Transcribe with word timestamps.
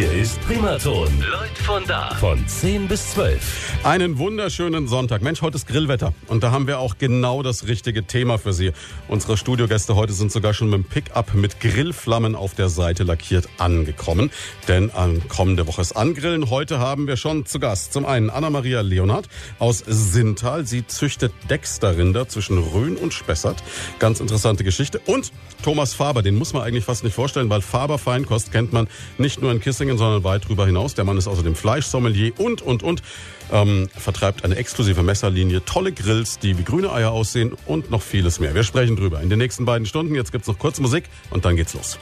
Hier 0.00 0.12
ist 0.12 0.40
Primaton. 0.46 1.08
Leute 1.30 1.62
von 1.62 1.84
da. 1.86 2.14
Von 2.14 2.48
10 2.48 2.88
bis 2.88 3.12
12. 3.12 3.84
Einen 3.84 4.16
wunderschönen 4.16 4.88
Sonntag. 4.88 5.20
Mensch, 5.20 5.42
heute 5.42 5.56
ist 5.56 5.66
Grillwetter. 5.66 6.14
Und 6.26 6.42
da 6.42 6.52
haben 6.52 6.66
wir 6.66 6.78
auch 6.78 6.96
genau 6.96 7.42
das 7.42 7.66
richtige 7.66 8.04
Thema 8.04 8.38
für 8.38 8.54
Sie. 8.54 8.72
Unsere 9.08 9.36
Studiogäste 9.36 9.96
heute 9.96 10.14
sind 10.14 10.32
sogar 10.32 10.54
schon 10.54 10.70
mit 10.70 10.78
dem 10.78 10.84
Pickup 10.84 11.34
mit 11.34 11.60
Grillflammen 11.60 12.34
auf 12.34 12.54
der 12.54 12.70
Seite 12.70 13.02
lackiert 13.02 13.46
angekommen. 13.58 14.30
Denn 14.68 14.90
an 14.90 15.28
kommende 15.28 15.66
Woche 15.66 15.82
ist 15.82 15.92
Angrillen. 15.92 16.48
Heute 16.48 16.78
haben 16.78 17.06
wir 17.06 17.18
schon 17.18 17.44
zu 17.44 17.60
Gast 17.60 17.92
zum 17.92 18.06
einen 18.06 18.30
Anna-Maria 18.30 18.80
Leonhardt 18.80 19.28
aus 19.58 19.84
Sintal. 19.86 20.66
Sie 20.66 20.86
züchtet 20.86 21.34
Dexterrinder 21.50 22.26
zwischen 22.26 22.56
Rhön 22.56 22.96
und 22.96 23.12
Spessart. 23.12 23.62
Ganz 23.98 24.20
interessante 24.20 24.64
Geschichte. 24.64 24.98
Und 25.04 25.30
Thomas 25.62 25.92
Faber, 25.92 26.22
den 26.22 26.36
muss 26.36 26.54
man 26.54 26.62
eigentlich 26.62 26.86
fast 26.86 27.04
nicht 27.04 27.12
vorstellen, 27.12 27.50
weil 27.50 27.60
Faber 27.60 27.98
Feinkost 27.98 28.50
kennt 28.50 28.72
man 28.72 28.88
nicht 29.18 29.42
nur 29.42 29.52
in 29.52 29.60
Kissingen, 29.60 29.89
sondern 29.98 30.24
weit 30.24 30.44
darüber 30.44 30.66
hinaus. 30.66 30.94
Der 30.94 31.04
Mann 31.04 31.16
ist 31.16 31.26
außerdem 31.26 31.54
Fleischsommelier 31.54 32.32
und, 32.38 32.62
und, 32.62 32.82
und. 32.82 33.02
Ähm, 33.52 33.88
vertreibt 33.96 34.44
eine 34.44 34.56
exklusive 34.56 35.02
Messerlinie, 35.02 35.64
tolle 35.64 35.92
Grills, 35.92 36.38
die 36.38 36.56
wie 36.58 36.62
grüne 36.62 36.92
Eier 36.92 37.10
aussehen 37.10 37.52
und 37.66 37.90
noch 37.90 38.02
vieles 38.02 38.38
mehr. 38.38 38.54
Wir 38.54 38.62
sprechen 38.62 38.96
drüber 38.96 39.20
in 39.20 39.28
den 39.28 39.38
nächsten 39.38 39.64
beiden 39.64 39.86
Stunden. 39.86 40.14
Jetzt 40.14 40.32
gibt's 40.32 40.46
noch 40.46 40.58
kurz 40.58 40.78
Musik 40.78 41.04
und 41.30 41.44
dann 41.44 41.56
geht's 41.56 41.74
los. 41.74 41.98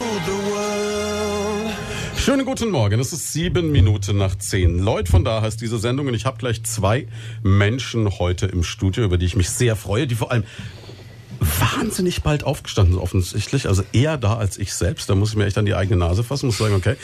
Schönen 2.29 2.45
guten 2.45 2.71
Morgen, 2.71 3.01
es 3.01 3.15
ist 3.15 3.33
sieben 3.33 3.73
Minuten 3.73 4.19
nach 4.19 4.35
zehn. 4.35 4.79
Leut 4.79 5.09
von 5.09 5.25
da 5.25 5.41
heißt 5.41 5.61
diese 5.63 5.79
Sendung 5.79 6.09
und 6.09 6.15
ich 6.15 6.27
habe 6.27 6.37
gleich 6.37 6.63
zwei 6.65 7.07
Menschen 7.43 8.19
heute 8.19 8.45
im 8.45 8.65
Studio, 8.65 9.05
über 9.05 9.17
die 9.17 9.25
ich 9.25 9.35
mich 9.35 9.49
sehr 9.49 9.77
freue, 9.77 10.07
die 10.07 10.15
vor 10.15 10.31
allem 10.31 10.45
wahnsinnig 11.41 12.23
bald 12.23 12.45
aufgestanden 12.45 12.99
offensichtlich. 12.99 13.67
Also 13.67 13.83
eher 13.93 14.17
da 14.17 14.37
als 14.37 14.59
ich 14.59 14.75
selbst. 14.75 15.09
Da 15.09 15.15
muss 15.15 15.31
ich 15.31 15.37
mir 15.37 15.47
echt 15.47 15.59
an 15.59 15.67
die 15.67 15.75
eigene 15.75 15.97
Nase 15.97 16.25
fassen. 16.25 16.47
Muss 16.47 16.59
sagen, 16.59 16.75
okay, 16.75 16.97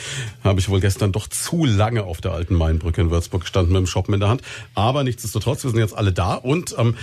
habe 0.43 0.59
ich 0.59 0.69
wohl 0.69 0.79
gestern 0.79 1.11
doch 1.11 1.27
zu 1.27 1.65
lange 1.65 2.03
auf 2.03 2.21
der 2.21 2.31
alten 2.31 2.55
Mainbrücke 2.55 3.01
in 3.01 3.11
Würzburg 3.11 3.41
gestanden 3.41 3.73
mit 3.73 3.79
dem 3.79 3.87
Shoppen 3.87 4.13
in 4.13 4.19
der 4.19 4.29
Hand. 4.29 4.41
Aber 4.73 5.03
nichtsdestotrotz, 5.03 5.63
wir 5.63 5.71
sind 5.71 5.79
jetzt 5.79 5.97
alle 5.97 6.11
da. 6.11 6.35
Und 6.35 6.75
ähm, 6.77 6.95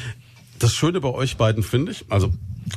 das 0.58 0.74
Schöne 0.74 1.00
bei 1.00 1.08
euch 1.08 1.36
beiden 1.36 1.62
finde 1.62 1.92
ich, 1.92 2.04
also 2.08 2.32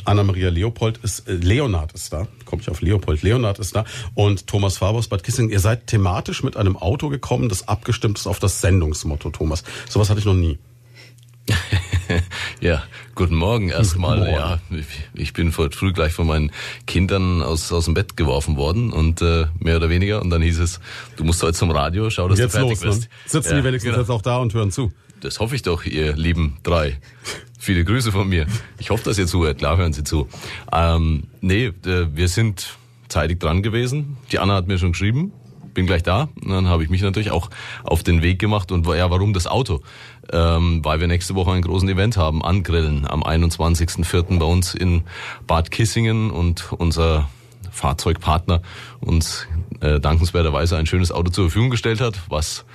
Anna-Maria 0.06 0.50
Leopold 0.50 0.98
ist, 1.04 1.28
äh, 1.28 1.34
Leonard 1.34 1.94
ist 1.94 2.12
da, 2.12 2.28
komme 2.46 2.62
ich 2.62 2.70
auf 2.70 2.82
Leopold, 2.82 3.22
Leonard 3.22 3.60
ist 3.60 3.76
da 3.76 3.86
und 4.16 4.48
Thomas 4.48 4.78
Faber 4.78 4.98
aus 4.98 5.08
Bad 5.08 5.24
Kissing. 5.24 5.50
Ihr 5.50 5.60
seid 5.60 5.88
thematisch 5.88 6.44
mit 6.44 6.58
einem 6.58 6.78
Auto 6.78 7.10
gekommen, 7.10 7.50
das 7.50 7.68
abgestimmt 7.68 8.18
ist 8.18 8.28
auf 8.28 8.40
das 8.40 8.62
Sendungsmotto, 8.62 9.30
Thomas. 9.30 9.64
Sowas 9.88 10.10
hatte 10.10 10.20
ich 10.20 10.26
noch 10.26 10.34
nie. 10.34 10.58
ja, 12.62 12.84
guten 13.16 13.36
Morgen 13.36 13.70
erstmal. 13.70 14.20
Morgen. 14.20 14.32
Ja, 14.32 14.60
ich 15.14 15.34
bin 15.34 15.52
vor 15.52 15.72
früh 15.72 15.94
gleich 15.94 16.14
von 16.14 16.28
meinen 16.28 16.52
Kindern 16.88 17.42
aus, 17.42 17.72
aus 17.72 17.86
dem 17.86 17.94
Bett 17.94 18.18
geworfen 18.18 18.58
worden 18.58 18.92
und 18.92 19.22
äh, 19.22 19.46
mehr 19.60 19.78
oder 19.78 19.90
weniger. 19.90 20.22
Und 20.22 20.30
dann 20.30 20.42
hieß 20.42 20.60
es, 20.60 20.80
du 21.16 21.24
musst 21.24 21.42
heute 21.44 21.54
zum 21.54 21.72
Radio, 21.72 22.10
schau, 22.10 22.28
dass 22.28 22.40
jetzt 22.40 22.56
du 22.56 22.60
fertig 22.60 22.84
los, 22.84 22.96
bist. 22.96 23.02
Ne? 23.04 23.10
Sitzen 23.26 23.52
ja, 23.52 23.58
die 23.58 23.64
wenigstens 23.64 23.92
genau. 23.92 24.02
jetzt 24.02 24.10
auch 24.10 24.22
da 24.22 24.38
und 24.38 24.54
hören 24.54 24.72
zu. 24.72 24.92
Das 25.22 25.40
hoffe 25.40 25.56
ich 25.56 25.62
doch, 25.62 25.86
ihr 25.86 26.14
lieben 26.14 26.58
drei. 26.64 27.00
Viele 27.58 27.84
Grüße 27.84 28.12
von 28.12 28.28
mir. 28.28 28.46
Ich 28.78 28.90
hoffe, 28.90 29.04
dass 29.06 29.18
ihr 29.18 29.28
zuhört. 29.28 29.58
Klar 29.58 29.78
hören 29.78 29.94
Sie 29.94 30.04
zu. 30.04 30.28
Ähm, 30.72 31.24
nee, 31.42 31.72
wir 31.84 32.28
sind 32.28 32.78
zeitig 33.08 33.40
dran 33.40 33.64
gewesen. 33.64 34.18
Die 34.32 34.40
Anna 34.40 34.54
hat 34.56 34.68
mir 34.68 34.78
schon 34.78 34.92
geschrieben, 34.92 35.32
bin 35.74 35.86
gleich 35.86 36.04
da. 36.04 36.30
Und 36.42 36.50
dann 36.50 36.68
habe 36.68 36.84
ich 36.84 36.90
mich 36.90 37.02
natürlich 37.02 37.32
auch 37.32 37.50
auf 37.84 38.04
den 38.04 38.22
Weg 38.22 38.40
gemacht 38.40 38.72
und 38.72 38.88
ja, 38.88 39.10
warum 39.10 39.34
das 39.34 39.48
Auto? 39.48 39.82
Ähm, 40.32 40.84
weil 40.84 41.00
wir 41.00 41.08
nächste 41.08 41.36
Woche 41.36 41.52
einen 41.52 41.62
großen 41.62 41.88
Event 41.88 42.18
haben, 42.18 42.44
Angrillen 42.44 43.08
am 43.08 43.24
21.04. 43.24 44.40
bei 44.40 44.46
uns 44.46 44.74
in 44.74 45.04
Bad 45.46 45.70
Kissingen 45.70 46.32
und 46.32 46.72
unser 46.72 47.30
Fahrzeugpartner 47.72 48.62
uns 49.02 49.48
äh, 49.82 50.00
dankenswerterweise 50.00 50.78
ein 50.78 50.86
schönes 50.86 51.12
Auto 51.12 51.30
zur 51.30 51.46
Verfügung 51.46 51.70
gestellt 51.70 52.02
hat, 52.02 52.20
was 52.30 52.66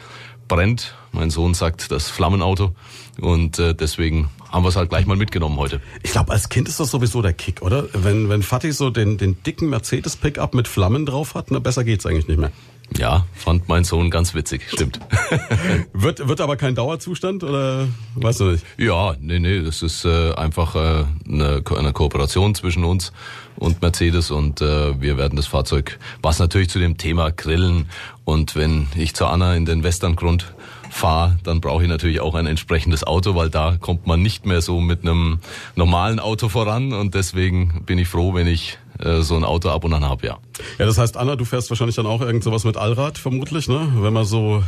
brennt. 0.46 0.94
Mein 1.12 1.30
Sohn 1.30 1.54
sagt 1.54 1.90
das 1.90 2.08
Flammenauto 2.08 2.74
und 3.20 3.58
äh, 3.58 3.74
deswegen 3.74 4.28
haben 4.50 4.64
wir 4.64 4.68
es 4.68 4.76
halt 4.76 4.90
gleich 4.90 5.06
mal 5.06 5.16
mitgenommen 5.16 5.56
heute. 5.58 5.80
Ich 6.02 6.10
glaube, 6.10 6.32
als 6.32 6.48
Kind 6.48 6.68
ist 6.68 6.80
das 6.80 6.90
sowieso 6.90 7.22
der 7.22 7.32
Kick, 7.32 7.62
oder? 7.62 7.86
Wenn, 7.92 8.28
wenn 8.28 8.42
Fatih 8.42 8.72
so 8.72 8.90
den, 8.90 9.16
den 9.16 9.42
dicken 9.42 9.70
Mercedes-Pickup 9.70 10.54
mit 10.54 10.68
Flammen 10.68 11.06
drauf 11.06 11.34
hat, 11.34 11.50
na, 11.50 11.60
besser 11.60 11.84
geht's 11.84 12.04
eigentlich 12.04 12.28
nicht 12.28 12.38
mehr. 12.38 12.52
Ja, 12.98 13.24
fand 13.34 13.68
mein 13.68 13.84
Sohn 13.84 14.10
ganz 14.10 14.34
witzig, 14.34 14.62
stimmt. 14.68 15.00
wird, 15.92 16.26
wird 16.26 16.40
aber 16.40 16.56
kein 16.56 16.74
Dauerzustand 16.74 17.44
oder 17.44 17.86
weißt 18.16 18.40
du 18.40 18.44
nicht? 18.46 18.64
Ja, 18.78 19.14
nee, 19.20 19.38
nee, 19.38 19.62
das 19.62 19.82
ist 19.82 20.04
äh, 20.04 20.34
einfach 20.34 20.74
äh, 20.74 21.04
eine, 21.28 21.62
eine 21.76 21.92
Kooperation 21.92 22.54
zwischen 22.54 22.84
uns 22.84 23.12
und 23.56 23.80
Mercedes 23.80 24.30
und 24.30 24.60
äh, 24.60 25.00
wir 25.00 25.16
werden 25.16 25.36
das 25.36 25.46
Fahrzeug, 25.46 25.98
was 26.20 26.38
natürlich 26.38 26.68
zu 26.68 26.78
dem 26.78 26.96
Thema 26.98 27.30
Grillen 27.30 27.86
und 28.24 28.56
wenn 28.56 28.88
ich 28.96 29.14
zu 29.14 29.26
Anna 29.26 29.54
in 29.54 29.64
den 29.64 29.82
Westerngrund 29.82 30.52
fahre, 30.90 31.38
dann 31.44 31.60
brauche 31.60 31.82
ich 31.82 31.88
natürlich 31.88 32.20
auch 32.20 32.34
ein 32.34 32.46
entsprechendes 32.46 33.04
Auto, 33.04 33.34
weil 33.34 33.50
da 33.50 33.76
kommt 33.78 34.06
man 34.06 34.20
nicht 34.20 34.46
mehr 34.46 34.60
so 34.60 34.80
mit 34.80 35.02
einem 35.02 35.38
normalen 35.76 36.18
Auto 36.18 36.48
voran 36.48 36.92
und 36.92 37.14
deswegen 37.14 37.84
bin 37.86 37.98
ich 37.98 38.08
froh, 38.08 38.34
wenn 38.34 38.46
ich 38.46 38.78
äh, 39.02 39.22
so 39.22 39.36
ein 39.36 39.44
Auto 39.44 39.70
ab 39.70 39.84
und 39.84 39.92
an 39.92 40.04
habe, 40.04 40.26
ja. 40.26 40.38
Ja, 40.78 40.86
das 40.86 40.98
heißt, 40.98 41.16
Anna, 41.16 41.36
du 41.36 41.44
fährst 41.44 41.70
wahrscheinlich 41.70 41.96
dann 41.96 42.06
auch 42.06 42.20
irgend 42.20 42.44
sowas 42.44 42.64
mit 42.64 42.76
Allrad, 42.76 43.18
vermutlich, 43.18 43.68
ne? 43.68 43.92
Wenn 43.96 44.12
man 44.12 44.24
so 44.24 44.62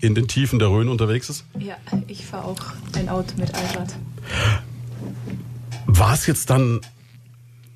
in 0.00 0.14
den 0.14 0.28
Tiefen 0.28 0.58
der 0.58 0.68
Rhön 0.68 0.88
unterwegs 0.88 1.30
ist? 1.30 1.44
Ja, 1.58 1.76
ich 2.08 2.26
fahre 2.26 2.44
auch 2.44 2.60
ein 2.94 3.08
Auto 3.08 3.34
mit 3.38 3.54
Allrad. 3.54 3.94
War 5.86 6.14
es 6.14 6.26
jetzt 6.26 6.50
dann 6.50 6.80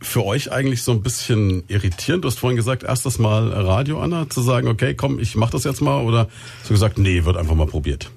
für 0.02 0.24
euch 0.24 0.52
eigentlich 0.52 0.82
so 0.82 0.92
ein 0.92 1.02
bisschen 1.02 1.64
irritierend? 1.68 2.24
Du 2.24 2.28
hast 2.28 2.38
vorhin 2.38 2.56
gesagt, 2.56 2.82
erstes 2.82 3.18
Mal 3.18 3.48
Radio, 3.48 4.00
Anna, 4.00 4.28
zu 4.28 4.42
sagen, 4.42 4.68
okay, 4.68 4.94
komm, 4.94 5.18
ich 5.18 5.36
mach 5.36 5.50
das 5.50 5.64
jetzt 5.64 5.80
mal, 5.80 6.04
oder 6.04 6.28
hast 6.60 6.70
du 6.70 6.74
gesagt, 6.74 6.98
nee, 6.98 7.24
wird 7.24 7.36
einfach 7.36 7.54
mal 7.54 7.66
probiert? 7.66 8.10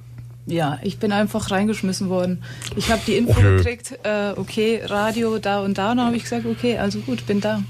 Ja, 0.49 0.79
ich 0.81 0.97
bin 0.97 1.11
einfach 1.11 1.51
reingeschmissen 1.51 2.09
worden. 2.09 2.43
Ich 2.75 2.91
habe 2.91 3.01
die 3.05 3.15
Info 3.15 3.33
okay. 3.33 3.57
gekriegt, 3.57 3.99
äh, 4.03 4.31
okay, 4.35 4.81
Radio 4.83 5.37
da 5.37 5.59
und 5.59 5.77
da, 5.77 5.91
und 5.91 5.97
dann 5.97 6.07
habe 6.07 6.15
ich 6.15 6.23
gesagt, 6.23 6.45
okay, 6.45 6.77
also 6.77 6.99
gut, 6.99 7.25
bin 7.27 7.39
da. 7.39 7.61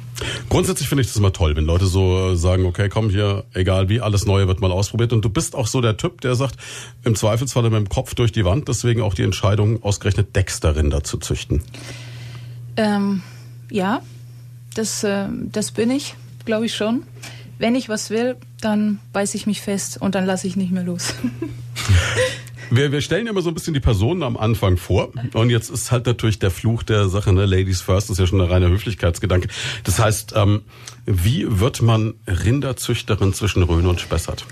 Grundsätzlich 0.47 0.87
finde 0.87 1.01
ich 1.01 1.07
das 1.07 1.17
immer 1.17 1.33
toll, 1.33 1.55
wenn 1.55 1.65
Leute 1.65 1.87
so 1.87 2.35
sagen, 2.35 2.65
okay, 2.65 2.87
komm 2.87 3.09
hier, 3.09 3.43
egal 3.53 3.89
wie, 3.89 3.99
alles 3.99 4.25
Neue 4.25 4.47
wird 4.47 4.61
mal 4.61 4.71
ausprobiert. 4.71 5.11
Und 5.11 5.23
du 5.23 5.29
bist 5.29 5.55
auch 5.55 5.67
so 5.67 5.81
der 5.81 5.97
Typ, 5.97 6.21
der 6.21 6.35
sagt, 6.35 6.55
im 7.03 7.15
Zweifelsfall 7.15 7.63
mit 7.63 7.73
dem 7.73 7.89
Kopf 7.89 8.15
durch 8.15 8.31
die 8.31 8.45
Wand, 8.45 8.67
deswegen 8.69 9.01
auch 9.01 9.13
die 9.13 9.23
Entscheidung, 9.23 9.83
ausgerechnet 9.83 10.35
Dexter-Rinder 10.35 11.03
zu 11.03 11.17
züchten. 11.17 11.61
Ähm, 12.77 13.21
ja, 13.69 14.01
das, 14.73 15.03
äh, 15.03 15.27
das 15.51 15.71
bin 15.71 15.91
ich, 15.91 16.15
glaube 16.45 16.65
ich 16.65 16.75
schon. 16.75 17.03
Wenn 17.57 17.75
ich 17.75 17.89
was 17.89 18.09
will, 18.09 18.37
dann 18.61 18.99
beiße 19.11 19.35
ich 19.35 19.45
mich 19.45 19.61
fest 19.61 20.01
und 20.01 20.15
dann 20.15 20.25
lasse 20.25 20.47
ich 20.47 20.55
nicht 20.55 20.71
mehr 20.71 20.83
los. 20.83 21.13
Wir, 22.71 22.91
wir 22.91 23.01
stellen 23.01 23.25
ja 23.25 23.31
immer 23.31 23.41
so 23.41 23.49
ein 23.49 23.53
bisschen 23.53 23.73
die 23.73 23.79
Personen 23.79 24.23
am 24.23 24.37
Anfang 24.37 24.77
vor. 24.77 25.11
Und 25.33 25.49
jetzt 25.49 25.69
ist 25.69 25.91
halt 25.91 26.05
natürlich 26.05 26.39
der 26.39 26.51
Fluch 26.51 26.83
der 26.83 27.09
Sache, 27.09 27.33
ne? 27.33 27.45
Ladies 27.45 27.81
first 27.81 28.09
ist 28.09 28.19
ja 28.19 28.27
schon 28.27 28.41
ein 28.41 28.47
reiner 28.47 28.69
Höflichkeitsgedanke. 28.69 29.47
Das 29.83 29.99
heißt, 29.99 30.33
ähm, 30.35 30.61
wie 31.05 31.59
wird 31.59 31.81
man 31.81 32.13
Rinderzüchterin 32.27 33.33
zwischen 33.33 33.63
Rhön 33.63 33.85
und 33.85 33.99
Spessart? 33.99 34.45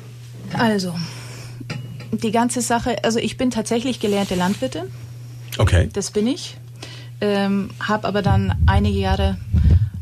Also, 0.54 0.94
die 2.12 2.32
ganze 2.32 2.62
Sache, 2.62 3.04
also 3.04 3.20
ich 3.20 3.38
bin 3.38 3.52
tatsächlich 3.52 4.00
gelernte 4.00 4.36
Landwirtin. 4.36 4.84
Okay. 5.58 5.90
Das 5.94 6.12
bin 6.12 6.28
ich. 6.28 6.58
Ähm, 7.20 7.72
habe 7.80 8.08
aber 8.08 8.22
dann 8.22 8.54
einige 8.68 9.00
Jahre 9.00 9.38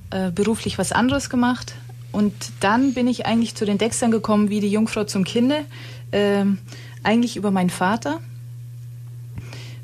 äh, 0.10 0.32
beruflich 0.32 0.78
was 0.78 0.92
anderes 0.92 1.30
gemacht. 1.30 1.76
Und 2.12 2.34
dann 2.62 2.94
bin 2.94 3.08
ich 3.08 3.26
eigentlich 3.26 3.56
zu 3.56 3.66
den 3.66 3.78
Dextern 3.78 4.12
gekommen, 4.12 4.50
wie 4.50 4.62
die 4.62 4.70
Jungfrau 4.70 5.04
zum 5.04 5.26
Kinde. 5.26 5.66
Ähm, 6.12 6.60
eigentlich 7.06 7.38
über 7.38 7.52
meinen 7.52 7.70
Vater. 7.70 8.20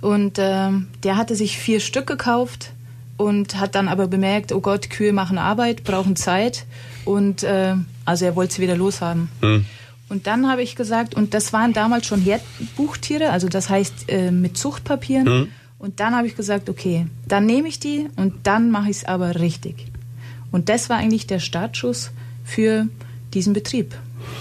Und 0.01 0.39
äh, 0.39 0.69
der 1.03 1.17
hatte 1.17 1.35
sich 1.35 1.57
vier 1.57 1.79
Stück 1.79 2.07
gekauft 2.07 2.71
und 3.17 3.59
hat 3.59 3.75
dann 3.75 3.87
aber 3.87 4.07
bemerkt, 4.07 4.51
oh 4.51 4.61
Gott, 4.61 4.89
Kühe 4.89 5.13
machen 5.13 5.37
Arbeit, 5.37 5.83
brauchen 5.83 6.15
Zeit. 6.15 6.65
Und 7.05 7.43
äh, 7.43 7.75
also 8.05 8.25
er 8.25 8.35
wollte 8.35 8.55
sie 8.55 8.61
wieder 8.61 8.75
loshaben. 8.75 9.29
Hm. 9.41 9.65
Und 10.09 10.27
dann 10.27 10.49
habe 10.49 10.61
ich 10.61 10.75
gesagt, 10.75 11.15
und 11.15 11.33
das 11.33 11.53
waren 11.53 11.71
damals 11.71 12.05
schon 12.05 12.19
Herdbuchtiere, 12.19 13.29
also 13.29 13.47
das 13.47 13.69
heißt 13.69 14.09
äh, 14.09 14.31
mit 14.31 14.57
Zuchtpapieren. 14.57 15.25
Hm. 15.25 15.47
Und 15.79 15.99
dann 15.99 16.15
habe 16.15 16.27
ich 16.27 16.35
gesagt, 16.35 16.69
okay, 16.69 17.07
dann 17.27 17.45
nehme 17.45 17.67
ich 17.67 17.79
die 17.79 18.07
und 18.15 18.33
dann 18.43 18.71
mache 18.71 18.89
ich 18.89 18.97
es 18.97 19.05
aber 19.05 19.39
richtig. 19.39 19.87
Und 20.51 20.69
das 20.69 20.89
war 20.89 20.97
eigentlich 20.97 21.27
der 21.27 21.39
Startschuss 21.39 22.11
für 22.43 22.87
diesen 23.33 23.53
Betrieb. 23.53 23.95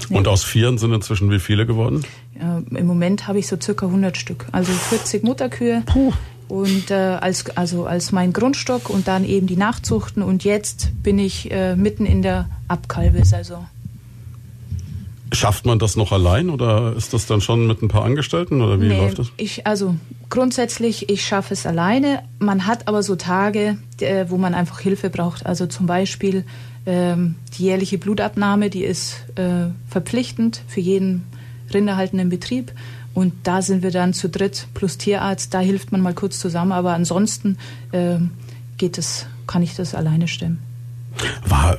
Und 0.09 0.29
aus 0.29 0.45
Vieren 0.45 0.79
sind 0.79 0.93
inzwischen 0.93 1.31
wie 1.31 1.39
viele 1.39 1.67
geworden? 1.67 2.05
Äh, 2.41 2.79
Im 2.79 2.87
Moment 2.87 3.29
habe 3.29 3.39
ich 3.39 3.47
so 3.47 3.57
circa 3.61 3.87
100 3.87 4.17
Stück, 4.17 4.47
also 4.53 4.73
40 4.73 5.23
Mutterkühe. 5.23 5.83
Puh. 5.87 6.13
Und 6.49 6.91
äh, 6.91 6.95
als, 6.95 7.49
also 7.57 7.87
als 7.87 8.11
mein 8.11 8.33
Grundstock 8.33 8.91
und 8.91 9.07
dann 9.07 9.25
eben 9.25 9.47
die 9.47 9.57
Nachzuchten. 9.57 10.23
Und 10.23 10.43
jetzt 10.43 10.91
bin 11.03 11.19
ich 11.19 11.51
äh, 11.53 11.77
mitten 11.77 12.07
in 12.07 12.23
der 12.23 12.49
Abkalbesaison. 12.67 13.67
Schafft 15.33 15.65
man 15.65 15.79
das 15.79 15.95
noch 15.95 16.11
allein 16.11 16.51
oder 16.51 16.97
ist 16.97 17.15
das 17.15 17.27
dann 17.27 17.41
schon 17.41 17.69
mit 17.69 17.83
ein 17.83 17.89
paar 17.89 18.03
Angestellten 18.03 18.63
oder 18.63 18.81
wie 18.81 18.89
Nee, 18.89 18.99
läuft 18.99 19.21
das? 19.21 19.29
Ich, 19.37 19.65
also 19.65 19.95
grundsätzlich, 20.29 21.09
ich 21.09 21.25
schaffe 21.25 21.55
es 21.55 21.67
alleine. 21.67 22.25
Man 22.41 22.67
hat 22.67 22.89
aber 22.89 23.05
so 23.05 23.15
Tage, 23.15 23.79
äh, 24.01 24.25
wo 24.29 24.37
man 24.37 24.55
einfach 24.55 24.81
Hilfe 24.81 25.09
braucht. 25.09 25.47
Also 25.47 25.67
zum 25.67 25.87
Beispiel 25.87 26.45
ähm, 26.85 27.37
die 27.57 27.63
jährliche 27.63 27.99
Blutabnahme, 27.99 28.71
die 28.71 28.83
ist 28.83 29.25
äh, 29.37 29.67
verpflichtend 29.89 30.63
für 30.67 30.81
jeden 30.81 31.27
rinderhaltenden 31.73 32.29
Betrieb. 32.29 32.73
Und 33.15 33.33
da 33.43 33.61
sind 33.63 33.83
wir 33.83 33.91
dann 33.91 34.13
zu 34.13 34.29
dritt 34.29 34.69
plus 34.75 34.97
Tierarzt. 34.99 35.53
Da 35.53 35.61
hilft 35.61 35.93
man 35.93 36.01
mal 36.01 36.15
kurz 36.15 36.39
zusammen. 36.39 36.73
Aber 36.73 36.93
ansonsten 36.93 37.59
ähm, 37.93 38.31
geht 38.79 38.99
es, 38.99 39.27
kann 39.47 39.63
ich 39.63 39.75
das 39.75 39.95
alleine 39.95 40.29
stemmen. 40.29 40.61
War 41.47 41.79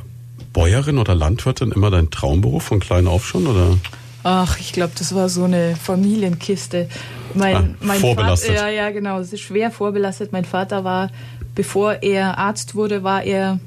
Bäuerin 0.54 0.98
oder 0.98 1.16
Landwirtin 1.16 1.72
immer 1.72 1.90
dein 1.90 2.12
Traumberuf 2.12 2.64
von 2.64 2.80
klein 2.82 3.08
auf 3.08 3.26
schon 3.26 3.48
oder? 3.48 3.78
Ach, 4.24 4.60
ich 4.60 4.74
glaube, 4.74 4.92
das 4.98 5.16
war 5.16 5.30
so 5.30 5.46
eine 5.46 5.76
Familienkiste. 5.76 6.90
Mein, 7.34 7.56
Ah, 7.56 7.68
mein 7.80 8.00
vorbelastet. 8.00 8.58
Vater, 8.58 8.70
ja, 8.70 8.84
ja, 8.88 8.92
genau. 8.92 9.20
Es 9.20 9.32
ist 9.34 9.40
schwer 9.42 9.72
vorbelastet. 9.72 10.32
Mein 10.34 10.46
Vater 10.46 10.84
war, 10.84 11.10
bevor 11.56 12.04
er 12.04 12.38
Arzt 12.38 12.76
wurde, 12.76 13.04
war 13.04 13.24
er 13.24 13.60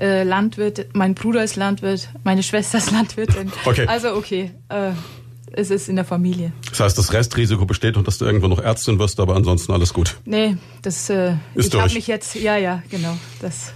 äh, 0.00 0.22
Landwirt. 0.22 0.86
Mein 0.94 1.14
Bruder 1.14 1.42
ist 1.42 1.56
Landwirt. 1.56 2.08
Meine 2.22 2.42
Schwester 2.44 2.78
ist 2.78 2.90
Landwirtin. 2.92 3.50
Okay. 3.64 3.86
Also 3.86 4.14
okay, 4.14 4.52
äh, 4.68 4.92
es 5.52 5.70
ist 5.70 5.88
in 5.88 5.96
der 5.96 6.04
Familie. 6.04 6.52
Das 6.70 6.80
heißt, 6.80 6.98
das 6.98 7.12
Restrisiko 7.12 7.66
besteht 7.66 7.96
und 7.96 8.06
dass 8.06 8.18
du 8.18 8.24
irgendwo 8.24 8.48
noch 8.48 8.60
Ärztin 8.60 8.98
wirst, 8.98 9.20
aber 9.20 9.36
ansonsten 9.36 9.72
alles 9.72 9.92
gut. 9.92 10.16
Nee, 10.24 10.56
das. 10.82 11.10
Äh, 11.10 11.34
Ist 11.54 11.74
ich 11.74 11.80
habe 11.80 11.92
mich 11.94 12.06
jetzt. 12.06 12.34
Ja, 12.34 12.56
ja, 12.56 12.82
genau. 12.90 13.16
Das 13.40 13.72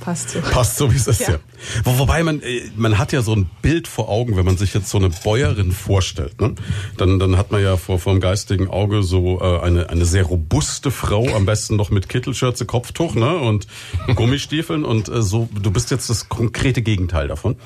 passt 0.00 0.30
so. 0.30 0.40
Passt 0.40 0.76
so, 0.76 0.92
wie 0.92 0.96
es 0.96 1.06
ist, 1.06 1.20
ja. 1.20 1.32
Ja. 1.32 1.38
Wo, 1.84 1.98
wobei 1.98 2.22
man, 2.22 2.40
äh, 2.42 2.62
man 2.76 2.98
hat 2.98 3.12
ja 3.12 3.22
so 3.22 3.34
ein 3.34 3.50
Bild 3.62 3.88
vor 3.88 4.08
Augen, 4.08 4.36
wenn 4.36 4.44
man 4.44 4.56
sich 4.56 4.74
jetzt 4.74 4.88
so 4.88 4.98
eine 4.98 5.10
Bäuerin 5.10 5.72
vorstellt. 5.72 6.40
Ne? 6.40 6.54
Dann, 6.96 7.18
dann 7.18 7.36
hat 7.36 7.50
man 7.52 7.62
ja 7.62 7.76
vor, 7.76 7.98
vor 7.98 8.12
dem 8.12 8.20
geistigen 8.20 8.68
Auge 8.68 9.02
so 9.02 9.40
äh, 9.40 9.60
eine, 9.60 9.90
eine 9.90 10.04
sehr 10.04 10.24
robuste 10.24 10.90
Frau, 10.90 11.28
am 11.34 11.46
besten 11.46 11.76
noch 11.76 11.90
mit 11.90 12.08
Kittelschürze, 12.08 12.66
Kopftuch 12.66 13.14
ne? 13.14 13.36
und 13.36 13.66
Gummistiefeln. 14.14 14.84
Und 14.84 15.08
äh, 15.08 15.22
so, 15.22 15.48
du 15.60 15.70
bist 15.70 15.90
jetzt 15.90 16.08
das 16.10 16.28
konkrete 16.28 16.82
Gegenteil 16.82 17.28
davon. 17.28 17.56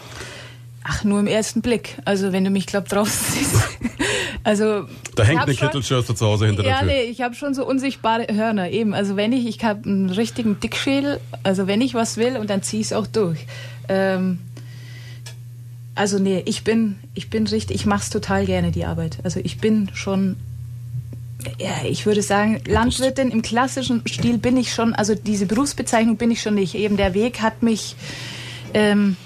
Ach, 0.83 1.05
nur 1.05 1.21
im 1.21 1.27
ersten 1.27 1.61
Blick. 1.61 1.99
Also 2.05 2.33
wenn 2.33 2.45
du 2.45 2.51
mich, 2.51 2.67
glaub, 2.67 2.89
draußen 2.89 3.33
siehst. 3.33 3.69
Also 4.43 4.87
Da 5.15 5.25
hängt 5.25 5.43
eine 5.43 5.55
Kittelschürze 5.55 6.15
zu 6.15 6.27
Hause 6.27 6.47
hinter 6.47 6.65
ja, 6.65 6.79
der 6.79 6.79
Tür. 6.79 6.87
nee, 6.87 7.03
ich 7.03 7.21
habe 7.21 7.35
schon 7.35 7.53
so 7.53 7.67
unsichtbare 7.67 8.27
Hörner 8.33 8.71
eben. 8.71 8.95
Also 8.95 9.17
wenn 9.17 9.33
ich, 9.33 9.47
ich 9.47 9.63
habe 9.63 9.85
einen 9.85 10.09
richtigen 10.09 10.59
Dickschädel, 10.61 11.21
also 11.43 11.67
wenn 11.67 11.83
ich 11.83 11.95
was 11.95 12.17
will 12.17 12.37
und 12.39 12.49
dann 12.49 12.63
ziehe 12.63 12.81
ich 12.81 12.87
es 12.89 12.93
auch 12.95 13.07
durch. 13.07 13.47
Ähm, 13.89 14.39
also 15.95 16.19
nee, 16.19 16.43
ich 16.47 16.65
bin, 16.65 16.99
ich 17.15 17.29
bin 17.29 17.47
richtig, 17.47 17.77
ich 17.77 17.85
mache 17.85 18.03
es 18.03 18.11
total 18.11 18.47
gerne, 18.47 18.71
die 18.71 18.87
Arbeit. 18.87 19.19
Also 19.23 19.41
ich 19.45 19.59
bin 19.59 19.91
schon, 19.93 20.37
ja, 21.59 21.85
ich 21.85 22.07
würde 22.07 22.23
sagen, 22.23 22.63
Landwirtin 22.67 23.31
im 23.31 23.43
klassischen 23.43 24.03
Stil 24.09 24.39
bin 24.39 24.57
ich 24.57 24.73
schon, 24.73 24.95
also 24.95 25.15
diese 25.15 25.45
Berufsbezeichnung 25.45 26.17
bin 26.17 26.31
ich 26.31 26.41
schon 26.41 26.55
nicht. 26.55 26.75
Eben 26.75 26.97
der 26.97 27.13
Weg 27.13 27.43
hat 27.43 27.63
mich... 27.63 27.95
Ähm, 28.73 29.17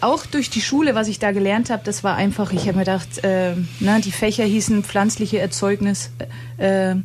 auch 0.00 0.26
durch 0.26 0.50
die 0.50 0.60
Schule, 0.60 0.94
was 0.94 1.08
ich 1.08 1.18
da 1.18 1.32
gelernt 1.32 1.70
habe, 1.70 1.82
das 1.84 2.04
war 2.04 2.16
einfach, 2.16 2.52
ich 2.52 2.62
habe 2.62 2.78
mir 2.78 2.84
gedacht, 2.84 3.22
äh, 3.24 3.54
na, 3.80 4.00
die 4.00 4.12
Fächer 4.12 4.44
hießen 4.44 4.84
pflanzliche 4.84 5.38
Erzeugnis, 5.38 6.10
äh, 6.58 6.96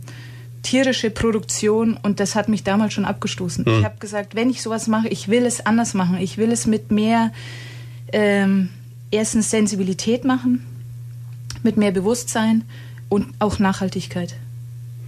tierische 0.61 1.11
Produktion 1.11 1.97
und 2.01 2.19
das 2.19 2.35
hat 2.35 2.49
mich 2.49 2.63
damals 2.63 2.93
schon 2.93 3.05
abgestoßen. 3.05 3.65
Ich 3.67 3.85
habe 3.85 3.97
gesagt, 3.99 4.35
wenn 4.35 4.49
ich 4.49 4.61
sowas 4.61 4.87
mache, 4.87 5.07
ich 5.09 5.27
will 5.27 5.45
es 5.45 5.65
anders 5.65 5.93
machen. 5.93 6.17
Ich 6.19 6.37
will 6.37 6.51
es 6.51 6.65
mit 6.65 6.91
mehr 6.91 7.31
ähm, 8.11 8.69
erstens 9.11 9.51
Sensibilität 9.51 10.25
machen, 10.25 10.65
mit 11.63 11.77
mehr 11.77 11.91
Bewusstsein 11.91 12.63
und 13.09 13.27
auch 13.39 13.59
Nachhaltigkeit. 13.59 14.35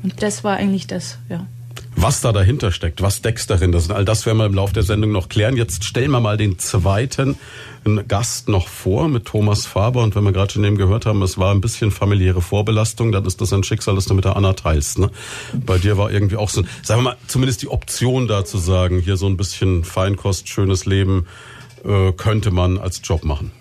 Und 0.03 0.21
das 0.21 0.43
war 0.43 0.57
eigentlich 0.57 0.87
das, 0.87 1.17
ja. 1.29 1.45
Was 1.99 2.21
da 2.21 2.31
dahinter 2.31 2.71
steckt, 2.71 3.01
was 3.01 3.23
deckst 3.23 3.49
darin, 3.49 3.71
das, 3.71 3.89
all 3.89 4.05
das 4.05 4.27
werden 4.27 4.37
wir 4.37 4.45
im 4.45 4.53
Laufe 4.53 4.71
der 4.71 4.83
Sendung 4.83 5.11
noch 5.11 5.29
klären. 5.29 5.57
Jetzt 5.57 5.83
stellen 5.83 6.11
wir 6.11 6.19
mal 6.19 6.37
den 6.37 6.59
zweiten 6.59 7.37
Gast 8.07 8.49
noch 8.49 8.67
vor 8.67 9.07
mit 9.07 9.25
Thomas 9.25 9.65
Faber. 9.65 10.03
Und 10.03 10.15
wenn 10.15 10.23
wir 10.23 10.31
gerade 10.31 10.53
schon 10.53 10.63
eben 10.63 10.77
gehört 10.77 11.07
haben, 11.07 11.23
es 11.23 11.39
war 11.39 11.51
ein 11.51 11.59
bisschen 11.59 11.89
familiäre 11.89 12.43
Vorbelastung, 12.43 13.11
dann 13.11 13.25
ist 13.25 13.41
das 13.41 13.51
ein 13.51 13.63
Schicksal, 13.63 13.95
das 13.95 14.05
du 14.05 14.13
mit 14.13 14.25
der 14.25 14.35
Anna 14.35 14.53
teilst. 14.53 14.99
Ne? 14.99 15.09
Bei 15.53 15.79
dir 15.79 15.97
war 15.97 16.11
irgendwie 16.11 16.35
auch 16.35 16.51
so, 16.51 16.61
sagen 16.83 16.99
wir 17.01 17.11
mal, 17.11 17.17
zumindest 17.25 17.63
die 17.63 17.67
Option 17.69 18.27
da 18.27 18.45
zu 18.45 18.59
sagen, 18.59 18.99
hier 18.99 19.17
so 19.17 19.25
ein 19.25 19.35
bisschen 19.35 19.83
Feinkost, 19.83 20.49
schönes 20.49 20.85
Leben 20.85 21.25
äh, 21.83 22.11
könnte 22.11 22.51
man 22.51 22.77
als 22.77 23.01
Job 23.03 23.25
machen. 23.25 23.51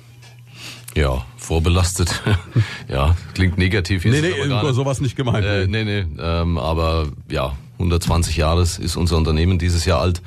Ja, 0.94 1.24
vorbelastet. 1.38 2.22
ja, 2.88 3.16
klingt 3.32 3.56
negativ. 3.56 4.04
ist 4.04 4.12
Nee, 4.12 4.20
nee, 4.20 4.72
sowas 4.72 5.00
nicht 5.00 5.16
gemeint. 5.16 5.46
Äh, 5.46 5.66
nee, 5.68 5.84
nee, 5.84 6.04
ähm, 6.18 6.58
aber 6.58 7.08
ja, 7.30 7.54
120 7.78 8.36
Jahre 8.36 8.62
ist 8.62 8.96
unser 8.96 9.16
Unternehmen 9.16 9.58
dieses 9.58 9.84
Jahr 9.84 10.00
alt, 10.00 10.22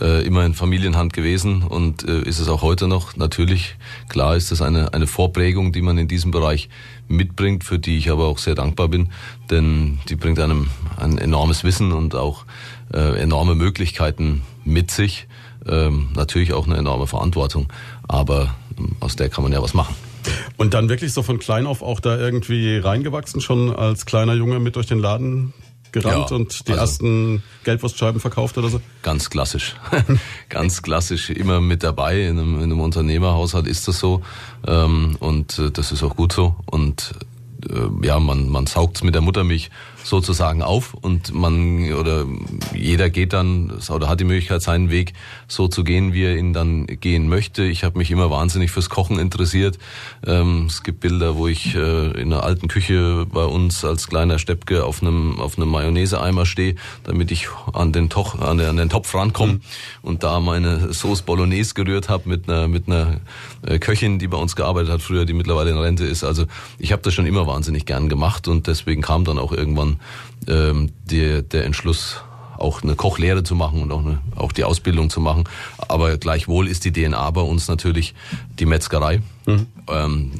äh, 0.00 0.26
immer 0.26 0.44
in 0.44 0.54
Familienhand 0.54 1.12
gewesen 1.12 1.62
und 1.62 2.08
äh, 2.08 2.22
ist 2.22 2.38
es 2.38 2.48
auch 2.48 2.62
heute 2.62 2.88
noch. 2.88 3.16
Natürlich, 3.16 3.76
klar 4.08 4.36
ist 4.36 4.50
das 4.50 4.62
eine, 4.62 4.94
eine 4.94 5.06
Vorprägung, 5.06 5.72
die 5.72 5.82
man 5.82 5.98
in 5.98 6.08
diesem 6.08 6.30
Bereich 6.30 6.68
mitbringt, 7.08 7.64
für 7.64 7.78
die 7.78 7.98
ich 7.98 8.10
aber 8.10 8.26
auch 8.26 8.38
sehr 8.38 8.54
dankbar 8.54 8.88
bin, 8.88 9.10
denn 9.50 9.98
die 10.08 10.16
bringt 10.16 10.38
einem 10.40 10.70
ein 10.96 11.18
enormes 11.18 11.62
Wissen 11.62 11.92
und 11.92 12.14
auch 12.14 12.44
äh, 12.92 13.20
enorme 13.20 13.54
Möglichkeiten 13.54 14.42
mit 14.64 14.90
sich. 14.90 15.26
Ähm, 15.66 16.08
natürlich 16.14 16.52
auch 16.52 16.66
eine 16.66 16.76
enorme 16.76 17.06
Verantwortung, 17.06 17.68
aber 18.08 18.54
ähm, 18.78 18.96
aus 19.00 19.16
der 19.16 19.28
kann 19.28 19.44
man 19.44 19.52
ja 19.52 19.62
was 19.62 19.74
machen. 19.74 19.94
Und 20.56 20.74
dann 20.74 20.88
wirklich 20.88 21.12
so 21.12 21.22
von 21.22 21.38
klein 21.38 21.66
auf 21.66 21.82
auch 21.82 22.00
da 22.00 22.18
irgendwie 22.18 22.78
reingewachsen, 22.78 23.40
schon 23.40 23.74
als 23.74 24.06
kleiner 24.06 24.34
Junge 24.34 24.58
mit 24.58 24.76
durch 24.76 24.86
den 24.86 24.98
Laden 24.98 25.52
gerannt 25.94 26.30
Ja, 26.30 26.36
und 26.36 26.68
die 26.68 26.72
also- 26.72 26.82
ersten 26.82 27.42
Geldwurstscheiben 27.64 28.20
verkauft 28.20 28.58
oder 28.58 28.68
so? 28.68 28.80
Ganz 29.02 29.30
klassisch. 29.30 29.76
Ganz 30.50 30.82
klassisch. 30.82 31.30
Immer 31.30 31.60
mit 31.60 31.82
dabei. 31.82 32.22
In 32.22 32.38
einem, 32.38 32.56
in 32.56 32.64
einem 32.64 32.80
Unternehmerhaushalt 32.80 33.66
ist 33.66 33.88
das 33.88 33.98
so. 33.98 34.22
Ähm, 34.66 35.16
und 35.20 35.58
äh, 35.58 35.70
das 35.70 35.92
ist 35.92 36.02
auch 36.02 36.16
gut 36.16 36.32
so. 36.32 36.56
Und 36.66 37.12
äh, 37.70 38.06
ja, 38.06 38.18
man, 38.20 38.48
man 38.50 38.66
saugt 38.66 39.02
mit 39.04 39.14
der 39.14 39.22
Muttermilch 39.22 39.70
sozusagen 40.04 40.62
auf 40.62 40.94
und 40.94 41.34
man 41.34 41.92
oder 41.94 42.26
jeder 42.74 43.08
geht 43.08 43.32
dann 43.32 43.72
oder 43.88 44.08
hat 44.08 44.20
die 44.20 44.24
Möglichkeit, 44.24 44.60
seinen 44.62 44.90
Weg 44.90 45.14
so 45.48 45.66
zu 45.66 45.82
gehen, 45.82 46.12
wie 46.12 46.24
er 46.24 46.36
ihn 46.36 46.52
dann 46.52 46.86
gehen 46.86 47.28
möchte. 47.28 47.64
Ich 47.64 47.84
habe 47.84 47.98
mich 47.98 48.10
immer 48.10 48.30
wahnsinnig 48.30 48.70
fürs 48.70 48.90
Kochen 48.90 49.18
interessiert. 49.18 49.78
Ähm, 50.26 50.66
es 50.68 50.82
gibt 50.82 51.00
Bilder, 51.00 51.36
wo 51.36 51.48
ich 51.48 51.74
äh, 51.74 52.10
in 52.20 52.32
einer 52.32 52.44
alten 52.44 52.68
Küche 52.68 53.26
bei 53.32 53.44
uns 53.44 53.82
als 53.84 54.06
kleiner 54.06 54.38
Steppke 54.38 54.84
auf 54.84 55.00
einem 55.00 55.40
auf 55.40 55.56
einem 55.56 55.70
Mayonnaise-Eimer 55.70 56.44
stehe, 56.44 56.76
damit 57.04 57.30
ich 57.30 57.48
an 57.72 57.92
den, 57.92 58.10
Toch, 58.10 58.38
an, 58.38 58.58
den, 58.58 58.68
an 58.68 58.76
den 58.76 58.90
Topf 58.90 59.14
rankomme 59.14 59.60
und 60.02 60.22
da 60.22 60.38
meine 60.38 60.92
Sauce 60.92 61.22
Bolognese 61.22 61.72
gerührt 61.72 62.10
habe 62.10 62.28
mit 62.28 62.48
einer 62.48 62.68
mit 62.68 62.88
einer 62.88 63.20
äh, 63.62 63.78
Köchin, 63.78 64.18
die 64.18 64.28
bei 64.28 64.36
uns 64.36 64.54
gearbeitet 64.54 64.92
hat 64.92 65.00
früher, 65.00 65.24
die 65.24 65.32
mittlerweile 65.32 65.70
in 65.70 65.78
Rente 65.78 66.04
ist. 66.04 66.24
Also 66.24 66.44
ich 66.78 66.92
habe 66.92 67.00
das 67.00 67.14
schon 67.14 67.24
immer 67.24 67.46
wahnsinnig 67.46 67.86
gern 67.86 68.10
gemacht 68.10 68.48
und 68.48 68.66
deswegen 68.66 69.00
kam 69.00 69.24
dann 69.24 69.38
auch 69.38 69.52
irgendwann 69.52 69.93
ähm, 70.48 70.90
der, 71.10 71.42
der 71.42 71.64
Entschluss, 71.64 72.22
auch 72.58 72.82
eine 72.82 72.94
Kochlehre 72.94 73.42
zu 73.42 73.54
machen 73.54 73.82
und 73.82 73.92
auch, 73.92 74.04
eine, 74.04 74.20
auch 74.36 74.52
die 74.52 74.64
Ausbildung 74.64 75.10
zu 75.10 75.20
machen. 75.20 75.44
Aber 75.76 76.16
gleichwohl 76.18 76.68
ist 76.68 76.84
die 76.84 76.92
DNA 76.92 77.30
bei 77.30 77.40
uns 77.40 77.68
natürlich 77.68 78.14
die 78.58 78.66
Metzgerei. 78.66 79.22
Ähm, 79.88 80.30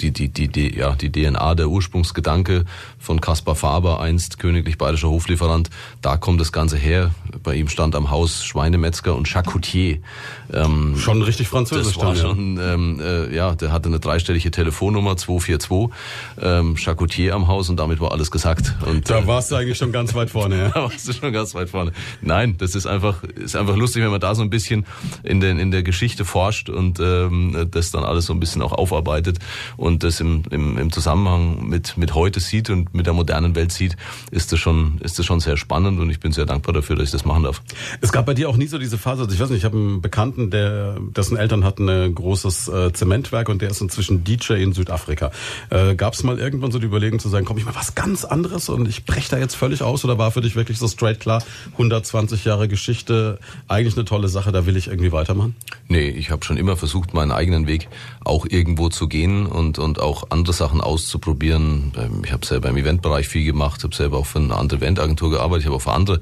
die, 0.00 0.10
die, 0.10 0.28
die, 0.28 0.48
die, 0.48 0.76
ja, 0.76 0.94
die 0.94 1.10
DNA, 1.10 1.54
der 1.54 1.68
Ursprungsgedanke 1.68 2.64
von 2.98 3.20
Kaspar 3.20 3.54
Faber, 3.54 4.00
einst 4.00 4.38
königlich 4.38 4.78
bayerischer 4.78 5.08
Hoflieferant, 5.08 5.70
da 6.02 6.16
kommt 6.16 6.40
das 6.40 6.52
Ganze 6.52 6.76
her. 6.76 7.10
Bei 7.42 7.54
ihm 7.54 7.68
stand 7.68 7.94
am 7.94 8.10
Haus 8.10 8.44
Schweinemetzger 8.44 9.14
und 9.14 9.28
Charcutier. 9.28 9.98
Ähm, 10.52 10.96
Schon 10.96 11.22
richtig 11.22 11.48
französisch 11.48 11.94
das 11.94 12.04
war 12.04 12.14
dann, 12.14 12.16
ja. 12.16 12.22
schon, 12.22 12.58
ähm, 12.60 13.00
äh, 13.00 13.34
ja, 13.34 13.54
der 13.54 13.72
hatte 13.72 13.88
eine 13.88 14.00
dreistellige 14.00 14.50
Telefonnummer, 14.50 15.16
242, 15.16 15.96
ähm, 16.40 16.76
Charcutier 16.76 17.34
am 17.34 17.48
Haus 17.48 17.68
und 17.68 17.76
damit 17.76 18.00
war 18.00 18.12
alles 18.12 18.30
gesagt. 18.30 18.74
Und, 18.86 19.08
Da 19.08 19.26
warst 19.26 19.50
du 19.50 19.56
eigentlich 19.56 19.78
schon 19.78 19.92
ganz 19.92 20.14
weit 20.14 20.30
vorne, 20.30 20.58
ja. 20.58 20.68
da 20.74 20.84
warst 20.84 21.08
du 21.08 21.12
schon 21.12 21.32
ganz 21.32 21.54
weit 21.54 21.70
vorne. 21.70 21.92
Nein, 22.22 22.56
das 22.58 22.74
ist 22.74 22.86
einfach, 22.86 23.22
ist 23.22 23.56
einfach 23.56 23.76
lustig, 23.76 24.02
wenn 24.02 24.10
man 24.10 24.20
da 24.20 24.34
so 24.34 24.42
ein 24.42 24.50
bisschen 24.50 24.86
in, 25.22 25.40
den, 25.40 25.58
in 25.58 25.70
der 25.70 25.82
Geschichte 25.82 26.24
forscht 26.24 26.68
und 26.68 26.98
ähm, 27.00 27.68
das 27.70 27.90
dann 27.90 28.04
alles 28.04 28.26
so 28.26 28.32
ein 28.32 28.40
bisschen 28.40 28.62
auch 28.62 28.72
aufarbeitet 28.72 29.38
und 29.76 30.02
das 30.02 30.20
im, 30.20 30.42
im, 30.50 30.78
im 30.78 30.92
Zusammenhang 30.92 31.68
mit, 31.68 31.96
mit 31.96 32.14
heute 32.14 32.40
sieht 32.40 32.70
und 32.70 32.95
mit 32.96 33.06
der 33.06 33.12
modernen 33.12 33.54
Welt 33.54 33.72
sieht, 33.72 33.96
ist 34.30 34.52
das 34.52 34.58
schon, 34.58 34.98
ist 35.02 35.18
das 35.18 35.26
schon 35.26 35.40
sehr 35.40 35.56
spannend 35.56 36.00
und 36.00 36.10
ich 36.10 36.20
bin 36.20 36.32
sehr 36.32 36.46
dankbar 36.46 36.74
dafür, 36.74 36.96
dass 36.96 37.06
ich 37.06 37.12
das 37.12 37.24
machen 37.24 37.44
darf. 37.44 37.62
Es 38.00 38.12
gab 38.12 38.26
bei 38.26 38.34
dir 38.34 38.48
auch 38.48 38.56
nie 38.56 38.66
so 38.66 38.78
diese 38.78 38.98
Phase, 38.98 39.22
also 39.22 39.34
ich 39.34 39.40
weiß 39.40 39.50
nicht, 39.50 39.58
ich 39.58 39.64
habe 39.64 39.76
einen 39.76 40.00
Bekannten, 40.00 40.50
der, 40.50 40.96
dessen 41.00 41.36
Eltern 41.36 41.64
hatten 41.64 41.88
ein 41.88 42.14
großes 42.14 42.68
äh, 42.68 42.92
Zementwerk 42.92 43.48
und 43.48 43.62
der 43.62 43.70
ist 43.70 43.80
inzwischen 43.80 44.24
DJ 44.24 44.54
in 44.54 44.72
Südafrika. 44.72 45.30
Äh, 45.70 45.94
gab 45.94 46.14
es 46.14 46.22
mal 46.22 46.38
irgendwann 46.38 46.72
so 46.72 46.78
die 46.78 46.86
Überlegung 46.86 47.18
zu 47.18 47.28
sagen, 47.28 47.44
komm 47.44 47.58
ich 47.58 47.64
mal 47.64 47.74
was 47.74 47.94
ganz 47.94 48.24
anderes 48.24 48.68
und 48.68 48.88
ich 48.88 49.04
breche 49.04 49.30
da 49.30 49.38
jetzt 49.38 49.54
völlig 49.54 49.82
aus 49.82 50.04
oder 50.04 50.18
war 50.18 50.30
für 50.30 50.40
dich 50.40 50.56
wirklich 50.56 50.78
so 50.78 50.88
straight 50.88 51.20
klar, 51.20 51.42
120 51.72 52.44
Jahre 52.44 52.68
Geschichte, 52.68 53.38
eigentlich 53.68 53.96
eine 53.96 54.04
tolle 54.04 54.28
Sache, 54.28 54.52
da 54.52 54.66
will 54.66 54.76
ich 54.76 54.88
irgendwie 54.88 55.12
weitermachen? 55.12 55.54
Nee, 55.88 56.08
ich 56.08 56.30
habe 56.30 56.44
schon 56.44 56.56
immer 56.56 56.76
versucht, 56.76 57.14
meinen 57.14 57.32
eigenen 57.32 57.66
Weg 57.66 57.88
auch 58.26 58.46
irgendwo 58.48 58.88
zu 58.88 59.08
gehen 59.08 59.46
und, 59.46 59.78
und 59.78 60.00
auch 60.00 60.24
andere 60.30 60.52
Sachen 60.52 60.80
auszuprobieren. 60.80 61.92
Ähm, 61.96 62.22
ich 62.24 62.32
habe 62.32 62.44
selber 62.44 62.68
im 62.68 62.76
Eventbereich 62.76 63.28
viel 63.28 63.44
gemacht, 63.44 63.82
habe 63.84 63.94
selber 63.94 64.18
auch 64.18 64.26
für 64.26 64.38
eine 64.38 64.54
andere 64.54 64.78
Eventagentur 64.80 65.30
gearbeitet, 65.30 65.62
ich 65.62 65.66
habe 65.66 65.76
auch 65.76 65.82
für 65.82 65.92
andere 65.92 66.20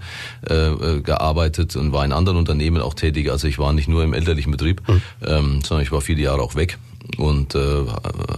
äh, 0.48 0.54
äh, 0.54 1.00
gearbeitet 1.00 1.76
und 1.76 1.92
war 1.92 2.04
in 2.04 2.12
anderen 2.12 2.38
Unternehmen 2.38 2.80
auch 2.80 2.94
tätig. 2.94 3.30
Also 3.30 3.48
ich 3.48 3.58
war 3.58 3.72
nicht 3.72 3.88
nur 3.88 4.04
im 4.04 4.14
elterlichen 4.14 4.50
Betrieb, 4.50 4.86
mhm. 4.88 5.02
ähm, 5.24 5.60
sondern 5.62 5.82
ich 5.82 5.92
war 5.92 6.00
viele 6.00 6.22
Jahre 6.22 6.42
auch 6.42 6.54
weg 6.54 6.78
und 7.18 7.54
äh, 7.54 7.84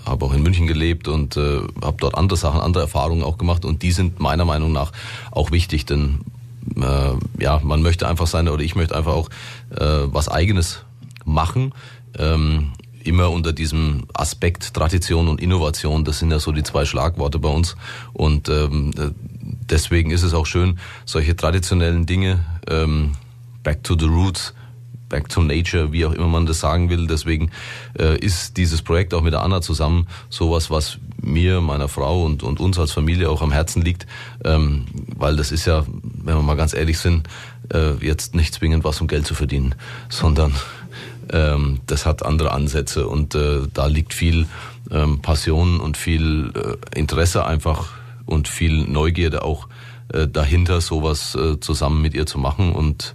habe 0.04 0.24
auch 0.24 0.32
in 0.32 0.42
München 0.42 0.66
gelebt 0.66 1.08
und 1.08 1.36
äh, 1.36 1.60
habe 1.82 1.96
dort 2.00 2.16
andere 2.16 2.36
Sachen, 2.36 2.60
andere 2.60 2.84
Erfahrungen 2.84 3.22
auch 3.22 3.38
gemacht 3.38 3.64
und 3.64 3.82
die 3.82 3.92
sind 3.92 4.20
meiner 4.20 4.44
Meinung 4.44 4.72
nach 4.72 4.92
auch 5.30 5.50
wichtig, 5.50 5.86
denn 5.86 6.20
äh, 6.76 7.42
ja, 7.42 7.60
man 7.62 7.82
möchte 7.82 8.08
einfach 8.08 8.26
sein 8.26 8.48
oder 8.48 8.62
ich 8.62 8.74
möchte 8.74 8.96
einfach 8.96 9.14
auch 9.14 9.28
äh, 9.70 10.06
was 10.06 10.28
Eigenes 10.28 10.84
machen. 11.24 11.72
Ähm, 12.18 12.72
immer 13.06 13.30
unter 13.30 13.52
diesem 13.52 14.04
Aspekt 14.14 14.74
Tradition 14.74 15.28
und 15.28 15.40
Innovation. 15.40 16.04
Das 16.04 16.18
sind 16.18 16.30
ja 16.30 16.38
so 16.38 16.52
die 16.52 16.62
zwei 16.62 16.84
Schlagworte 16.84 17.38
bei 17.38 17.48
uns. 17.48 17.76
Und 18.12 18.48
ähm, 18.48 18.92
deswegen 19.70 20.10
ist 20.10 20.22
es 20.22 20.34
auch 20.34 20.46
schön, 20.46 20.78
solche 21.04 21.36
traditionellen 21.36 22.06
Dinge, 22.06 22.44
ähm, 22.68 23.12
back 23.62 23.82
to 23.82 23.96
the 23.98 24.06
roots, 24.06 24.54
back 25.08 25.28
to 25.28 25.42
nature, 25.42 25.92
wie 25.92 26.04
auch 26.04 26.12
immer 26.12 26.26
man 26.26 26.46
das 26.46 26.60
sagen 26.60 26.90
will. 26.90 27.06
Deswegen 27.06 27.50
äh, 27.98 28.18
ist 28.18 28.56
dieses 28.56 28.82
Projekt 28.82 29.14
auch 29.14 29.22
mit 29.22 29.32
der 29.32 29.42
Anna 29.42 29.60
zusammen 29.60 30.06
sowas, 30.30 30.70
was 30.70 30.98
mir, 31.22 31.60
meiner 31.60 31.88
Frau 31.88 32.24
und, 32.24 32.42
und 32.42 32.60
uns 32.60 32.78
als 32.78 32.92
Familie 32.92 33.30
auch 33.30 33.42
am 33.42 33.52
Herzen 33.52 33.82
liegt. 33.82 34.06
Ähm, 34.44 34.86
weil 35.16 35.36
das 35.36 35.52
ist 35.52 35.66
ja, 35.66 35.84
wenn 35.86 36.36
wir 36.36 36.42
mal 36.42 36.56
ganz 36.56 36.74
ehrlich 36.74 36.98
sind, 36.98 37.28
äh, 37.72 37.94
jetzt 38.04 38.34
nicht 38.34 38.54
zwingend 38.54 38.84
was, 38.84 39.00
um 39.00 39.06
Geld 39.06 39.26
zu 39.26 39.34
verdienen, 39.34 39.74
sondern 40.08 40.54
ähm, 41.32 41.80
das 41.86 42.06
hat 42.06 42.24
andere 42.24 42.52
Ansätze 42.52 43.06
und 43.06 43.34
äh, 43.34 43.62
da 43.72 43.86
liegt 43.86 44.14
viel 44.14 44.46
ähm, 44.90 45.20
Passion 45.20 45.80
und 45.80 45.96
viel 45.96 46.52
äh, 46.54 46.98
Interesse 46.98 47.44
einfach 47.44 47.90
und 48.24 48.48
viel 48.48 48.84
Neugierde 48.86 49.42
auch 49.42 49.68
äh, 50.12 50.28
dahinter, 50.28 50.80
sowas 50.80 51.34
äh, 51.34 51.58
zusammen 51.60 52.02
mit 52.02 52.14
ihr 52.14 52.26
zu 52.26 52.38
machen 52.38 52.72
und 52.72 53.14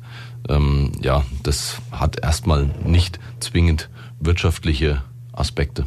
ähm, 0.50 0.92
ja, 1.02 1.24
das 1.44 1.78
hat 1.92 2.22
erstmal 2.22 2.70
nicht 2.84 3.20
zwingend 3.40 3.90
wirtschaftliche 4.20 5.02
Aspekte. 5.34 5.86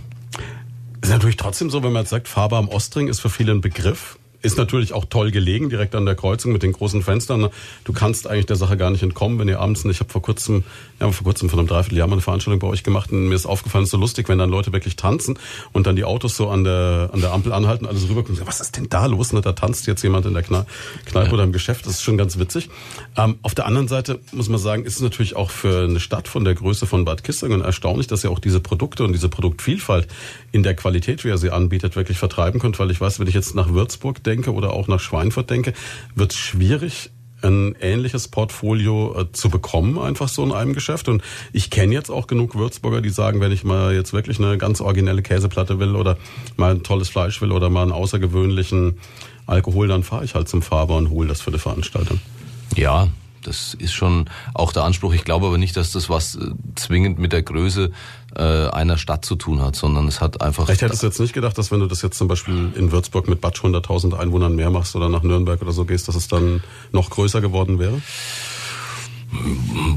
Ist 1.03 1.11
natürlich 1.11 1.37
trotzdem 1.37 1.71
so, 1.71 1.83
wenn 1.83 1.93
man 1.93 2.03
jetzt 2.03 2.11
sagt, 2.11 2.29
Farbe 2.29 2.57
am 2.57 2.69
Ostring 2.69 3.09
ist 3.09 3.21
für 3.21 3.29
viele 3.29 3.53
ein 3.53 3.61
Begriff. 3.61 4.19
Ist 4.41 4.59
natürlich 4.59 4.93
auch 4.93 5.07
toll 5.07 5.31
gelegen, 5.31 5.71
direkt 5.71 5.95
an 5.95 6.05
der 6.05 6.15
Kreuzung 6.15 6.53
mit 6.53 6.63
den 6.63 6.73
großen 6.73 7.03
Fenstern. 7.03 7.49
Du 7.85 7.93
kannst 7.93 8.27
eigentlich 8.27 8.47
der 8.47 8.57
Sache 8.57 8.77
gar 8.77 8.91
nicht 8.91 9.03
entkommen, 9.03 9.39
wenn 9.39 9.49
ihr 9.49 9.61
abends, 9.61 9.85
ich 9.85 10.01
habe 10.01 10.11
vor 10.11 10.23
kurzem, 10.23 10.65
ja, 11.01 11.11
vor 11.11 11.25
kurzem 11.25 11.49
von 11.51 11.59
einem 11.59 11.69
Dreivierteljahr 11.69 12.07
mal 12.07 12.15
eine 12.15 12.23
Veranstaltung 12.23 12.61
bei 12.61 12.69
euch 12.69 12.83
gemacht 12.83 13.11
und 13.13 13.29
mir 13.29 13.35
ist 13.35 13.47
aufgefallen, 13.47 13.85
es 13.85 13.89
ist 13.89 13.93
so 13.93 13.99
lustig, 13.99 14.29
wenn 14.29 14.39
dann 14.39 14.51
Leute 14.51 14.73
wirklich 14.73 14.97
tanzen 14.97 15.39
und 15.73 15.87
dann 15.87 15.97
die 15.97 16.05
Autos 16.05 16.37
so 16.37 16.49
an 16.49 16.65
der, 16.65 17.11
an 17.13 17.21
der 17.21 17.33
Ampel 17.33 17.53
anhalten, 17.53 17.87
alles 17.87 18.09
rüberkommen. 18.09 18.41
Was 18.45 18.61
ist 18.61 18.77
denn 18.77 18.89
da 18.89 19.07
los? 19.07 19.33
Ne? 19.33 19.41
Da 19.41 19.53
tanzt 19.53 19.87
jetzt 19.87 20.03
jemand 20.03 20.27
in 20.27 20.35
der 20.35 20.43
Kneipe 20.43 20.67
ja. 21.15 21.33
oder 21.33 21.43
im 21.43 21.53
Geschäft. 21.53 21.87
Das 21.87 21.95
ist 21.95 22.03
schon 22.03 22.17
ganz 22.17 22.39
witzig. 22.39 22.71
Ähm, 23.17 23.39
auf 23.43 23.55
der 23.55 23.67
anderen 23.67 23.89
Seite 23.89 24.21
muss 24.33 24.49
man 24.49 24.59
sagen, 24.59 24.85
ist 24.85 24.97
es 24.97 25.03
natürlich 25.03 25.37
auch 25.37 25.51
für 25.51 25.85
eine 25.85 26.01
Stadt 26.01 26.29
von 26.29 26.45
der 26.45 26.55
Größe 26.55 26.87
von 26.87 27.05
Bad 27.05 27.25
Kissingen 27.25 27.61
erstaunlich, 27.61 28.07
dass 28.07 28.25
ihr 28.25 28.31
auch 28.31 28.39
diese 28.39 28.61
Produkte 28.61 29.05
und 29.05 29.13
diese 29.13 29.29
Produktvielfalt 29.29 30.09
in 30.53 30.63
der 30.63 30.75
Qualität, 30.75 31.25
wie 31.25 31.29
er 31.29 31.39
sie 31.39 31.51
anbietet, 31.51 31.97
wirklich 31.97 32.19
vertreiben 32.19 32.61
könnt. 32.61 32.79
Weil 32.79 32.91
ich 32.91 33.01
weiß, 33.01 33.19
wenn 33.19 33.27
ich 33.27 33.35
jetzt 33.35 33.55
nach 33.55 33.71
Würzburg 33.71 34.23
denke 34.23 34.53
oder 34.53 34.73
auch 34.73 34.89
nach 34.89 35.01
Schweinfurt 35.01 35.51
denke, 35.51 35.75
wird 36.15 36.33
es 36.33 36.39
schwierig, 36.39 37.11
ein 37.45 37.77
ähnliches 37.81 38.29
Portfolio 38.29 39.21
äh, 39.21 39.33
zu 39.33 39.51
bekommen, 39.51 39.99
einfach 39.99 40.29
so 40.29 40.45
in 40.45 40.53
einem 40.53 40.73
Geschäft. 40.73 41.09
Und 41.09 41.23
ich 41.53 41.71
kenne 41.71 41.93
jetzt 41.93 42.11
auch 42.11 42.27
genug 42.27 42.55
Würzburger, 42.57 43.01
die 43.01 43.11
sagen, 43.11 43.41
wenn 43.41 43.53
ich 43.53 43.65
mal 43.65 43.95
jetzt 43.95 44.13
wirklich 44.13 44.39
eine 44.39 44.59
ganz 44.59 44.81
originelle 44.81 45.23
Käseplatte 45.23 45.79
will 45.79 45.95
oder 45.97 46.17
mal 46.57 46.73
ein 46.73 46.83
tolles 46.83 47.09
Fleisch 47.09 47.41
will 47.41 47.53
oder 47.53 47.71
mal 47.71 47.83
einen 47.83 47.93
außergewöhnlichen 47.93 48.99
Alkohol, 49.47 49.89
dann 49.89 50.03
fahre 50.03 50.25
ich 50.25 50.35
halt 50.35 50.49
zum 50.49 50.63
Faber 50.63 50.97
und 50.97 51.11
hole 51.11 51.29
das 51.29 51.41
für 51.41 51.51
die 51.51 51.59
Veranstaltung. 51.59 52.21
Ja, 52.77 53.09
das 53.47 53.75
ist 53.75 53.93
schon 53.93 54.27
auch 54.55 54.73
der 54.73 54.85
Anspruch. 54.85 55.15
Ich 55.15 55.25
glaube 55.25 55.47
aber 55.47 55.59
nicht, 55.59 55.77
dass 55.77 55.93
das 55.93 56.09
was 56.09 56.35
äh, 56.35 56.51
zwingend 56.75 57.19
mit 57.19 57.33
der 57.33 57.43
Größe 57.43 57.91
äh, 58.37 58.43
einer 58.43 58.99
Stadt 58.99 59.25
zu 59.25 59.37
tun 59.37 59.63
hat, 59.63 59.77
sondern 59.77 60.09
es 60.09 60.21
hat 60.21 60.41
einfach. 60.41 60.67
Vielleicht 60.67 60.83
hättest 60.83 61.03
du 61.03 61.07
jetzt 61.07 61.21
nicht 61.21 61.33
gedacht, 61.33 61.57
dass 61.57 61.71
wenn 61.71 61.81
du 61.81 61.87
das 61.87 62.03
jetzt 62.03 62.19
zum 62.19 62.29
Beispiel 62.29 62.73
in 62.75 62.93
Würzburg 62.93 63.29
mit 63.29 63.41
Batsch 63.41 63.61
100.000 63.63 64.17
Einwohnern 64.17 64.55
mehr 64.57 64.71
machst 64.71 64.97
oder 64.97 65.09
nach 65.09 65.23
Nürnberg 65.23 65.61
oder 65.63 65.73
so 65.73 65.85
gehst, 65.85 66.09
dass 66.09 66.15
es 66.15 66.29
dann 66.29 66.63
noch 66.93 67.11
größer 67.11 67.41
geworden 67.41 67.79
wäre? 67.79 68.01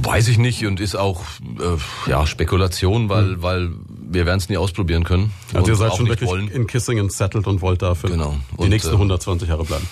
Weiß 0.02 0.30
ich 0.30 0.38
nicht 0.38 0.66
und 0.66 0.80
ist 0.80 0.96
auch 0.96 1.22
äh, 1.60 2.10
ja 2.10 2.26
Spekulation, 2.26 3.10
weil 3.10 3.26
hm. 3.26 3.44
weil 3.44 3.72
wir 4.10 4.26
werden 4.26 4.38
es 4.38 4.50
nie 4.50 4.58
ausprobieren 4.58 5.04
können. 5.04 5.34
Also 5.54 5.72
ihr 5.72 5.76
seid 5.76 5.96
schon 5.96 6.08
wirklich 6.08 6.30
wollen. 6.30 6.48
in 6.48 6.66
Kissingen 6.66 7.10
settled 7.10 7.46
und 7.46 7.62
wollt 7.62 7.82
dafür 7.82 8.10
genau. 8.10 8.36
die 8.54 8.64
und, 8.64 8.70
nächsten 8.70 8.94
120 8.94 9.48
äh, 9.48 9.52
Jahre 9.52 9.66
bleiben. 9.66 9.88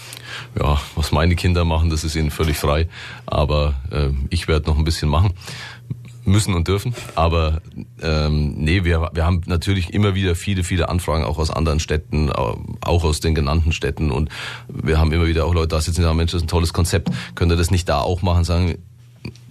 Ja, 0.58 0.80
was 0.96 1.12
meine 1.12 1.36
Kinder 1.36 1.66
machen, 1.66 1.90
das 1.90 2.04
ist 2.04 2.16
ihnen 2.16 2.32
völlig 2.32 2.58
frei. 2.58 2.88
Aber 3.26 3.76
äh, 3.92 4.10
ich 4.30 4.48
werde 4.48 4.70
noch 4.70 4.78
ein 4.78 4.86
bisschen 4.86 5.10
machen 5.10 5.34
müssen 6.26 6.54
und 6.54 6.68
dürfen. 6.68 6.94
Aber 7.16 7.62
ähm, 8.02 8.56
nee, 8.58 8.84
wir, 8.84 9.12
wir 9.14 9.26
haben 9.26 9.42
natürlich 9.46 9.94
immer 9.94 10.16
wieder 10.16 10.36
viele, 10.36 10.64
viele 10.64 10.90
Anfragen 10.90 11.24
auch 11.24 11.38
aus 11.38 11.52
anderen 11.52 11.80
Städten, 11.80 12.32
auch 12.32 13.04
aus 13.04 13.20
den 13.20 13.36
genannten 13.36 13.72
Städten. 13.72 14.12
Und 14.12 14.30
wir 14.68 15.00
haben 15.00 15.12
immer 15.12 15.28
wieder 15.28 15.46
auch 15.46 15.54
Leute 15.54 15.70
da 15.70 15.82
sitzen, 15.82 16.02
sagen, 16.02 16.18
Mensch, 16.18 16.32
das 16.32 16.40
ist 16.42 16.46
ein 16.46 16.50
tolles 16.50 16.74
Konzept. 16.74 17.10
Könnt 17.36 17.52
ihr 17.52 17.58
das 17.58 17.72
nicht 17.72 17.88
da 17.88 18.00
auch 18.00 18.22
machen? 18.22 18.44
Sagen, 18.44 18.78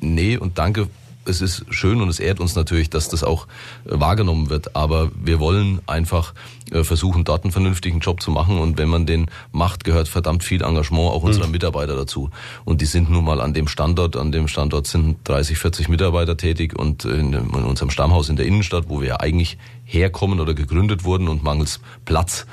nee 0.01 0.37
und 0.37 0.59
danke 0.59 0.89
es 1.27 1.41
ist 1.41 1.65
schön 1.71 2.01
und 2.01 2.09
es 2.09 2.21
ehrt 2.21 2.41
uns 2.41 2.55
natürlich, 2.55 2.91
dass 2.91 3.09
das 3.09 3.25
auch 3.25 3.47
äh, 3.85 3.91
wahrgenommen 3.93 4.51
wird. 4.51 4.77
Aber 4.77 5.11
wir 5.15 5.41
wollen 5.41 5.81
einfach 5.87 6.35
äh, 6.71 6.85
versuchen, 6.85 7.25
dort 7.25 7.45
einen 7.45 7.53
vernünftigen 7.53 8.01
Job 8.01 8.23
zu 8.23 8.31
machen. 8.31 8.59
Und 8.59 8.79
wenn 8.79 8.89
man 8.89 9.07
den 9.07 9.27
macht, 9.53 9.85
gehört 9.85 10.09
verdammt 10.09 10.45
viel 10.45 10.63
Engagement 10.63 11.11
auch 11.11 11.23
unserer 11.23 11.47
mhm. 11.47 11.53
Mitarbeiter 11.53 11.97
dazu. 11.97 12.31
Und 12.65 12.81
die 12.81 12.87
sind 12.87 13.11
nun 13.11 13.25
mal 13.25 13.41
an 13.41 13.55
dem 13.55 13.69
Standort. 13.69 14.17
An 14.17 14.33
dem 14.33 14.49
Standort 14.49 14.87
sind 14.87 15.19
30, 15.25 15.59
40 15.59 15.89
Mitarbeiter 15.89 16.37
tätig 16.37 16.79
und 16.79 17.05
in, 17.05 17.33
in 17.33 17.51
unserem 17.51 17.91
Stammhaus 17.91 18.29
in 18.29 18.37
der 18.37 18.47
Innenstadt, 18.47 18.89
wo 18.89 19.01
wir 19.01 19.09
ja 19.09 19.21
eigentlich 19.21 19.59
herkommen 19.85 20.41
oder 20.41 20.55
gegründet 20.55 21.05
wurden 21.05 21.29
und 21.29 21.43
mangels 21.43 21.81
Platz 22.05 22.47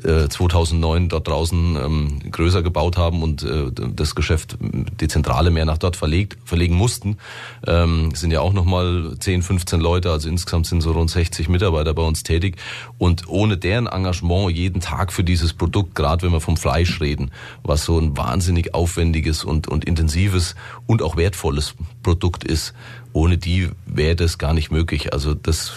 2009 0.00 1.04
äh, 1.04 1.08
dort 1.08 1.28
draußen 1.28 1.76
ähm, 1.76 2.18
größer 2.30 2.62
gebaut 2.62 2.96
haben 2.96 3.22
und 3.22 3.42
äh, 3.42 3.70
das 3.72 4.14
Geschäft, 4.14 4.56
die 4.60 5.08
Zentrale 5.08 5.50
mehr 5.50 5.64
nach 5.64 5.78
dort 5.78 5.96
verlegt, 5.96 6.38
verlegen 6.44 6.74
mussten, 6.74 7.18
ähm, 7.66 8.14
sind 8.14 8.30
ja 8.30 8.40
auch 8.40 8.52
nochmal 8.52 9.16
10, 9.18 9.42
15 9.42 9.80
Leute, 9.80 10.10
also 10.10 10.28
insgesamt 10.28 10.66
sind 10.66 10.80
so 10.80 10.92
rund 10.92 11.10
60 11.10 11.48
Mitarbeiter 11.48 11.94
bei 11.94 12.02
uns 12.02 12.22
tätig 12.22 12.56
und 12.98 13.28
ohne 13.28 13.56
deren 13.56 13.86
Engagement 13.86 14.50
jeden 14.56 14.80
Tag 14.80 15.12
für 15.12 15.24
dieses 15.24 15.52
Produkt, 15.52 15.94
gerade 15.94 16.22
wenn 16.22 16.32
wir 16.32 16.40
vom 16.40 16.56
Fleisch 16.56 17.00
reden, 17.00 17.30
was 17.62 17.84
so 17.84 17.98
ein 17.98 18.16
wahnsinnig 18.16 18.74
aufwendiges 18.74 19.44
und, 19.44 19.68
und 19.68 19.84
intensives 19.84 20.54
und 20.86 21.02
auch 21.02 21.16
wertvolles 21.16 21.74
Produkt 22.02 22.44
ist, 22.44 22.74
ohne 23.12 23.38
die 23.38 23.70
wäre 23.86 24.16
das 24.16 24.38
gar 24.38 24.52
nicht 24.52 24.70
möglich. 24.70 25.12
Also 25.12 25.34
das 25.34 25.72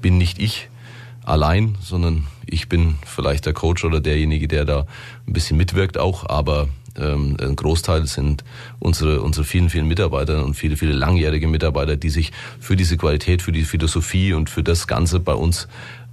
bin 0.00 0.18
nicht 0.18 0.38
ich 0.38 0.68
allein, 1.24 1.76
sondern 1.80 2.26
ich 2.46 2.68
bin 2.68 2.96
vielleicht 3.06 3.46
der 3.46 3.52
Coach 3.52 3.84
oder 3.84 4.00
derjenige, 4.00 4.48
der 4.48 4.64
da 4.64 4.86
ein 5.26 5.32
bisschen 5.32 5.56
mitwirkt 5.56 5.98
auch, 5.98 6.28
aber 6.28 6.68
ähm, 6.96 7.36
ein 7.40 7.56
Großteil 7.56 8.06
sind 8.06 8.44
unsere, 8.78 9.20
unsere 9.20 9.44
vielen, 9.44 9.70
vielen 9.70 9.88
Mitarbeiter 9.88 10.44
und 10.44 10.54
viele, 10.54 10.76
viele 10.76 10.92
langjährige 10.92 11.48
Mitarbeiter, 11.48 11.96
die 11.96 12.10
sich 12.10 12.32
für 12.60 12.76
diese 12.76 12.96
Qualität, 12.96 13.42
für 13.42 13.52
die 13.52 13.64
Philosophie 13.64 14.32
und 14.32 14.50
für 14.50 14.62
das 14.62 14.86
Ganze 14.86 15.20
bei 15.20 15.34
uns 15.34 15.68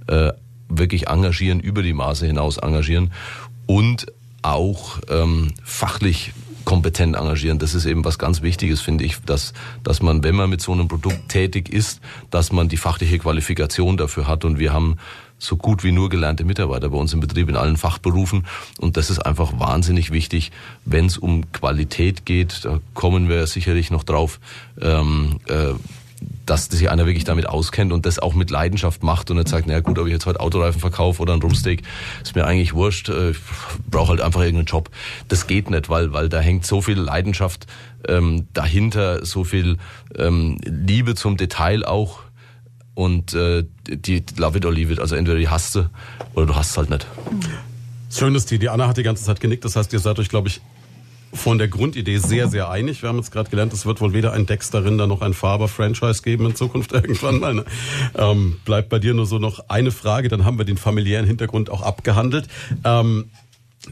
äh, 0.08 0.32
wirklich 0.68 1.08
engagieren, 1.08 1.60
über 1.60 1.82
die 1.82 1.92
Maße 1.92 2.26
hinaus 2.26 2.56
engagieren 2.56 3.12
und 3.66 4.06
auch 4.42 4.98
ähm, 5.08 5.52
fachlich 5.62 6.32
kompetent 6.64 7.16
engagieren. 7.16 7.58
Das 7.58 7.74
ist 7.74 7.86
eben 7.86 8.04
was 8.04 8.18
ganz 8.18 8.42
Wichtiges, 8.42 8.80
finde 8.80 9.04
ich, 9.04 9.20
dass, 9.24 9.52
dass 9.82 10.02
man, 10.02 10.22
wenn 10.22 10.34
man 10.34 10.50
mit 10.50 10.60
so 10.60 10.72
einem 10.72 10.88
Produkt 10.88 11.28
tätig 11.28 11.68
ist, 11.68 12.00
dass 12.30 12.52
man 12.52 12.68
die 12.68 12.76
fachliche 12.76 13.18
Qualifikation 13.18 13.96
dafür 13.96 14.26
hat. 14.28 14.44
Und 14.44 14.58
wir 14.58 14.72
haben 14.72 14.96
so 15.42 15.56
gut 15.56 15.82
wie 15.82 15.92
nur 15.92 16.08
gelernte 16.08 16.44
Mitarbeiter 16.44 16.88
bei 16.90 16.96
uns 16.96 17.12
im 17.12 17.20
Betrieb 17.20 17.48
in 17.48 17.56
allen 17.56 17.76
Fachberufen. 17.76 18.46
Und 18.78 18.96
das 18.96 19.10
ist 19.10 19.18
einfach 19.18 19.58
wahnsinnig 19.58 20.12
wichtig, 20.12 20.52
wenn 20.84 21.06
es 21.06 21.18
um 21.18 21.50
Qualität 21.52 22.24
geht. 22.24 22.64
Da 22.64 22.78
kommen 22.94 23.28
wir 23.28 23.46
sicherlich 23.46 23.90
noch 23.90 24.04
drauf. 24.04 24.38
Ähm, 24.80 25.40
äh, 25.48 25.74
dass 26.46 26.66
sich 26.66 26.88
einer 26.88 27.06
wirklich 27.06 27.24
damit 27.24 27.48
auskennt 27.48 27.92
und 27.92 28.06
das 28.06 28.20
auch 28.20 28.34
mit 28.34 28.50
Leidenschaft 28.50 29.02
macht 29.02 29.30
und 29.30 29.38
nicht 29.38 29.48
sagt, 29.48 29.66
na 29.66 29.80
gut, 29.80 29.98
ob 29.98 30.06
ich 30.06 30.12
jetzt 30.12 30.26
heute 30.26 30.38
Autoreifen 30.38 30.80
verkaufe 30.80 31.20
oder 31.20 31.32
ein 31.32 31.42
Rumsteak, 31.42 31.82
ist 32.22 32.36
mir 32.36 32.46
eigentlich 32.46 32.74
wurscht, 32.74 33.08
äh, 33.08 33.30
ich 33.30 33.38
brauche 33.90 34.10
halt 34.10 34.20
einfach 34.20 34.40
irgendeinen 34.40 34.66
Job. 34.66 34.90
Das 35.26 35.48
geht 35.48 35.70
nicht, 35.70 35.88
weil, 35.88 36.12
weil 36.12 36.28
da 36.28 36.38
hängt 36.38 36.64
so 36.64 36.80
viel 36.80 36.98
Leidenschaft 36.98 37.66
ähm, 38.06 38.46
dahinter, 38.52 39.26
so 39.26 39.42
viel 39.42 39.78
ähm, 40.16 40.58
Liebe 40.64 41.16
zum 41.16 41.36
Detail 41.36 41.84
auch 41.84 42.20
und 42.94 43.34
äh, 43.34 43.64
die 43.86 44.22
love 44.36 44.58
it 44.58 44.66
or 44.66 44.72
leave 44.72 44.92
it, 44.92 45.00
also 45.00 45.14
entweder 45.16 45.38
die 45.38 45.48
hasst 45.48 45.74
du 45.74 45.90
oder 46.34 46.46
du 46.46 46.56
hast 46.56 46.70
es 46.70 46.76
halt 46.76 46.90
nicht. 46.90 47.06
Schön 48.10 48.34
ist 48.34 48.50
die, 48.50 48.58
die 48.58 48.68
Anna 48.68 48.88
hat 48.88 48.98
die 48.98 49.02
ganze 49.02 49.24
Zeit 49.24 49.40
genickt, 49.40 49.64
das 49.64 49.76
heißt, 49.76 49.92
ihr 49.92 49.98
seid 49.98 50.18
euch, 50.18 50.28
glaube 50.28 50.48
ich, 50.48 50.60
von 51.34 51.56
der 51.56 51.68
Grundidee 51.68 52.18
sehr, 52.18 52.48
sehr 52.48 52.68
einig. 52.68 53.02
Wir 53.02 53.08
haben 53.08 53.16
jetzt 53.16 53.32
gerade 53.32 53.48
gelernt, 53.48 53.72
es 53.72 53.86
wird 53.86 54.00
wohl 54.00 54.12
weder 54.12 54.32
ein 54.32 54.44
Dexter-Rinder 54.44 55.06
noch 55.06 55.22
ein 55.22 55.32
Faber-Franchise 55.32 56.22
geben 56.22 56.46
in 56.46 56.54
Zukunft 56.54 56.92
irgendwann 56.92 57.40
mal. 57.40 57.54
Ne? 57.54 57.64
Ähm, 58.16 58.60
bleibt 58.64 58.90
bei 58.90 58.98
dir 58.98 59.14
nur 59.14 59.26
so 59.26 59.38
noch 59.38 59.68
eine 59.68 59.90
Frage, 59.90 60.28
dann 60.28 60.44
haben 60.44 60.58
wir 60.58 60.66
den 60.66 60.76
familiären 60.76 61.26
Hintergrund 61.26 61.70
auch 61.70 61.80
abgehandelt. 61.80 62.48
Ähm, 62.84 63.30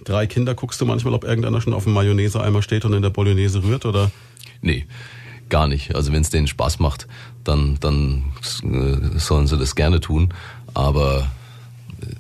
drei 0.05 0.27
Kinder, 0.27 0.55
guckst 0.55 0.81
du 0.81 0.87
manchmal, 0.87 1.15
ob 1.15 1.25
irgendeiner 1.25 1.61
schon 1.61 1.73
auf 1.73 1.85
dem 1.85 1.95
Mayonnaise-Eimer 1.95 2.63
steht 2.63 2.85
und 2.85 2.93
in 2.93 3.03
der 3.03 3.11
Bolognese 3.11 3.63
rührt, 3.63 3.87
oder? 3.87 4.11
Nee, 4.61 4.87
gar 5.49 5.67
nicht. 5.67 5.95
Also 5.95 6.13
wenn 6.13 6.21
es 6.21 6.31
denen 6.31 6.47
Spaß 6.47 6.79
macht, 6.79 7.07
dann, 7.45 7.79
dann 7.81 8.25
äh, 8.63 9.19
sollen 9.19 9.47
sie 9.47 9.57
das 9.57 9.75
gerne 9.75 10.01
tun. 10.01 10.33
Aber 10.75 11.31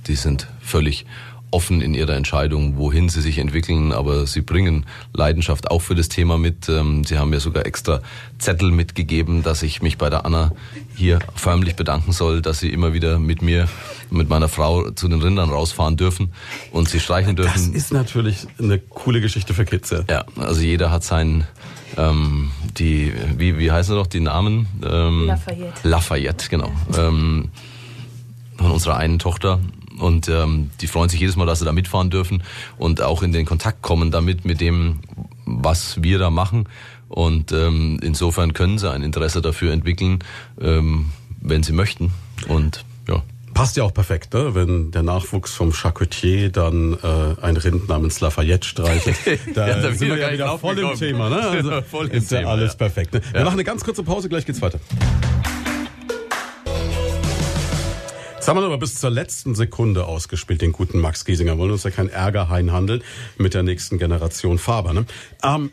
die 0.06 0.16
sind 0.16 0.48
völlig 0.60 1.06
offen 1.52 1.80
in 1.80 1.94
ihrer 1.94 2.14
Entscheidung, 2.14 2.76
wohin 2.76 3.08
sie 3.08 3.20
sich 3.20 3.38
entwickeln, 3.38 3.92
aber 3.92 4.26
sie 4.26 4.40
bringen 4.40 4.86
Leidenschaft 5.12 5.70
auch 5.70 5.80
für 5.80 5.94
das 5.94 6.08
Thema 6.08 6.38
mit. 6.38 6.68
Ähm, 6.68 7.04
sie 7.04 7.18
haben 7.18 7.30
mir 7.30 7.40
sogar 7.40 7.66
extra 7.66 8.02
Zettel 8.38 8.70
mitgegeben, 8.70 9.42
dass 9.42 9.62
ich 9.62 9.82
mich 9.82 9.98
bei 9.98 10.10
der 10.10 10.24
Anna 10.24 10.52
hier 10.94 11.18
förmlich 11.34 11.76
bedanken 11.76 12.12
soll, 12.12 12.42
dass 12.42 12.60
sie 12.60 12.70
immer 12.70 12.92
wieder 12.92 13.18
mit 13.18 13.42
mir, 13.42 13.68
mit 14.10 14.28
meiner 14.28 14.48
Frau 14.48 14.90
zu 14.90 15.08
den 15.08 15.20
Rindern 15.20 15.50
rausfahren 15.50 15.96
dürfen 15.96 16.32
und 16.70 16.88
sie 16.88 17.00
streichen 17.00 17.36
dürfen. 17.36 17.72
Das 17.72 17.82
ist 17.82 17.92
natürlich 17.92 18.46
eine 18.58 18.78
coole 18.78 19.20
Geschichte 19.20 19.54
für 19.54 19.64
Kids. 19.64 19.90
Ja, 19.90 20.04
ja 20.08 20.24
also 20.36 20.60
jeder 20.60 20.90
hat 20.90 21.02
seinen 21.02 21.46
ähm, 21.96 22.50
die, 22.78 23.12
wie, 23.36 23.58
wie 23.58 23.70
heißen 23.70 23.94
noch 23.94 24.06
die 24.06 24.20
Namen? 24.20 24.66
Ähm, 24.84 25.26
Lafayette. 25.26 25.88
Lafayette, 25.88 26.48
genau. 26.48 26.72
Ähm, 26.96 27.50
von 28.56 28.70
unserer 28.70 28.96
einen 28.96 29.18
Tochter. 29.18 29.60
Und 29.98 30.28
ähm, 30.28 30.70
die 30.80 30.86
freuen 30.86 31.08
sich 31.08 31.20
jedes 31.20 31.36
Mal, 31.36 31.46
dass 31.46 31.58
sie 31.58 31.64
da 31.64 31.72
mitfahren 31.72 32.10
dürfen 32.10 32.42
und 32.78 33.02
auch 33.02 33.22
in 33.22 33.32
den 33.32 33.44
Kontakt 33.44 33.82
kommen 33.82 34.10
damit, 34.10 34.44
mit 34.44 34.60
dem, 34.60 35.00
was 35.44 36.02
wir 36.02 36.18
da 36.18 36.30
machen. 36.30 36.68
Und 37.08 37.52
ähm, 37.52 37.98
insofern 38.02 38.54
können 38.54 38.78
sie 38.78 38.90
ein 38.90 39.02
Interesse 39.02 39.42
dafür 39.42 39.72
entwickeln, 39.72 40.20
ähm, 40.60 41.06
wenn 41.40 41.62
sie 41.62 41.72
möchten. 41.72 42.12
Und. 42.48 42.84
Passt 43.60 43.76
ja 43.76 43.84
auch 43.84 43.92
perfekt, 43.92 44.32
ne? 44.32 44.54
wenn 44.54 44.90
der 44.90 45.02
Nachwuchs 45.02 45.52
vom 45.52 45.74
Charcutier 45.74 46.48
dann 46.48 46.94
äh, 46.94 47.42
ein 47.42 47.58
Rind 47.58 47.90
namens 47.90 48.18
Lafayette 48.20 48.66
streichelt. 48.66 49.18
Da, 49.54 49.68
ja, 49.68 49.80
da 49.80 49.92
sind 49.92 50.08
wir 50.08 50.16
ja 50.16 50.32
wieder 50.32 50.58
voll 50.58 50.78
im 50.78 50.94
Thema. 50.94 51.28
Ne? 51.28 51.40
Also 51.46 51.82
voll 51.90 52.06
im 52.06 52.12
ist 52.12 52.30
ja 52.30 52.38
Thema, 52.38 52.52
alles 52.52 52.72
ja. 52.72 52.78
perfekt. 52.78 53.12
Ne? 53.12 53.20
Wir 53.32 53.42
machen 53.42 53.56
eine 53.56 53.64
ganz 53.64 53.84
kurze 53.84 54.02
Pause, 54.02 54.30
gleich 54.30 54.46
geht's 54.46 54.62
weiter. 54.62 54.80
Jetzt 58.36 58.48
haben 58.48 58.58
wir 58.58 58.64
aber 58.64 58.78
bis 58.78 58.94
zur 58.94 59.10
letzten 59.10 59.54
Sekunde 59.54 60.06
ausgespielt, 60.06 60.62
den 60.62 60.72
guten 60.72 60.98
Max 60.98 61.26
Giesinger. 61.26 61.58
Wollen 61.58 61.72
uns 61.72 61.82
ja 61.82 61.90
kein 61.90 62.08
Ärger 62.08 62.48
handeln 62.48 63.02
mit 63.36 63.52
der 63.52 63.62
nächsten 63.62 63.98
Generation 63.98 64.56
Faber. 64.56 64.94
Ne? 64.94 65.04
Ähm, 65.44 65.70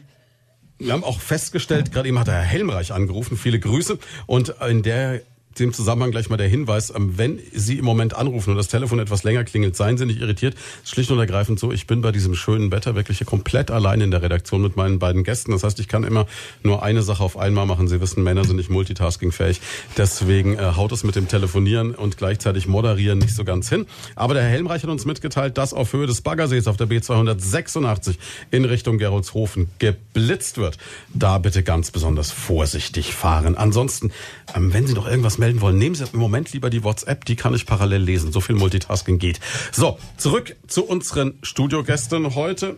wir 0.77 0.91
haben 0.91 1.05
auch 1.05 1.21
festgestellt, 1.21 1.93
gerade 1.93 2.09
eben 2.09 2.19
hat 2.19 2.27
der 2.27 2.33
Herr 2.33 2.43
Helmreich 2.43 2.91
angerufen, 2.91 3.37
viele 3.37 3.61
Grüße. 3.61 3.97
Und 4.25 4.55
in 4.67 4.83
der 4.83 5.21
dem 5.59 5.73
Zusammenhang 5.73 6.11
gleich 6.11 6.29
mal 6.29 6.37
der 6.37 6.47
Hinweis, 6.47 6.93
ähm, 6.95 7.17
wenn 7.17 7.39
Sie 7.53 7.77
im 7.77 7.85
Moment 7.85 8.15
anrufen 8.15 8.51
und 8.51 8.57
das 8.57 8.67
Telefon 8.67 8.99
etwas 8.99 9.23
länger 9.23 9.43
klingelt, 9.43 9.75
seien 9.75 9.97
Sie 9.97 10.05
nicht 10.05 10.21
irritiert. 10.21 10.55
Schlicht 10.83 11.11
und 11.11 11.19
ergreifend 11.19 11.59
so, 11.59 11.71
ich 11.71 11.87
bin 11.87 12.01
bei 12.01 12.11
diesem 12.11 12.35
schönen 12.35 12.71
Wetter 12.71 12.95
wirklich 12.95 13.19
hier 13.19 13.27
komplett 13.27 13.71
allein 13.71 14.01
in 14.01 14.11
der 14.11 14.21
Redaktion 14.21 14.61
mit 14.61 14.75
meinen 14.75 14.99
beiden 14.99 15.23
Gästen. 15.23 15.51
Das 15.51 15.63
heißt, 15.63 15.79
ich 15.79 15.87
kann 15.87 16.03
immer 16.03 16.27
nur 16.63 16.83
eine 16.83 17.01
Sache 17.01 17.23
auf 17.23 17.37
einmal 17.37 17.65
machen. 17.65 17.87
Sie 17.87 18.01
wissen, 18.01 18.23
Männer 18.23 18.45
sind 18.45 18.57
nicht 18.57 18.69
multitaskingfähig. 18.69 19.61
Deswegen 19.97 20.57
äh, 20.57 20.73
haut 20.75 20.91
es 20.91 21.03
mit 21.03 21.15
dem 21.15 21.27
Telefonieren 21.27 21.95
und 21.95 22.17
gleichzeitig 22.17 22.67
Moderieren 22.67 23.19
nicht 23.19 23.35
so 23.35 23.43
ganz 23.43 23.69
hin. 23.69 23.85
Aber 24.15 24.33
der 24.33 24.43
Herr 24.43 24.51
Helmreich 24.51 24.83
hat 24.83 24.89
uns 24.89 25.05
mitgeteilt, 25.05 25.57
dass 25.57 25.73
auf 25.73 25.93
Höhe 25.93 26.07
des 26.07 26.21
Baggersees 26.21 26.67
auf 26.67 26.77
der 26.77 26.87
B286 26.87 28.15
in 28.51 28.65
Richtung 28.65 28.97
Geroldshofen 28.97 29.69
geblitzt 29.79 30.57
wird. 30.57 30.77
Da 31.13 31.37
bitte 31.37 31.63
ganz 31.63 31.91
besonders 31.91 32.31
vorsichtig 32.31 33.13
fahren. 33.13 33.57
Ansonsten, 33.57 34.11
ähm, 34.55 34.73
wenn 34.73 34.87
Sie 34.87 34.93
noch 34.93 35.07
irgendwas 35.07 35.37
melden, 35.37 35.46
melden 35.47 35.61
wollen, 35.61 35.77
nehmen 35.77 35.95
Sie 35.95 36.03
im 36.11 36.19
Moment 36.19 36.51
lieber 36.51 36.69
die 36.69 36.83
WhatsApp, 36.83 37.23
die 37.23 37.37
kann 37.37 37.53
ich 37.53 37.65
parallel 37.65 38.01
lesen. 38.01 38.33
So 38.33 38.41
viel 38.41 38.55
Multitasking 38.55 39.17
geht. 39.17 39.39
So, 39.71 39.97
zurück 40.17 40.57
zu 40.67 40.83
unseren 40.83 41.35
Studiogästen 41.41 42.35
heute. 42.35 42.75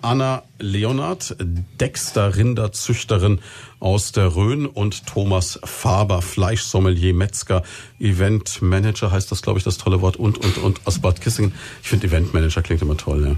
Anna 0.00 0.42
Leonard, 0.58 1.36
Dexter-Rinderzüchterin 1.80 3.38
aus 3.78 4.10
der 4.10 4.34
Rhön 4.34 4.66
und 4.66 5.06
Thomas 5.06 5.60
Faber, 5.62 6.22
Fleischsommelier, 6.22 7.14
Metzger, 7.14 7.62
Eventmanager 8.00 9.12
heißt 9.12 9.30
das, 9.30 9.42
glaube 9.42 9.60
ich, 9.60 9.64
das 9.64 9.78
tolle 9.78 10.00
Wort 10.00 10.16
und, 10.16 10.38
und, 10.44 10.58
und 10.58 10.80
aus 10.86 10.98
Bad 10.98 11.20
Kissingen. 11.20 11.54
Ich 11.84 11.88
finde 11.88 12.08
Eventmanager 12.08 12.62
klingt 12.62 12.82
immer 12.82 12.96
toll, 12.96 13.24
ja. 13.24 13.36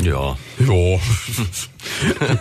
Ja. 0.00 0.36
Ja. 0.58 1.00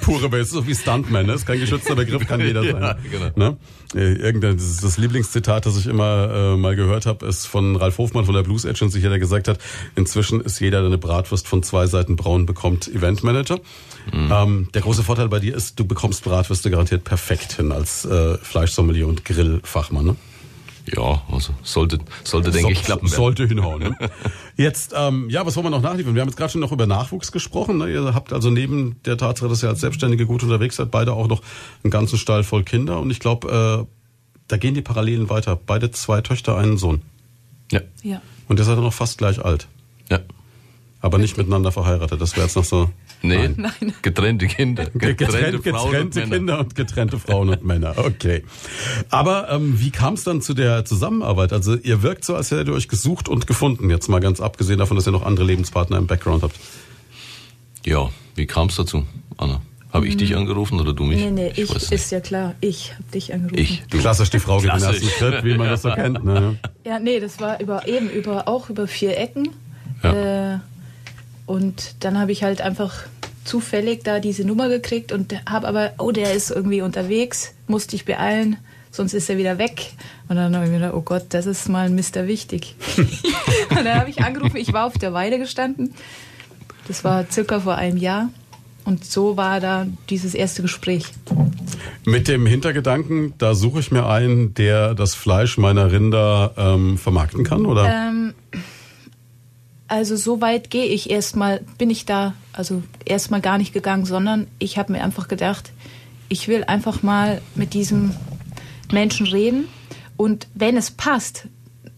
Pure 0.02 0.30
Base, 0.30 0.52
so 0.52 0.68
wie 0.68 0.76
Stuntman, 0.76 1.26
ne? 1.26 1.34
ist 1.34 1.46
kein 1.46 1.60
geschützter 1.60 1.96
Begriff, 1.96 2.28
kann 2.28 2.40
jeder 2.40 2.64
sein. 2.72 2.82
Ja, 2.82 2.98
genau. 3.10 3.32
Ne? 3.36 3.58
Äh, 3.96 4.14
irgendein, 4.14 4.58
das, 4.58 4.78
das 4.78 4.98
Lieblingszitat, 4.98 5.66
das 5.66 5.78
ich 5.78 5.88
immer 5.88 6.54
äh, 6.54 6.58
mal 6.58 6.76
gehört 6.76 7.06
habe, 7.06 7.26
ist 7.26 7.48
von 7.48 7.76
Ralf 7.76 7.98
Hofmann 7.98 8.26
von 8.26 8.36
der 8.36 8.44
Blues 8.44 8.66
Agency, 8.66 9.02
der 9.02 9.20
gesagt 9.20 9.48
hat, 9.48 9.60
inzwischen 9.96 10.42
ist 10.42 10.60
jeder, 10.60 10.80
der 10.80 10.88
eine 10.88 10.98
Bratwurst 10.98 11.48
von 11.48 11.64
zwei 11.64 11.88
Seiten 11.88 12.16
braun 12.16 12.46
bekommt, 12.46 12.88
Eventmanager. 12.88 13.60
Mhm. 14.12 14.32
Ähm, 14.32 14.68
der 14.74 14.82
große 14.82 15.04
Vorteil 15.04 15.30
bei 15.30 15.40
dir 15.40 15.56
ist, 15.56 15.80
du 15.80 15.86
bekommst 15.86 16.24
Bratwürste 16.24 16.72
garantiert 16.72 17.04
perfekt 17.04 17.54
hin 17.54 17.72
als 17.72 18.06
äh, 18.06 18.38
Fleischsommelier 18.38 19.08
und 19.08 19.26
Grillfachmann. 19.26 20.06
Ne? 20.06 20.16
Ja, 20.86 21.22
also 21.32 21.54
sollte, 21.64 22.00
sollte 22.24 22.52
denke 22.52 22.74
so, 22.74 22.80
ich, 22.80 22.84
klappen. 22.84 23.08
Sollte 23.08 23.48
hinhauen. 23.48 23.82
Ne? 23.82 23.96
Jetzt, 24.58 24.94
ähm, 24.96 25.30
ja, 25.30 25.46
was 25.46 25.56
wollen 25.56 25.68
wir 25.68 25.70
noch 25.70 25.82
nachliefern? 25.82 26.16
Wir 26.16 26.22
haben 26.22 26.30
jetzt 26.30 26.38
gerade 26.38 26.52
schon 26.52 26.62
noch 26.62 26.72
über 26.72 26.88
Nachwuchs 26.88 27.32
gesprochen. 27.32 27.78
Ne? 27.78 27.92
Ihr 27.92 28.14
habt 28.14 28.34
also 28.34 28.50
neben 28.50 29.02
der 29.06 29.18
Tatsache, 29.18 29.50
dass 29.50 29.64
ihr 29.64 29.70
als 29.70 29.82
Selbstständige 29.82 30.26
gut 30.26 30.44
unterwegs 30.44 30.76
seid, 30.76 30.92
beide 30.92 31.14
auch 31.14 31.28
noch 31.28 31.42
einen 31.84 31.92
ganzen 31.92 32.18
Stall 32.18 32.44
voll 32.44 32.64
Kinder. 32.64 33.00
Und 33.00 33.12
ich 33.12 33.20
glaube, 33.20 33.88
äh, 33.88 33.88
da 34.48 34.58
gehen 34.58 34.74
die 34.74 34.82
Parallelen 34.82 35.30
weiter. 35.30 35.56
Beide 35.56 35.92
zwei 35.92 36.22
Töchter, 36.22 36.58
einen 36.58 36.78
Sohn. 36.78 37.02
Ja. 37.72 37.82
ja. 38.04 38.22
Und 38.48 38.60
ihr 38.60 38.66
seid 38.66 38.78
noch 38.78 38.94
fast 38.94 39.18
gleich 39.18 39.44
alt. 39.44 39.68
Ja. 40.10 40.20
Aber 41.04 41.18
nicht 41.18 41.36
miteinander 41.36 41.72
verheiratet. 41.72 42.22
Das 42.22 42.36
wäre 42.36 42.46
jetzt 42.46 42.56
noch 42.56 42.64
so. 42.64 42.90
Nee, 43.24 43.50
Nein. 43.56 43.94
getrennte 44.02 44.48
Kinder. 44.48 44.86
Getrennte, 44.86 45.16
getrennte, 45.16 45.60
getrennte 45.60 46.24
und 46.24 46.32
Kinder 46.32 46.60
und 46.60 46.76
getrennte 46.76 47.20
Frauen 47.20 47.50
und 47.50 47.64
Männer. 47.66 47.96
Okay. 47.98 48.44
Aber 49.10 49.50
ähm, 49.50 49.80
wie 49.80 49.90
kam 49.90 50.14
es 50.14 50.24
dann 50.24 50.42
zu 50.42 50.54
der 50.54 50.86
Zusammenarbeit? 50.86 51.54
Also 51.54 51.76
ihr 51.76 52.04
wirkt 52.04 52.24
so, 52.24 52.36
als 52.36 52.52
hättet 52.52 52.68
ihr 52.68 52.74
euch 52.74 52.88
gesucht 52.88 53.30
und 53.30 53.48
gefunden. 53.48 53.90
Jetzt 53.90 54.10
mal 54.10 54.20
ganz 54.20 54.40
abgesehen 54.40 54.78
davon, 54.78 54.96
dass 54.96 55.08
ihr 55.08 55.12
noch 55.12 55.26
andere 55.26 55.46
Lebenspartner 55.46 55.98
im 55.98 56.06
Background 56.06 56.44
habt. 56.44 56.56
Ja, 57.84 58.10
wie 58.36 58.46
kam 58.46 58.68
es 58.68 58.76
dazu, 58.76 59.06
Anna? 59.38 59.62
Habe 59.92 60.08
ich 60.08 60.16
dich 60.16 60.38
angerufen 60.38 60.80
oder 60.80 60.94
du 60.94 61.04
mich? 61.04 61.18
Nee, 61.18 61.32
nee, 61.32 61.52
ich, 61.56 61.76
ich 61.76 61.92
ist 61.92 62.12
ja 62.12 62.22
klar. 62.22 62.56
Ich 62.62 62.94
habe 62.94 63.04
dich 63.14 63.34
angerufen. 63.34 63.60
Ich, 63.60 63.84
du. 63.90 63.98
Klassisch 63.98 64.30
die 64.30 64.40
Frau 64.40 64.60
geht 64.60 64.72
den 64.72 64.82
ersten 64.82 65.10
Schritt, 65.10 65.44
wie 65.44 65.56
man 65.56 65.68
das 65.68 65.82
so 65.82 65.92
kennt. 65.92 66.24
Ne? 66.24 66.58
Ja, 66.86 67.00
nee, 67.00 67.20
das 67.20 67.42
war 67.42 67.60
über 67.60 67.88
eben 67.88 68.10
über 68.10 68.48
auch 68.48 68.70
über 68.70 68.88
vier 68.88 69.18
Ecken. 69.18 69.50
Ja. 70.02 70.54
Äh, 70.54 70.60
und 71.46 71.96
dann 72.04 72.20
habe 72.20 72.32
ich 72.32 72.44
halt 72.44 72.62
einfach 72.62 73.06
zufällig 73.44 74.04
da 74.04 74.20
diese 74.20 74.46
Nummer 74.46 74.70
gekriegt 74.70 75.12
und 75.12 75.34
habe 75.50 75.68
aber, 75.68 75.94
oh, 75.98 76.12
der 76.12 76.34
ist 76.34 76.52
irgendwie 76.52 76.82
unterwegs, 76.82 77.54
musste 77.68 77.96
ich 77.96 78.06
beeilen, 78.06 78.58
sonst 78.92 79.14
ist 79.14 79.30
er 79.30 79.38
wieder 79.38 79.58
weg. 79.58 79.94
Und 80.28 80.36
dann 80.36 80.56
habe 80.56 80.66
ich 80.66 80.72
mir 80.72 80.78
gedacht, 80.78 80.94
oh 80.96 81.02
Gott, 81.02 81.26
das 81.30 81.46
ist 81.46 81.70
mal 81.70 81.86
ein 81.86 81.96
Mister 81.96 82.28
wichtig. 82.28 82.76
und 82.98 83.86
dann 83.86 83.96
habe 83.96 84.10
ich 84.10 84.22
angerufen, 84.22 84.58
ich 84.58 84.74
war 84.74 84.86
auf 84.86 84.98
der 84.98 85.14
Weide 85.14 85.40
gestanden. 85.40 85.94
Das 86.88 87.04
war 87.04 87.26
circa 87.30 87.62
vor 87.62 87.76
einem 87.76 87.98
Jahr. 87.98 88.30
Und 88.84 89.06
so 89.06 89.38
war 89.38 89.60
da 89.60 89.86
dieses 90.10 90.34
erste 90.34 90.64
Gespräch. 90.64 91.06
Mit 92.04 92.28
dem 92.28 92.48
Hintergedanken, 92.48 93.34
da 93.38 93.54
suche 93.54 93.80
ich 93.80 93.92
mir 93.92 94.08
einen, 94.08 94.56
der 94.56 94.96
das 94.96 95.14
Fleisch 95.14 95.58
meiner 95.60 95.92
Rinder 95.92 96.54
ähm, 96.58 96.98
vermarkten 96.98 97.44
kann, 97.44 97.68
oder? 97.68 97.86
Ähm, 97.86 98.34
also 99.92 100.16
so 100.16 100.40
weit 100.40 100.70
gehe 100.70 100.86
ich 100.86 101.10
erstmal, 101.10 101.60
bin 101.78 101.90
ich 101.90 102.06
da, 102.06 102.34
also 102.54 102.82
erstmal 103.04 103.42
gar 103.42 103.58
nicht 103.58 103.74
gegangen, 103.74 104.06
sondern 104.06 104.48
ich 104.58 104.78
habe 104.78 104.94
mir 104.94 105.04
einfach 105.04 105.28
gedacht, 105.28 105.74
ich 106.30 106.48
will 106.48 106.64
einfach 106.64 107.04
mal 107.04 107.42
mit 107.56 107.74
diesem 107.74 108.16
Menschen 108.90 109.28
reden 109.28 109.66
und 110.16 110.48
wenn 110.54 110.78
es 110.78 110.92
passt, 110.92 111.48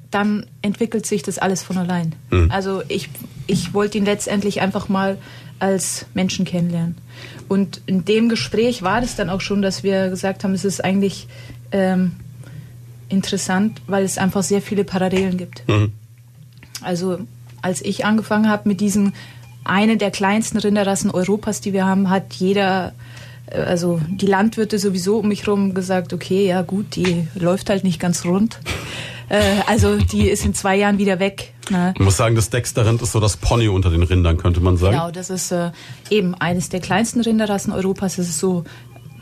dann 0.10 0.48
entwickelt 0.64 1.06
sich 1.06 1.22
das 1.22 1.38
alles 1.38 1.62
von 1.62 1.78
allein. 1.78 2.16
Mhm. 2.32 2.50
Also 2.50 2.82
ich, 2.88 3.10
ich 3.46 3.76
wollte 3.76 4.00
ihn 4.00 4.06
letztendlich 4.06 4.60
einfach 4.62 4.90
mal 4.90 5.20
als 5.60 6.08
Menschen 6.16 6.46
kennenlernen. 6.46 6.98
Und 7.48 7.82
in 7.86 8.06
dem 8.06 8.28
Gespräch 8.28 8.82
war 8.82 9.04
es 9.04 9.16
dann 9.16 9.30
auch 9.30 9.42
schon, 9.42 9.62
dass 9.62 9.84
wir 9.84 10.10
gesagt 10.10 10.44
haben, 10.44 10.56
es 10.56 10.66
ist 10.66 10.84
eigentlich 10.84 11.28
ähm, 11.72 12.14
interessant, 13.08 13.84
weil 13.86 14.04
es 14.04 14.18
einfach 14.18 14.42
sehr 14.42 14.64
viele 14.64 14.84
Parallelen 14.84 15.38
gibt. 15.38 15.64
Also 16.82 17.20
als 17.64 17.82
ich 17.82 18.06
angefangen 18.06 18.50
habe 18.50 18.70
mit 18.70 18.80
diesen 18.82 19.14
eine 19.64 19.98
der 19.98 20.12
kleinsten 20.12 20.58
Rinderrassen 20.58 21.10
Europas, 21.10 21.62
die 21.62 21.74
wir 21.74 21.86
haben, 21.86 22.10
hat 22.10 22.34
jeder, 22.34 22.94
äh, 23.48 23.60
also 23.62 24.00
die 24.10 24.26
Landwirte 24.28 24.78
sowieso 24.78 25.20
um 25.20 25.30
mich 25.30 25.46
herum 25.46 25.74
gesagt, 25.74 26.14
okay, 26.14 26.46
ja 26.46 26.62
gut, 26.62 26.96
die 26.96 27.28
läuft 27.34 27.70
halt 27.70 27.84
nicht 27.84 28.00
ganz 28.00 28.26
rund. 28.26 28.60
Äh, 29.30 29.42
also 29.68 29.98
die 29.98 30.30
ist 30.30 30.46
in 30.46 30.54
zwei 30.54 30.76
Jahren 30.76 30.98
wieder 30.98 31.20
weg. 31.20 31.54
Ne? 31.70 31.94
Ich 31.96 32.02
muss 32.02 32.18
sagen, 32.18 32.36
das 32.36 32.50
Dexter-Rind 32.50 33.02
ist 33.02 33.14
so 33.14 33.20
das 33.20 33.38
Pony 33.38 33.70
unter 33.70 33.90
den 33.90 34.04
Rindern, 34.04 34.38
könnte 34.38 34.60
man 34.60 34.78
sagen. 34.78 34.98
Genau, 34.98 35.12
das 35.12 35.30
ist 35.30 35.52
äh, 35.52 35.72
eben 36.10 36.36
eines 36.36 36.70
der 36.70 36.82
kleinsten 36.82 37.22
Rinderrassen 37.22 37.72
Europas. 37.72 38.18
Das 38.18 38.28
ist 38.28 38.40
so, 38.40 38.66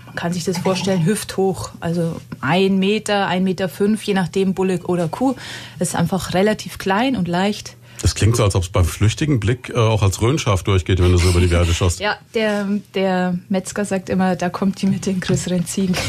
man 0.07 0.15
kann 0.15 0.33
sich 0.33 0.43
das 0.43 0.57
vorstellen, 0.57 1.05
hüfthoch. 1.05 1.69
Also 1.79 2.19
ein 2.41 2.79
Meter, 2.79 3.27
ein 3.27 3.43
Meter 3.43 3.69
fünf, 3.69 4.01
je 4.03 4.15
nachdem 4.15 4.55
Bulle 4.55 4.79
oder 4.85 5.07
Kuh. 5.07 5.35
Das 5.77 5.89
ist 5.89 5.95
einfach 5.95 6.33
relativ 6.33 6.79
klein 6.79 7.15
und 7.15 7.27
leicht. 7.27 7.77
Das 8.01 8.15
klingt 8.15 8.35
so, 8.35 8.43
als 8.43 8.55
ob 8.55 8.63
es 8.63 8.69
beim 8.69 8.85
flüchtigen 8.85 9.39
Blick 9.39 9.69
äh, 9.69 9.73
auch 9.77 10.01
als 10.01 10.21
Röhnschaf 10.21 10.63
durchgeht, 10.63 10.99
wenn 10.99 11.11
du 11.11 11.17
so 11.17 11.29
über 11.29 11.39
die 11.39 11.51
Werde 11.51 11.73
schaust. 11.73 11.99
Ja, 11.99 12.17
der, 12.33 12.67
der 12.95 13.37
Metzger 13.49 13.85
sagt 13.85 14.09
immer, 14.09 14.35
da 14.35 14.49
kommt 14.49 14.81
die 14.81 14.87
mit 14.87 15.05
den 15.05 15.19
größeren 15.19 15.65
Ziegen. 15.67 15.95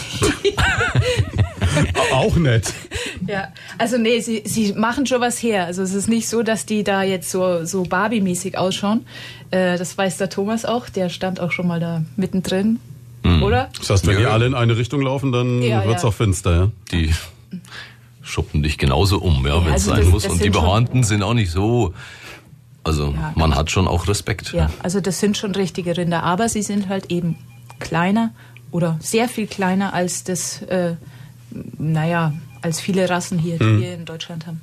Auch 2.13 2.37
nett. 2.37 2.73
ja, 3.27 3.49
also 3.79 3.97
nee, 3.99 4.21
sie, 4.21 4.43
sie 4.45 4.73
machen 4.75 5.07
schon 5.07 5.21
was 5.21 5.43
her. 5.43 5.65
Also 5.67 5.83
es 5.83 5.95
ist 5.95 6.09
nicht 6.09 6.29
so, 6.29 6.43
dass 6.43 6.67
die 6.67 6.85
da 6.85 7.03
jetzt 7.03 7.31
so, 7.31 7.65
so 7.65 7.83
Barbie-mäßig 7.85 8.59
ausschauen. 8.59 9.07
Äh, 9.51 9.79
das 9.79 9.97
weiß 9.97 10.19
der 10.19 10.29
Thomas 10.29 10.65
auch, 10.65 10.89
der 10.89 11.09
stand 11.09 11.41
auch 11.41 11.53
schon 11.53 11.67
mal 11.67 11.81
da 11.81 12.03
mittendrin. 12.17 12.79
Oder? 13.41 13.69
Das 13.79 13.89
heißt, 13.89 14.07
wenn 14.09 14.17
die 14.17 14.25
Ja. 14.25 14.31
alle 14.31 14.47
in 14.47 14.55
eine 14.55 14.77
Richtung 14.77 15.01
laufen, 15.01 15.31
dann 15.31 15.63
Ja, 15.63 15.85
wird's 15.87 16.03
ja. 16.03 16.09
auch 16.09 16.13
finster, 16.15 16.55
ja? 16.57 16.69
Die 16.91 17.13
schuppen 18.23 18.63
dich 18.63 18.79
genauso 18.79 19.19
um, 19.19 19.47
ja, 19.47 19.65
wenn 19.65 19.75
es 19.75 19.89
also 19.89 19.91
sein 19.91 20.01
das- 20.01 20.09
muss. 20.11 20.23
das 20.25 20.33
Und 20.33 20.45
die 20.45 20.51
Behornten 20.51 21.03
sind 21.05 21.23
auch 21.23 21.35
nicht 21.35 21.51
so. 21.51 21.93
Also 22.85 23.13
Ja. 23.17 23.33
man 23.37 23.55
hat 23.55 23.71
schon 23.71 23.87
auch 23.87 24.09
Respekt. 24.09 24.53
Ja, 24.53 24.71
also 24.83 25.01
das 25.01 25.21
sind 25.21 25.37
schon 25.37 25.55
richtige 25.55 25.97
Rinder, 25.97 26.23
aber 26.25 26.49
sie 26.49 26.63
sind 26.63 26.89
halt 26.89 27.11
eben 27.13 27.37
kleiner 27.79 28.31
oder 28.71 28.99
sehr 29.01 29.29
viel 29.29 29.47
kleiner 29.47 29.93
als 29.95 30.25
das, 30.25 30.63
äh, 30.63 30.95
naja, 31.79 32.33
als 32.61 32.81
viele 32.81 33.09
Rassen 33.11 33.39
hier, 33.39 33.59
die 33.59 33.81
wir 33.81 33.95
in 33.95 34.05
Deutschland 34.05 34.47
haben. 34.47 34.61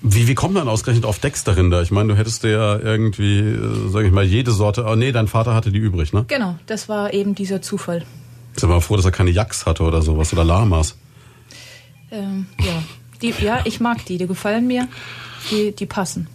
Wie, 0.00 0.28
wie 0.28 0.34
kommt 0.34 0.54
man 0.54 0.68
ausgerechnet 0.68 1.04
auf 1.04 1.18
Dexter-Rinder? 1.18 1.82
Ich 1.82 1.90
meine, 1.90 2.12
du 2.12 2.16
hättest 2.18 2.44
dir 2.44 2.50
ja 2.50 2.78
irgendwie, 2.78 3.40
äh, 3.40 3.88
sag 3.90 4.04
ich 4.04 4.12
mal, 4.12 4.24
jede 4.24 4.52
Sorte, 4.52 4.84
oh 4.88 4.94
nee, 4.94 5.10
dein 5.12 5.26
Vater 5.28 5.54
hatte 5.54 5.70
die 5.72 5.78
übrig, 5.78 6.12
ne? 6.12 6.24
Genau, 6.28 6.56
das 6.66 6.88
war 6.88 7.12
eben 7.12 7.34
dieser 7.34 7.62
Zufall. 7.62 8.04
Sind 8.56 8.68
wir 8.68 8.74
mal 8.76 8.80
froh, 8.80 8.96
dass 8.96 9.04
er 9.04 9.10
keine 9.10 9.30
Yaks 9.30 9.66
hatte 9.66 9.82
oder 9.82 10.02
sowas 10.02 10.32
oder 10.32 10.44
Lamas. 10.44 10.96
Ähm, 12.10 12.46
ja. 12.60 12.82
Die, 13.22 13.34
ja, 13.42 13.60
ich 13.64 13.80
mag 13.80 14.04
die, 14.04 14.18
die 14.18 14.26
gefallen 14.26 14.66
mir, 14.66 14.88
die, 15.50 15.72
die 15.72 15.86
passen. 15.86 16.28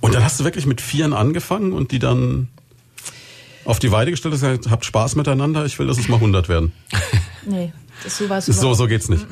Und 0.00 0.14
dann 0.14 0.24
hast 0.24 0.40
du 0.40 0.44
wirklich 0.44 0.66
mit 0.66 0.80
Vieren 0.80 1.12
angefangen 1.12 1.72
und 1.72 1.92
die 1.92 1.98
dann 1.98 2.48
auf 3.64 3.78
die 3.78 3.92
Weide 3.92 4.10
gestellt 4.10 4.34
und 4.34 4.40
gesagt, 4.40 4.70
habt 4.70 4.84
Spaß 4.84 5.16
miteinander, 5.16 5.64
ich 5.66 5.78
will, 5.78 5.86
dass 5.86 5.98
es 5.98 6.08
mal 6.08 6.16
100 6.16 6.48
werden. 6.48 6.72
Nee, 7.46 7.72
das, 8.04 8.18
so 8.18 8.28
war 8.28 8.36
es 8.36 8.44
So, 8.44 8.74
so 8.74 8.86
geht's 8.86 9.08
nicht. 9.08 9.26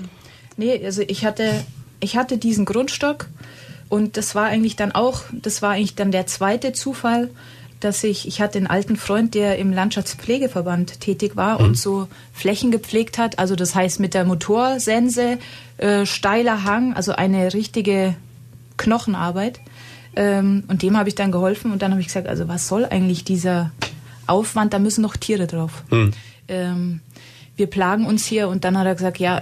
Nee, 0.57 0.83
also 0.83 1.03
ich 1.07 1.27
hatte, 1.27 1.63
ich 2.01 2.17
hatte 2.17 2.39
diesen 2.39 2.65
Grundstock 2.65 3.29
und 3.91 4.17
das 4.17 4.35
war 4.35 4.47
eigentlich 4.47 4.77
dann 4.77 4.93
auch, 4.93 5.25
das 5.31 5.61
war 5.61 5.73
eigentlich 5.73 5.95
dann 5.95 6.11
der 6.11 6.27
zweite 6.27 6.73
Zufall, 6.73 7.29
dass 7.81 8.03
ich, 8.03 8.27
ich 8.27 8.41
hatte 8.41 8.59
einen 8.59 8.67
alten 8.67 8.97
Freund, 8.97 9.35
der 9.35 9.59
im 9.59 9.73
Landschaftspflegeverband 9.73 11.01
tätig 11.01 11.37
war 11.37 11.61
und 11.61 11.77
so 11.79 12.09
Flächen 12.33 12.71
gepflegt 12.71 13.19
hat. 13.19 13.39
Also 13.39 13.55
das 13.55 13.75
heißt 13.75 14.01
mit 14.01 14.15
der 14.15 14.25
Motorsense, 14.25 15.39
äh, 15.77 16.05
steiler 16.05 16.65
Hang, 16.65 16.95
also 16.95 17.13
eine 17.13 17.55
richtige 17.55 18.17
Knochenarbeit. 18.77 19.61
Ähm, 20.17 20.65
und 20.69 20.83
dem 20.83 20.97
habe 20.97 21.09
ich 21.09 21.15
dann 21.15 21.31
geholfen 21.31 21.71
und 21.71 21.83
dann 21.83 21.93
habe 21.93 22.01
ich 22.01 22.09
gesagt, 22.09 22.27
also 22.27 22.49
was 22.49 22.67
soll 22.67 22.85
eigentlich 22.85 23.25
dieser 23.25 23.71
Aufwand, 24.27 24.73
da 24.73 24.79
müssen 24.79 25.03
noch 25.03 25.17
Tiere 25.17 25.47
drauf. 25.47 25.85
Ähm, 26.49 27.01
wir 27.57 27.67
plagen 27.67 28.07
uns 28.07 28.25
hier 28.25 28.49
und 28.49 28.65
dann 28.65 28.77
hat 28.79 28.87
er 28.87 28.95
gesagt, 28.95 29.19
ja, 29.19 29.41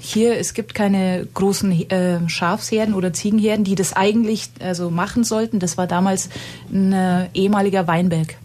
hier, 0.00 0.38
es 0.38 0.54
gibt 0.54 0.74
keine 0.74 1.26
großen 1.34 1.90
äh, 1.90 2.28
Schafsherden 2.28 2.94
oder 2.94 3.12
Ziegenherden, 3.12 3.64
die 3.64 3.74
das 3.74 3.92
eigentlich 3.92 4.50
also 4.60 4.90
machen 4.90 5.24
sollten. 5.24 5.58
Das 5.58 5.76
war 5.76 5.86
damals 5.86 6.28
ein 6.72 6.92
äh, 6.92 7.28
ehemaliger 7.34 7.86
Weinberg. 7.86 8.36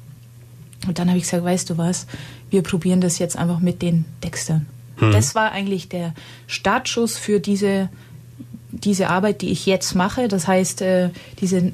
Und 0.88 1.00
dann 1.00 1.08
habe 1.08 1.18
ich 1.18 1.24
gesagt, 1.24 1.44
weißt 1.44 1.70
du 1.70 1.78
was, 1.78 2.08
wir 2.50 2.64
probieren 2.64 3.02
das 3.02 3.20
jetzt 3.20 3.38
einfach 3.38 3.60
mit 3.60 3.82
den 3.82 4.06
Dextern. 4.24 4.66
Das 5.12 5.36
war 5.36 5.52
eigentlich 5.52 5.90
der 5.90 6.14
Startschuss 6.48 7.18
für 7.18 7.40
diese, 7.40 7.90
diese 8.72 9.10
Arbeit, 9.10 9.42
die 9.42 9.50
ich 9.50 9.66
jetzt 9.66 9.96
mache. 9.96 10.28
Das 10.28 10.48
heißt, 10.48 10.82
äh, 10.82 11.10
diese 11.42 11.72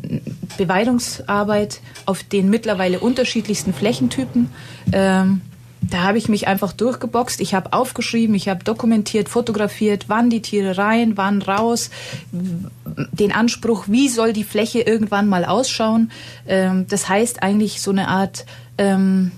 Beweidungsarbeit 0.58 1.82
auf 2.06 2.24
den 2.24 2.50
mittlerweile 2.50 3.00
unterschiedlichsten 3.00 3.74
Flächentypen. 3.74 4.50
Ähm, 4.92 5.42
da 5.82 6.04
habe 6.04 6.18
ich 6.18 6.28
mich 6.28 6.48
einfach 6.48 6.74
durchgeboxt. 6.74 7.39
Ich 7.42 7.54
habe 7.54 7.74
aufgeschrieben, 7.74 8.36
ich 8.36 8.50
habe 8.50 8.63
dokumentiert, 8.63 9.30
fotografiert, 9.30 10.06
wann 10.08 10.30
die 10.30 10.42
Tiere 10.42 10.78
rein, 10.78 11.15
wann 11.15 11.42
raus, 11.42 11.89
den 12.32 13.32
Anspruch, 13.32 13.86
wie 13.88 14.10
soll 14.10 14.34
die 14.34 14.44
Fläche 14.44 14.82
irgendwann 14.82 15.28
mal 15.28 15.46
ausschauen. 15.46 16.12
Ähm, 16.48 16.86
das 16.89 17.08
heißt 17.08 17.44
eigentlich 17.44 17.82
so 17.82 17.92
eine 17.92 18.08
Art 18.08 18.46
ähm, 18.78 19.32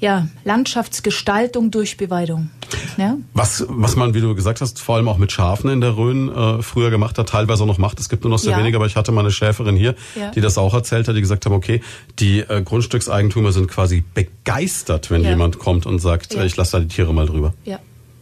ja, 0.00 0.28
Landschaftsgestaltung 0.44 1.70
durch 1.70 1.96
Beweidung. 1.96 2.50
Ja? 2.96 3.16
Was, 3.34 3.64
was 3.68 3.96
man, 3.96 4.14
wie 4.14 4.20
du 4.20 4.34
gesagt 4.34 4.60
hast, 4.60 4.78
vor 4.80 4.96
allem 4.96 5.08
auch 5.08 5.18
mit 5.18 5.32
Schafen 5.32 5.70
in 5.70 5.80
der 5.80 5.96
Rhön 5.96 6.28
äh, 6.28 6.62
früher 6.62 6.90
gemacht 6.90 7.18
hat, 7.18 7.28
teilweise 7.30 7.62
auch 7.62 7.66
noch 7.66 7.78
macht. 7.78 7.98
Es 7.98 8.08
gibt 8.08 8.24
nur 8.24 8.30
noch 8.30 8.38
sehr 8.38 8.52
Ja. 8.52 8.58
wenige, 8.58 8.76
aber 8.76 8.86
ich 8.86 8.96
hatte 8.96 9.10
mal 9.12 9.20
eine 9.20 9.30
Schäferin 9.30 9.76
hier, 9.76 9.94
Ja. 10.14 10.30
die 10.30 10.40
das 10.40 10.58
auch 10.58 10.74
erzählt 10.74 11.08
hat, 11.08 11.16
die 11.16 11.20
gesagt 11.20 11.46
haben, 11.46 11.54
okay, 11.54 11.80
die 12.18 12.40
äh, 12.40 12.62
Grundstückseigentümer 12.62 13.52
sind 13.52 13.68
quasi 13.68 14.04
begeistert, 14.14 15.10
wenn 15.10 15.22
jemand 15.24 15.58
kommt 15.58 15.86
und 15.86 15.98
sagt, 15.98 16.34
äh, 16.34 16.44
ich 16.46 16.56
lasse 16.56 16.72
da 16.72 16.80
die 16.80 16.88
Tiere 16.88 17.12
mal 17.14 17.26
drüber. 17.26 17.54
Ja, 17.64 17.78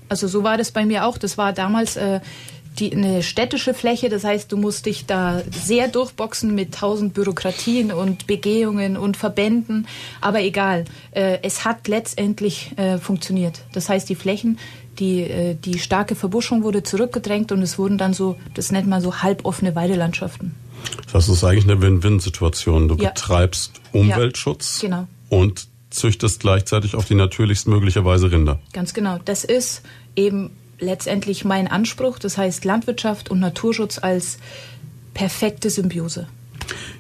also 0.09 0.29
so 0.29 0.45
war 0.45 0.57
das 0.57 0.71
bei 0.71 0.87
mir 0.87 1.05
auch. 1.07 1.19
Das 1.19 1.37
war 1.37 1.53
damals 1.53 1.97
äh, 1.97 2.21
die, 2.79 2.93
eine 2.93 3.23
städtische 3.23 3.75
Fläche, 3.75 4.09
das 4.09 4.25
heißt, 4.25 4.51
du 4.53 4.57
musst 4.57 4.87
dich 4.87 5.07
da 5.07 5.43
sehr 5.51 5.89
durchboxen 5.89 6.55
mit 6.55 6.75
tausend 6.75 7.15
Bürokratien 7.15 7.93
und 7.93 8.27
Begehungen 8.27 8.97
und 8.97 9.17
Verbänden. 9.17 9.87
Aber 10.21 10.41
egal, 10.41 10.85
äh, 11.13 11.39
es 11.43 11.65
hat 11.65 11.89
letztendlich 11.89 12.73
äh, 12.77 12.99
funktioniert. 12.99 13.61
Das 13.73 13.89
heißt, 13.89 14.09
die 14.09 14.15
Flächen, 14.15 14.59
die, 14.99 15.23
äh, 15.23 15.55
die 15.55 15.79
starke 15.79 16.15
Verbuschung 16.15 16.63
wurde 16.63 16.83
zurückgedrängt 16.83 17.53
und 17.53 17.63
es 17.63 17.79
wurden 17.79 17.99
dann 17.99 18.15
so, 18.15 18.37
das 18.55 18.73
nennt 18.73 18.89
man 18.89 19.01
so 19.01 19.23
halboffene 19.23 19.75
Weidelandschaften. 19.75 20.55
Das 21.13 21.29
ist 21.29 21.43
eigentlich 21.45 21.65
eine 21.65 21.81
Win-Win-Situation. 21.81 22.89
Du 22.89 22.97
Ja. 22.97 23.11
betreibst 23.11 23.81
Umweltschutz 23.93 24.83
Ja, 24.83 24.89
genau. 24.89 25.07
und 25.31 25.67
züchtest 25.91 26.41
gleichzeitig 26.41 26.95
auf 26.95 27.07
die 27.07 27.15
natürlichst 27.15 27.67
mögliche 27.69 28.05
Weise 28.05 28.31
Rinder. 28.31 28.59
Ganz 28.73 28.93
genau. 28.93 29.19
Das 29.25 29.45
ist 29.45 29.83
eben 30.15 30.51
letztendlich 30.79 31.45
mein 31.45 31.69
Anspruch. 31.69 32.19
Das 32.19 32.39
heißt 32.39 32.65
Landwirtschaft 32.65 33.31
und 33.31 33.41
Naturschutz 33.41 33.99
als 33.99 34.39
perfekte 35.15 35.71
Symbiose. 35.71 36.27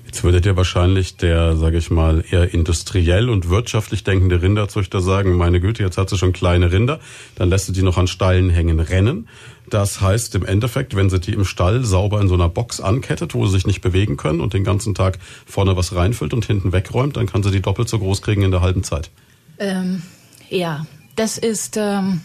Jetzt 0.07 0.23
würde 0.23 0.41
dir 0.41 0.57
wahrscheinlich 0.57 1.17
der, 1.17 1.57
sage 1.57 1.79
ich 1.79 1.91
mal, 1.91 2.25
eher 2.31 2.55
industriell 2.55 3.29
und 3.29 3.51
wirtschaftlich 3.51 4.05
denkende 4.05 4.41
Rinderzüchter 4.41 5.01
sagen, 5.01 5.35
meine 5.35 5.61
Güte, 5.61 5.83
jetzt 5.83 5.99
hat 5.99 6.09
sie 6.09 6.17
schon 6.17 6.33
kleine 6.33 6.73
Rinder, 6.73 7.01
dann 7.35 7.51
lässt 7.51 7.69
du 7.69 7.73
die 7.73 7.83
noch 7.83 7.99
an 7.99 8.07
Stallen 8.07 8.49
hängen 8.49 8.81
rennen. 8.81 9.29
Das 9.69 10.01
heißt 10.01 10.35
im 10.37 10.47
Endeffekt, 10.47 10.95
wenn 10.95 11.11
sie 11.11 11.19
die 11.19 11.33
im 11.33 11.45
Stall 11.45 11.85
sauber 11.85 12.21
in 12.21 12.29
so 12.29 12.35
einer 12.35 12.49
Box 12.49 12.81
ankettet, 12.81 13.35
wo 13.35 13.47
sie 13.47 13.53
sich 13.53 13.67
nicht 13.67 13.81
bewegen 13.81 14.17
können 14.17 14.41
und 14.41 14.55
den 14.55 14.62
ganzen 14.62 14.95
Tag 14.95 15.19
vorne 15.45 15.77
was 15.77 15.95
reinfüllt 15.95 16.33
und 16.33 16.47
hinten 16.47 16.73
wegräumt, 16.73 17.17
dann 17.17 17.27
kann 17.27 17.43
sie 17.43 17.51
die 17.51 17.61
doppelt 17.61 17.89
so 17.89 17.99
groß 17.99 18.23
kriegen 18.23 18.43
in 18.43 18.53
der 18.53 18.61
halben 18.61 18.85
Zeit. 18.85 19.11
Ähm, 19.59 20.03
ja, 20.49 20.87
das 21.17 21.37
ist, 21.37 21.77
ähm, 21.77 22.21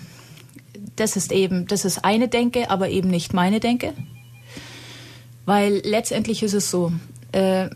das 0.96 1.16
ist 1.16 1.32
eben, 1.32 1.68
das 1.68 1.86
ist 1.86 2.04
eine 2.06 2.28
Denke, 2.28 2.70
aber 2.70 2.90
eben 2.90 3.10
nicht 3.10 3.34
meine 3.34 3.60
Denke. 3.60 3.94
Weil 5.46 5.82
letztendlich 5.84 6.44
ist 6.44 6.54
es 6.54 6.70
so, 6.70 6.92
äh, 7.32 7.70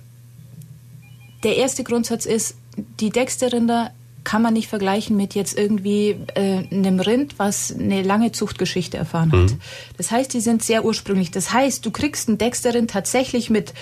der 1.44 1.58
erste 1.58 1.84
Grundsatz 1.84 2.26
ist, 2.26 2.56
die 3.00 3.10
Dexter-Rinder 3.10 3.92
kann 4.24 4.42
man 4.42 4.54
nicht 4.54 4.68
vergleichen 4.68 5.16
mit 5.16 5.36
jetzt 5.36 5.58
irgendwie 5.58 6.18
äh, 6.34 6.68
einem 6.72 7.00
Rind, 7.00 7.38
was 7.38 7.74
eine 7.74 8.02
lange 8.02 8.32
Zuchtgeschichte 8.32 8.98
erfahren 8.98 9.32
hat. 9.32 9.56
Das 9.98 10.12
heißt, 10.12 10.34
die 10.34 10.42
sind 10.42 10.64
sehr 10.64 10.84
ursprünglich. 10.84 11.32
Das 11.32 11.54
heißt, 11.54 11.86
du 11.86 11.92
kriegst 11.92 12.28
einen 12.28 12.40
Dexter-Rind 12.40 12.90
tatsächlich 12.90 13.50
mit 13.50 13.74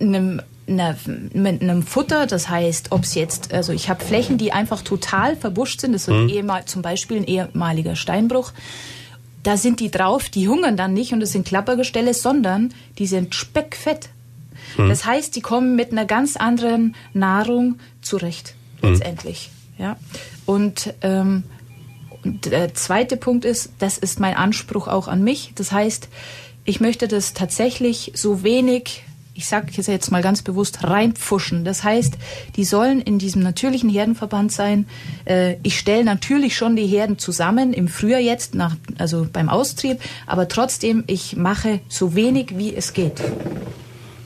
einem, 0.00 0.40
einer, 0.68 0.96
mit 1.06 1.62
einem 1.62 1.82
Futter. 1.82 2.26
Das 2.26 2.48
heißt, 2.48 2.92
ob 2.92 3.04
es 3.04 3.14
jetzt, 3.14 3.52
also 3.52 3.72
ich 3.72 3.88
habe 3.88 4.04
Flächen, 4.04 4.38
die 4.38 4.52
einfach 4.52 4.82
total 4.82 5.36
verbuscht 5.36 5.80
sind. 5.80 5.92
Das 5.92 6.08
ist 6.08 6.30
ehemal, 6.30 6.64
zum 6.64 6.82
Beispiel 6.82 7.18
ein 7.18 7.24
ehemaliger 7.24 7.96
Steinbruch. 7.96 8.52
Da 9.42 9.56
sind 9.56 9.80
die 9.80 9.90
drauf, 9.90 10.28
die 10.28 10.48
hungern 10.48 10.76
dann 10.76 10.94
nicht 10.94 11.12
und 11.12 11.22
es 11.22 11.32
sind 11.32 11.46
Klappergestelle, 11.46 12.14
sondern 12.14 12.72
die 12.98 13.06
sind 13.06 13.34
speckfett. 13.34 14.08
Das 14.76 15.04
heißt, 15.04 15.36
die 15.36 15.40
kommen 15.40 15.76
mit 15.76 15.92
einer 15.92 16.06
ganz 16.06 16.36
anderen 16.36 16.96
Nahrung 17.12 17.78
zurecht, 18.00 18.54
letztendlich. 18.82 19.50
Ja? 19.78 19.96
Und 20.46 20.94
ähm, 21.02 21.44
Und 22.24 22.46
der 22.46 22.72
zweite 22.72 23.18
Punkt 23.18 23.44
ist, 23.44 23.70
das 23.78 23.98
ist 23.98 24.18
mein 24.18 24.34
Anspruch 24.34 24.88
auch 24.88 25.08
an 25.08 25.22
mich. 25.22 25.52
Das 25.56 25.72
heißt, 25.72 26.08
ich 26.64 26.80
möchte 26.80 27.06
das 27.06 27.34
tatsächlich 27.34 28.12
so 28.14 28.42
wenig 28.42 29.04
ich 29.34 29.46
sage 29.46 29.72
jetzt 29.74 30.10
mal 30.10 30.22
ganz 30.22 30.42
bewusst, 30.42 30.84
reinpfuschen. 30.84 31.64
Das 31.64 31.82
heißt, 31.82 32.14
die 32.56 32.64
sollen 32.64 33.00
in 33.00 33.18
diesem 33.18 33.42
natürlichen 33.42 33.90
Herdenverband 33.90 34.52
sein. 34.52 34.86
Äh, 35.24 35.56
ich 35.62 35.78
stelle 35.78 36.04
natürlich 36.04 36.56
schon 36.56 36.76
die 36.76 36.86
Herden 36.86 37.18
zusammen, 37.18 37.72
im 37.72 37.88
Frühjahr 37.88 38.20
jetzt, 38.20 38.54
nach, 38.54 38.76
also 38.96 39.26
beim 39.30 39.48
Austrieb, 39.48 39.98
aber 40.26 40.48
trotzdem, 40.48 41.04
ich 41.08 41.36
mache 41.36 41.80
so 41.88 42.14
wenig, 42.14 42.56
wie 42.56 42.74
es 42.74 42.92
geht. 42.92 43.20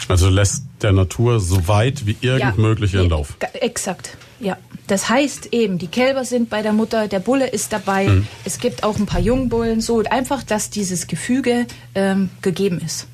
Also 0.08 0.28
lässt 0.28 0.64
der 0.82 0.92
Natur 0.92 1.40
so 1.40 1.66
weit 1.68 2.06
wie 2.06 2.16
irgend 2.20 2.40
ja, 2.40 2.54
möglich 2.56 2.94
ihren 2.94 3.10
Lauf. 3.10 3.36
Exakt, 3.54 4.16
ja. 4.40 4.56
Das 4.86 5.10
heißt 5.10 5.52
eben, 5.52 5.76
die 5.76 5.88
Kälber 5.88 6.24
sind 6.24 6.48
bei 6.48 6.62
der 6.62 6.72
Mutter, 6.72 7.08
der 7.08 7.20
Bulle 7.20 7.46
ist 7.46 7.74
dabei, 7.74 8.08
mhm. 8.08 8.26
es 8.46 8.58
gibt 8.58 8.84
auch 8.84 8.96
ein 8.96 9.04
paar 9.04 9.20
Jungbullen, 9.20 9.82
so 9.82 10.02
einfach, 10.04 10.42
dass 10.42 10.70
dieses 10.70 11.06
Gefüge 11.06 11.66
ähm, 11.94 12.30
gegeben 12.40 12.80
ist 12.80 13.06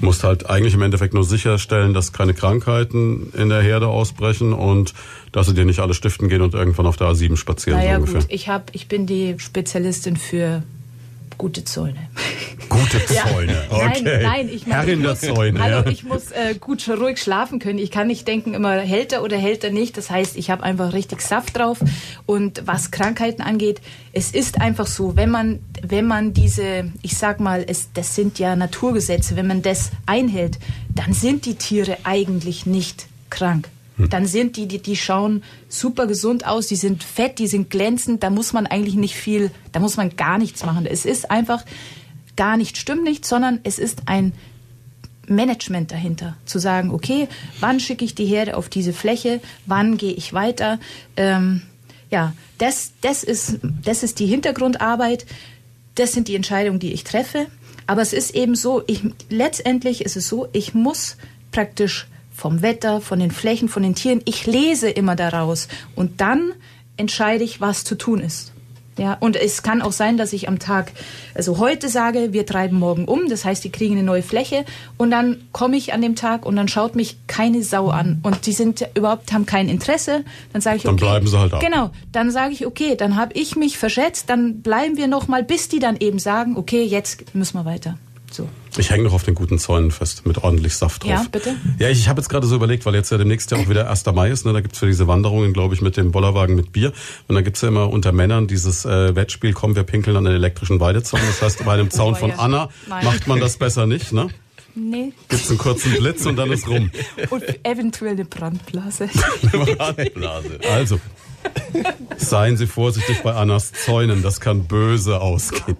musst 0.00 0.24
halt 0.24 0.48
eigentlich 0.48 0.74
im 0.74 0.82
Endeffekt 0.82 1.14
nur 1.14 1.24
sicherstellen, 1.24 1.94
dass 1.94 2.12
keine 2.12 2.34
Krankheiten 2.34 3.32
in 3.36 3.48
der 3.48 3.62
Herde 3.62 3.88
ausbrechen 3.88 4.52
und 4.52 4.94
dass 5.32 5.46
sie 5.46 5.54
dir 5.54 5.64
nicht 5.64 5.80
alle 5.80 5.94
stiften 5.94 6.28
gehen 6.28 6.42
und 6.42 6.54
irgendwann 6.54 6.86
auf 6.86 6.96
der 6.96 7.08
A7 7.08 7.36
spazieren. 7.36 7.78
Naja, 7.78 8.00
so 8.00 8.12
gut, 8.12 8.26
ich, 8.28 8.48
hab, 8.48 8.74
ich 8.74 8.88
bin 8.88 9.06
die 9.06 9.34
Spezialistin 9.38 10.16
für 10.16 10.62
gute 11.38 11.64
Zäune. 11.64 12.08
Gute 12.68 13.04
Zäune, 13.06 13.52
ja. 13.52 13.76
okay. 13.76 14.02
Nein, 14.02 14.22
nein, 14.22 14.48
ich 14.52 14.66
meine, 14.66 14.80
Herrin 14.80 15.02
der 15.02 15.16
Zäune. 15.16 15.60
Hallo, 15.62 15.76
ja. 15.78 15.86
ich 15.86 16.04
muss 16.04 16.32
äh, 16.32 16.54
gut 16.60 16.86
ruhig 16.88 17.18
schlafen 17.18 17.60
können. 17.60 17.78
Ich 17.78 17.90
kann 17.90 18.08
nicht 18.08 18.26
denken, 18.28 18.52
immer 18.52 18.78
hält 18.80 19.12
er 19.12 19.22
oder 19.22 19.38
hält 19.38 19.64
er 19.64 19.70
nicht. 19.70 19.96
Das 19.96 20.10
heißt, 20.10 20.36
ich 20.36 20.50
habe 20.50 20.64
einfach 20.64 20.92
richtig 20.92 21.22
Saft 21.22 21.56
drauf. 21.56 21.78
Und 22.26 22.62
was 22.66 22.90
Krankheiten 22.90 23.40
angeht, 23.40 23.80
es 24.12 24.32
ist 24.32 24.60
einfach 24.60 24.86
so, 24.86 25.16
wenn 25.16 25.30
man, 25.30 25.60
wenn 25.82 26.06
man 26.06 26.34
diese, 26.34 26.90
ich 27.02 27.16
sag 27.16 27.40
mal, 27.40 27.64
es, 27.66 27.88
das 27.94 28.14
sind 28.14 28.38
ja 28.38 28.56
Naturgesetze, 28.56 29.36
wenn 29.36 29.46
man 29.46 29.62
das 29.62 29.90
einhält, 30.06 30.58
dann 30.94 31.12
sind 31.12 31.46
die 31.46 31.54
Tiere 31.54 31.98
eigentlich 32.02 32.66
nicht 32.66 33.06
krank. 33.30 33.68
Hm. 33.98 34.08
dann 34.08 34.26
sind 34.26 34.56
die, 34.56 34.66
die, 34.66 34.80
die 34.80 34.96
schauen 34.96 35.42
super 35.68 36.06
gesund 36.06 36.46
aus, 36.46 36.66
die 36.66 36.76
sind 36.76 37.04
fett, 37.04 37.38
die 37.38 37.46
sind 37.46 37.68
glänzend, 37.70 38.22
da 38.22 38.30
muss 38.30 38.52
man 38.52 38.66
eigentlich 38.66 38.94
nicht 38.94 39.16
viel, 39.16 39.50
da 39.72 39.80
muss 39.80 39.96
man 39.96 40.16
gar 40.16 40.38
nichts 40.38 40.64
machen. 40.64 40.86
Es 40.86 41.04
ist 41.04 41.30
einfach 41.30 41.64
gar 42.36 42.56
nicht 42.56 42.78
stimmt 42.78 43.04
nicht, 43.04 43.24
sondern 43.24 43.60
es 43.64 43.78
ist 43.78 44.02
ein 44.06 44.32
Management 45.26 45.92
dahinter, 45.92 46.36
zu 46.46 46.58
sagen, 46.58 46.90
okay, 46.90 47.28
wann 47.60 47.80
schicke 47.80 48.04
ich 48.04 48.14
die 48.14 48.24
Herde 48.24 48.56
auf 48.56 48.68
diese 48.68 48.92
Fläche, 48.92 49.40
wann 49.66 49.98
gehe 49.98 50.12
ich 50.12 50.32
weiter. 50.32 50.78
Ähm, 51.16 51.62
ja, 52.10 52.32
das, 52.56 52.92
das, 53.02 53.24
ist, 53.24 53.58
das 53.62 54.02
ist 54.02 54.20
die 54.20 54.26
Hintergrundarbeit, 54.26 55.26
das 55.96 56.12
sind 56.12 56.28
die 56.28 56.36
Entscheidungen, 56.36 56.78
die 56.78 56.92
ich 56.92 57.04
treffe. 57.04 57.46
Aber 57.86 58.02
es 58.02 58.12
ist 58.12 58.34
eben 58.34 58.54
so, 58.54 58.82
ich, 58.86 59.02
letztendlich 59.28 60.02
ist 60.02 60.16
es 60.16 60.28
so, 60.28 60.48
ich 60.52 60.74
muss 60.74 61.16
praktisch 61.50 62.06
vom 62.38 62.62
Wetter, 62.62 63.00
von 63.00 63.18
den 63.18 63.32
Flächen, 63.32 63.68
von 63.68 63.82
den 63.82 63.96
Tieren. 63.96 64.22
Ich 64.24 64.46
lese 64.46 64.88
immer 64.88 65.16
daraus 65.16 65.66
und 65.96 66.20
dann 66.20 66.52
entscheide 66.96 67.42
ich, 67.42 67.60
was 67.60 67.82
zu 67.82 67.96
tun 67.96 68.20
ist. 68.20 68.52
Ja, 68.96 69.16
und 69.18 69.36
es 69.36 69.62
kann 69.62 69.80
auch 69.80 69.92
sein, 69.92 70.16
dass 70.16 70.32
ich 70.32 70.48
am 70.48 70.58
Tag, 70.58 70.92
also 71.34 71.58
heute 71.58 71.88
sage, 71.88 72.32
wir 72.32 72.46
treiben 72.46 72.78
morgen 72.78 73.04
um, 73.04 73.28
das 73.28 73.44
heißt, 73.44 73.62
die 73.62 73.70
kriegen 73.70 73.94
eine 73.94 74.02
neue 74.02 74.22
Fläche 74.22 74.64
und 74.96 75.10
dann 75.10 75.48
komme 75.52 75.76
ich 75.76 75.92
an 75.92 76.02
dem 76.02 76.16
Tag 76.16 76.44
und 76.44 76.56
dann 76.56 76.66
schaut 76.66 76.96
mich 76.96 77.16
keine 77.28 77.62
Sau 77.62 77.90
an 77.90 78.20
und 78.24 78.46
die 78.46 78.52
sind 78.52 78.84
überhaupt 78.94 79.32
haben 79.32 79.46
kein 79.46 79.68
Interesse, 79.68 80.24
dann 80.52 80.62
sage 80.62 80.78
ich 80.78 80.82
dann 80.82 80.94
okay, 80.94 81.04
bleiben 81.04 81.26
sie 81.28 81.38
halt 81.38 81.54
ab. 81.54 81.60
Genau, 81.60 81.90
dann 82.10 82.32
sage 82.32 82.52
ich 82.52 82.66
okay, 82.66 82.96
dann 82.96 83.14
habe 83.14 83.34
ich 83.34 83.54
mich 83.54 83.78
verschätzt, 83.78 84.30
dann 84.30 84.62
bleiben 84.62 84.96
wir 84.96 85.06
noch 85.06 85.28
mal, 85.28 85.44
bis 85.44 85.68
die 85.68 85.78
dann 85.78 85.96
eben 85.98 86.18
sagen, 86.18 86.56
okay, 86.56 86.82
jetzt 86.82 87.34
müssen 87.36 87.56
wir 87.56 87.64
weiter. 87.64 87.98
So. 88.30 88.48
Ich 88.76 88.90
hänge 88.90 89.04
noch 89.04 89.14
auf 89.14 89.24
den 89.24 89.34
guten 89.34 89.58
Zäunen 89.58 89.90
fest, 89.90 90.26
mit 90.26 90.38
ordentlich 90.44 90.76
Saft 90.76 91.02
drauf. 91.02 91.10
Ja, 91.10 91.26
bitte? 91.30 91.54
Ja, 91.78 91.88
ich, 91.88 91.98
ich 92.00 92.08
habe 92.08 92.20
jetzt 92.20 92.28
gerade 92.28 92.46
so 92.46 92.54
überlegt, 92.54 92.86
weil 92.86 92.94
jetzt 92.94 93.10
ja 93.10 93.18
demnächst 93.18 93.50
ja 93.50 93.58
auch 93.58 93.68
wieder 93.68 93.90
1. 93.90 94.06
Mai 94.06 94.30
ist, 94.30 94.44
ne, 94.44 94.52
da 94.52 94.60
gibt's 94.60 94.78
für 94.78 94.86
diese 94.86 95.08
Wanderungen, 95.08 95.52
glaube 95.52 95.74
ich, 95.74 95.80
mit 95.80 95.96
dem 95.96 96.12
Bollerwagen 96.12 96.54
mit 96.54 96.72
Bier. 96.72 96.92
Und 97.26 97.34
dann 97.34 97.44
gibt's 97.44 97.62
ja 97.62 97.68
immer 97.68 97.90
unter 97.90 98.12
Männern 98.12 98.46
dieses 98.46 98.84
äh, 98.84 99.16
Wettspiel, 99.16 99.52
komm, 99.52 99.74
wir 99.74 99.82
pinkeln 99.82 100.16
an 100.16 100.24
den 100.24 100.34
elektrischen 100.34 100.78
Weidezaun. 100.80 101.20
Das 101.26 101.42
heißt, 101.42 101.64
bei 101.64 101.72
einem 101.72 101.90
Zaun 101.90 102.14
oh, 102.14 102.16
von 102.16 102.30
ja. 102.30 102.36
Anna 102.36 102.68
Nein. 102.86 103.04
macht 103.04 103.26
man 103.26 103.40
das 103.40 103.56
besser 103.56 103.86
nicht, 103.86 104.12
ne? 104.12 104.28
Nee. 104.74 105.12
Gibt's 105.28 105.48
einen 105.48 105.58
kurzen 105.58 105.92
Blitz 105.94 106.24
und 106.24 106.36
dann 106.36 106.52
ist 106.52 106.68
rum. 106.68 106.90
Und 107.30 107.42
eventuell 107.64 108.12
eine 108.12 108.24
Brandblase. 108.24 109.08
Brandblase. 109.50 110.60
Also, 110.70 111.00
seien 112.16 112.56
Sie 112.56 112.66
vorsichtig 112.66 113.22
bei 113.22 113.34
Annas 113.34 113.72
Zäunen, 113.72 114.22
das 114.22 114.40
kann 114.40 114.64
böse 114.64 115.20
ausgehen. 115.20 115.76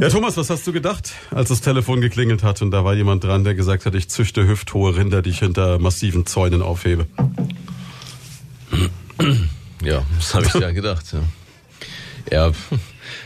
Ja, 0.00 0.08
Thomas, 0.08 0.36
was 0.36 0.48
hast 0.50 0.66
du 0.66 0.72
gedacht, 0.72 1.12
als 1.30 1.50
das 1.50 1.60
Telefon 1.60 2.00
geklingelt 2.00 2.42
hat 2.42 2.62
und 2.62 2.70
da 2.70 2.84
war 2.84 2.94
jemand 2.94 3.24
dran, 3.24 3.44
der 3.44 3.54
gesagt 3.54 3.84
hat, 3.86 3.94
ich 3.94 4.08
züchte 4.08 4.46
hüfthohe 4.46 4.96
Rinder, 4.96 5.20
die 5.22 5.30
ich 5.30 5.40
hinter 5.40 5.78
massiven 5.78 6.26
Zäunen 6.26 6.62
aufhebe? 6.62 7.06
Ja, 9.82 10.04
das 10.16 10.34
habe 10.34 10.46
ich 10.46 10.54
ja 10.54 10.70
gedacht. 10.70 11.04
Ja. 12.30 12.48
ja, 12.48 12.52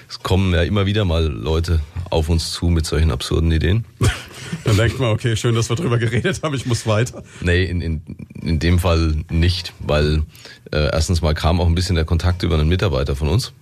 es 0.09 0.21
kommen 0.21 0.55
ja 0.55 0.63
immer 0.63 0.87
wieder 0.87 1.05
mal 1.05 1.27
Leute 1.27 1.81
auf 2.11 2.29
uns 2.29 2.51
zu 2.51 2.67
mit 2.67 2.87
solchen 2.87 3.11
absurden 3.11 3.53
Ideen. 3.53 3.85
Dann 4.65 4.77
denkt 4.77 4.99
man, 4.99 5.11
okay, 5.11 5.37
schön, 5.37 5.55
dass 5.55 5.69
wir 5.69 5.77
drüber 5.77 5.99
geredet 5.99 6.41
haben, 6.43 6.55
ich 6.55 6.67
muss 6.67 6.87
weiter. 6.87 7.23
Nee, 7.41 7.65
in, 7.65 7.81
in, 7.81 8.03
in 8.41 8.59
dem 8.59 8.79
Fall 8.79 9.17
nicht, 9.31 9.73
weil 9.81 10.23
äh, 10.73 10.91
erstens 10.93 11.23
mal 11.23 11.35
kam 11.35 11.61
auch 11.61 11.67
ein 11.67 11.75
bisschen 11.75 11.97
der 11.97 12.05
Kontakt 12.05 12.43
über 12.43 12.55
einen 12.55 12.69
Mitarbeiter 12.69 13.17
von 13.17 13.29
uns. 13.29 13.53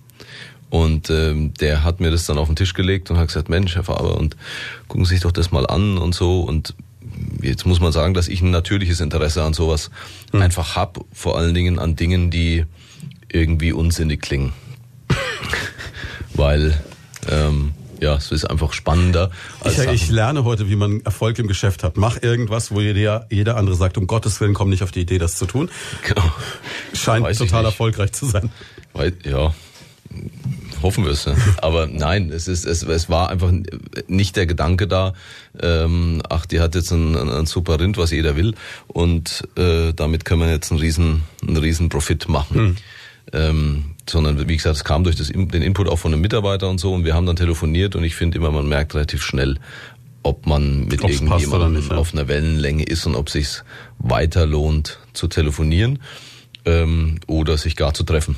Und 0.69 1.09
ähm, 1.09 1.53
der 1.53 1.83
hat 1.83 1.99
mir 1.99 2.11
das 2.11 2.25
dann 2.25 2.37
auf 2.37 2.47
den 2.47 2.55
Tisch 2.55 2.73
gelegt 2.73 3.11
und 3.11 3.17
hat 3.17 3.27
gesagt, 3.27 3.49
Mensch, 3.49 3.75
Herr 3.75 3.83
Faber, 3.83 4.17
und 4.17 4.35
gucken 4.87 5.05
Sie 5.05 5.13
sich 5.13 5.21
doch 5.21 5.31
das 5.31 5.51
mal 5.51 5.65
an 5.67 5.97
und 5.97 6.15
so. 6.15 6.41
Und 6.41 6.75
jetzt 7.41 7.65
muss 7.65 7.79
man 7.79 7.91
sagen, 7.91 8.13
dass 8.13 8.27
ich 8.27 8.41
ein 8.41 8.51
natürliches 8.51 8.99
Interesse 8.99 9.43
an 9.43 9.53
sowas 9.53 9.91
hm. 10.31 10.41
einfach 10.41 10.75
hab, 10.75 11.05
vor 11.13 11.37
allen 11.37 11.53
Dingen 11.53 11.79
an 11.79 11.95
Dingen, 11.95 12.31
die 12.31 12.65
irgendwie 13.31 13.73
unsinnig 13.73 14.21
klingen. 14.21 14.53
Weil 16.33 16.79
ähm, 17.29 17.73
ja, 18.05 18.15
es 18.15 18.31
ist 18.31 18.45
einfach 18.45 18.71
spannender. 18.71 19.31
ich, 19.65 19.79
ich, 19.79 20.09
lerne 20.09 20.43
heute, 20.43 20.69
wie 20.69 20.75
man 20.75 21.01
Erfolg 21.01 21.39
im 21.39 21.47
Geschäft 21.47 21.83
hat. 21.83 21.97
Mach 21.97 22.21
irgendwas, 22.21 22.71
wo 22.71 22.79
jeder, 22.79 23.25
jeder 23.31 23.57
andere 23.57 23.75
sagt, 23.75 23.97
um 23.97 24.05
Gottes 24.05 24.39
Willen, 24.39 24.53
komm 24.53 24.69
nicht 24.69 24.83
auf 24.83 24.91
die 24.91 25.01
Idee, 25.01 25.17
das 25.17 25.35
zu 25.37 25.47
tun. 25.47 25.69
Genau. 26.07 26.31
Scheint 26.93 27.25
Weiß 27.25 27.39
total 27.39 27.65
erfolgreich 27.65 28.11
zu 28.13 28.27
sein. 28.27 28.51
Weil, 28.93 29.13
ja, 29.23 29.55
hoffen 30.83 31.03
wir 31.03 31.11
es. 31.11 31.25
Ne? 31.25 31.35
Aber 31.57 31.87
nein, 31.87 32.31
es 32.31 32.47
ist, 32.47 32.65
es, 32.65 32.83
es 32.83 33.09
war 33.09 33.29
einfach 33.29 33.51
nicht 34.07 34.35
der 34.35 34.45
Gedanke 34.45 34.87
da. 34.87 35.13
Ähm, 35.59 36.21
ach, 36.29 36.45
die 36.45 36.59
hat 36.59 36.75
jetzt 36.75 36.91
ein, 36.91 37.15
ein 37.15 37.47
super 37.47 37.79
Rind, 37.79 37.97
was 37.97 38.11
jeder 38.11 38.35
will, 38.35 38.53
und 38.85 39.47
äh, 39.57 39.93
damit 39.93 40.25
können 40.25 40.41
wir 40.41 40.51
jetzt 40.51 40.71
einen 40.71 40.79
riesen, 40.79 41.23
einen 41.41 41.57
riesen 41.57 41.89
Profit 41.89 42.29
machen. 42.29 42.55
Hm. 42.55 42.75
Ähm, 43.33 43.94
sondern 44.09 44.47
wie 44.47 44.55
gesagt, 44.55 44.75
es 44.75 44.83
kam 44.83 45.03
durch 45.03 45.15
das, 45.15 45.27
den 45.29 45.61
Input 45.61 45.87
auch 45.87 45.97
von 45.97 46.13
einem 46.13 46.21
Mitarbeiter 46.21 46.69
und 46.69 46.79
so 46.79 46.93
und 46.93 47.05
wir 47.05 47.13
haben 47.13 47.25
dann 47.25 47.35
telefoniert 47.35 47.95
und 47.95 48.03
ich 48.03 48.15
finde 48.15 48.37
immer, 48.37 48.51
man 48.51 48.67
merkt 48.67 48.95
relativ 48.95 49.23
schnell, 49.23 49.57
ob 50.23 50.47
man 50.47 50.85
mit 50.85 51.03
Ob's 51.03 51.21
irgendjemandem 51.21 51.73
nicht, 51.73 51.91
ja. 51.91 51.97
auf 51.97 52.13
einer 52.13 52.27
Wellenlänge 52.27 52.83
ist 52.83 53.05
und 53.05 53.15
ob 53.15 53.29
sich 53.29 53.47
weiter 53.99 54.45
lohnt 54.45 54.99
zu 55.13 55.27
telefonieren 55.27 55.99
ähm, 56.65 57.19
oder 57.27 57.57
sich 57.57 57.75
gar 57.75 57.93
zu 57.93 58.03
treffen. 58.03 58.35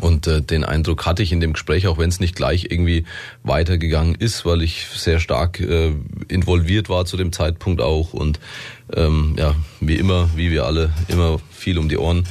Und 0.00 0.26
äh, 0.26 0.40
den 0.40 0.64
Eindruck 0.64 1.06
hatte 1.06 1.22
ich 1.22 1.32
in 1.32 1.40
dem 1.40 1.52
Gespräch, 1.54 1.86
auch 1.86 1.98
wenn 1.98 2.08
es 2.08 2.20
nicht 2.20 2.34
gleich 2.34 2.66
irgendwie 2.70 3.04
weitergegangen 3.42 4.14
ist, 4.14 4.46
weil 4.46 4.62
ich 4.62 4.86
sehr 4.94 5.20
stark 5.20 5.60
äh, 5.60 5.92
involviert 6.28 6.88
war 6.88 7.04
zu 7.04 7.16
dem 7.16 7.32
Zeitpunkt 7.32 7.80
auch 7.80 8.12
und 8.12 8.40
ähm, 8.94 9.34
ja, 9.38 9.54
wie 9.80 9.96
immer, 9.96 10.30
wie 10.36 10.50
wir 10.50 10.64
alle, 10.64 10.92
immer 11.08 11.40
viel 11.50 11.78
um 11.78 11.88
die 11.88 11.98
Ohren 11.98 12.24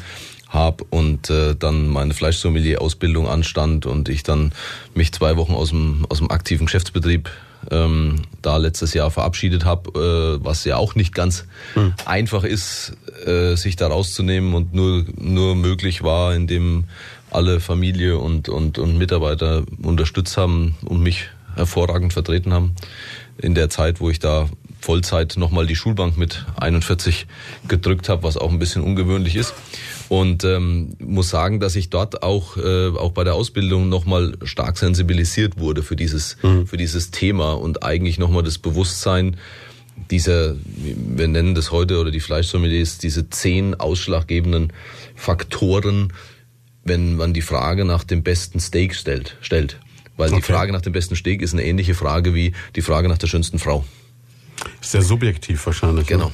habe 0.52 0.84
und 0.90 1.30
äh, 1.30 1.56
dann 1.56 1.88
meine 1.88 2.14
Fleischsommelier-Ausbildung 2.14 3.28
anstand 3.28 3.86
und 3.86 4.10
ich 4.10 4.24
dann 4.24 4.52
mich 4.94 5.14
zwei 5.14 5.38
Wochen 5.38 5.54
aus 5.54 5.70
dem, 5.70 6.06
aus 6.10 6.20
dem 6.20 6.30
aktiven 6.30 6.66
Geschäftsbetrieb 6.66 7.30
ähm, 7.70 8.24
da 8.42 8.58
letztes 8.58 8.94
Jahr 8.94 9.12
verabschiedet 9.12 9.66
habe, 9.66 10.40
äh, 10.40 10.44
was 10.44 10.66
ja 10.66 10.78
auch 10.78 10.96
nicht 10.96 11.14
ganz 11.14 11.46
hm. 11.74 11.94
einfach 12.06 12.44
ist, 12.44 12.98
äh, 13.26 13.56
sich 13.56 13.76
da 13.76 13.88
rauszunehmen 13.88 14.54
und 14.54 14.74
nur, 14.74 15.06
nur 15.16 15.56
möglich 15.56 16.04
war, 16.04 16.34
indem 16.34 16.86
alle 17.30 17.60
Familie 17.60 18.18
und, 18.18 18.50
und, 18.50 18.78
und 18.78 18.98
Mitarbeiter 18.98 19.64
unterstützt 19.82 20.38
haben 20.38 20.76
und 20.84 21.02
mich 21.02 21.30
hervorragend 21.56 22.14
vertreten 22.14 22.54
haben. 22.54 22.76
In 23.38 23.56
der 23.56 23.70
Zeit, 23.70 24.02
wo 24.02 24.10
ich 24.10 24.20
da 24.20 24.50
Vollzeit 24.82 25.36
nochmal 25.38 25.68
die 25.68 25.76
Schulbank 25.76 26.18
mit 26.18 26.46
41 26.60 27.28
gedrückt 27.68 28.10
habe, 28.10 28.24
was 28.24 28.36
auch 28.36 28.52
ein 28.52 28.60
bisschen 28.60 28.82
ungewöhnlich 28.82 29.36
ist. 29.36 29.54
Und 30.12 30.44
ähm, 30.44 30.98
muss 31.00 31.30
sagen, 31.30 31.62
dass 31.62 31.78
ich 31.78 31.90
dort 31.90 32.22
auch, 32.22 32.58
äh, 32.58 32.90
auch 32.90 33.14
bei 33.14 33.24
der 33.24 33.34
Ausbildung 33.34 33.88
nochmal 33.88 34.34
stark 34.44 34.78
sensibilisiert 34.78 35.58
wurde 35.58 35.84
für 35.84 35.96
dieses, 35.96 36.36
mhm. 36.44 36.68
für 36.68 36.76
dieses 36.76 37.12
Thema 37.12 37.54
und 37.54 37.84
eigentlich 37.84 38.20
nochmal 38.20 38.44
das 38.44 38.58
Bewusstsein 38.58 39.38
dieser, 40.10 40.56
wir 40.66 41.30
nennen 41.30 41.56
das 41.56 41.72
heute, 41.72 41.98
oder 41.98 42.12
die 42.12 42.20
Fleischsommeliers, 42.20 42.98
diese 42.98 43.30
zehn 43.30 43.74
ausschlaggebenden 43.74 44.74
Faktoren, 45.16 46.12
wenn 46.84 47.16
man 47.16 47.34
die 47.34 47.42
Frage 47.42 47.86
nach 47.86 48.04
dem 48.04 48.22
besten 48.22 48.60
Steak 48.60 48.96
stellt. 48.96 49.38
stellt. 49.40 49.80
Weil 50.18 50.28
die 50.32 50.36
Okay. 50.36 50.52
Frage 50.52 50.74
nach 50.74 50.82
dem 50.82 50.92
besten 50.92 51.16
Steak 51.16 51.42
ist 51.42 51.54
eine 51.54 51.64
ähnliche 51.64 51.94
Frage 51.94 52.36
wie 52.36 52.52
die 52.76 52.82
Frage 52.82 53.08
nach 53.08 53.18
der 53.18 53.28
schönsten 53.28 53.60
Frau. 53.60 53.86
Sehr 54.82 55.04
subjektiv 55.04 55.66
wahrscheinlich. 55.66 56.10
ne? 56.10 56.34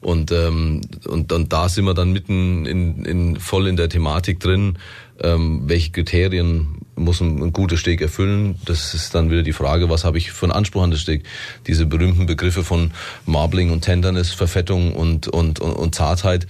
Und, 0.00 0.30
ähm, 0.30 0.82
und, 1.06 1.32
und 1.32 1.52
da 1.52 1.68
sind 1.68 1.84
wir 1.84 1.94
dann 1.94 2.12
mitten 2.12 2.66
in, 2.66 3.04
in, 3.04 3.40
voll 3.40 3.66
in 3.66 3.76
der 3.76 3.88
Thematik 3.88 4.38
drin, 4.38 4.78
ähm, 5.20 5.62
welche 5.66 5.90
Kriterien 5.90 6.78
muss 6.94 7.20
ein, 7.20 7.42
ein 7.42 7.52
gutes 7.52 7.80
Steak 7.80 8.00
erfüllen. 8.00 8.56
Das 8.64 8.94
ist 8.94 9.14
dann 9.14 9.30
wieder 9.30 9.42
die 9.42 9.52
Frage, 9.52 9.90
was 9.90 10.04
habe 10.04 10.18
ich 10.18 10.30
für 10.30 10.46
einen 10.46 10.52
Anspruch 10.52 10.82
an 10.82 10.92
das 10.92 11.00
Steak. 11.00 11.24
Diese 11.66 11.86
berühmten 11.86 12.26
Begriffe 12.26 12.62
von 12.62 12.92
Marbling 13.26 13.70
und 13.70 13.82
Tenderness, 13.82 14.30
Verfettung 14.30 14.94
und, 14.94 15.26
und, 15.26 15.60
und, 15.60 15.72
und 15.72 15.94
Zartheit 15.94 16.46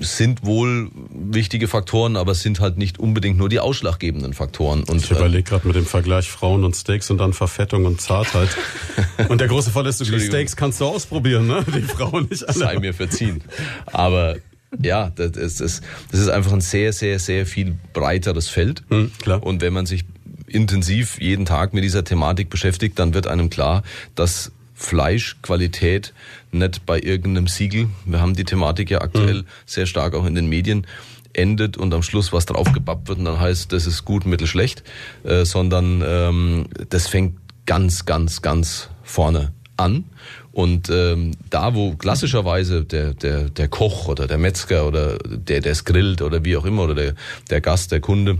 sind 0.00 0.44
wohl 0.44 0.90
wichtige 1.10 1.68
Faktoren, 1.68 2.16
aber 2.16 2.32
es 2.32 2.42
sind 2.42 2.60
halt 2.60 2.76
nicht 2.76 2.98
unbedingt 2.98 3.38
nur 3.38 3.48
die 3.48 3.60
ausschlaggebenden 3.60 4.32
Faktoren. 4.32 4.84
Und 4.84 5.04
Ich 5.04 5.10
überlege 5.10 5.42
gerade 5.42 5.66
mit 5.66 5.76
dem 5.76 5.86
Vergleich 5.86 6.30
Frauen 6.30 6.64
und 6.64 6.76
Steaks 6.76 7.10
und 7.10 7.18
dann 7.18 7.32
Verfettung 7.32 7.84
und 7.84 8.00
Zartheit. 8.00 8.48
und 9.28 9.40
der 9.40 9.48
große 9.48 9.70
Fall 9.70 9.86
ist, 9.86 10.00
die. 10.00 10.20
Steaks 10.20 10.56
kannst 10.56 10.80
du 10.80 10.86
ausprobieren, 10.86 11.46
ne? 11.46 11.64
Die 11.74 11.82
Frauen 11.82 12.28
nicht 12.30 12.48
alle. 12.48 12.58
sei 12.58 12.78
mir 12.78 12.94
verziehen. 12.94 13.42
Aber 13.86 14.36
ja, 14.82 15.10
das 15.14 15.36
ist, 15.36 15.60
das 15.60 15.80
das 16.10 16.20
ist 16.20 16.28
einfach 16.28 16.52
ein 16.52 16.60
sehr, 16.60 16.92
sehr, 16.92 17.18
sehr 17.18 17.46
viel 17.46 17.76
breiteres 17.92 18.48
Feld. 18.48 18.82
Hm, 18.88 19.12
klar. 19.20 19.42
Und 19.42 19.62
wenn 19.62 19.72
man 19.72 19.86
sich 19.86 20.04
intensiv 20.46 21.20
jeden 21.20 21.44
Tag 21.44 21.74
mit 21.74 21.84
dieser 21.84 22.04
Thematik 22.04 22.50
beschäftigt, 22.50 22.98
dann 22.98 23.14
wird 23.14 23.26
einem 23.26 23.50
klar, 23.50 23.82
dass 24.14 24.52
Fleischqualität 24.74 26.12
nicht 26.58 26.86
bei 26.86 26.98
irgendeinem 26.98 27.46
Siegel, 27.46 27.88
wir 28.04 28.20
haben 28.20 28.34
die 28.34 28.44
Thematik 28.44 28.90
ja 28.90 29.00
aktuell 29.00 29.44
sehr 29.66 29.86
stark 29.86 30.14
auch 30.14 30.26
in 30.26 30.34
den 30.34 30.48
Medien, 30.48 30.86
endet 31.32 31.76
und 31.76 31.92
am 31.92 32.02
Schluss 32.02 32.32
was 32.32 32.46
draufgebappt 32.46 33.08
wird 33.08 33.18
und 33.18 33.26
dann 33.26 33.40
heißt, 33.40 33.72
das 33.72 33.86
ist 33.86 34.04
gut, 34.04 34.26
mittel, 34.26 34.46
schlecht, 34.46 34.82
äh, 35.24 35.44
sondern 35.44 36.02
ähm, 36.06 36.66
das 36.88 37.08
fängt 37.08 37.36
ganz, 37.66 38.06
ganz, 38.06 38.42
ganz 38.42 38.90
vorne 39.02 39.52
an. 39.76 40.04
Und 40.52 40.88
ähm, 40.88 41.32
da, 41.50 41.74
wo 41.74 41.96
klassischerweise 41.96 42.84
der, 42.84 43.12
der, 43.12 43.50
der 43.50 43.68
Koch 43.68 44.08
oder 44.08 44.26
der 44.26 44.38
Metzger 44.38 44.86
oder 44.86 45.18
der, 45.18 45.60
der 45.60 45.72
es 45.72 45.84
grillt 45.84 46.22
oder 46.22 46.44
wie 46.44 46.56
auch 46.56 46.64
immer 46.64 46.84
oder 46.84 46.94
der, 46.94 47.14
der 47.50 47.60
Gast, 47.60 47.92
der 47.92 48.00
Kunde 48.00 48.38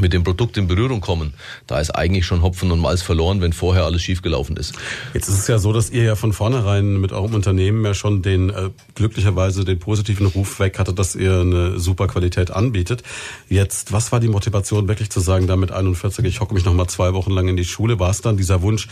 mit 0.00 0.14
dem 0.14 0.24
Produkt 0.24 0.56
in 0.56 0.68
Berührung 0.68 1.02
kommen, 1.02 1.34
da 1.66 1.78
ist 1.78 1.90
eigentlich 1.90 2.24
schon 2.24 2.40
Hopfen 2.40 2.70
und 2.70 2.80
Malz 2.80 3.02
verloren, 3.02 3.42
wenn 3.42 3.52
vorher 3.52 3.84
alles 3.84 4.02
schiefgelaufen 4.02 4.56
ist. 4.56 4.74
Jetzt 5.12 5.28
ist 5.28 5.38
es 5.38 5.48
ja 5.48 5.58
so, 5.58 5.72
dass 5.72 5.90
ihr 5.90 6.02
ja 6.02 6.16
von 6.16 6.32
vornherein 6.32 6.98
mit 6.98 7.12
eurem 7.12 7.34
Unternehmen 7.34 7.84
ja 7.84 7.92
schon 7.92 8.22
den 8.22 8.48
äh, 8.48 8.70
glücklicherweise 8.94 9.64
den 9.64 9.78
positiven 9.78 10.26
Ruf 10.26 10.60
weg 10.60 10.78
hatte, 10.78 10.94
dass 10.94 11.14
ihr 11.14 11.40
eine 11.40 11.78
super 11.78 12.06
Qualität 12.06 12.50
anbietet. 12.50 13.02
Jetzt, 13.50 13.92
was 13.92 14.12
war 14.12 14.20
die 14.20 14.28
Motivation, 14.28 14.88
wirklich 14.88 15.10
zu 15.10 15.20
sagen, 15.20 15.46
da 15.46 15.56
mit 15.56 15.72
41, 15.72 16.24
ich 16.24 16.40
hocke 16.40 16.54
mich 16.54 16.64
noch 16.64 16.74
mal 16.74 16.88
zwei 16.88 17.12
Wochen 17.12 17.30
lang 17.30 17.48
in 17.48 17.56
die 17.56 17.64
Schule? 17.64 17.98
War 17.98 18.10
es 18.10 18.22
dann 18.22 18.38
dieser 18.38 18.62
Wunsch, 18.62 18.88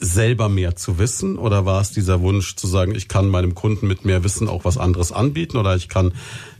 selber 0.00 0.48
mehr 0.48 0.76
zu 0.76 0.98
wissen? 0.98 1.36
Oder 1.38 1.66
war 1.66 1.80
es 1.80 1.90
dieser 1.90 2.20
Wunsch 2.20 2.56
zu 2.56 2.66
sagen, 2.66 2.94
ich 2.94 3.08
kann 3.08 3.28
meinem 3.28 3.54
Kunden 3.54 3.86
mit 3.86 4.04
mehr 4.04 4.24
Wissen 4.24 4.48
auch 4.48 4.64
was 4.64 4.78
anderes 4.78 5.12
anbieten? 5.12 5.56
Oder 5.56 5.76
ich 5.76 5.88
kann 5.88 6.14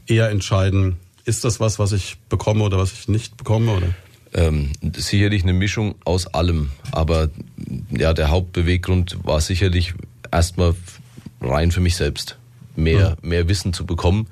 eher 0.06 0.28
entscheiden, 0.30 0.96
ist 1.28 1.44
das 1.44 1.60
was, 1.60 1.78
was 1.78 1.92
ich 1.92 2.16
bekomme 2.28 2.64
oder 2.64 2.78
was 2.78 2.92
ich 2.92 3.08
nicht 3.08 3.36
bekomme? 3.36 3.72
Oder? 3.72 3.88
Ähm, 4.34 4.72
sicherlich 4.96 5.42
eine 5.42 5.52
Mischung 5.52 5.94
aus 6.04 6.26
allem, 6.26 6.70
aber 6.90 7.30
ja, 7.90 8.12
der 8.12 8.30
Hauptbeweggrund 8.30 9.18
war 9.24 9.40
sicherlich 9.40 9.94
erstmal 10.30 10.74
rein 11.40 11.70
für 11.70 11.80
mich 11.80 11.96
selbst, 11.96 12.36
mehr, 12.76 13.16
mehr 13.22 13.48
Wissen 13.48 13.72
zu 13.72 13.86
bekommen, 13.86 14.26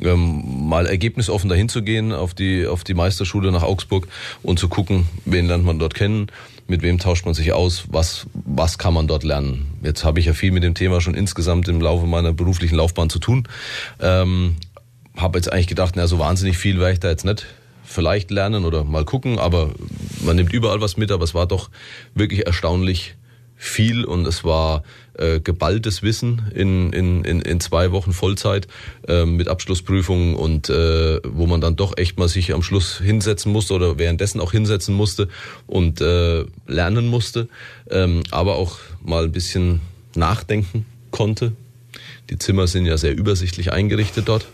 ähm, 0.00 0.68
mal 0.68 0.86
ergebnisoffen 0.86 1.48
dahin 1.48 1.68
zu 1.68 1.82
gehen 1.82 2.12
auf 2.12 2.34
die, 2.34 2.66
auf 2.66 2.84
die 2.84 2.94
Meisterschule 2.94 3.52
nach 3.52 3.62
Augsburg 3.62 4.08
und 4.42 4.58
zu 4.58 4.68
gucken, 4.68 5.06
wen 5.24 5.46
lernt 5.46 5.64
man 5.64 5.78
dort 5.78 5.94
kennen, 5.94 6.30
mit 6.68 6.82
wem 6.82 6.98
tauscht 6.98 7.24
man 7.24 7.34
sich 7.34 7.52
aus, 7.52 7.84
was, 7.88 8.26
was 8.34 8.76
kann 8.76 8.92
man 8.94 9.08
dort 9.08 9.24
lernen. 9.24 9.66
Jetzt 9.82 10.04
habe 10.04 10.20
ich 10.20 10.26
ja 10.26 10.34
viel 10.34 10.52
mit 10.52 10.62
dem 10.62 10.74
Thema 10.74 11.00
schon 11.00 11.14
insgesamt 11.14 11.66
im 11.68 11.80
Laufe 11.80 12.06
meiner 12.06 12.32
beruflichen 12.32 12.76
Laufbahn 12.76 13.08
zu 13.08 13.18
tun. 13.18 13.48
Ähm, 14.00 14.56
habe 15.18 15.38
jetzt 15.38 15.52
eigentlich 15.52 15.66
gedacht, 15.66 15.94
na 15.96 16.06
so 16.06 16.18
wahnsinnig 16.18 16.56
viel 16.56 16.78
werde 16.78 16.94
ich 16.94 17.00
da 17.00 17.08
jetzt 17.08 17.24
nicht 17.24 17.46
vielleicht 17.84 18.30
lernen 18.30 18.64
oder 18.64 18.84
mal 18.84 19.04
gucken, 19.04 19.38
aber 19.38 19.70
man 20.22 20.36
nimmt 20.36 20.52
überall 20.52 20.80
was 20.80 20.96
mit, 20.96 21.10
aber 21.10 21.24
es 21.24 21.34
war 21.34 21.46
doch 21.46 21.70
wirklich 22.14 22.46
erstaunlich 22.46 23.14
viel 23.56 24.04
und 24.04 24.24
es 24.26 24.44
war 24.44 24.84
äh, 25.14 25.40
geballtes 25.40 26.02
Wissen 26.02 26.42
in, 26.54 26.92
in, 26.92 27.24
in, 27.24 27.40
in 27.40 27.58
zwei 27.58 27.90
Wochen 27.90 28.12
Vollzeit 28.12 28.68
äh, 29.08 29.24
mit 29.24 29.48
Abschlussprüfungen 29.48 30.36
und 30.36 30.70
äh, 30.70 31.20
wo 31.24 31.46
man 31.46 31.60
dann 31.60 31.74
doch 31.74 31.96
echt 31.96 32.18
mal 32.18 32.28
sich 32.28 32.54
am 32.54 32.62
Schluss 32.62 32.98
hinsetzen 32.98 33.50
musste 33.50 33.74
oder 33.74 33.98
währenddessen 33.98 34.40
auch 34.40 34.52
hinsetzen 34.52 34.94
musste 34.94 35.28
und 35.66 36.00
äh, 36.00 36.44
lernen 36.68 37.08
musste, 37.08 37.48
ähm, 37.90 38.22
aber 38.30 38.56
auch 38.56 38.78
mal 39.02 39.24
ein 39.24 39.32
bisschen 39.32 39.80
nachdenken 40.14 40.86
konnte. 41.10 41.52
Die 42.30 42.38
Zimmer 42.38 42.68
sind 42.68 42.86
ja 42.86 42.96
sehr 42.96 43.16
übersichtlich 43.16 43.72
eingerichtet 43.72 44.28
dort. 44.28 44.46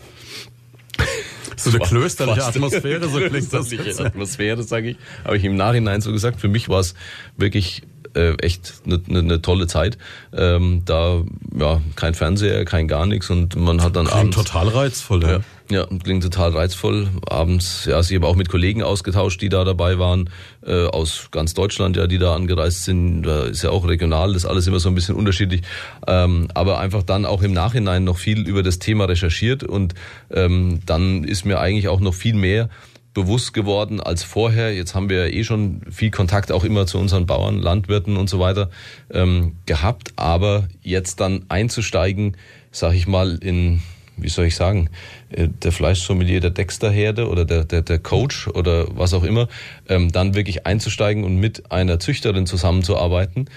So 1.57 1.69
eine 1.69 1.79
klösterliche 1.79 2.41
Fast. 2.41 2.55
Atmosphäre, 2.55 3.07
so 3.07 3.17
klingt 3.19 3.33
das. 3.53 3.69
Klösterliche 3.69 4.05
Atmosphäre, 4.05 4.63
sage 4.63 4.91
ich. 4.91 4.97
Habe 5.23 5.37
ich 5.37 5.43
im 5.43 5.55
Nachhinein 5.55 6.01
so 6.01 6.11
gesagt. 6.11 6.39
Für 6.39 6.47
mich 6.47 6.69
war 6.69 6.79
es 6.79 6.95
wirklich 7.37 7.83
äh, 8.15 8.33
echt 8.41 8.73
eine 8.85 9.01
ne, 9.07 9.23
ne 9.23 9.41
tolle 9.41 9.67
Zeit. 9.67 9.97
Ähm, 10.33 10.81
da 10.85 11.21
ja 11.57 11.81
kein 11.95 12.13
Fernseher, 12.13 12.65
kein 12.65 12.87
gar 12.87 13.05
nichts 13.05 13.29
und 13.29 13.55
man 13.55 13.81
hat 13.81 13.95
dann 13.95 14.05
Klingt 14.05 14.19
abends 14.19 14.37
total 14.37 14.67
reizvoll, 14.69 15.23
ja. 15.23 15.39
ja, 15.69 15.87
klingt 16.03 16.23
total 16.23 16.51
reizvoll. 16.51 17.09
Abends, 17.27 17.85
ja, 17.85 18.01
sich 18.01 18.15
aber 18.15 18.27
auch 18.27 18.35
mit 18.35 18.49
Kollegen 18.49 18.83
ausgetauscht, 18.83 19.41
die 19.41 19.49
da 19.49 19.63
dabei 19.63 19.99
waren, 19.99 20.29
äh, 20.65 20.85
aus 20.85 21.27
ganz 21.31 21.53
Deutschland, 21.53 21.97
ja, 21.97 22.07
die 22.07 22.17
da 22.17 22.35
angereist 22.35 22.85
sind. 22.85 23.23
Da 23.23 23.43
ist 23.43 23.63
ja 23.63 23.69
auch 23.69 23.87
regional, 23.87 24.33
das 24.33 24.43
ist 24.43 24.49
alles 24.49 24.67
immer 24.67 24.79
so 24.79 24.89
ein 24.89 24.95
bisschen 24.95 25.15
unterschiedlich. 25.15 25.61
Ähm, 26.07 26.47
aber 26.53 26.79
einfach 26.79 27.03
dann 27.03 27.25
auch 27.25 27.41
im 27.41 27.53
Nachhinein 27.53 28.03
noch 28.03 28.17
viel 28.17 28.47
über 28.47 28.63
das 28.63 28.79
Thema 28.79 29.05
recherchiert 29.05 29.63
und 29.63 29.93
ähm, 30.31 30.79
dann 30.85 31.23
ist 31.23 31.45
mir 31.45 31.59
eigentlich 31.59 31.87
auch 31.87 31.99
noch 31.99 32.13
viel 32.13 32.35
mehr 32.35 32.69
bewusst 33.15 33.53
geworden 33.53 33.99
als 33.99 34.23
vorher. 34.23 34.75
Jetzt 34.75 34.93
haben 34.93 35.09
wir 35.09 35.27
ja 35.27 35.33
eh 35.33 35.43
schon 35.43 35.81
viel 35.89 36.11
Kontakt 36.11 36.51
auch 36.51 36.63
immer 36.63 36.85
zu 36.85 36.99
unseren 36.99 37.25
Bauern, 37.25 37.59
Landwirten 37.59 38.17
und 38.17 38.29
so 38.29 38.39
weiter 38.39 38.69
ähm, 39.11 39.55
gehabt. 39.65 40.13
Aber 40.17 40.67
jetzt 40.83 41.19
dann 41.19 41.45
einzusteigen, 41.49 42.37
sag 42.71 42.93
ich 42.93 43.07
mal, 43.07 43.39
in 43.41 43.81
wie 44.17 44.29
soll 44.29 44.45
ich 44.45 44.55
sagen, 44.55 44.89
äh, 45.29 45.47
der 45.47 45.71
Fleischsommelier 45.71 46.39
der 46.39 46.51
Dexter-Herde 46.51 47.27
oder 47.27 47.45
der, 47.45 47.65
der, 47.65 47.81
der 47.81 47.99
Coach 47.99 48.47
oder 48.47 48.85
was 48.95 49.13
auch 49.13 49.23
immer, 49.23 49.47
ähm, 49.89 50.11
dann 50.11 50.35
wirklich 50.35 50.65
einzusteigen 50.65 51.23
und 51.23 51.37
mit 51.37 51.71
einer 51.71 51.99
Züchterin 51.99 52.45
zusammenzuarbeiten, 52.45 53.49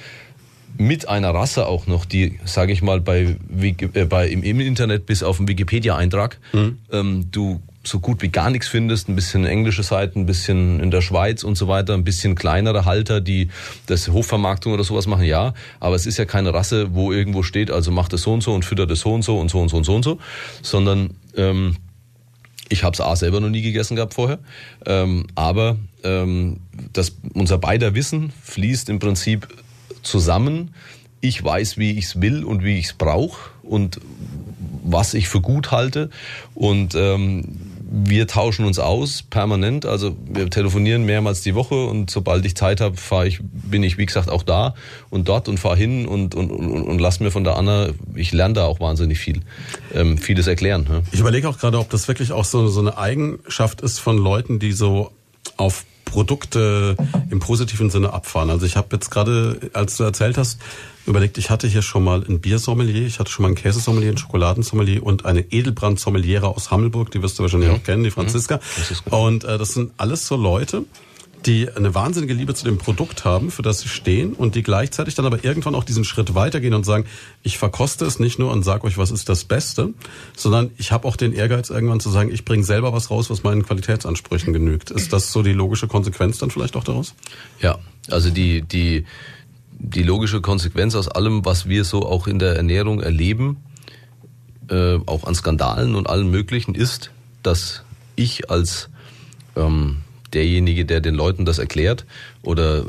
mit 0.77 1.09
einer 1.09 1.31
Rasse 1.31 1.66
auch 1.66 1.87
noch, 1.87 2.05
die, 2.05 2.40
sage 2.44 2.73
ich 2.73 2.83
mal, 2.83 3.01
bei, 3.01 3.37
äh, 3.61 4.05
bei 4.05 4.29
im, 4.29 4.42
im 4.42 4.61
Internet 4.61 5.07
bis 5.07 5.23
auf 5.23 5.37
den 5.37 5.47
Wikipedia-Eintrag, 5.47 6.38
ähm, 6.92 7.27
du 7.31 7.61
so 7.88 8.01
gut 8.01 8.22
wie 8.22 8.29
gar 8.29 8.51
nichts 8.51 8.68
findest, 8.68 9.09
ein 9.09 9.16
bisschen 9.16 9.44
englische 9.44 9.83
Seiten, 9.83 10.20
ein 10.20 10.27
bisschen 10.27 10.81
in 10.81 10.90
der 10.90 11.01
Schweiz 11.01 11.42
und 11.42 11.57
so 11.57 11.68
weiter, 11.68 11.94
ein 11.94 12.05
bisschen 12.05 12.35
kleinere 12.35 12.85
Halter, 12.85 13.20
die 13.20 13.48
das 13.87 14.09
Hofvermarktung 14.09 14.72
oder 14.72 14.85
sowas 14.85 15.07
machen, 15.07 15.24
ja, 15.24 15.55
aber 15.81 15.96
es 15.96 16.07
ist 16.07 16.18
ja 16.18 16.24
keine 16.24 16.55
Rasse, 16.55 16.94
wo 16.94 17.12
irgendwo 17.12 17.42
steht, 17.42 17.70
also 17.70 17.90
macht 17.90 18.12
es 18.12 18.22
so 18.22 18.33
und 18.33 18.42
so 18.42 18.55
und 18.55 18.64
füttert 18.64 18.90
es 18.90 19.01
so 19.01 19.12
und 19.12 19.22
so 19.22 19.38
und 19.38 19.51
so 19.51 19.61
und 19.61 19.68
so 19.68 19.77
und 19.77 19.85
so 19.85 19.94
und 19.94 20.03
so, 20.03 20.18
sondern 20.62 21.14
ähm, 21.37 21.77
ich 22.68 22.85
habe 22.85 22.94
es 22.94 23.01
A 23.01 23.16
selber 23.16 23.40
noch 23.40 23.48
nie 23.48 23.62
gegessen 23.62 23.96
gehabt 23.96 24.14
vorher, 24.14 24.38
ähm, 24.85 25.27
aber 25.35 25.77
ähm, 26.05 26.61
das, 26.92 27.16
unser 27.35 27.59
beider 27.59 27.94
Wissen 27.94 28.33
fließt 28.42 28.88
im 28.90 28.98
Prinzip 28.98 29.48
zusammen. 30.03 30.74
Ich 31.20 31.42
weiß, 31.42 31.79
wie 31.79 31.98
ich 31.98 32.05
es 32.07 32.20
will 32.20 32.44
und 32.44 32.62
wie 32.62 32.79
ich 32.79 32.87
es 32.87 32.92
brauche 32.92 33.51
und 33.62 34.01
was 34.85 35.14
ich 35.14 35.29
für 35.29 35.40
gut 35.40 35.70
halte. 35.70 36.11
Und 36.55 36.94
ähm, 36.94 37.42
wir 37.90 38.27
tauschen 38.27 38.64
uns 38.64 38.79
aus 38.79 39.22
permanent. 39.22 39.87
Also 39.87 40.16
wir 40.27 40.51
telefonieren 40.51 41.05
mehrmals 41.05 41.42
die 41.42 41.55
Woche 41.55 41.87
und 41.87 42.11
sobald 42.11 42.44
ich 42.44 42.55
Zeit 42.55 42.81
habe, 42.81 42.96
fahr 42.96 43.27
ich, 43.27 43.40
bin 43.42 43.83
ich 43.83 43.98
wie 43.98 44.07
gesagt 44.07 44.29
auch 44.29 44.42
da 44.42 44.74
und 45.11 45.29
dort 45.29 45.48
und 45.48 45.59
fahre 45.59 45.77
hin 45.77 46.07
und, 46.07 46.35
und, 46.35 46.51
und, 46.51 46.83
und 46.83 46.98
lass 46.98 47.20
mir 47.20 47.31
von 47.31 47.44
der 47.44 47.57
Anna, 47.57 47.88
ich 48.14 48.33
lerne 48.33 48.55
da 48.55 48.64
auch 48.64 48.81
wahnsinnig 48.81 49.18
viel, 49.18 49.40
ähm, 49.94 50.18
vieles 50.18 50.46
erklären. 50.46 50.87
Ne? 50.88 51.03
Ich 51.12 51.20
überlege 51.20 51.48
auch 51.48 51.59
gerade, 51.59 51.79
ob 51.79 51.90
das 51.90 52.09
wirklich 52.09 52.33
auch 52.33 52.44
so, 52.44 52.68
so 52.68 52.81
eine 52.81 52.98
Eigenschaft 52.98 53.81
ist 53.81 53.98
von 53.98 54.18
Leuten, 54.18 54.59
die 54.59 54.72
so 54.72 55.11
auf 55.57 55.85
Produkte 56.09 56.97
im 57.31 57.38
positiven 57.38 57.90
Sinne 57.90 58.12
abfahren. 58.12 58.51
Also 58.51 58.66
ich 58.66 58.77
habe 58.77 58.88
jetzt 58.92 59.11
gerade, 59.11 59.71
als 59.73 59.97
du 59.97 60.05
erzählt 60.05 60.38
hast, 60.38 60.59
überlegt, 61.07 61.38
ich 61.38 61.51
hatte 61.51 61.66
hier 61.66 61.83
schon 61.83 62.05
mal 62.05 62.25
ein 62.29 62.40
Biersommelier, 62.40 63.07
ich 63.07 63.18
hatte 63.18 63.31
schon 63.31 63.44
mal 63.44 63.51
ein 63.51 63.55
Käsesommelier, 63.55 64.11
ein 64.11 64.18
Schokoladensommelier 64.18 65.03
und 65.03 65.25
eine 65.25 65.40
Edelbrandsommeliere 65.40 66.49
aus 66.49 66.71
Hammelburg, 66.71 67.11
die 67.11 67.23
wirst 67.23 67.38
du 67.38 67.42
wahrscheinlich 67.42 67.71
auch 67.71 67.83
kennen, 67.83 68.05
die 68.05 68.11
Franziska. 68.11 68.59
Franziska. 68.59 69.16
Und 69.16 69.44
äh, 69.44 69.59
das 69.59 69.75
sind 69.75 69.92
alles 69.97 70.27
so 70.27 70.37
Leute, 70.37 70.85
die 71.46 71.70
eine 71.70 71.94
wahnsinnige 71.94 72.35
Liebe 72.35 72.55
zu 72.55 72.64
dem 72.64 72.79
Produkt 72.79 73.24
haben, 73.24 73.51
für 73.51 73.62
das 73.62 73.81
sie 73.81 73.88
stehen 73.88 74.33
und 74.33 74.55
die 74.55 74.62
gleichzeitig 74.62 75.14
dann 75.14 75.27
aber 75.27 75.44
irgendwann 75.44 75.74
auch 75.74 75.85
diesen 75.85 76.05
Schritt 76.05 76.35
weitergehen 76.35 76.74
und 76.74 76.85
sagen, 76.85 77.05
ich 77.42 77.59
verkoste 77.59 78.05
es 78.05 78.18
nicht 78.18 78.38
nur 78.38 78.51
und 78.51 78.62
sage 78.62 78.85
euch, 78.85 78.98
was 78.98 79.11
ist 79.11 79.29
das 79.29 79.44
Beste, 79.44 79.94
sondern 80.37 80.70
ich 80.79 80.92
habe 80.92 81.07
auch 81.07 81.16
den 81.16 81.33
Ehrgeiz 81.33 81.70
irgendwann 81.70 82.01
zu 82.01 82.11
sagen, 82.11 82.31
ich 82.33 82.44
bringe 82.44 82.64
selber 82.64 82.92
was 82.92 83.11
raus, 83.11 83.31
was 83.31 83.42
meinen 83.42 83.64
Qualitätsansprüchen 83.64 84.53
genügt. 84.53 84.90
Ist 84.90 85.13
das 85.13 85.33
so 85.33 85.42
die 85.42 85.52
logische 85.52 85.87
Konsequenz 85.87 86.38
dann 86.38 86.50
vielleicht 86.50 86.77
auch 86.77 86.85
daraus? 86.85 87.15
Ja, 87.60 87.79
also 88.10 88.31
die, 88.31 88.63
die, 88.63 89.04
die 89.79 90.02
logische 90.02 90.40
Konsequenz 90.40 90.94
aus 90.94 91.08
allem, 91.08 91.44
was 91.44 91.69
wir 91.69 91.85
so 91.85 92.06
auch 92.06 92.27
in 92.27 92.38
der 92.38 92.56
Ernährung 92.56 93.00
erleben, 93.00 93.58
äh, 94.71 94.98
auch 95.06 95.25
an 95.25 95.35
Skandalen 95.35 95.94
und 95.94 96.08
allem 96.08 96.31
Möglichen, 96.31 96.75
ist, 96.75 97.10
dass 97.42 97.83
ich 98.17 98.50
als 98.50 98.90
ähm, 99.56 99.98
derjenige, 100.33 100.85
der 100.85 101.00
den 101.00 101.14
Leuten 101.14 101.44
das 101.44 101.58
erklärt 101.58 102.04
oder 102.42 102.85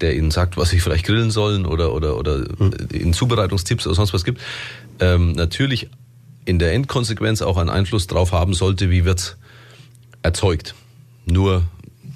der 0.00 0.16
ihnen 0.16 0.30
sagt, 0.30 0.56
was 0.56 0.70
sie 0.70 0.80
vielleicht 0.80 1.06
grillen 1.06 1.30
sollen 1.30 1.66
oder 1.66 1.92
oder 1.92 2.16
oder 2.16 2.44
hm. 2.58 2.72
ihnen 2.92 3.12
Zubereitungstipps 3.12 3.86
oder 3.86 3.96
sonst 3.96 4.14
was 4.14 4.24
gibt, 4.24 4.40
ähm, 5.00 5.32
natürlich 5.32 5.88
in 6.44 6.58
der 6.58 6.72
Endkonsequenz 6.72 7.42
auch 7.42 7.56
einen 7.56 7.68
Einfluss 7.70 8.06
darauf 8.06 8.32
haben 8.32 8.54
sollte, 8.54 8.90
wie 8.90 9.04
wird's 9.04 9.36
erzeugt. 10.22 10.74
Nur 11.26 11.64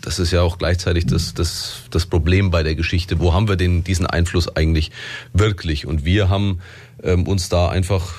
das 0.00 0.18
ist 0.18 0.32
ja 0.32 0.42
auch 0.42 0.58
gleichzeitig 0.58 1.06
das, 1.06 1.34
das, 1.34 1.82
das 1.90 2.06
Problem 2.06 2.50
bei 2.50 2.62
der 2.62 2.74
Geschichte. 2.74 3.20
Wo 3.20 3.32
haben 3.32 3.48
wir 3.48 3.56
denn 3.56 3.84
diesen 3.84 4.06
Einfluss 4.06 4.48
eigentlich 4.48 4.90
wirklich? 5.32 5.86
Und 5.86 6.04
wir 6.04 6.28
haben 6.28 6.60
ähm, 7.02 7.26
uns 7.26 7.48
da 7.48 7.68
einfach 7.68 8.14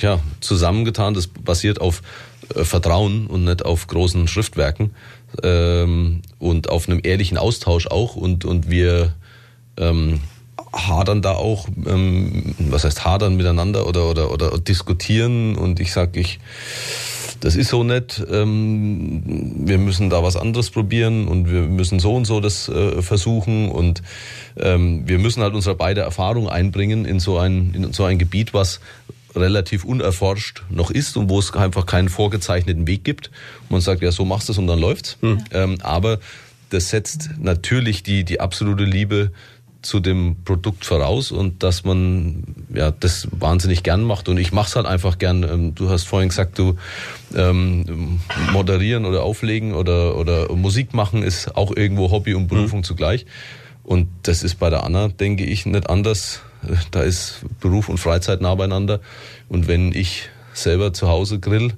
ja, 0.00 0.18
zusammengetan. 0.40 1.14
Das 1.14 1.28
basiert 1.28 1.80
auf 1.80 2.02
äh, 2.54 2.64
Vertrauen 2.64 3.26
und 3.28 3.44
nicht 3.44 3.64
auf 3.64 3.86
großen 3.86 4.26
Schriftwerken 4.26 4.90
ähm, 5.42 6.22
und 6.38 6.68
auf 6.68 6.88
einem 6.88 7.00
ehrlichen 7.02 7.38
Austausch 7.38 7.86
auch. 7.86 8.16
Und, 8.16 8.44
und 8.44 8.70
wir 8.70 9.14
ähm, 9.76 10.20
hadern 10.72 11.22
da 11.22 11.32
auch, 11.32 11.68
ähm, 11.86 12.54
was 12.58 12.84
heißt 12.84 13.04
hadern 13.04 13.36
miteinander 13.36 13.86
oder, 13.86 14.10
oder, 14.10 14.32
oder 14.32 14.58
diskutieren. 14.58 15.56
Und 15.56 15.80
ich 15.80 15.92
sage, 15.92 16.20
ich, 16.20 16.40
das 17.40 17.56
ist 17.56 17.68
so 17.68 17.84
nett, 17.84 18.24
ähm, 18.30 19.22
wir 19.66 19.78
müssen 19.78 20.10
da 20.10 20.22
was 20.22 20.36
anderes 20.36 20.70
probieren 20.70 21.28
und 21.28 21.50
wir 21.50 21.62
müssen 21.62 22.00
so 22.00 22.14
und 22.14 22.24
so 22.24 22.40
das 22.40 22.68
äh, 22.68 23.02
versuchen 23.02 23.70
und 23.70 24.02
ähm, 24.56 25.06
wir 25.06 25.18
müssen 25.18 25.42
halt 25.42 25.54
unsere 25.54 25.74
beide 25.74 26.00
Erfahrung 26.00 26.48
einbringen 26.48 27.04
in 27.04 27.20
so 27.20 27.38
ein, 27.38 27.74
in 27.74 27.92
so 27.92 28.04
ein 28.04 28.18
Gebiet, 28.18 28.54
was 28.54 28.80
relativ 29.36 29.84
unerforscht 29.84 30.62
noch 30.70 30.90
ist 30.90 31.16
und 31.16 31.28
wo 31.28 31.38
es 31.38 31.52
einfach 31.54 31.86
keinen 31.86 32.08
vorgezeichneten 32.08 32.86
Weg 32.86 33.04
gibt. 33.04 33.28
Und 33.62 33.72
man 33.72 33.80
sagt, 33.80 34.02
ja, 34.02 34.12
so 34.12 34.24
machst 34.24 34.48
du 34.48 34.52
es 34.52 34.58
und 34.58 34.66
dann 34.66 34.78
läuft's. 34.78 35.18
Mhm. 35.20 35.44
Ähm, 35.52 35.78
aber 35.82 36.18
das 36.70 36.90
setzt 36.90 37.30
natürlich 37.38 38.02
die, 38.02 38.24
die 38.24 38.40
absolute 38.40 38.84
Liebe 38.84 39.32
zu 39.84 40.00
dem 40.00 40.36
Produkt 40.44 40.84
voraus 40.84 41.30
und 41.30 41.62
dass 41.62 41.84
man 41.84 42.42
ja 42.74 42.90
das 42.90 43.28
wahnsinnig 43.30 43.82
gern 43.82 44.02
macht 44.02 44.28
und 44.28 44.38
ich 44.38 44.50
mache 44.50 44.68
es 44.68 44.76
halt 44.76 44.86
einfach 44.86 45.18
gern. 45.18 45.42
Ähm, 45.42 45.74
du 45.74 45.90
hast 45.90 46.04
vorhin 46.04 46.30
gesagt, 46.30 46.58
du 46.58 46.76
ähm, 47.36 48.20
moderieren 48.52 49.04
oder 49.04 49.22
auflegen 49.22 49.74
oder 49.74 50.16
oder 50.16 50.52
Musik 50.54 50.94
machen 50.94 51.22
ist 51.22 51.56
auch 51.56 51.76
irgendwo 51.76 52.10
Hobby 52.10 52.34
und 52.34 52.48
Berufung 52.48 52.80
mhm. 52.80 52.84
zugleich 52.84 53.26
und 53.82 54.08
das 54.22 54.42
ist 54.42 54.58
bei 54.58 54.70
der 54.70 54.84
Anna 54.84 55.08
denke 55.08 55.44
ich 55.44 55.66
nicht 55.66 55.90
anders 55.90 56.40
da 56.90 57.02
ist 57.02 57.40
Beruf 57.60 57.88
und 57.88 57.98
Freizeit 57.98 58.40
nah 58.40 58.54
beieinander. 58.54 59.00
Und 59.48 59.68
wenn 59.68 59.92
ich 59.92 60.28
selber 60.52 60.92
zu 60.92 61.08
Hause 61.08 61.38
grill, 61.38 61.72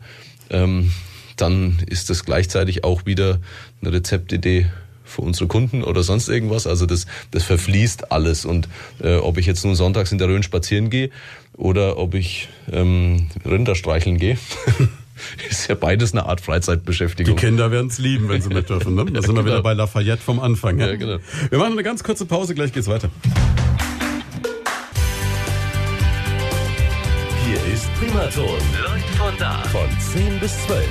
ähm, 0.50 0.92
dann 1.36 1.78
ist 1.86 2.10
das 2.10 2.24
gleichzeitig 2.24 2.84
auch 2.84 3.06
wieder 3.06 3.38
eine 3.82 3.92
Rezeptidee 3.92 4.66
für 5.04 5.22
unsere 5.22 5.46
Kunden 5.46 5.84
oder 5.84 6.02
sonst 6.02 6.28
irgendwas. 6.28 6.66
Also 6.66 6.84
das, 6.86 7.06
das 7.30 7.44
verfließt 7.44 8.10
alles. 8.10 8.44
Und 8.44 8.68
äh, 9.02 9.16
ob 9.16 9.38
ich 9.38 9.46
jetzt 9.46 9.64
nun 9.64 9.74
sonntags 9.74 10.12
in 10.12 10.18
der 10.18 10.28
Rhön 10.28 10.42
spazieren 10.42 10.90
gehe 10.90 11.10
oder 11.56 11.96
ob 11.98 12.14
ich 12.14 12.48
ähm, 12.70 13.28
Rinder 13.44 13.74
streicheln 13.74 14.18
gehe, 14.18 14.36
ist 15.50 15.68
ja 15.68 15.74
beides 15.74 16.12
eine 16.12 16.26
Art 16.26 16.40
Freizeitbeschäftigung. 16.40 17.36
Die 17.36 17.40
Kinder 17.40 17.70
werden 17.70 17.86
es 17.88 17.98
lieben, 17.98 18.28
wenn 18.28 18.42
sie 18.42 18.48
mit 18.48 18.68
dürfen. 18.68 18.94
Ne? 18.94 19.04
Da 19.06 19.22
sind 19.22 19.34
wir 19.34 19.42
genau. 19.42 19.46
wieder 19.46 19.62
bei 19.62 19.72
Lafayette 19.72 20.22
vom 20.22 20.40
Anfang. 20.40 20.78
Ja? 20.78 20.88
ja, 20.88 20.96
genau. 20.96 21.18
Wir 21.50 21.58
machen 21.58 21.72
eine 21.72 21.82
ganz 21.82 22.02
kurze 22.02 22.26
Pause, 22.26 22.54
gleich 22.54 22.72
geht's 22.72 22.88
weiter. 22.88 23.08
Primaton. 28.16 28.46
Läuft 28.82 29.08
von 29.16 29.34
da. 29.38 29.62
Von 29.64 29.88
10 30.14 30.40
bis 30.40 30.56
12. 30.66 30.88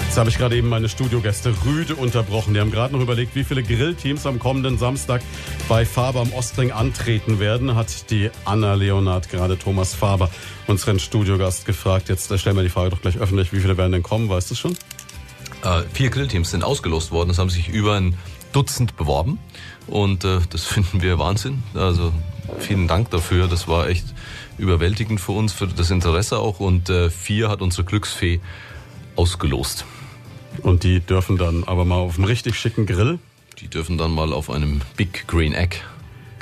Jetzt 0.00 0.18
habe 0.18 0.28
ich 0.28 0.38
gerade 0.38 0.56
eben 0.56 0.68
meine 0.68 0.88
Studiogäste 0.88 1.54
rüde 1.64 1.94
unterbrochen. 1.94 2.52
Die 2.52 2.58
haben 2.58 2.72
gerade 2.72 2.92
noch 2.92 3.00
überlegt, 3.00 3.36
wie 3.36 3.44
viele 3.44 3.62
Grillteams 3.62 4.26
am 4.26 4.40
kommenden 4.40 4.76
Samstag 4.76 5.22
bei 5.68 5.86
Faber 5.86 6.20
am 6.20 6.32
Ostring 6.32 6.72
antreten 6.72 7.38
werden. 7.38 7.76
Hat 7.76 8.10
die 8.10 8.28
Anna 8.44 8.74
Leonard 8.74 9.28
gerade 9.30 9.56
Thomas 9.56 9.94
Faber, 9.94 10.30
unseren 10.66 10.98
Studiogast, 10.98 11.64
gefragt. 11.64 12.08
Jetzt 12.08 12.36
stellen 12.36 12.56
wir 12.56 12.64
die 12.64 12.70
Frage 12.70 12.90
doch 12.90 13.00
gleich 13.00 13.18
öffentlich. 13.18 13.52
Wie 13.52 13.60
viele 13.60 13.76
werden 13.76 13.92
denn 13.92 14.02
kommen? 14.02 14.28
Weißt 14.28 14.50
du 14.50 14.56
schon? 14.56 14.72
Äh, 15.62 15.82
vier 15.92 16.10
Grillteams 16.10 16.50
sind 16.50 16.64
ausgelost 16.64 17.12
worden. 17.12 17.30
Es 17.30 17.38
haben 17.38 17.50
sich 17.50 17.68
über 17.68 17.94
ein 17.94 18.18
Dutzend 18.52 18.96
beworben. 18.96 19.38
Und 19.86 20.24
äh, 20.24 20.40
das 20.50 20.64
finden 20.66 21.02
wir 21.02 21.20
Wahnsinn. 21.20 21.62
Also 21.74 22.12
vielen 22.58 22.88
Dank 22.88 23.10
dafür. 23.10 23.48
Das 23.48 23.68
war 23.68 23.88
echt 23.88 24.06
überwältigend 24.58 25.20
für 25.20 25.32
uns, 25.32 25.52
für 25.52 25.66
das 25.66 25.90
Interesse 25.90 26.38
auch. 26.38 26.60
Und 26.60 26.90
äh, 26.90 27.10
vier 27.10 27.48
hat 27.48 27.62
unsere 27.62 27.84
Glücksfee 27.84 28.40
ausgelost. 29.16 29.84
Und 30.62 30.84
die 30.84 31.00
dürfen 31.00 31.38
dann 31.38 31.64
aber 31.64 31.84
mal 31.84 31.96
auf 31.96 32.16
einem 32.16 32.24
richtig 32.24 32.56
schicken 32.56 32.86
Grill? 32.86 33.18
Die 33.60 33.68
dürfen 33.68 33.98
dann 33.98 34.10
mal 34.10 34.32
auf 34.32 34.50
einem 34.50 34.80
Big 34.96 35.26
Green 35.26 35.54
Egg 35.54 35.76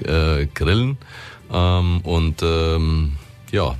äh, 0.04 0.46
grillen. 0.46 0.98
Ähm, 1.52 2.00
und 2.02 2.42
ähm, 2.42 3.12
ja, 3.52 3.76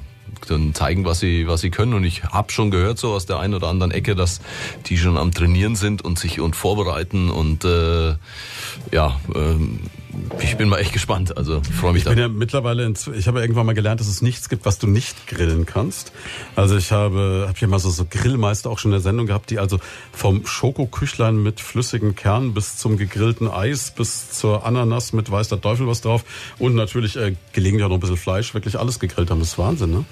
dann 0.49 0.75
zeigen, 0.75 1.05
was 1.05 1.21
sie, 1.21 1.47
was 1.47 1.61
sie 1.61 1.71
können. 1.71 1.95
Und 1.95 2.05
ich 2.05 2.25
habe 2.25 2.53
schon 2.53 2.71
gehört, 2.71 2.99
so 2.99 3.12
aus 3.12 3.27
der 3.27 3.39
einen 3.39 3.55
oder 3.55 3.68
anderen 3.68 3.93
Ecke, 3.93 4.14
dass 4.14 4.41
die 4.87 4.97
schon 4.97 5.16
am 5.16 5.33
Trainieren 5.33 5.77
sind 5.77 6.03
und 6.03 6.18
sich 6.18 6.41
und 6.41 6.57
vorbereiten. 6.57 7.31
Und 7.31 7.64
äh, 7.64 8.14
ja, 8.93 9.21
ähm, 9.35 9.81
ich 10.43 10.57
bin 10.57 10.68
mal 10.68 10.79
echt 10.79 10.93
gespannt. 10.93 11.37
Also 11.37 11.61
freue 11.62 11.93
mich 11.93 12.03
ich 12.03 12.09
bin 12.09 12.18
ja 12.18 12.29
mittlerweile, 12.29 12.85
in, 12.85 12.95
ich 13.14 13.29
habe 13.29 13.41
irgendwann 13.41 13.66
mal 13.66 13.75
gelernt, 13.75 14.01
dass 14.01 14.09
es 14.09 14.23
nichts 14.23 14.49
gibt, 14.49 14.64
was 14.64 14.79
du 14.79 14.87
nicht 14.87 15.27
grillen 15.27 15.66
kannst. 15.66 16.12
Also 16.57 16.77
ich 16.77 16.93
habe, 16.93 17.47
habe 17.49 17.59
hier 17.59 17.68
mal 17.68 17.79
so, 17.79 17.91
so 17.91 18.05
Grillmeister 18.09 18.71
auch 18.71 18.79
schon 18.79 18.91
in 18.91 18.95
der 18.95 19.01
Sendung 19.01 19.27
gehabt, 19.27 19.51
die 19.51 19.59
also 19.59 19.79
vom 20.12 20.47
Schokoküchlein 20.47 21.43
mit 21.43 21.61
flüssigen 21.61 22.14
Kern 22.14 22.55
bis 22.55 22.77
zum 22.77 22.97
gegrillten 22.97 23.49
Eis 23.49 23.91
bis 23.91 24.31
zur 24.31 24.66
Ananas 24.66 25.12
mit 25.12 25.31
weiß 25.31 25.49
der 25.49 25.61
Teufel 25.61 25.87
was 25.87 26.01
drauf 26.01 26.25
und 26.59 26.75
natürlich 26.75 27.16
äh, 27.16 27.35
gelegentlich 27.53 27.85
auch 27.85 27.89
noch 27.89 27.97
ein 27.97 28.01
bisschen 28.01 28.16
Fleisch, 28.16 28.55
wirklich 28.55 28.79
alles 28.79 28.99
gegrillt 28.99 29.31
haben. 29.31 29.41
Das 29.41 29.51
ist 29.51 29.59
Wahnsinn, 29.59 29.91
ne? 29.91 30.05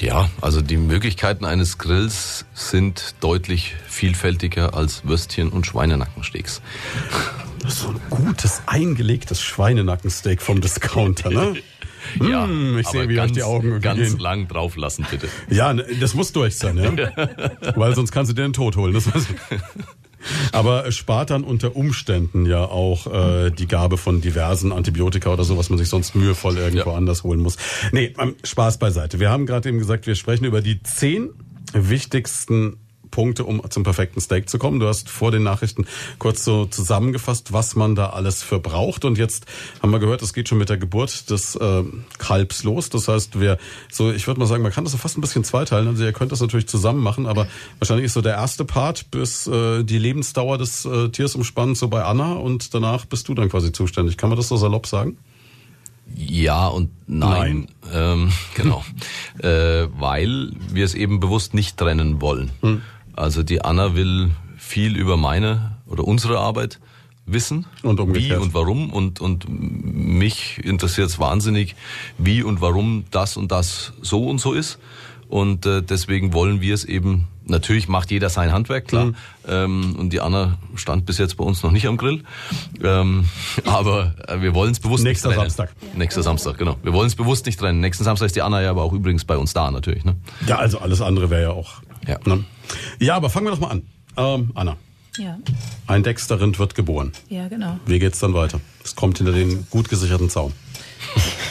Ja, 0.00 0.30
also 0.40 0.62
die 0.62 0.78
Möglichkeiten 0.78 1.44
eines 1.44 1.76
Grills 1.76 2.46
sind 2.54 3.14
deutlich 3.20 3.74
vielfältiger 3.86 4.74
als 4.74 5.04
Würstchen 5.04 5.50
und 5.50 5.66
Schweinenackensteaks. 5.66 6.62
Das 7.62 7.74
ist 7.74 7.80
so 7.80 7.88
ein 7.88 8.00
gutes, 8.08 8.62
eingelegtes 8.66 9.42
Schweinenackensteak 9.42 10.40
vom 10.40 10.60
Discounter, 10.60 11.30
ne? 11.30 11.54
Ja, 12.18 12.46
mmh, 12.46 12.80
ich 12.80 12.88
sehe, 12.88 13.08
wie 13.10 13.14
ganz, 13.14 13.30
euch 13.30 13.34
die 13.34 13.42
Augen 13.42 13.78
ganz 13.82 13.98
gehen. 13.98 14.18
lang 14.18 14.48
drauf 14.48 14.74
lassen, 14.76 15.06
bitte. 15.10 15.28
Ja, 15.50 15.74
ne, 15.74 15.84
das 16.00 16.14
muss 16.14 16.32
durch 16.32 16.56
sein, 16.56 16.78
ja. 16.78 16.92
Weil 17.76 17.94
sonst 17.94 18.10
kannst 18.10 18.30
du 18.30 18.34
dir 18.34 18.42
den 18.42 18.54
Tod 18.54 18.76
holen. 18.76 18.94
Das 18.94 19.04
aber 20.52 20.90
spart 20.92 21.30
dann 21.30 21.44
unter 21.44 21.76
Umständen 21.76 22.46
ja 22.46 22.64
auch 22.64 23.06
äh, 23.06 23.50
die 23.50 23.66
Gabe 23.66 23.96
von 23.96 24.20
diversen 24.20 24.72
Antibiotika 24.72 25.32
oder 25.32 25.44
so, 25.44 25.56
was 25.56 25.70
man 25.70 25.78
sich 25.78 25.88
sonst 25.88 26.14
mühevoll 26.14 26.56
irgendwo 26.56 26.90
ja. 26.90 26.96
anders 26.96 27.24
holen 27.24 27.40
muss. 27.40 27.56
Nee, 27.92 28.14
ähm, 28.18 28.34
Spaß 28.44 28.78
beiseite. 28.78 29.20
Wir 29.20 29.30
haben 29.30 29.46
gerade 29.46 29.68
eben 29.68 29.78
gesagt, 29.78 30.06
wir 30.06 30.14
sprechen 30.14 30.44
über 30.44 30.60
die 30.60 30.82
zehn 30.82 31.30
wichtigsten 31.72 32.76
Punkte, 33.10 33.44
um 33.44 33.62
zum 33.70 33.82
perfekten 33.82 34.20
Steak 34.20 34.48
zu 34.48 34.58
kommen. 34.58 34.80
Du 34.80 34.86
hast 34.86 35.08
vor 35.08 35.30
den 35.30 35.42
Nachrichten 35.42 35.86
kurz 36.18 36.44
so 36.44 36.66
zusammengefasst, 36.66 37.52
was 37.52 37.76
man 37.76 37.94
da 37.94 38.10
alles 38.10 38.42
für 38.42 38.58
braucht. 38.58 39.04
Und 39.04 39.18
jetzt 39.18 39.46
haben 39.82 39.90
wir 39.90 39.98
gehört, 39.98 40.22
es 40.22 40.32
geht 40.32 40.48
schon 40.48 40.58
mit 40.58 40.68
der 40.68 40.78
Geburt 40.78 41.30
des 41.30 41.56
äh, 41.56 41.84
Kalbs 42.18 42.64
los. 42.64 42.90
Das 42.90 43.08
heißt, 43.08 43.40
wir 43.40 43.58
so, 43.90 44.10
ich 44.12 44.26
würde 44.26 44.40
mal 44.40 44.46
sagen, 44.46 44.62
man 44.62 44.72
kann 44.72 44.84
das 44.84 44.92
so 44.92 44.98
fast 44.98 45.18
ein 45.18 45.20
bisschen 45.20 45.44
zweiteilen. 45.44 45.88
Also 45.88 46.04
ihr 46.04 46.12
könnt 46.12 46.32
das 46.32 46.40
natürlich 46.40 46.68
zusammen 46.68 47.02
machen, 47.02 47.26
aber 47.26 47.46
wahrscheinlich 47.78 48.06
ist 48.06 48.14
so 48.14 48.22
der 48.22 48.34
erste 48.34 48.64
Part, 48.64 49.10
bis 49.10 49.46
äh, 49.46 49.84
die 49.84 49.98
Lebensdauer 49.98 50.58
des 50.58 50.84
äh, 50.84 51.08
Tiers 51.08 51.34
umspannt, 51.34 51.76
so 51.76 51.88
bei 51.88 52.04
Anna 52.04 52.34
und 52.34 52.74
danach 52.74 53.04
bist 53.04 53.28
du 53.28 53.34
dann 53.34 53.48
quasi 53.48 53.72
zuständig. 53.72 54.16
Kann 54.16 54.30
man 54.30 54.36
das 54.36 54.48
so 54.48 54.56
salopp 54.56 54.86
sagen? 54.86 55.16
Ja 56.14 56.66
und 56.66 56.90
nein. 57.06 57.68
nein. 57.82 57.92
Ähm, 57.92 58.32
genau. 58.54 58.84
äh, 59.38 59.88
weil 59.98 60.52
wir 60.68 60.84
es 60.84 60.94
eben 60.94 61.20
bewusst 61.20 61.54
nicht 61.54 61.76
trennen 61.76 62.20
wollen. 62.20 62.50
Hm. 62.60 62.82
Also 63.20 63.42
die 63.42 63.62
Anna 63.62 63.94
will 63.94 64.30
viel 64.56 64.96
über 64.96 65.18
meine 65.18 65.76
oder 65.86 66.04
unsere 66.04 66.38
Arbeit 66.38 66.80
wissen, 67.26 67.66
und 67.82 67.98
wie 68.14 68.32
und 68.32 68.54
warum 68.54 68.90
und 68.90 69.20
und 69.20 69.46
mich 69.46 70.58
interessiert 70.64 71.10
es 71.10 71.18
wahnsinnig, 71.18 71.76
wie 72.16 72.42
und 72.42 72.62
warum 72.62 73.04
das 73.10 73.36
und 73.36 73.52
das 73.52 73.92
so 74.00 74.26
und 74.26 74.40
so 74.40 74.54
ist 74.54 74.78
Und 75.28 75.64
äh, 75.66 75.82
deswegen 75.82 76.32
wollen 76.32 76.60
wir 76.60 76.74
es 76.74 76.84
eben, 76.84 77.28
natürlich 77.44 77.88
macht 77.88 78.10
jeder 78.10 78.30
sein 78.30 78.52
Handwerk, 78.52 78.88
klar. 78.88 79.04
Mhm. 79.06 79.16
Ähm, 79.46 79.96
und 79.96 80.12
die 80.12 80.20
Anna 80.20 80.58
stand 80.74 81.04
bis 81.06 81.18
jetzt 81.18 81.36
bei 81.36 81.44
uns 81.44 81.62
noch 81.62 81.70
nicht 81.70 81.86
am 81.86 81.98
Grill. 81.98 82.24
Ähm, 82.82 83.26
aber 83.66 84.14
äh, 84.26 84.40
wir 84.40 84.54
wollen 84.54 84.72
es 84.72 84.80
bewusst 84.80 85.04
Nächster 85.04 85.28
nicht 85.28 85.36
trennen. 85.36 85.50
Samstag. 85.50 85.76
Nächster 85.94 86.22
Samstag, 86.22 86.58
genau. 86.58 86.78
Wir 86.82 86.92
wollen 86.94 87.06
es 87.06 87.14
bewusst 87.14 87.46
nicht 87.46 87.60
trennen. 87.60 87.80
Nächsten 87.80 88.02
Samstag 88.02 88.26
ist 88.26 88.34
die 88.36 88.42
Anna 88.42 88.60
ja 88.60 88.70
aber 88.70 88.82
auch 88.82 88.92
übrigens 88.92 89.24
bei 89.24 89.36
uns 89.36 89.52
da 89.52 89.70
natürlich. 89.70 90.04
Ne? 90.04 90.16
Ja, 90.46 90.56
also 90.56 90.78
alles 90.78 91.00
andere 91.00 91.30
wäre 91.30 91.42
ja 91.42 91.50
auch. 91.50 91.82
Ja. 92.06 92.18
Ne? 92.24 92.44
Ja, 92.98 93.16
aber 93.16 93.30
fangen 93.30 93.46
wir 93.46 93.50
doch 93.52 93.60
mal 93.60 93.68
an. 93.70 93.82
Ähm, 94.16 94.50
Anna, 94.54 94.76
Ja, 95.16 95.38
ein 95.86 96.02
Dexter-Rind 96.02 96.58
wird 96.58 96.74
geboren. 96.74 97.12
ja, 97.28 97.48
genau. 97.48 97.78
Wie 97.86 97.98
geht's 97.98 98.18
dann 98.18 98.34
weiter? 98.34 98.60
Es 98.84 98.96
kommt 98.96 99.18
hinter 99.18 99.32
den 99.32 99.66
gut 99.70 99.88
gesicherten 99.88 100.30
Zaun. 100.30 100.52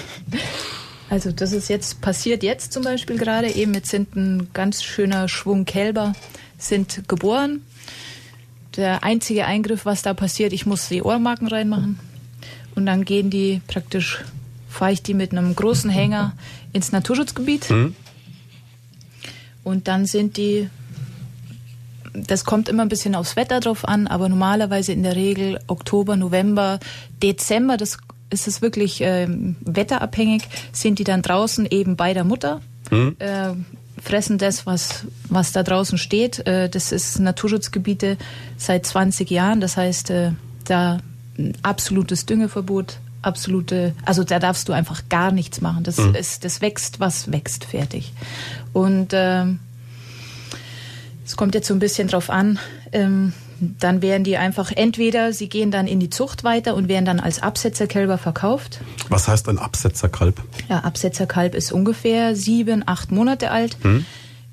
Also 1.11 1.31
das 1.31 1.53
ist 1.53 1.69
jetzt 1.69 2.01
passiert 2.01 2.43
jetzt 2.43 2.71
zum 2.71 2.83
Beispiel 2.83 3.17
gerade 3.17 3.49
eben. 3.51 3.73
Jetzt 3.73 3.89
sind 3.89 4.15
ein 4.15 4.49
ganz 4.53 4.83
schöner 4.83 5.27
Schwung 5.27 5.65
Kälber 5.65 6.13
sind 6.59 7.07
geboren. 7.07 7.63
Der 8.75 9.03
einzige 9.03 9.45
Eingriff, 9.45 9.85
was 9.85 10.03
da 10.03 10.13
passiert, 10.13 10.53
ich 10.53 10.67
muss 10.67 10.87
die 10.87 11.01
Ohrmarken 11.01 11.47
reinmachen 11.47 11.99
und 12.75 12.85
dann 12.85 13.05
gehen 13.05 13.31
die 13.31 13.61
praktisch 13.67 14.19
fahre 14.69 14.91
ich 14.91 15.01
die 15.01 15.15
mit 15.15 15.31
einem 15.31 15.55
großen 15.55 15.89
Hänger 15.89 16.33
ins 16.73 16.91
Naturschutzgebiet 16.91 17.65
und 19.63 19.87
dann 19.87 20.05
sind 20.05 20.37
die 20.37 20.69
das 22.13 22.43
kommt 22.43 22.69
immer 22.69 22.83
ein 22.83 22.89
bisschen 22.89 23.15
aufs 23.15 23.35
Wetter 23.35 23.59
drauf 23.59 23.87
an, 23.87 24.07
aber 24.07 24.29
normalerweise 24.29 24.91
in 24.91 25.03
der 25.03 25.15
Regel 25.15 25.59
Oktober, 25.67 26.15
November, 26.15 26.79
Dezember, 27.21 27.77
das 27.77 27.97
ist 28.31 28.47
es 28.47 28.61
wirklich 28.61 29.01
ähm, 29.01 29.55
wetterabhängig, 29.61 30.43
sind 30.71 30.99
die 30.99 31.03
dann 31.03 31.21
draußen 31.21 31.65
eben 31.69 31.95
bei 31.95 32.13
der 32.13 32.23
Mutter, 32.23 32.61
äh, 33.19 33.53
fressen 34.01 34.37
das, 34.37 34.65
was, 34.65 35.05
was 35.29 35.51
da 35.51 35.63
draußen 35.63 35.97
steht. 35.97 36.45
Äh, 36.47 36.69
das 36.69 36.91
ist 36.91 37.19
Naturschutzgebiete 37.19 38.17
seit 38.57 38.85
20 38.85 39.29
Jahren, 39.29 39.61
das 39.61 39.77
heißt, 39.77 40.09
äh, 40.11 40.31
da 40.65 40.99
ein 41.37 41.53
absolutes 41.63 42.25
Düngeverbot, 42.25 42.99
absolute, 43.21 43.93
also 44.05 44.23
da 44.23 44.39
darfst 44.39 44.69
du 44.69 44.73
einfach 44.73 45.03
gar 45.09 45.31
nichts 45.31 45.61
machen. 45.61 45.83
Das, 45.83 45.97
ist, 45.97 46.45
das 46.45 46.61
wächst, 46.61 46.99
was 46.99 47.31
wächst, 47.31 47.65
fertig. 47.65 48.13
Und 48.73 49.09
ähm, 49.13 49.59
es 51.25 51.35
kommt 51.35 51.53
jetzt 51.55 51.67
so 51.67 51.73
ein 51.73 51.79
bisschen 51.79 52.07
drauf 52.07 52.29
an. 52.29 52.59
Ähm, 52.91 53.33
dann 53.59 54.01
werden 54.01 54.23
die 54.23 54.37
einfach 54.37 54.71
entweder 54.71 55.33
sie 55.33 55.49
gehen 55.49 55.69
dann 55.69 55.85
in 55.85 55.99
die 55.99 56.09
Zucht 56.09 56.43
weiter 56.43 56.75
und 56.75 56.87
werden 56.87 57.05
dann 57.05 57.19
als 57.19 57.41
Absetzerkälber 57.41 58.17
verkauft. 58.17 58.79
Was 59.09 59.27
heißt 59.27 59.49
ein 59.49 59.59
Absetzerkalb? 59.59 60.41
Ja, 60.69 60.79
Absetzerkalb 60.79 61.55
ist 61.55 61.71
ungefähr 61.71 62.35
sieben, 62.35 62.83
acht 62.85 63.11
Monate 63.11 63.51
alt. 63.51 63.77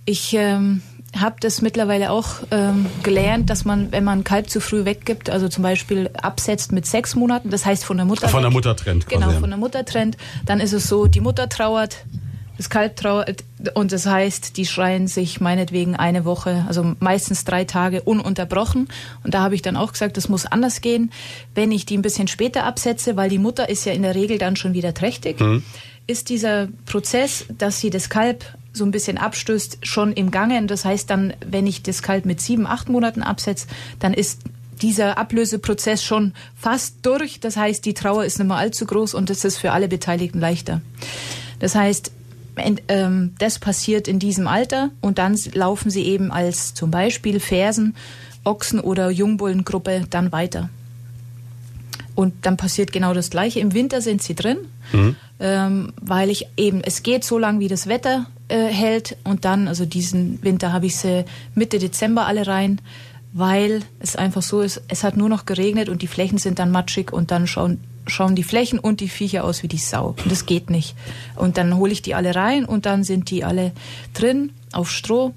Ich 0.05 0.35
ähm, 0.35 0.83
habe 1.21 1.37
das 1.41 1.63
mittlerweile 1.63 2.11
auch 2.11 2.29
ähm, 2.51 2.87
gelernt, 3.03 3.51
dass 3.51 3.65
man, 3.65 3.93
wenn 3.93 4.05
man 4.05 4.25
Kalb 4.25 4.51
zu 4.51 4.61
früh 4.61 4.85
weggibt, 4.85 5.31
also 5.31 5.49
zum 5.49 5.63
Beispiel 5.63 6.11
absetzt 6.21 6.73
mit 6.73 6.87
sechs 6.87 7.15
Monaten, 7.15 7.51
das 7.51 7.65
heißt 7.65 7.85
von 7.85 7.97
der 7.97 8.07
Mutter 8.07 8.29
Von 8.29 8.43
der 8.43 8.51
weg, 8.51 8.55
Mutter 8.55 8.77
trennt 8.77 9.07
quasi. 9.07 9.25
Genau, 9.25 9.39
von 9.39 9.51
der 9.51 9.59
Mutter 9.59 9.85
trennt. 9.85 10.17
Dann 10.45 10.61
ist 10.61 10.73
es 10.73 10.89
so, 10.89 11.07
die 11.07 11.21
Mutter 11.21 11.49
trauert, 11.49 12.05
das 12.57 12.71
Kalb 12.71 12.97
trauert 12.97 13.45
und 13.75 13.93
das 13.93 14.07
heißt, 14.07 14.57
die 14.57 14.67
schreien 14.67 15.09
sich 15.09 15.41
meinetwegen 15.41 15.97
eine 15.97 16.25
Woche, 16.25 16.65
also 16.69 16.95
meistens 17.01 17.45
drei 17.45 17.65
Tage 17.65 18.03
ununterbrochen. 18.03 18.89
Und 19.25 19.35
da 19.35 19.43
habe 19.43 19.55
ich 19.55 19.63
dann 19.63 19.77
auch 19.77 19.93
gesagt, 19.93 20.17
das 20.17 20.29
muss 20.29 20.47
anders 20.47 20.81
gehen, 20.81 21.11
wenn 21.55 21.71
ich 21.71 21.87
die 21.87 21.99
ein 21.99 22.03
bisschen 22.03 22.29
später 22.29 22.65
absetze, 22.65 23.17
weil 23.17 23.29
die 23.29 23.39
Mutter 23.39 23.69
ist 23.69 23.85
ja 23.85 23.93
in 23.93 24.03
der 24.03 24.15
Regel 24.15 24.39
dann 24.39 24.57
schon 24.57 24.73
wieder 24.73 24.95
trächtig. 24.95 25.37
Ist 26.07 26.29
dieser 26.29 26.69
Prozess, 26.87 27.47
dass 27.59 27.81
sie 27.81 27.91
das 27.91 28.09
Kalb 28.09 28.45
so 28.77 28.85
ein 28.85 28.91
bisschen 28.91 29.19
abstößt, 29.19 29.79
schon 29.83 30.13
im 30.13 30.31
Gange. 30.31 30.65
Das 30.67 30.85
heißt 30.85 31.11
dann, 31.11 31.35
wenn 31.45 31.67
ich 31.67 31.83
das 31.83 32.03
Kalb 32.03 32.27
mit 32.27 32.41
sieben, 32.41 32.67
acht 32.67 32.89
Monaten 32.89 33.23
absetze, 33.23 33.67
dann 33.99 34.15
ist 34.15 34.41
dieser 34.83 35.19
Ablöseprozess 35.19 36.03
schon 36.03 36.33
fast 36.57 36.97
durch. 37.03 37.41
Das 37.41 37.57
heißt, 37.57 37.85
die 37.85 37.95
Trauer 37.95 38.25
ist 38.25 38.39
nicht 38.39 38.49
mehr 38.49 38.57
allzu 38.57 38.87
groß 38.87 39.15
und 39.15 39.31
es 39.31 39.45
ist 39.45 39.59
für 39.59 39.73
alle 39.73 39.89
Beteiligten 39.89 40.39
leichter. 40.39 40.81
Das 41.59 41.75
heißt, 41.75 42.13
ähm, 42.89 43.35
das 43.39 43.59
passiert 43.59 44.09
in 44.09 44.19
diesem 44.19 44.47
Alter 44.47 44.91
und 45.01 45.19
dann 45.19 45.39
laufen 45.53 45.91
sie 45.91 46.03
eben 46.03 46.31
als 46.31 46.75
zum 46.75 46.91
Beispiel 46.91 47.41
Fersen, 47.41 47.95
Ochsen 48.45 48.81
oder 48.81 49.11
Jungbullengruppe 49.11 50.05
dann 50.09 50.33
weiter. 50.33 50.71
Und 52.17 52.47
dann 52.47 52.57
passiert 52.57 52.93
genau 52.93 53.15
das 53.15 53.31
Gleiche. 53.31 53.61
Im 53.61 53.75
Winter 53.75 54.01
sind 54.01 54.23
sie 54.23 54.35
drin, 54.35 54.57
ähm, 55.39 55.93
weil 56.01 56.31
ich 56.31 56.49
eben, 56.57 56.81
es 56.83 57.05
geht 57.05 57.23
so 57.23 57.39
lang, 57.39 57.61
wie 57.61 57.69
das 57.69 57.87
Wetter 57.87 58.27
äh, 58.49 58.65
hält. 58.65 59.17
Und 59.23 59.45
dann, 59.45 59.69
also 59.69 59.85
diesen 59.85 60.43
Winter 60.43 60.73
habe 60.73 60.87
ich 60.87 60.97
sie 60.97 61.25
Mitte 61.55 61.79
Dezember 61.79 62.27
alle 62.27 62.47
rein, 62.47 62.81
weil 63.33 63.83
es 64.01 64.17
einfach 64.17 64.43
so 64.43 64.63
ist, 64.63 64.83
es 64.89 65.05
hat 65.05 65.17
nur 65.17 65.29
noch 65.29 65.45
geregnet 65.45 65.91
und 65.91 66.01
die 66.01 66.07
Flächen 66.07 66.39
sind 66.39 66.59
dann 66.59 66.71
matschig 66.71 67.13
und 67.13 67.31
dann 67.31 67.47
schauen, 67.47 67.81
schauen 68.07 68.35
die 68.35 68.43
Flächen 68.43 68.79
und 68.79 69.01
die 69.01 69.11
Viecher 69.11 69.45
aus 69.45 69.63
wie 69.63 69.69
die 69.69 69.77
Sau. 69.77 70.15
Und 70.23 70.33
das 70.33 70.47
geht 70.47 70.71
nicht. 70.71 70.95
Und 71.35 71.59
dann 71.59 71.77
hole 71.77 71.93
ich 71.93 72.01
die 72.01 72.15
alle 72.15 72.35
rein 72.35 72.65
und 72.65 72.87
dann 72.87 73.05
sind 73.05 73.31
die 73.31 73.45
alle 73.45 73.73
drin 74.15 74.53
auf 74.73 74.91
Stroh. 74.91 75.35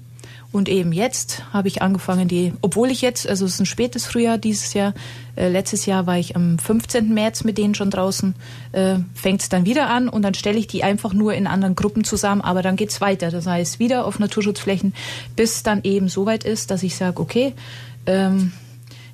Und 0.52 0.68
eben 0.68 0.92
jetzt 0.92 1.44
habe 1.52 1.68
ich 1.68 1.80
angefangen, 1.80 2.26
die, 2.26 2.52
obwohl 2.60 2.90
ich 2.90 3.02
jetzt, 3.02 3.28
also 3.28 3.46
es 3.46 3.54
ist 3.54 3.60
ein 3.60 3.66
spätes 3.66 4.06
Frühjahr 4.06 4.36
dieses 4.36 4.74
Jahr, 4.74 4.94
äh, 5.36 5.48
letztes 5.48 5.86
Jahr 5.86 6.06
war 6.06 6.18
ich 6.18 6.34
am 6.34 6.58
15. 6.58 7.14
März 7.14 7.44
mit 7.44 7.56
denen 7.56 7.76
schon 7.76 7.90
draußen, 7.90 8.34
äh, 8.72 8.96
fängt 9.14 9.42
es 9.42 9.48
dann 9.48 9.64
wieder 9.64 9.88
an 9.88 10.08
und 10.08 10.22
dann 10.22 10.34
stelle 10.34 10.58
ich 10.58 10.66
die 10.66 10.82
einfach 10.82 11.12
nur 11.12 11.34
in 11.34 11.46
anderen 11.46 11.76
Gruppen 11.76 12.02
zusammen, 12.02 12.40
aber 12.40 12.62
dann 12.62 12.74
geht's 12.74 13.00
weiter. 13.00 13.30
Das 13.30 13.46
heißt, 13.46 13.78
wieder 13.78 14.04
auf 14.04 14.18
Naturschutzflächen, 14.18 14.92
bis 15.36 15.62
dann 15.62 15.82
eben 15.84 16.08
so 16.08 16.26
weit 16.26 16.42
ist, 16.42 16.72
dass 16.72 16.82
ich 16.82 16.96
sage, 16.96 17.20
okay, 17.20 17.54
ähm, 18.06 18.52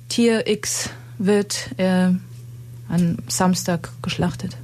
Tier 0.09 0.47
X 0.47 0.89
wird 1.19 1.69
äh, 1.77 2.09
am 2.89 3.17
Samstag 3.27 3.91
geschlachtet. 4.01 4.57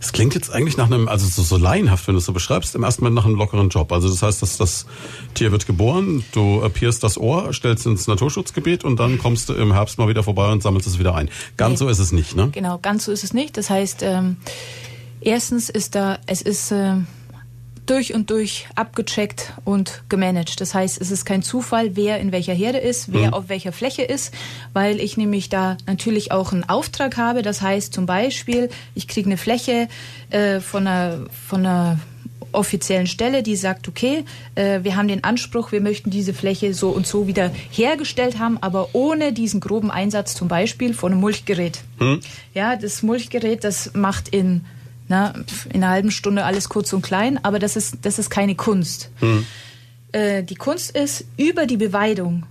Es 0.00 0.12
klingt 0.12 0.34
jetzt 0.34 0.50
eigentlich 0.52 0.76
nach 0.76 0.86
einem, 0.86 1.08
also 1.08 1.26
so, 1.26 1.42
so 1.42 1.56
laienhaft, 1.56 2.06
wenn 2.06 2.14
du 2.14 2.18
es 2.18 2.24
so 2.24 2.32
beschreibst, 2.32 2.74
im 2.74 2.82
ersten 2.82 3.02
Moment 3.02 3.16
nach 3.16 3.24
einem 3.24 3.36
lockeren 3.36 3.68
Job. 3.68 3.92
Also 3.92 4.08
das 4.08 4.22
heißt, 4.22 4.42
dass 4.42 4.56
das 4.56 4.86
Tier 5.34 5.52
wird 5.52 5.66
geboren, 5.66 6.24
du 6.32 6.66
pierst 6.70 7.02
das 7.02 7.18
Ohr, 7.18 7.52
stellst 7.52 7.86
ins 7.86 8.06
Naturschutzgebiet 8.06 8.84
und 8.84 8.98
dann 9.00 9.18
kommst 9.18 9.48
du 9.48 9.54
im 9.54 9.72
Herbst 9.72 9.98
mal 9.98 10.08
wieder 10.08 10.22
vorbei 10.22 10.50
und 10.52 10.62
sammelst 10.62 10.86
es 10.86 10.98
wieder 10.98 11.14
ein. 11.14 11.28
Ganz 11.56 11.72
Nee. 11.72 11.76
so 11.86 11.88
ist 11.88 11.98
es 11.98 12.12
nicht, 12.12 12.36
ne? 12.36 12.50
Genau, 12.52 12.78
ganz 12.78 13.04
so 13.04 13.12
ist 13.12 13.24
es 13.24 13.32
nicht. 13.34 13.56
Das 13.56 13.68
heißt, 13.70 14.02
ähm, 14.02 14.36
erstens 15.20 15.68
ist 15.68 15.94
da, 15.94 16.18
es 16.26 16.42
ist 16.42 16.72
ähm, 16.72 17.06
durch 17.86 18.14
und 18.14 18.30
durch 18.30 18.66
abgecheckt 18.74 19.52
und 19.64 20.02
gemanagt. 20.08 20.60
Das 20.60 20.74
heißt, 20.74 21.00
es 21.00 21.10
ist 21.10 21.24
kein 21.24 21.42
Zufall, 21.42 21.96
wer 21.96 22.18
in 22.20 22.32
welcher 22.32 22.54
Herde 22.54 22.78
ist, 22.78 23.12
wer 23.12 23.34
auf 23.34 23.48
welcher 23.48 23.72
Fläche 23.72 24.02
ist, 24.02 24.34
weil 24.72 25.00
ich 25.00 25.16
nämlich 25.16 25.48
da 25.48 25.76
natürlich 25.86 26.32
auch 26.32 26.52
einen 26.52 26.64
Auftrag 26.64 27.16
habe. 27.16 27.42
Das 27.42 27.62
heißt 27.62 27.92
zum 27.92 28.06
Beispiel, 28.06 28.68
ich 28.94 29.08
kriege 29.08 29.28
eine 29.28 29.36
Fläche 29.36 29.88
äh, 30.30 30.60
von 30.60 30.86
einer, 30.86 31.26
von 31.48 31.60
einer 31.60 31.98
offiziellen 32.52 33.06
Stelle, 33.06 33.42
die 33.42 33.54
sagt, 33.56 33.86
okay, 33.88 34.24
äh, 34.54 34.82
wir 34.82 34.96
haben 34.96 35.08
den 35.08 35.24
Anspruch, 35.24 35.72
wir 35.72 35.80
möchten 35.80 36.10
diese 36.10 36.34
Fläche 36.34 36.74
so 36.74 36.90
und 36.90 37.06
so 37.06 37.26
wieder 37.26 37.50
hergestellt 37.70 38.38
haben, 38.38 38.58
aber 38.60 38.90
ohne 38.94 39.32
diesen 39.32 39.60
groben 39.60 39.90
Einsatz 39.90 40.34
zum 40.34 40.48
Beispiel 40.48 40.94
von 40.94 41.12
einem 41.12 41.20
Mulchgerät. 41.20 41.80
Ja, 42.54 42.76
das 42.76 43.02
Mulchgerät, 43.02 43.62
das 43.62 43.92
macht 43.94 44.28
in, 44.28 44.64
na, 45.08 45.34
in 45.72 45.82
einer 45.82 45.90
halben 45.90 46.10
Stunde 46.10 46.44
alles 46.44 46.68
kurz 46.68 46.92
und 46.92 47.02
klein, 47.02 47.38
aber 47.42 47.58
das 47.58 47.76
ist, 47.76 47.98
das 48.02 48.18
ist 48.18 48.30
keine 48.30 48.54
Kunst. 48.54 49.10
Äh, 50.12 50.42
die 50.42 50.54
Kunst 50.54 50.96
ist, 50.96 51.24
über 51.36 51.66
die 51.66 51.76
Beweidung, 51.76 52.44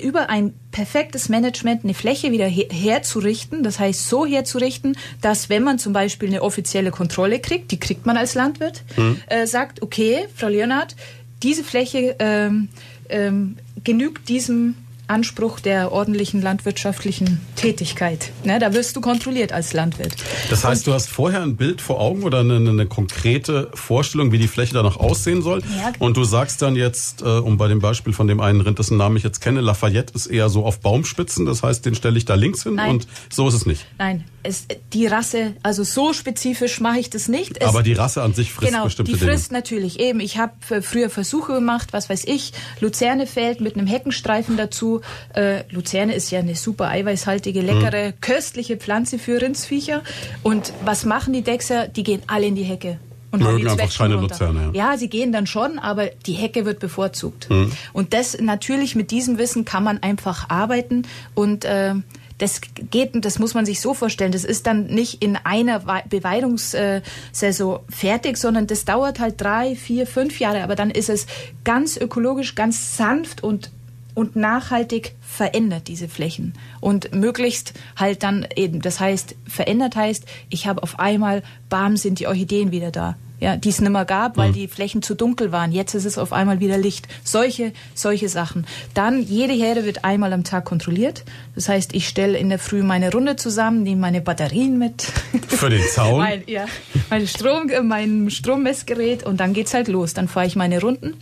über 0.00 0.30
ein 0.30 0.54
perfektes 0.70 1.28
Management 1.28 1.84
eine 1.84 1.94
Fläche 1.94 2.32
wieder 2.32 2.46
her 2.46 2.66
herzurichten, 2.70 3.62
das 3.62 3.78
heißt 3.78 4.08
so 4.08 4.24
herzurichten, 4.24 4.96
dass 5.20 5.48
wenn 5.48 5.62
man 5.62 5.78
zum 5.78 5.92
Beispiel 5.92 6.28
eine 6.28 6.42
offizielle 6.42 6.90
Kontrolle 6.90 7.40
kriegt, 7.40 7.70
die 7.70 7.78
kriegt 7.78 8.06
man 8.06 8.16
als 8.16 8.34
Landwirt, 8.34 8.84
äh, 9.26 9.46
sagt, 9.46 9.82
okay, 9.82 10.26
Frau 10.34 10.48
Leonhardt, 10.48 10.96
diese 11.42 11.64
Fläche 11.64 12.16
ähm, 12.18 12.68
ähm, 13.08 13.56
genügt 13.84 14.28
diesem 14.28 14.76
Anspruch 15.06 15.60
der 15.60 15.92
ordentlichen 15.92 16.40
landwirtschaftlichen 16.40 17.40
Tätigkeit. 17.56 18.30
Ne, 18.44 18.58
da 18.58 18.72
wirst 18.72 18.96
du 18.96 19.00
kontrolliert 19.00 19.52
als 19.52 19.72
Landwirt. 19.72 20.14
Das 20.48 20.64
heißt, 20.64 20.86
du 20.86 20.92
hast 20.92 21.08
vorher 21.08 21.42
ein 21.42 21.56
Bild 21.56 21.80
vor 21.80 22.00
Augen 22.00 22.22
oder 22.22 22.40
eine, 22.40 22.56
eine 22.56 22.86
konkrete 22.86 23.70
Vorstellung, 23.74 24.32
wie 24.32 24.38
die 24.38 24.48
Fläche 24.48 24.74
danach 24.74 24.96
aussehen 24.96 25.42
soll. 25.42 25.62
Ja. 25.76 25.90
genau. 25.90 26.06
Und 26.06 26.16
du 26.16 26.24
sagst 26.24 26.62
dann 26.62 26.76
jetzt, 26.76 27.22
äh, 27.22 27.24
um 27.24 27.56
bei 27.56 27.68
dem 27.68 27.80
Beispiel 27.80 28.12
von 28.12 28.26
dem 28.26 28.40
einen 28.40 28.60
Rind, 28.60 28.78
dessen 28.78 28.96
Namen 28.96 29.16
ich 29.16 29.22
jetzt 29.22 29.40
kenne, 29.40 29.60
Lafayette 29.60 30.14
ist 30.14 30.26
eher 30.26 30.48
so 30.48 30.64
auf 30.64 30.80
Baumspitzen. 30.80 31.46
Das 31.46 31.62
heißt, 31.62 31.84
den 31.84 31.94
stelle 31.94 32.16
ich 32.16 32.24
da 32.24 32.34
links 32.34 32.62
hin 32.62 32.74
Nein. 32.76 32.90
und 32.90 33.06
so 33.30 33.48
ist 33.48 33.54
es 33.54 33.66
nicht. 33.66 33.86
Nein, 33.98 34.24
es, 34.42 34.66
die 34.92 35.06
Rasse, 35.06 35.54
also 35.62 35.84
so 35.84 36.12
spezifisch 36.12 36.80
mache 36.80 36.98
ich 36.98 37.10
das 37.10 37.28
nicht. 37.28 37.58
Es, 37.58 37.68
Aber 37.68 37.82
die 37.82 37.92
Rasse 37.92 38.22
an 38.22 38.34
sich 38.34 38.52
frisst 38.52 38.72
genau, 38.72 38.84
bestimmte 38.84 39.12
die 39.12 39.18
Dinge. 39.18 39.30
frisst 39.30 39.52
natürlich 39.52 40.00
eben. 40.00 40.20
Ich 40.20 40.38
habe 40.38 40.82
früher 40.82 41.10
Versuche 41.10 41.54
gemacht, 41.54 41.92
was 41.92 42.08
weiß 42.08 42.24
ich, 42.26 42.52
Luzernefeld 42.80 43.60
mit 43.60 43.76
einem 43.76 43.86
Heckenstreifen 43.86 44.56
dazu. 44.56 44.91
Äh, 45.34 45.62
Luzerne 45.70 46.14
ist 46.14 46.30
ja 46.30 46.40
eine 46.40 46.54
super 46.54 46.88
eiweißhaltige, 46.88 47.60
leckere, 47.60 48.06
Hm. 48.08 48.12
köstliche 48.20 48.76
Pflanze 48.76 49.18
für 49.18 49.40
Rindsviecher. 49.40 50.02
Und 50.42 50.72
was 50.84 51.04
machen 51.04 51.32
die 51.32 51.42
Dechser? 51.42 51.88
Die 51.88 52.02
gehen 52.02 52.22
alle 52.26 52.46
in 52.46 52.54
die 52.54 52.64
Hecke. 52.64 52.98
und 53.30 53.42
Mögen 53.42 53.66
einfach 53.66 53.96
keine. 53.96 54.16
Luzerne, 54.16 54.72
ja. 54.74 54.90
Ja, 54.92 54.98
sie 54.98 55.08
gehen 55.08 55.32
dann 55.32 55.46
schon, 55.46 55.78
aber 55.78 56.08
die 56.26 56.34
Hecke 56.34 56.66
wird 56.66 56.80
bevorzugt. 56.80 57.48
Mhm. 57.48 57.72
Und 57.94 58.12
das 58.12 58.38
natürlich 58.38 58.94
mit 58.94 59.10
diesem 59.10 59.38
Wissen 59.38 59.64
kann 59.64 59.82
man 59.84 60.02
einfach 60.02 60.50
arbeiten 60.50 61.04
und 61.34 61.64
äh, 61.64 61.94
das 62.36 62.60
geht, 62.90 63.10
das 63.24 63.38
muss 63.38 63.54
man 63.54 63.64
sich 63.64 63.80
so 63.80 63.94
vorstellen. 63.94 64.32
Das 64.32 64.44
ist 64.44 64.66
dann 64.66 64.86
nicht 64.86 65.22
in 65.22 65.36
einer 65.36 65.86
Wei- 65.86 66.02
Beweidungssaison 66.08 67.80
fertig, 67.88 68.36
sondern 68.36 68.66
das 68.66 68.84
dauert 68.84 69.20
halt 69.20 69.40
drei, 69.40 69.76
vier, 69.76 70.06
fünf 70.06 70.38
Jahre. 70.40 70.62
Aber 70.62 70.74
dann 70.74 70.90
ist 70.90 71.08
es 71.08 71.26
ganz 71.64 71.96
ökologisch, 71.96 72.54
ganz 72.54 72.96
sanft 72.96 73.42
und 73.42 73.70
und 74.14 74.36
nachhaltig 74.36 75.14
verändert 75.20 75.88
diese 75.88 76.08
Flächen 76.08 76.54
und 76.80 77.14
möglichst 77.14 77.74
halt 77.96 78.22
dann 78.22 78.46
eben, 78.54 78.80
das 78.80 79.00
heißt, 79.00 79.34
verändert 79.46 79.96
heißt, 79.96 80.24
ich 80.50 80.66
habe 80.66 80.82
auf 80.82 80.98
einmal, 80.98 81.42
bam, 81.68 81.96
sind 81.96 82.20
die 82.20 82.26
Orchideen 82.26 82.70
wieder 82.72 82.90
da. 82.90 83.16
Ja, 83.40 83.56
die 83.56 83.70
es 83.70 83.80
nimmer 83.80 84.04
gab, 84.04 84.36
weil 84.36 84.52
die 84.52 84.68
Flächen 84.68 85.02
zu 85.02 85.16
dunkel 85.16 85.50
waren. 85.50 85.72
Jetzt 85.72 85.94
ist 85.94 86.04
es 86.04 86.16
auf 86.16 86.32
einmal 86.32 86.60
wieder 86.60 86.78
Licht. 86.78 87.08
Solche, 87.24 87.72
solche 87.92 88.28
Sachen. 88.28 88.68
Dann, 88.94 89.20
jede 89.20 89.52
Herde 89.52 89.84
wird 89.84 90.04
einmal 90.04 90.32
am 90.32 90.44
Tag 90.44 90.64
kontrolliert. 90.64 91.24
Das 91.56 91.68
heißt, 91.68 91.92
ich 91.92 92.06
stelle 92.06 92.38
in 92.38 92.50
der 92.50 92.60
Früh 92.60 92.84
meine 92.84 93.10
Runde 93.10 93.34
zusammen, 93.34 93.82
nehme 93.82 94.00
meine 94.00 94.20
Batterien 94.20 94.78
mit. 94.78 95.02
Für 95.48 95.70
den 95.70 95.82
Zaun? 95.88 96.18
mein, 96.20 96.44
ja, 96.46 96.66
mein, 97.10 97.26
Strom, 97.26 97.68
äh, 97.68 97.82
mein 97.82 98.30
Strommessgerät 98.30 99.24
und 99.24 99.40
dann 99.40 99.54
geht's 99.54 99.74
halt 99.74 99.88
los. 99.88 100.14
Dann 100.14 100.28
fahre 100.28 100.46
ich 100.46 100.54
meine 100.54 100.80
Runden, 100.80 101.14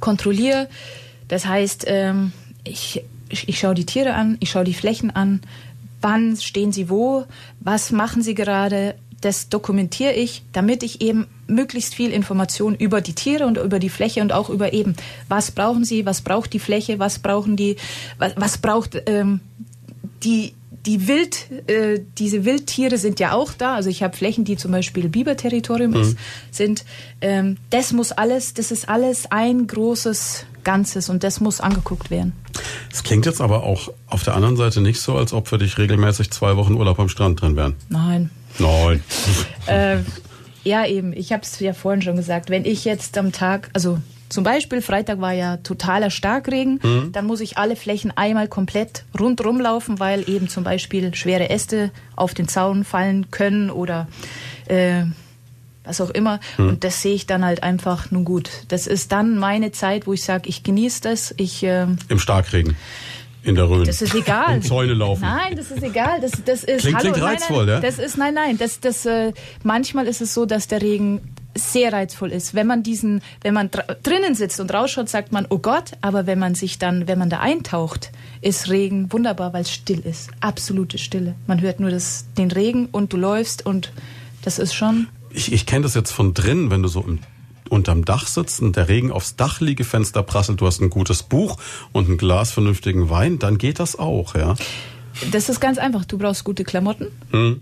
kontrolliere. 0.00 0.68
Das 1.34 1.46
heißt, 1.46 1.86
ähm, 1.88 2.30
ich, 2.62 3.02
ich, 3.28 3.58
schaue 3.58 3.74
die 3.74 3.86
Tiere 3.86 4.14
an, 4.14 4.36
ich 4.38 4.50
schaue 4.52 4.62
die 4.62 4.72
Flächen 4.72 5.10
an. 5.10 5.40
Wann 6.00 6.36
stehen 6.36 6.70
sie 6.70 6.88
wo? 6.88 7.24
Was 7.58 7.90
machen 7.90 8.22
sie 8.22 8.36
gerade? 8.36 8.94
Das 9.20 9.48
dokumentiere 9.48 10.12
ich, 10.12 10.44
damit 10.52 10.84
ich 10.84 11.00
eben 11.00 11.26
möglichst 11.48 11.96
viel 11.96 12.12
Information 12.12 12.76
über 12.76 13.00
die 13.00 13.14
Tiere 13.14 13.46
und 13.46 13.58
über 13.58 13.80
die 13.80 13.88
Fläche 13.88 14.20
und 14.20 14.32
auch 14.32 14.48
über 14.48 14.72
eben, 14.72 14.94
was 15.26 15.50
brauchen 15.50 15.84
sie, 15.84 16.06
was 16.06 16.20
braucht 16.20 16.52
die 16.52 16.60
Fläche, 16.60 17.00
was 17.00 17.18
brauchen 17.18 17.56
die, 17.56 17.78
was, 18.18 18.34
was 18.36 18.58
braucht 18.58 19.02
ähm, 19.06 19.40
die, 20.22 20.54
die 20.86 21.08
Wild, 21.08 21.68
äh, 21.68 21.98
diese 22.16 22.44
Wildtiere 22.44 22.96
sind 22.96 23.18
ja 23.18 23.32
auch 23.32 23.52
da. 23.54 23.74
Also 23.74 23.90
ich 23.90 24.04
habe 24.04 24.16
Flächen, 24.16 24.44
die 24.44 24.56
zum 24.56 24.70
Beispiel 24.70 25.08
Biberterritorium 25.08 25.94
ist, 25.94 26.16
sind. 26.52 26.84
Ähm, 27.20 27.56
das 27.70 27.92
muss 27.92 28.12
alles, 28.12 28.54
das 28.54 28.70
ist 28.70 28.88
alles 28.88 29.32
ein 29.32 29.66
großes 29.66 30.46
Ganzes 30.64 31.08
und 31.08 31.22
das 31.22 31.40
muss 31.40 31.60
angeguckt 31.60 32.10
werden. 32.10 32.32
Es 32.92 33.02
klingt 33.02 33.26
jetzt 33.26 33.40
aber 33.40 33.62
auch 33.62 33.92
auf 34.06 34.24
der 34.24 34.34
anderen 34.34 34.56
Seite 34.56 34.80
nicht 34.80 35.00
so, 35.00 35.16
als 35.16 35.32
ob 35.32 35.48
für 35.48 35.58
dich 35.58 35.78
regelmäßig 35.78 36.30
zwei 36.30 36.56
Wochen 36.56 36.74
Urlaub 36.74 36.98
am 36.98 37.08
Strand 37.08 37.40
drin 37.40 37.56
wären. 37.56 37.74
Nein. 37.88 38.30
Nein. 38.58 39.02
äh, 39.66 39.98
ja, 40.64 40.86
eben. 40.86 41.12
Ich 41.12 41.32
habe 41.32 41.42
es 41.42 41.58
ja 41.60 41.72
vorhin 41.74 42.02
schon 42.02 42.16
gesagt. 42.16 42.50
Wenn 42.50 42.64
ich 42.64 42.84
jetzt 42.84 43.18
am 43.18 43.32
Tag, 43.32 43.70
also 43.74 43.98
zum 44.28 44.42
Beispiel 44.42 44.82
Freitag 44.82 45.20
war 45.20 45.32
ja 45.32 45.58
totaler 45.58 46.10
Starkregen, 46.10 46.80
dann 47.12 47.26
muss 47.26 47.40
ich 47.40 47.58
alle 47.58 47.76
Flächen 47.76 48.10
einmal 48.16 48.48
komplett 48.48 49.04
rundrum 49.18 49.60
laufen, 49.60 50.00
weil 50.00 50.28
eben 50.28 50.48
zum 50.48 50.64
Beispiel 50.64 51.14
schwere 51.14 51.50
Äste 51.50 51.92
auf 52.16 52.34
den 52.34 52.48
Zaun 52.48 52.84
fallen 52.84 53.30
können 53.30 53.70
oder 53.70 54.08
äh, 54.66 55.04
was 55.84 56.00
auch 56.00 56.10
immer. 56.10 56.40
Und 56.58 56.82
das 56.84 57.02
sehe 57.02 57.14
ich 57.14 57.26
dann 57.26 57.44
halt 57.44 57.62
einfach 57.62 58.10
nun 58.10 58.24
gut. 58.24 58.50
Das 58.68 58.86
ist 58.86 59.12
dann 59.12 59.36
meine 59.38 59.70
Zeit, 59.72 60.06
wo 60.06 60.12
ich 60.12 60.22
sage, 60.24 60.48
ich 60.48 60.62
genieße 60.62 61.00
das. 61.02 61.34
Ich 61.36 61.62
ähm, 61.62 61.98
Im 62.08 62.18
Starkregen. 62.18 62.76
In 63.42 63.56
der 63.56 63.68
Rhön. 63.68 63.84
das 63.84 64.00
ist 64.00 64.14
egal. 64.14 64.54
Um 64.56 64.62
Zäune 64.62 64.94
laufen. 64.94 65.20
Nein, 65.20 65.54
das 65.54 65.70
ist 65.70 65.82
egal. 65.82 66.18
Das, 66.22 66.32
das 66.46 66.64
ist 66.64 66.80
Klingt- 66.80 66.96
hallo, 66.96 67.12
klingt 67.12 67.16
nein, 67.18 67.34
reizvoll, 67.34 67.66
nein, 67.66 67.74
ja? 67.74 67.80
Das 67.80 67.98
ist 67.98 68.16
nein, 68.16 68.32
nein. 68.32 68.56
Das, 68.56 68.80
das 68.80 69.04
äh, 69.04 69.32
manchmal 69.62 70.06
ist 70.06 70.22
es 70.22 70.32
so, 70.32 70.46
dass 70.46 70.66
der 70.66 70.80
Regen 70.80 71.20
sehr 71.54 71.92
reizvoll 71.92 72.32
ist. 72.32 72.54
Wenn 72.54 72.66
man 72.66 72.82
diesen, 72.82 73.20
wenn 73.42 73.52
man 73.52 73.70
dr 73.70 73.96
drinnen 74.02 74.34
sitzt 74.34 74.60
und 74.60 74.72
rausschaut, 74.72 75.10
sagt 75.10 75.30
man, 75.32 75.46
oh 75.50 75.58
Gott. 75.58 75.92
Aber 76.00 76.26
wenn 76.26 76.38
man 76.38 76.54
sich 76.54 76.78
dann, 76.78 77.06
wenn 77.06 77.18
man 77.18 77.28
da 77.28 77.40
eintaucht, 77.40 78.12
ist 78.40 78.70
Regen 78.70 79.12
wunderbar, 79.12 79.52
weil 79.52 79.60
es 79.62 79.70
still 79.70 80.00
ist. 80.00 80.30
Absolute 80.40 80.96
Stille. 80.96 81.34
Man 81.46 81.60
hört 81.60 81.80
nur 81.80 81.90
das, 81.90 82.24
den 82.38 82.50
Regen 82.50 82.88
und 82.92 83.12
du 83.12 83.18
läufst 83.18 83.66
und 83.66 83.92
das 84.40 84.58
ist 84.58 84.72
schon. 84.74 85.08
Ich, 85.34 85.52
ich 85.52 85.66
kenne 85.66 85.82
das 85.82 85.94
jetzt 85.94 86.12
von 86.12 86.32
drin, 86.32 86.70
wenn 86.70 86.82
du 86.82 86.88
so 86.88 87.00
im, 87.02 87.18
unterm 87.68 88.04
Dach 88.04 88.26
sitzt 88.26 88.60
und 88.60 88.76
der 88.76 88.88
Regen 88.88 89.10
aufs 89.10 89.36
Dachliegefenster 89.36 90.22
prasselt, 90.22 90.60
du 90.60 90.66
hast 90.66 90.80
ein 90.80 90.90
gutes 90.90 91.22
Buch 91.22 91.58
und 91.92 92.08
ein 92.08 92.16
Glas 92.16 92.52
vernünftigen 92.52 93.10
Wein, 93.10 93.38
dann 93.38 93.58
geht 93.58 93.78
das 93.78 93.98
auch, 93.98 94.34
ja. 94.34 94.54
Das 95.30 95.48
ist 95.48 95.60
ganz 95.60 95.78
einfach. 95.78 96.04
Du 96.04 96.18
brauchst 96.18 96.44
gute 96.44 96.64
Klamotten. 96.64 97.06
Hm. 97.30 97.60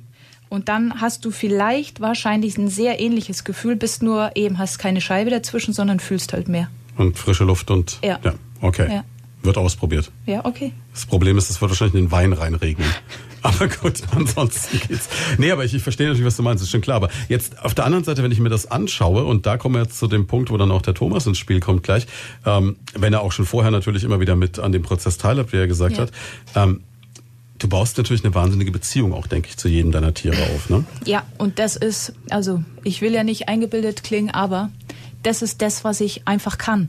Und 0.48 0.68
dann 0.68 1.00
hast 1.00 1.24
du 1.24 1.30
vielleicht 1.30 2.00
wahrscheinlich 2.00 2.58
ein 2.58 2.68
sehr 2.68 3.00
ähnliches 3.00 3.44
Gefühl, 3.44 3.76
bist 3.76 4.02
nur 4.02 4.32
eben 4.34 4.58
hast 4.58 4.78
keine 4.78 5.00
Scheibe 5.00 5.30
dazwischen, 5.30 5.72
sondern 5.72 5.98
fühlst 5.98 6.34
halt 6.34 6.48
mehr. 6.48 6.68
Und 6.96 7.18
frische 7.18 7.44
Luft 7.44 7.70
und 7.70 7.98
Ja. 8.04 8.18
okay. 8.60 8.96
Ja. 8.96 9.04
Wird 9.42 9.58
ausprobiert. 9.58 10.10
Ja, 10.26 10.44
okay. 10.44 10.72
Das 10.92 11.04
Problem 11.06 11.36
ist, 11.36 11.50
es 11.50 11.60
wird 11.60 11.70
wahrscheinlich 11.70 11.94
in 11.94 12.06
den 12.06 12.12
Wein 12.12 12.32
reinregnen. 12.32 12.86
Aber 13.42 13.66
gut, 13.66 14.00
ansonsten 14.14 14.80
geht's. 14.86 15.08
Nee, 15.36 15.50
aber 15.50 15.64
ich, 15.64 15.74
ich 15.74 15.82
verstehe 15.82 16.06
natürlich, 16.06 16.24
was 16.24 16.36
du 16.36 16.44
meinst, 16.44 16.62
ist 16.62 16.70
schon 16.70 16.80
klar. 16.80 16.94
Aber 16.94 17.08
jetzt 17.28 17.58
auf 17.64 17.74
der 17.74 17.84
anderen 17.84 18.04
Seite, 18.04 18.22
wenn 18.22 18.30
ich 18.30 18.38
mir 18.38 18.50
das 18.50 18.70
anschaue, 18.70 19.24
und 19.24 19.46
da 19.46 19.56
kommen 19.56 19.74
wir 19.74 19.82
jetzt 19.82 19.98
zu 19.98 20.06
dem 20.06 20.28
Punkt, 20.28 20.50
wo 20.50 20.56
dann 20.58 20.70
auch 20.70 20.80
der 20.82 20.94
Thomas 20.94 21.26
ins 21.26 21.38
Spiel 21.38 21.58
kommt 21.58 21.82
gleich, 21.82 22.06
ähm, 22.46 22.76
wenn 22.94 23.12
er 23.12 23.20
auch 23.22 23.32
schon 23.32 23.44
vorher 23.44 23.72
natürlich 23.72 24.04
immer 24.04 24.20
wieder 24.20 24.36
mit 24.36 24.60
an 24.60 24.70
dem 24.70 24.82
Prozess 24.82 25.18
teilhabt, 25.18 25.52
wie 25.52 25.56
er 25.56 25.66
gesagt 25.66 25.96
Ja. 25.96 26.02
hat, 26.02 26.12
ähm, 26.54 26.84
du 27.58 27.68
baust 27.68 27.98
natürlich 27.98 28.24
eine 28.24 28.32
wahnsinnige 28.32 28.70
Beziehung 28.70 29.12
auch, 29.12 29.26
denke 29.26 29.48
ich, 29.48 29.56
zu 29.56 29.66
jedem 29.66 29.90
deiner 29.90 30.14
Tiere 30.14 30.40
auf, 30.54 30.70
ne? 30.70 30.84
Ja, 31.04 31.24
und 31.36 31.58
das 31.58 31.74
ist, 31.74 32.12
also 32.30 32.62
ich 32.84 33.00
will 33.00 33.12
ja 33.12 33.24
nicht 33.24 33.48
eingebildet 33.48 34.04
klingen, 34.04 34.30
aber 34.30 34.70
das 35.24 35.42
ist 35.42 35.62
das, 35.62 35.82
was 35.82 36.00
ich 36.00 36.28
einfach 36.28 36.58
kann. 36.58 36.88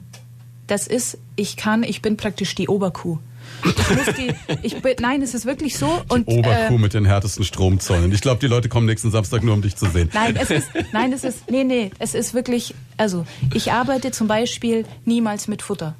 Das 0.67 0.87
ist, 0.87 1.17
ich 1.35 1.57
kann, 1.57 1.83
ich 1.83 2.01
bin 2.01 2.17
praktisch 2.17 2.55
die 2.55 2.67
Oberkuh. 2.67 3.19
Ich 3.65 3.95
muss 3.95 4.15
die, 4.15 4.33
ich 4.61 4.81
bin, 4.81 4.95
nein, 4.99 5.21
es 5.21 5.33
ist 5.33 5.45
wirklich 5.45 5.77
so. 5.77 6.01
Und, 6.09 6.27
Oberkuh 6.27 6.75
äh, 6.75 6.77
mit 6.77 6.93
den 6.93 7.05
härtesten 7.05 7.43
Stromzäunen. 7.45 8.11
Ich 8.11 8.21
glaube, 8.21 8.39
die 8.39 8.47
Leute 8.47 8.69
kommen 8.69 8.85
nächsten 8.85 9.11
Samstag 9.11 9.43
nur, 9.43 9.53
um 9.53 9.61
dich 9.61 9.75
zu 9.75 9.85
sehen. 9.89 10.09
Nein, 10.13 10.35
es 10.39 10.49
ist, 10.49 10.69
nein, 10.91 11.13
es 11.13 11.23
ist, 11.23 11.49
nee, 11.49 11.63
nee, 11.63 11.91
es 11.99 12.13
ist 12.13 12.33
wirklich, 12.33 12.73
also 12.97 13.25
ich 13.53 13.71
arbeite 13.71 14.11
zum 14.11 14.27
Beispiel 14.27 14.85
niemals 15.05 15.47
mit 15.47 15.61
Futter. 15.61 15.95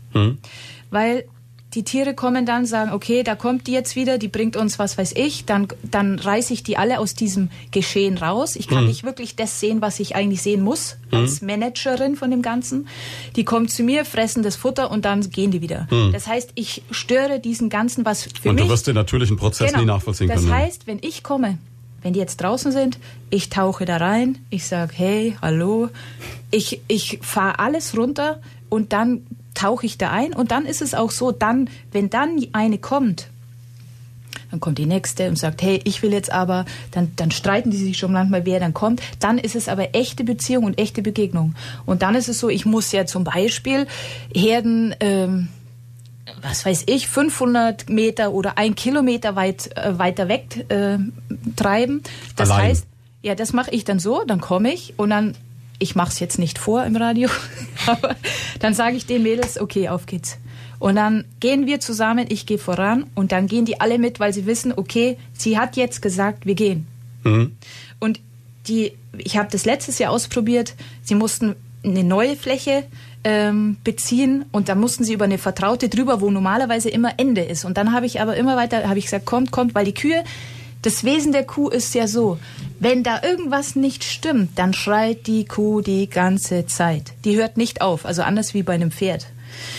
Weil 0.90 1.26
die 1.76 1.84
Tiere 1.84 2.14
kommen 2.14 2.46
dann, 2.46 2.66
sagen, 2.66 2.92
okay, 2.92 3.24
da 3.24 3.36
kommt 3.36 3.68
die 3.68 3.72
jetzt 3.72 3.96
wieder, 3.96 4.18
die 4.18 4.28
bringt 4.28 4.56
uns 4.56 4.78
was 4.80 4.98
weiß 4.98 5.14
ich, 5.16 5.46
dann, 5.46 5.68
dann 5.84 6.20
reiße 6.20 6.54
ich 6.54 6.64
die 6.64 6.78
alle 6.78 7.00
aus 7.00 7.16
diesem 7.16 7.50
Geschehen 7.72 8.18
raus. 8.18 8.56
Ich 8.56 8.68
kann 8.68 8.86
nicht 8.86 9.04
wirklich 9.04 9.36
das 9.36 9.60
sehen, 9.60 9.82
was 9.82 10.00
ich 10.00 10.16
eigentlich 10.16 10.42
sehen 10.42 10.62
muss, 10.62 10.98
als 11.12 11.42
Managerin 11.42 12.16
von 12.16 12.32
dem 12.32 12.42
Ganzen. 12.42 12.88
Die 13.36 13.44
kommen 13.44 13.68
zu 13.68 13.84
mir, 13.84 14.06
fressen 14.06 14.44
das 14.44 14.56
Futter 14.56 14.92
und 14.92 15.06
dann 15.06 15.30
gehen 15.30 15.52
die 15.52 15.62
wieder. 15.62 15.88
Das 16.12 16.28
heißt, 16.28 16.52
ich 16.56 16.84
störe 16.92 17.40
diesen 17.40 17.70
ganzen, 17.70 18.06
was 18.06 18.24
für 18.24 18.50
Und 18.50 18.56
mich... 18.56 18.64
du 18.66 18.70
wirst 18.70 18.88
den 18.88 18.96
natürlichen 18.96 19.38
Prozess 19.38 19.76
nie 19.76 19.86
nachvollziehen 19.86 20.28
Genau. 20.28 20.40
das 20.40 20.46
können. 20.50 20.56
heißt, 20.58 20.88
wenn 20.88 21.00
ich 21.02 21.24
komme, 21.24 21.58
wenn 22.02 22.14
die 22.14 22.20
jetzt 22.20 22.38
draußen 22.38 22.72
sind, 22.72 22.98
ich 23.30 23.50
tauche 23.50 23.86
da 23.86 23.98
rein, 23.98 24.38
ich 24.50 24.66
sage, 24.68 24.94
hey, 24.96 25.36
hallo, 25.42 25.90
ich, 26.52 26.82
ich 26.88 27.20
fahre 27.22 27.60
alles 27.60 27.98
runter 27.98 28.40
und 28.70 28.94
dann 28.94 29.26
tauche 29.54 29.86
ich 29.86 29.98
da 29.98 30.12
ein 30.12 30.34
und 30.34 30.52
dann 30.52 30.66
ist 30.66 30.82
es 30.82 30.94
auch 30.94 31.12
so, 31.12 31.32
dann, 31.32 31.70
wenn 31.92 32.10
dann 32.10 32.46
eine 32.54 32.78
kommt, 32.78 33.28
dann 34.54 34.60
kommt 34.60 34.78
die 34.78 34.86
nächste 34.86 35.28
und 35.30 35.36
sagt, 35.36 35.64
hey, 35.64 35.82
ich 35.84 36.04
will 36.04 36.14
jetzt 36.14 36.32
aber, 36.32 36.66
dann, 36.92 37.12
dann 37.16 37.32
streiten 37.32 37.72
die 37.72 37.78
sich 37.78 37.98
schon 37.98 38.12
manchmal, 38.12 38.46
wer 38.46 38.60
dann 38.60 38.76
kommt. 38.76 39.02
Dann 39.20 39.40
ist 39.40 39.56
es 39.56 39.68
aber 39.68 39.96
echte 39.96 40.24
Beziehung 40.24 40.66
und 40.66 40.78
echte 40.78 41.02
Begegnung. 41.02 41.56
Und 41.88 42.04
dann 42.04 42.14
ist 42.14 42.30
es 42.30 42.40
so, 42.40 42.50
ich 42.50 42.64
muss 42.64 42.92
ja 42.92 43.08
zum 43.08 43.24
Beispiel 43.24 43.88
Herden, 44.32 44.94
ähm, 45.00 45.48
was 46.44 46.68
weiß 46.68 46.84
ich, 46.86 47.08
500 47.08 47.90
Meter 47.90 48.32
oder 48.32 48.60
ein 48.60 48.76
Kilometer 48.76 49.36
weit 49.36 49.76
äh, 49.76 49.98
weiter 49.98 50.28
weg 50.28 50.66
äh, 50.70 51.00
treiben. 51.56 52.04
Das 52.36 52.52
Allein. 52.52 52.68
heißt, 52.68 52.86
ja, 53.24 53.34
das 53.34 53.54
mache 53.54 53.72
ich 53.72 53.86
dann 53.86 53.98
so, 53.98 54.24
dann 54.24 54.40
komme 54.40 54.72
ich 54.72 54.94
und 54.98 55.10
dann, 55.10 55.34
ich 55.84 55.96
mache 55.96 56.12
es 56.12 56.20
jetzt 56.20 56.40
nicht 56.40 56.58
vor 56.58 56.84
im 56.86 56.96
Radio, 56.96 57.30
aber 57.86 58.16
dann 58.60 58.74
sage 58.74 58.96
ich 58.96 59.06
den 59.06 59.22
Mädels, 59.22 59.60
okay, 59.60 59.90
auf 59.90 60.06
geht's. 60.06 60.38
Und 60.80 60.96
dann 60.96 61.26
gehen 61.40 61.66
wir 61.68 61.80
zusammen, 61.80 62.26
ich 62.30 62.46
gehe 62.46 62.58
voran 62.58 63.06
und 63.16 63.32
dann 63.32 63.48
gehen 63.48 63.66
die 63.66 63.80
alle 63.80 64.00
mit, 64.00 64.20
weil 64.20 64.34
sie 64.34 64.46
wissen, 64.46 64.74
okay, 64.76 65.18
sie 65.34 65.58
hat 65.58 65.76
jetzt 65.78 66.02
gesagt, 66.02 66.46
wir 66.46 66.56
gehen. 66.56 66.88
Und 68.00 68.20
die, 68.68 68.94
ich 69.18 69.38
habe 69.38 69.50
das 69.52 69.66
letztes 69.66 70.00
Jahr 70.00 70.12
ausprobiert. 70.12 70.76
Sie 71.04 71.16
mussten 71.16 71.56
eine 71.84 72.04
neue 72.04 72.36
Fläche 72.36 72.84
ähm, 73.24 73.78
beziehen 73.84 74.46
und 74.52 74.70
da 74.70 74.76
mussten 74.76 75.04
sie 75.04 75.14
über 75.14 75.26
eine 75.26 75.38
vertraute 75.38 75.90
drüber, 75.90 76.22
wo 76.22 76.32
normalerweise 76.32 76.90
immer 76.90 77.14
Ende 77.18 77.42
ist. 77.42 77.66
Und 77.66 77.78
dann 77.78 77.94
habe 77.94 78.06
ich 78.06 78.22
aber 78.22 78.36
immer 78.36 78.58
weiter, 78.58 78.88
habe 78.90 79.00
ich 79.00 79.06
gesagt, 79.06 79.26
kommt, 79.26 79.52
kommt, 79.52 79.76
weil 79.76 79.86
die 79.86 79.94
Kühe, 79.94 80.24
das 80.84 81.04
Wesen 81.04 81.32
der 81.32 81.46
Kuh 81.46 81.70
ist 81.70 81.96
ja 81.96 82.08
so, 82.08 82.38
wenn 82.80 83.04
da 83.04 83.24
irgendwas 83.24 83.76
nicht 83.76 84.04
stimmt, 84.04 84.60
dann 84.60 84.74
schreit 84.74 85.26
die 85.28 85.46
Kuh 85.46 85.82
die 85.82 86.10
ganze 86.10 86.68
Zeit. 86.68 87.14
Die 87.26 87.38
hört 87.38 87.58
nicht 87.58 87.82
auf, 87.82 88.06
also 88.06 88.22
anders 88.22 88.54
wie 88.54 88.64
bei 88.64 88.74
einem 88.74 88.92
Pferd. 88.92 89.28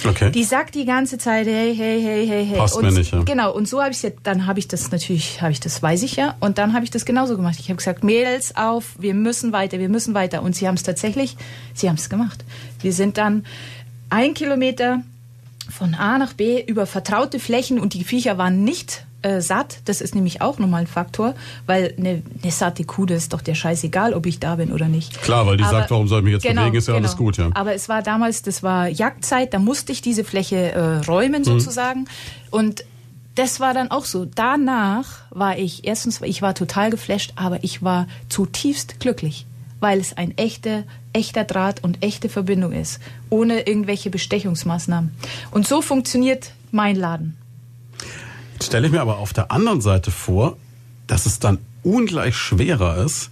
Okay. 0.05 0.31
Die 0.31 0.45
sagt 0.45 0.75
die 0.75 0.85
ganze 0.85 1.19
Zeit, 1.19 1.47
hey, 1.47 1.75
hey, 1.77 2.01
hey, 2.01 2.27
hey, 2.27 2.47
hey. 2.47 2.59
Passt 2.59 2.77
und 2.77 2.85
mir 2.85 2.93
nicht, 2.93 3.13
ja. 3.13 3.23
Genau, 3.23 3.53
und 3.53 3.69
so 3.69 3.83
habe 3.83 3.93
ich 3.93 4.03
ja, 4.03 4.11
dann 4.23 4.47
habe 4.47 4.59
ich 4.59 4.69
das 4.69 4.91
natürlich, 4.91 5.43
habe 5.43 5.53
ich 5.53 5.61
das, 5.61 5.83
weiß 5.83 6.03
ich 6.05 6.17
ja, 6.17 6.37
und 6.41 6.59
dann 6.59 6.73
habe 6.73 6.85
ich 6.85 6.91
das 6.91 7.05
genauso 7.05 7.37
gemacht. 7.37 7.57
Ich 7.59 7.69
habe 7.69 7.77
gesagt, 7.77 8.05
Mädels 8.05 8.57
auf, 8.57 8.95
wir 8.99 9.15
müssen 9.15 9.53
weiter, 9.53 9.79
wir 9.79 9.89
müssen 9.89 10.15
weiter. 10.15 10.43
Und 10.43 10.57
sie 10.57 10.67
haben 10.69 10.77
es 10.77 10.83
tatsächlich, 10.83 11.37
sie 11.75 11.89
haben 11.89 11.97
es 11.97 12.09
gemacht. 12.09 12.45
Wir 12.81 12.93
sind 12.93 13.19
dann 13.19 13.45
ein 14.11 14.35
Kilometer 14.35 15.03
von 15.71 15.95
A 15.95 16.19
nach 16.19 16.35
B 16.35 16.63
über 16.63 16.87
vertraute 16.87 17.41
Flächen 17.41 17.79
und 17.79 17.95
die 17.95 18.05
Viecher 18.05 18.39
waren 18.39 18.65
nicht 18.65 19.05
äh, 19.25 19.41
satt. 19.41 19.79
Das 19.87 20.01
ist 20.01 20.15
nämlich 20.15 20.41
auch 20.41 20.59
nochmal 20.59 20.83
ein 20.83 20.87
Faktor, 20.87 21.35
weil 21.67 21.95
eine, 21.99 22.23
eine 22.43 22.53
satte 22.53 22.85
Kuh, 22.85 23.07
das 23.07 23.19
ist 23.25 23.33
doch 23.33 23.41
der 23.43 23.55
Scheiß 23.55 23.83
egal, 23.85 24.15
ob 24.15 24.27
ich 24.27 24.39
da 24.39 24.55
bin 24.57 24.73
oder 24.73 24.87
nicht. 24.87 25.21
Klar, 25.23 25.47
weil 25.47 25.57
die 25.57 25.65
Aber- 25.65 25.73
sagt, 25.79 25.91
warum 25.91 26.07
soll 26.09 26.21
ich 26.21 26.25
mich 26.25 26.33
jetzt 26.35 26.43
genau, 26.43 26.63
bewegen, 26.63 26.77
ist 26.77 26.89
ja 26.89 26.95
genau. 26.95 27.07
alles 27.07 27.17
gut, 27.17 27.37
ja. 27.39 27.51
Aber 27.55 27.75
es 27.75 27.89
war 27.89 28.03
damals, 28.03 28.43
das 28.43 28.63
war 28.63 28.89
Jagdzeit, 28.89 29.53
da 29.55 29.59
musste 29.59 29.93
ich 29.93 30.03
diese 30.03 30.25
Fläche 30.25 30.73
äh, 30.73 30.97
räumen 31.07 31.41
Mhm. 31.43 31.45
sozusagen. 31.45 32.07
Und 32.51 32.85
das 33.35 33.59
war 33.59 33.75
dann 33.75 33.91
auch 33.91 34.05
so. 34.05 34.27
Danach 34.27 35.23
war 35.31 35.59
ich, 35.59 35.87
erstens, 35.87 36.21
ich 36.21 36.41
war 36.43 36.55
total 36.55 36.91
geflasht, 36.91 37.33
aber 37.37 37.65
ich 37.65 37.83
war 37.83 38.07
zutiefst 38.29 39.01
glücklich, 39.01 39.47
weil 39.81 39.99
es 39.99 40.17
ein 40.17 40.37
echter, 40.39 40.85
echter 41.13 41.43
Draht 41.45 41.83
und 41.83 42.03
echte 42.05 42.29
Verbindung 42.29 42.73
ist, 42.73 43.01
ohne 43.31 43.67
irgendwelche 43.67 44.11
Bestechungsmaßnahmen. 44.11 45.11
Und 45.51 45.67
so 45.67 45.83
funktioniert 45.83 46.53
mein 46.71 46.95
Laden. 46.95 47.37
Stelle 48.63 48.87
ich 48.87 48.93
mir 48.93 49.01
aber 49.01 49.19
auf 49.19 49.33
der 49.33 49.51
anderen 49.51 49.81
Seite 49.81 50.11
vor, 50.11 50.57
dass 51.07 51.27
es 51.27 51.39
dann 51.39 51.59
ungleich 51.83 52.37
schwerer 52.37 53.05
ist, 53.05 53.31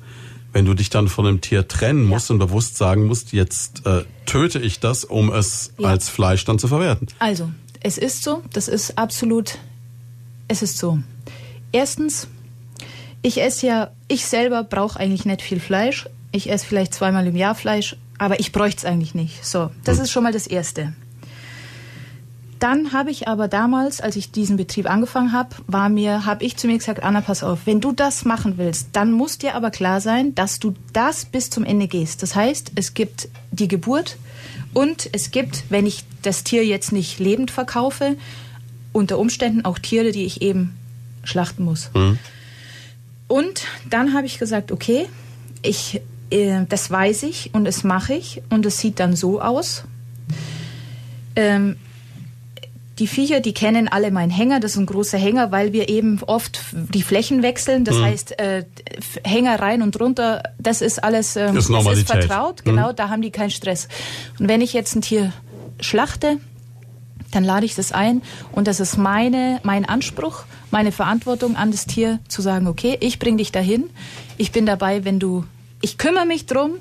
wenn 0.52 0.64
du 0.66 0.74
dich 0.74 0.90
dann 0.90 1.08
von 1.08 1.26
einem 1.26 1.40
Tier 1.40 1.66
trennen 1.66 2.04
musst 2.04 2.30
und 2.30 2.38
bewusst 2.38 2.76
sagen 2.76 3.06
musst, 3.06 3.32
jetzt 3.32 3.86
äh, 3.86 4.04
töte 4.26 4.58
ich 4.58 4.80
das, 4.80 5.04
um 5.04 5.32
es 5.32 5.72
Ja. 5.78 5.88
als 5.88 6.08
Fleisch 6.10 6.44
dann 6.44 6.58
zu 6.58 6.68
verwerten. 6.68 7.06
Also, 7.18 7.50
es 7.80 7.96
ist 7.96 8.22
so, 8.22 8.42
das 8.52 8.68
ist 8.68 8.98
absolut, 8.98 9.58
es 10.48 10.60
ist 10.62 10.76
so. 10.76 10.98
Erstens, 11.72 12.28
ich 13.22 13.40
esse 13.40 13.66
ja, 13.66 13.90
ich 14.08 14.26
selber 14.26 14.62
brauche 14.64 15.00
eigentlich 15.00 15.24
nicht 15.24 15.40
viel 15.42 15.60
Fleisch. 15.60 16.06
Ich 16.32 16.50
esse 16.50 16.66
vielleicht 16.66 16.92
zweimal 16.92 17.26
im 17.26 17.36
Jahr 17.36 17.54
Fleisch, 17.54 17.96
aber 18.18 18.38
ich 18.40 18.52
bräuchte 18.52 18.78
es 18.78 18.84
eigentlich 18.84 19.14
nicht. 19.14 19.44
So, 19.44 19.70
das 19.84 19.98
ist 19.98 20.10
schon 20.10 20.22
mal 20.22 20.32
das 20.32 20.46
Erste. 20.46 20.92
Dann 22.62 22.92
habe 22.92 23.10
ich 23.10 23.26
aber 23.26 23.48
damals, 23.48 24.00
als 24.00 24.14
ich 24.14 24.30
diesen 24.30 24.56
Betrieb 24.56 24.88
angefangen 24.88 25.32
habe, 25.32 25.56
war 25.66 25.88
mir, 25.88 26.24
habe 26.26 26.44
ich 26.44 26.56
zu 26.56 26.68
mir 26.68 26.78
gesagt, 26.78 27.02
Anna, 27.02 27.20
pass 27.20 27.42
auf, 27.42 27.62
wenn 27.64 27.80
du 27.80 27.90
das 27.90 28.24
machen 28.24 28.56
willst, 28.56 28.90
dann 28.92 29.10
muss 29.10 29.36
dir 29.36 29.56
aber 29.56 29.72
klar 29.72 30.00
sein, 30.00 30.32
dass 30.36 30.60
du 30.60 30.72
das 30.92 31.24
bis 31.24 31.50
zum 31.50 31.64
Ende 31.64 31.88
gehst. 31.88 32.22
Das 32.22 32.36
heißt, 32.36 32.70
es 32.76 32.94
gibt 32.94 33.28
die 33.50 33.66
Geburt 33.66 34.16
und 34.74 35.10
es 35.12 35.32
gibt, 35.32 35.64
wenn 35.70 35.86
ich 35.86 36.04
das 36.22 36.44
Tier 36.44 36.64
jetzt 36.64 36.92
nicht 36.92 37.18
lebend 37.18 37.50
verkaufe, 37.50 38.14
unter 38.92 39.18
Umständen 39.18 39.64
auch 39.64 39.80
Tiere, 39.80 40.12
die 40.12 40.24
ich 40.24 40.40
eben 40.40 40.78
schlachten 41.24 41.64
muss. 41.64 41.90
Und 43.26 43.64
dann 43.90 44.14
habe 44.14 44.26
ich 44.26 44.38
gesagt, 44.38 44.70
okay, 44.70 45.08
ich, 45.62 46.00
äh, 46.30 46.64
das 46.68 46.88
weiß 46.88 47.24
ich 47.24 47.50
und 47.54 47.64
das 47.64 47.82
mache 47.82 48.14
ich 48.14 48.40
und 48.50 48.64
es 48.66 48.78
sieht 48.78 49.00
dann 49.00 49.16
so 49.16 49.40
aus. 49.40 49.82
Ähm, 51.34 51.74
die 52.99 53.07
Viecher, 53.07 53.40
die 53.40 53.55
kennen 53.55 53.88
alle 53.88 54.11
meinen 54.11 54.30
Hänger. 54.30 54.61
Das 54.61 54.72
ist 54.72 54.76
ein 54.78 54.86
großer 54.86 55.18
Hänger, 55.18 55.51
weil 55.51 55.72
wir 55.72 55.88
eben 55.88 56.20
oft 56.26 56.61
die 56.72 57.03
Flächen 57.03 57.43
wechseln. 57.43 57.84
Das 57.84 58.01
heißt, 58.01 58.38
äh, 58.38 58.64
Hänger 59.24 59.59
rein 59.61 59.82
und 59.82 59.99
runter, 59.99 60.43
das 60.59 60.82
ist 60.82 61.03
alles 61.03 61.36
ähm, 61.36 61.57
Ist 61.57 61.70
das 61.70 61.99
ist 61.99 62.11
vertraut. 62.11 62.64
Genau, 62.64 62.93
da 62.93 63.09
haben 63.09 63.22
die 63.22 63.30
keinen 63.30 63.51
Stress. 63.51 63.88
Und 64.38 64.49
wenn 64.49 64.61
ich 64.61 64.72
jetzt 64.72 64.95
ein 64.95 65.03
Tier 65.03 65.32
schlachte, 65.80 66.38
dann 67.30 67.45
lade 67.45 67.66
ich 67.66 67.74
das 67.74 67.93
ein 67.93 68.22
und 68.53 68.68
das 68.68 68.78
ist 68.78 68.97
meine, 68.97 69.59
mein 69.62 69.84
Anspruch, 69.84 70.45
meine 70.70 70.93
Verantwortung 70.93 71.57
an 71.57 71.70
das 71.70 71.86
Tier 71.86 72.20
zu 72.28 72.43
sagen, 72.43 72.66
okay, 72.66 72.97
ich 73.01 73.18
bring 73.18 73.38
dich 73.38 73.53
dahin, 73.53 73.90
ich 74.36 74.53
bin 74.53 74.66
dabei, 74.66 75.05
wenn 75.05 75.18
du, 75.18 75.45
ich 75.80 75.99
kümmere 75.99 76.26
mich 76.26 76.47
drum, 76.47 76.72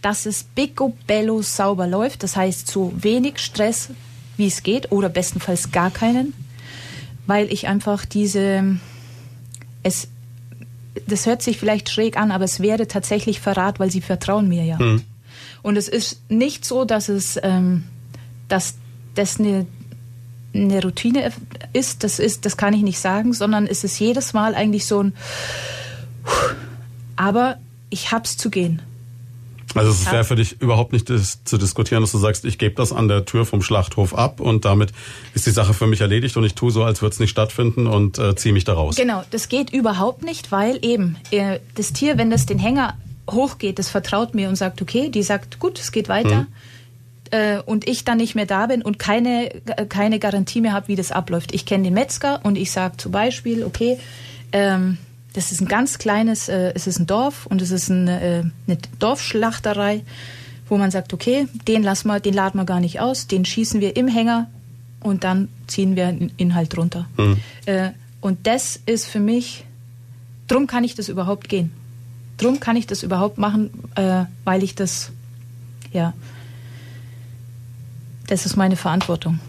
dass 0.00 0.26
es 0.26 0.44
picobello 0.44 1.42
sauber 1.42 1.86
läuft, 1.86 2.22
das 2.22 2.36
heißt 2.36 2.68
so 2.68 2.92
wenig 2.96 3.38
Stress, 3.38 3.90
wie 4.38 4.46
es 4.46 4.62
geht 4.62 4.90
oder 4.90 5.08
bestenfalls 5.08 5.72
gar 5.72 5.90
keinen, 5.90 6.32
weil 7.26 7.52
ich 7.52 7.68
einfach 7.68 8.06
diese, 8.06 8.78
es, 9.82 10.08
das 11.06 11.26
hört 11.26 11.42
sich 11.42 11.58
vielleicht 11.58 11.90
schräg 11.90 12.16
an, 12.16 12.30
aber 12.30 12.44
es 12.44 12.60
wäre 12.60 12.86
tatsächlich 12.86 13.40
Verrat, 13.40 13.78
weil 13.78 13.90
sie 13.90 14.00
vertrauen 14.00 14.48
mir 14.48 14.64
ja. 14.64 14.78
Und 15.62 15.76
es 15.76 15.88
ist 15.88 16.30
nicht 16.30 16.64
so, 16.64 16.84
dass 16.84 17.08
es, 17.08 17.38
ähm, 17.42 17.84
dass 18.48 18.76
das 19.14 19.38
eine, 19.40 19.66
eine 20.54 20.82
Routine 20.82 21.32
ist, 21.72 22.04
das 22.04 22.18
ist, 22.18 22.46
das 22.46 22.56
kann 22.56 22.72
ich 22.72 22.82
nicht 22.82 23.00
sagen, 23.00 23.32
sondern 23.32 23.66
es 23.66 23.84
ist 23.84 23.98
jedes 23.98 24.32
Mal 24.32 24.54
eigentlich 24.54 24.86
so 24.86 25.02
ein, 25.02 25.14
aber 27.16 27.58
ich 27.90 28.12
hab's 28.12 28.36
zu 28.36 28.50
gehen. 28.50 28.82
Also 29.78 29.90
es 29.90 30.10
wäre 30.10 30.24
für 30.24 30.36
dich 30.36 30.60
überhaupt 30.60 30.92
nicht 30.92 31.06
zu 31.08 31.58
diskutieren, 31.58 32.02
dass 32.02 32.12
du 32.12 32.18
sagst, 32.18 32.44
ich 32.44 32.58
gebe 32.58 32.74
das 32.74 32.92
an 32.92 33.08
der 33.08 33.24
Tür 33.24 33.46
vom 33.46 33.62
Schlachthof 33.62 34.14
ab 34.14 34.40
und 34.40 34.64
damit 34.64 34.92
ist 35.34 35.46
die 35.46 35.50
Sache 35.50 35.74
für 35.74 35.86
mich 35.86 36.00
erledigt 36.00 36.36
und 36.36 36.44
ich 36.44 36.54
tue 36.54 36.70
so, 36.70 36.84
als 36.84 37.02
würde 37.02 37.14
es 37.14 37.20
nicht 37.20 37.30
stattfinden 37.30 37.86
und 37.86 38.18
äh, 38.18 38.34
ziehe 38.34 38.52
mich 38.52 38.64
da 38.64 38.74
raus. 38.74 38.96
Genau, 38.96 39.22
das 39.30 39.48
geht 39.48 39.70
überhaupt 39.70 40.22
nicht, 40.22 40.52
weil 40.52 40.78
eben 40.82 41.16
äh, 41.30 41.60
das 41.74 41.92
Tier, 41.92 42.18
wenn 42.18 42.30
das 42.30 42.46
den 42.46 42.58
Hänger 42.58 42.96
hochgeht, 43.30 43.78
das 43.78 43.88
vertraut 43.88 44.34
mir 44.34 44.48
und 44.48 44.56
sagt, 44.56 44.82
okay, 44.82 45.10
die 45.10 45.22
sagt, 45.22 45.58
gut, 45.58 45.78
es 45.78 45.92
geht 45.92 46.08
weiter. 46.08 46.46
Äh, 47.30 47.58
und 47.58 47.86
ich 47.86 48.04
dann 48.04 48.16
nicht 48.18 48.34
mehr 48.34 48.46
da 48.46 48.66
bin 48.66 48.80
und 48.80 48.98
keine, 48.98 49.54
äh, 49.66 49.84
keine 49.86 50.18
Garantie 50.18 50.62
mehr 50.62 50.72
habe, 50.72 50.88
wie 50.88 50.96
das 50.96 51.12
abläuft. 51.12 51.54
Ich 51.54 51.66
kenne 51.66 51.84
den 51.84 51.94
Metzger 51.94 52.40
und 52.42 52.56
ich 52.56 52.72
sage 52.72 52.96
zum 52.96 53.12
Beispiel, 53.12 53.64
okay, 53.64 53.98
ähm, 54.52 54.96
das 55.38 55.52
ist 55.52 55.60
ein 55.60 55.68
ganz 55.68 55.98
kleines, 55.98 56.48
äh, 56.48 56.72
es 56.74 56.88
ist 56.88 56.98
ein 56.98 57.06
Dorf 57.06 57.46
und 57.46 57.62
es 57.62 57.70
ist 57.70 57.88
ein, 57.90 58.08
äh, 58.08 58.42
eine 58.66 58.78
Dorfschlachterei, 58.98 60.02
wo 60.68 60.76
man 60.76 60.90
sagt, 60.90 61.14
okay, 61.14 61.46
den 61.68 61.84
lassen 61.84 62.08
wir, 62.08 62.18
den 62.18 62.34
laden 62.34 62.58
wir 62.58 62.64
gar 62.64 62.80
nicht 62.80 62.98
aus, 62.98 63.28
den 63.28 63.44
schießen 63.44 63.80
wir 63.80 63.96
im 63.96 64.08
Hänger 64.08 64.50
und 65.00 65.22
dann 65.22 65.48
ziehen 65.68 65.94
wir 65.94 66.06
den 66.10 66.32
Inhalt 66.38 66.76
runter. 66.76 67.06
Äh, 67.66 67.90
und 68.20 68.48
das 68.48 68.80
ist 68.84 69.06
für 69.06 69.20
mich, 69.20 69.64
drum 70.48 70.66
kann 70.66 70.82
ich 70.82 70.96
das 70.96 71.08
überhaupt 71.08 71.48
gehen. 71.48 71.70
Drum 72.36 72.58
kann 72.58 72.74
ich 72.74 72.88
das 72.88 73.04
überhaupt 73.04 73.38
machen, 73.38 73.70
äh, 73.94 74.24
weil 74.42 74.64
ich 74.64 74.74
das, 74.74 75.12
ja, 75.92 76.14
das 78.28 78.46
ist 78.46 78.56
meine 78.56 78.76
Verantwortung. 78.76 79.40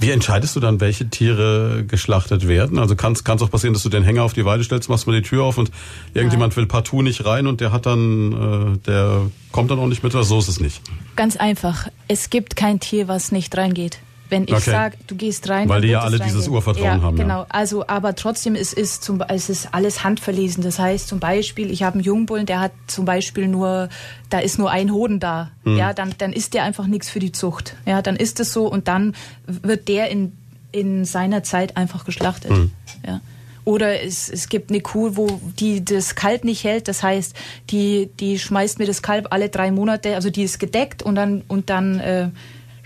Wie 0.00 0.10
entscheidest 0.10 0.56
du 0.56 0.60
dann, 0.60 0.80
welche 0.80 1.10
Tiere 1.10 1.84
geschlachtet 1.86 2.48
werden? 2.48 2.78
Also 2.78 2.96
kann 2.96 3.12
es 3.12 3.24
auch 3.26 3.50
passieren, 3.50 3.74
dass 3.74 3.82
du 3.82 3.88
den 3.88 4.04
Hänger 4.04 4.22
auf 4.22 4.32
die 4.32 4.44
Weide 4.44 4.64
stellst, 4.64 4.88
machst 4.88 5.06
mal 5.06 5.20
die 5.20 5.26
Tür 5.26 5.44
auf 5.44 5.58
und 5.58 5.70
irgendjemand 6.14 6.56
will 6.56 6.66
partout 6.66 7.02
nicht 7.02 7.24
rein 7.24 7.46
und 7.46 7.60
der 7.60 7.72
hat 7.72 7.86
dann, 7.86 8.76
äh, 8.76 8.78
der 8.86 9.22
kommt 9.52 9.70
dann 9.70 9.78
auch 9.78 9.86
nicht 9.86 10.02
mit 10.02 10.14
oder 10.14 10.24
so 10.24 10.38
ist 10.38 10.48
es 10.48 10.60
nicht. 10.60 10.80
Ganz 11.16 11.36
einfach. 11.36 11.88
Es 12.06 12.30
gibt 12.30 12.56
kein 12.56 12.80
Tier, 12.80 13.08
was 13.08 13.32
nicht 13.32 13.56
reingeht. 13.56 13.98
Wenn 14.30 14.44
ich 14.44 14.54
Okay. 14.54 14.70
sage, 14.70 14.96
du 15.06 15.14
gehst 15.14 15.48
rein, 15.48 15.68
Weil 15.68 15.80
die 15.80 15.88
ja 15.88 16.00
alle 16.00 16.18
dieses. 16.18 16.48
Urvertrauen 16.48 16.84
ja, 16.84 17.02
haben, 17.02 17.16
ja. 17.16 17.22
Genau. 17.22 17.46
Also, 17.48 17.86
aber 17.86 18.14
trotzdem 18.14 18.54
es 18.54 18.72
ist 18.72 19.02
zum, 19.02 19.22
es 19.22 19.48
ist 19.48 19.68
alles 19.72 20.04
handverlesen. 20.04 20.62
Das 20.62 20.78
heißt 20.78 21.08
zum 21.08 21.18
Beispiel, 21.18 21.70
ich 21.70 21.82
habe 21.82 21.94
einen 21.94 22.04
Jungbullen, 22.04 22.46
der 22.46 22.60
hat 22.60 22.72
zum 22.86 23.04
Beispiel 23.04 23.48
nur, 23.48 23.88
da 24.30 24.38
ist 24.38 24.58
nur 24.58 24.70
ein 24.70 24.92
Hoden 24.92 25.20
da. 25.20 25.50
Hm. 25.64 25.76
Ja, 25.76 25.92
dann, 25.94 26.14
dann 26.18 26.32
ist 26.32 26.54
der 26.54 26.64
einfach 26.64 26.86
nichts 26.86 27.08
für 27.08 27.20
die 27.20 27.32
Zucht. 27.32 27.74
Ja, 27.86 28.02
dann 28.02 28.16
ist 28.16 28.40
es 28.40 28.52
so 28.52 28.66
und 28.66 28.88
dann 28.88 29.14
wird 29.46 29.88
der 29.88 30.10
in, 30.10 30.32
in 30.72 31.04
seiner 31.04 31.42
Zeit 31.42 31.76
einfach 31.76 32.04
geschlachtet. 32.04 32.50
Hm. 32.50 32.72
Ja. 33.06 33.20
Oder 33.64 34.02
es, 34.02 34.30
es 34.30 34.48
gibt 34.48 34.70
eine 34.70 34.80
Kuh, 34.80 35.10
wo 35.16 35.40
die 35.58 35.84
das 35.84 36.14
Kalb 36.14 36.44
nicht 36.44 36.64
hält. 36.64 36.88
Das 36.88 37.02
heißt, 37.02 37.34
die, 37.68 38.08
die 38.18 38.38
schmeißt 38.38 38.78
mir 38.78 38.86
das 38.86 39.02
Kalb 39.02 39.26
alle 39.30 39.50
drei 39.50 39.70
Monate, 39.70 40.14
also 40.14 40.30
die 40.30 40.42
ist 40.42 40.58
gedeckt 40.58 41.02
und 41.02 41.16
dann, 41.16 41.42
und 41.48 41.68
dann 41.68 42.00
äh, 42.00 42.28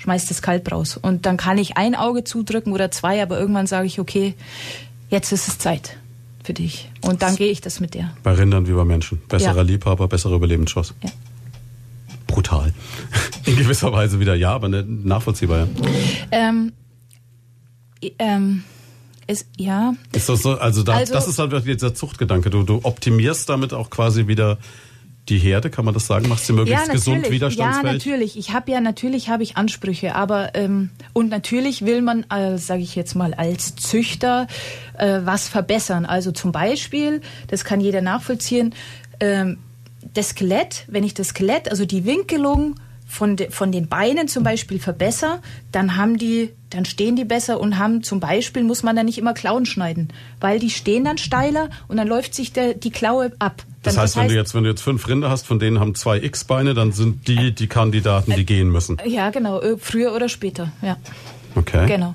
schmeißt 0.03 0.29
das 0.31 0.43
Kalb 0.43 0.71
raus. 0.73 0.97
Und 1.01 1.27
dann 1.27 1.37
kann 1.37 1.59
ich 1.59 1.77
ein 1.77 1.95
Auge 1.95 2.25
zudrücken 2.25 2.73
oder 2.73 2.91
zwei, 2.91 3.23
aber 3.23 3.39
irgendwann 3.39 3.67
sage 3.67 3.87
ich, 3.87 4.01
okay, 4.01 4.35
jetzt 5.11 5.31
ist 5.33 5.47
es 5.49 5.59
Zeit 5.59 5.97
für 6.43 6.53
dich. 6.55 6.91
Und 7.03 7.23
dann 7.23 7.37
gehe 7.37 7.51
ich 7.53 7.61
das 7.61 7.79
mit 7.79 7.95
der. 7.95 8.11
Bei 8.25 8.33
Rindern 8.33 8.67
wie 8.67 8.73
bei 8.73 8.85
Menschen. 8.85 9.23
Besserer 9.29 9.57
Ja. 9.57 9.63
Liebhaber, 9.63 10.09
bessere 10.09 10.35
Überlebenschance. 10.35 10.95
Ja. 11.03 11.11
Brutal. 12.27 12.73
In 13.47 13.57
gewisser 13.57 13.93
Weise 13.93 14.19
wieder 14.19 14.35
ja, 14.35 14.53
aber 14.55 14.69
ne- 14.69 14.85
nachvollziehbar, 14.87 15.59
ja. 15.61 15.69
Ähm, 16.33 16.73
ähm, 18.19 18.65
es, 19.29 19.47
ja, 19.57 19.95
Ist 20.13 20.29
das 20.29 20.43
so, 20.43 20.59
also, 20.59 20.83
da, 20.83 20.95
Also- 20.95 21.13
das 21.13 21.29
ist 21.29 21.39
halt 21.39 21.53
wirklich 21.53 21.77
dieser 21.77 21.95
Zuchtgedanke. 21.95 22.51
Du, 22.51 22.65
du 22.65 22.81
optimierst 22.83 23.49
damit 23.49 23.73
auch 23.73 23.89
quasi 23.91 24.27
wieder 24.27 24.59
die 25.29 25.39
Herde, 25.39 25.71
kann 25.71 25.85
man 25.85 25.95
das 25.95 26.07
sagen? 26.07 26.29
Machst 26.29 26.47
sie 26.47 26.53
möglichst 26.53 26.91
gesund, 26.91 27.27
Ja, 27.27 27.33
widerstandsfähig? 27.33 27.93
natürlich. 27.93 28.37
Ich 28.37 28.53
habe 28.53 28.73
ja 28.73 28.81
natürlich 28.81 29.29
habe 29.29 29.45
ich 29.45 29.57
Ansprüche, 29.57 30.15
aber 30.17 30.55
ähm, 30.55 30.91
und 31.13 31.29
natürlich 31.29 31.85
will 31.85 32.03
man, 32.03 32.25
äh, 32.31 32.59
sage 32.59 32.83
ich 32.83 32.97
jetzt 32.97 33.15
mal, 33.15 33.33
als 33.35 33.77
Züchter 33.77 34.49
äh, 34.99 35.21
was 35.23 35.49
verbessern. 35.49 36.07
Also 36.07 36.33
zum 36.33 36.51
Beispiel, 36.51 37.21
das 37.47 37.65
kann 37.65 37.81
jeder 37.81 38.01
nachvollziehen, 38.01 38.75
ähm, 39.21 39.59
das 40.15 40.31
Skelett, 40.31 40.85
wenn 40.89 41.05
ich 41.05 41.15
das 41.15 41.29
Skelett, 41.29 41.71
also 41.71 41.85
die 41.87 42.05
Winkelung 42.05 42.75
von, 43.13 43.37
de, 43.37 43.51
von 43.51 43.71
den 43.73 43.89
Beinen 43.89 44.27
zum 44.27 44.43
Beispiel 44.43 44.79
verbessere, 44.79 45.41
dann 45.71 45.97
haben 45.97 46.17
die, 46.17 46.49
dann 46.71 46.87
stehen 46.87 47.15
die 47.15 47.25
besser 47.27 47.61
und 47.61 47.79
haben 47.79 48.03
zum 48.03 48.21
Beispiel 48.21 48.63
muss 48.65 48.83
man 48.83 48.97
dann 48.97 49.05
nicht 49.05 49.19
immer 49.19 49.35
Klauen 49.35 49.67
schneiden, 49.67 50.09
weil 50.41 50.59
die 50.59 50.71
stehen 50.71 51.05
dann 51.05 51.19
steiler 51.19 51.69
und 51.89 51.99
dann 51.99 52.09
läuft 52.09 52.35
sich 52.35 52.55
der, 52.55 52.73
die 52.73 52.91
Klaue 52.91 53.31
ab. 53.39 53.65
Das 53.83 53.95
Dann- 53.97 54.03
heißt, 54.05 54.17
wenn 54.17 54.29
du 54.29 54.35
jetzt, 54.35 54.55
wenn 54.55 54.65
du 54.65 54.71
jetzt 54.71 54.81
fünf 54.81 55.07
Rinder 55.09 55.29
hast, 55.29 55.47
von 55.47 55.59
denen 55.59 55.79
haben 55.79 55.95
zwei 55.95 56.17
X-Beine, 56.23 56.73
dann 56.73 56.93
sind 56.93 57.29
die 57.29 57.53
die 57.55 57.67
Kandidaten, 57.67 58.33
die 58.35 58.47
gehen 58.47 58.71
müssen. 58.71 58.97
ja 59.07 59.29
genau, 59.29 59.61
früher 59.79 60.15
oder 60.15 60.31
später, 60.31 60.73
ja, 60.81 60.97
Okay. 61.55 61.87
genau. 61.87 62.15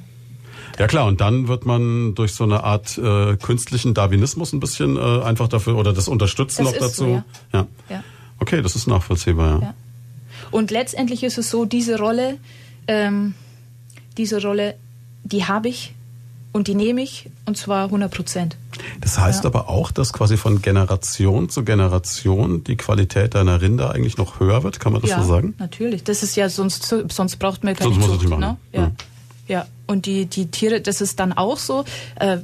Ja 0.79 0.87
klar, 0.87 1.05
und 1.05 1.21
dann 1.21 1.47
wird 1.47 1.65
man 1.67 2.15
durch 2.15 2.33
so 2.33 2.43
eine 2.43 2.63
Art 2.63 2.97
äh, 2.97 3.35
künstlichen 3.37 3.93
Darwinismus 3.93 4.51
ein 4.53 4.59
bisschen 4.59 4.95
äh, 4.97 5.21
einfach 5.23 5.47
dafür 5.47 5.75
oder 5.75 5.93
das 5.93 6.07
Unterstützen 6.07 6.65
Das 6.65 6.73
noch 6.73 6.79
ist 6.81 6.91
dazu. 6.99 7.03
so, 7.03 7.09
ja. 7.09 7.23
ja. 7.53 7.67
Ja. 7.89 8.03
Okay, 8.39 8.61
das 8.61 8.75
ist 8.75 8.87
nachvollziehbar, 8.87 9.47
ja. 9.47 9.59
Ja. 9.67 9.73
Und 10.51 10.71
letztendlich 10.71 11.23
ist 11.23 11.37
es 11.37 11.49
so, 11.49 11.65
diese 11.65 11.97
Rolle, 11.97 12.37
ähm, 12.87 13.33
diese 14.17 14.41
Rolle, 14.41 14.75
die 15.23 15.45
habe 15.45 15.69
ich 15.69 15.93
und 16.53 16.67
die 16.67 16.75
nehme 16.75 17.01
ich 17.01 17.29
und 17.45 17.57
zwar 17.57 17.85
100 17.85 18.11
Prozent. 18.13 18.57
Das 19.01 19.17
heißt 19.19 19.43
Ja. 19.43 19.49
aber 19.49 19.69
auch, 19.69 19.91
dass 19.91 20.13
quasi 20.13 20.37
von 20.37 20.61
Generation 20.61 21.49
zu 21.49 21.63
Generation 21.63 22.63
die 22.63 22.77
Qualität 22.77 23.35
deiner 23.35 23.61
Rinder 23.61 23.91
eigentlich 23.91 24.17
noch 24.17 24.39
höher 24.39 24.63
wird, 24.63 24.79
kann 24.79 24.93
man 24.93 25.01
das 25.01 25.11
ja, 25.11 25.21
so 25.21 25.27
sagen? 25.29 25.53
natürlich. 25.59 26.03
Das 26.03 26.23
ist 26.23 26.35
ja 26.35 26.49
sonst 26.49 26.83
sonst 27.09 27.35
braucht 27.37 27.63
man 27.63 27.75
keine 27.75 27.89
Sonst 27.93 27.97
muss 27.97 28.05
es 28.07 28.11
Zucht, 28.13 28.21
nicht 28.21 28.29
machen. 28.39 28.39
ne? 28.41 28.57
Ja. 28.73 28.81
Ja. 28.81 28.91
Ja, 29.47 29.65
und 29.87 30.05
die, 30.05 30.25
die 30.25 30.51
Tiere, 30.51 30.81
das 30.81 31.01
ist 31.01 31.19
dann 31.19 31.33
auch 31.33 31.57
so. 31.57 31.85
Äh, 32.19 32.39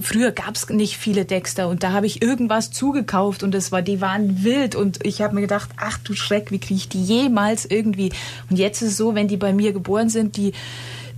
früher 0.00 0.30
gab 0.30 0.54
es 0.54 0.68
nicht 0.68 0.96
viele 0.96 1.24
Dexter 1.24 1.68
und 1.68 1.82
da 1.82 1.92
habe 1.92 2.06
ich 2.06 2.22
irgendwas 2.22 2.70
zugekauft 2.70 3.42
und 3.42 3.52
das 3.52 3.72
war, 3.72 3.82
die 3.82 4.00
waren 4.00 4.44
wild 4.44 4.74
und 4.74 5.04
ich 5.04 5.22
habe 5.22 5.34
mir 5.34 5.40
gedacht, 5.40 5.70
ach 5.76 5.98
du 5.98 6.14
Schreck, 6.14 6.50
wie 6.50 6.58
kriege 6.58 6.78
ich 6.78 6.88
die 6.88 7.02
jemals 7.02 7.64
irgendwie? 7.64 8.12
Und 8.50 8.58
jetzt 8.58 8.82
ist 8.82 8.90
es 8.90 8.96
so, 8.96 9.14
wenn 9.14 9.28
die 9.28 9.36
bei 9.36 9.52
mir 9.52 9.72
geboren 9.72 10.08
sind, 10.08 10.36
die, 10.36 10.52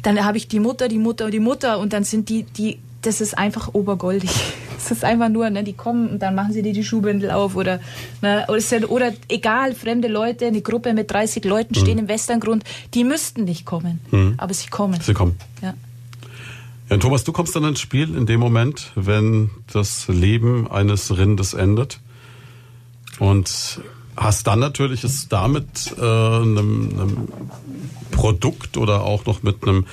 dann 0.02 0.24
habe 0.24 0.36
ich 0.36 0.48
die 0.48 0.60
Mutter, 0.60 0.88
die 0.88 0.98
Mutter 0.98 1.26
und 1.26 1.32
die 1.32 1.40
Mutter 1.40 1.78
und 1.78 1.92
dann 1.92 2.04
sind 2.04 2.28
die, 2.28 2.44
die, 2.44 2.78
das 3.06 3.20
ist 3.20 3.36
einfach 3.36 3.74
obergoldig. 3.74 4.30
Es 4.76 4.90
ist 4.90 5.02
einfach 5.02 5.30
nur, 5.30 5.48
ne, 5.48 5.64
die 5.64 5.72
kommen 5.72 6.08
und 6.10 6.18
dann 6.18 6.34
machen 6.34 6.52
sie 6.52 6.60
dir 6.60 6.74
die 6.74 6.84
Schuhbündel 6.84 7.30
auf 7.30 7.56
oder, 7.56 7.80
ne, 8.20 8.44
oder, 8.48 8.60
sind, 8.60 8.84
oder 8.90 9.14
egal, 9.28 9.74
fremde 9.74 10.08
Leute, 10.08 10.46
eine 10.46 10.60
Gruppe 10.60 10.92
mit 10.92 11.10
30 11.10 11.42
Leuten 11.46 11.74
stehen 11.74 11.96
im 11.96 12.06
Westerngrund, 12.06 12.64
die 12.92 13.02
müssten 13.02 13.44
nicht 13.44 13.64
kommen, 13.64 14.34
aber 14.36 14.52
sie 14.52 14.68
kommen. 14.68 15.00
Sie 15.00 15.14
kommen. 15.14 15.38
Ja. 15.62 15.72
Ja, 16.90 16.98
Thomas, 16.98 17.24
du 17.24 17.32
kommst 17.32 17.56
dann 17.56 17.64
ins 17.64 17.80
Spiel 17.80 18.14
in 18.14 18.26
dem 18.26 18.40
Moment, 18.40 18.92
wenn 18.94 19.48
das 19.72 20.06
Leben 20.08 20.70
eines 20.70 21.16
Rindes 21.16 21.54
endet 21.54 22.00
und 23.18 23.80
hast 24.16 24.46
dann 24.46 24.58
natürlich 24.58 25.02
es 25.04 25.28
damit 25.28 25.94
äh, 25.98 26.02
einem, 26.02 26.90
einem 26.90 27.28
Produkt 28.10 28.76
oder 28.76 29.02
auch 29.02 29.24
noch 29.24 29.42
mit 29.42 29.66
einem 29.66 29.86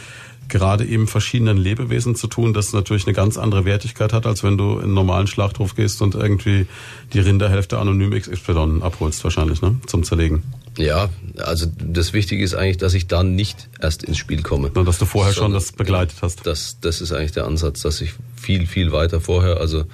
gerade 0.51 0.85
eben 0.85 1.07
verschiedenen 1.07 1.57
Lebewesen 1.57 2.13
zu 2.15 2.27
tun, 2.27 2.53
das 2.53 2.73
natürlich 2.73 3.07
eine 3.07 3.15
ganz 3.15 3.37
andere 3.37 3.65
Wertigkeit 3.65 4.13
hat, 4.13 4.27
als 4.27 4.43
wenn 4.43 4.57
du 4.57 4.73
in 4.73 4.83
einen 4.83 4.93
normalen 4.93 5.25
Schlachthof 5.25 5.75
gehst 5.75 6.01
und 6.03 6.13
irgendwie 6.13 6.67
die 7.13 7.19
Rinderhälfte 7.19 7.79
anonym 7.79 8.11
XY 8.11 8.81
abholst 8.81 9.23
wahrscheinlich, 9.23 9.61
ne? 9.61 9.79
Zum 9.87 10.03
Zerlegen. 10.03 10.43
Ja, 10.77 11.09
also 11.37 11.65
das 11.79 12.13
Wichtige 12.13 12.43
ist 12.43 12.53
eigentlich, 12.53 12.77
dass 12.77 12.93
ich 12.93 13.07
dann 13.07 13.35
nicht 13.35 13.69
erst 13.81 14.03
ins 14.03 14.17
Spiel 14.17 14.43
komme. 14.43 14.69
Und 14.73 14.85
dass 14.87 14.99
du 14.99 15.05
vorher 15.05 15.33
schon 15.33 15.53
das 15.53 15.71
begleitet 15.71 16.17
hast. 16.21 16.45
Das, 16.45 16.77
das 16.79 17.01
ist 17.01 17.11
eigentlich 17.11 17.31
der 17.31 17.45
Ansatz, 17.45 17.81
dass 17.81 17.99
ich 18.01 18.13
viel, 18.35 18.67
viel 18.67 18.91
weiter 18.91 19.19
vorher, 19.19 19.57
also 19.57 19.85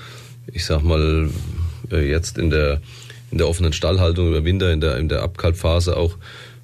ich 0.52 0.66
sag 0.66 0.84
mal, 0.84 1.30
äh, 1.92 2.10
jetzt 2.10 2.38
in 2.38 2.50
der, 2.50 2.82
in 3.32 3.38
der 3.38 3.48
offenen 3.48 3.74
Stallhaltung 3.74 4.30
über 4.30 4.44
Winter, 4.44 4.72
in 4.72 4.82
der, 4.82 4.98
in 4.98 5.08
der 5.08 5.22
Abkalbphase 5.22 5.96
auch, 5.96 6.16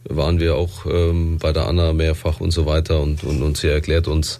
waren 0.10 0.40
wir 0.40 0.56
auch 0.56 0.86
ähm, 0.86 1.38
bei 1.40 1.54
der 1.54 1.68
Anna 1.68 1.94
mehrfach 1.94 2.40
und 2.40 2.52
so 2.52 2.66
weiter 2.66 3.02
und, 3.02 3.24
und, 3.24 3.42
und 3.42 3.58
sie 3.58 3.68
erklärt 3.68 4.08
uns, 4.08 4.40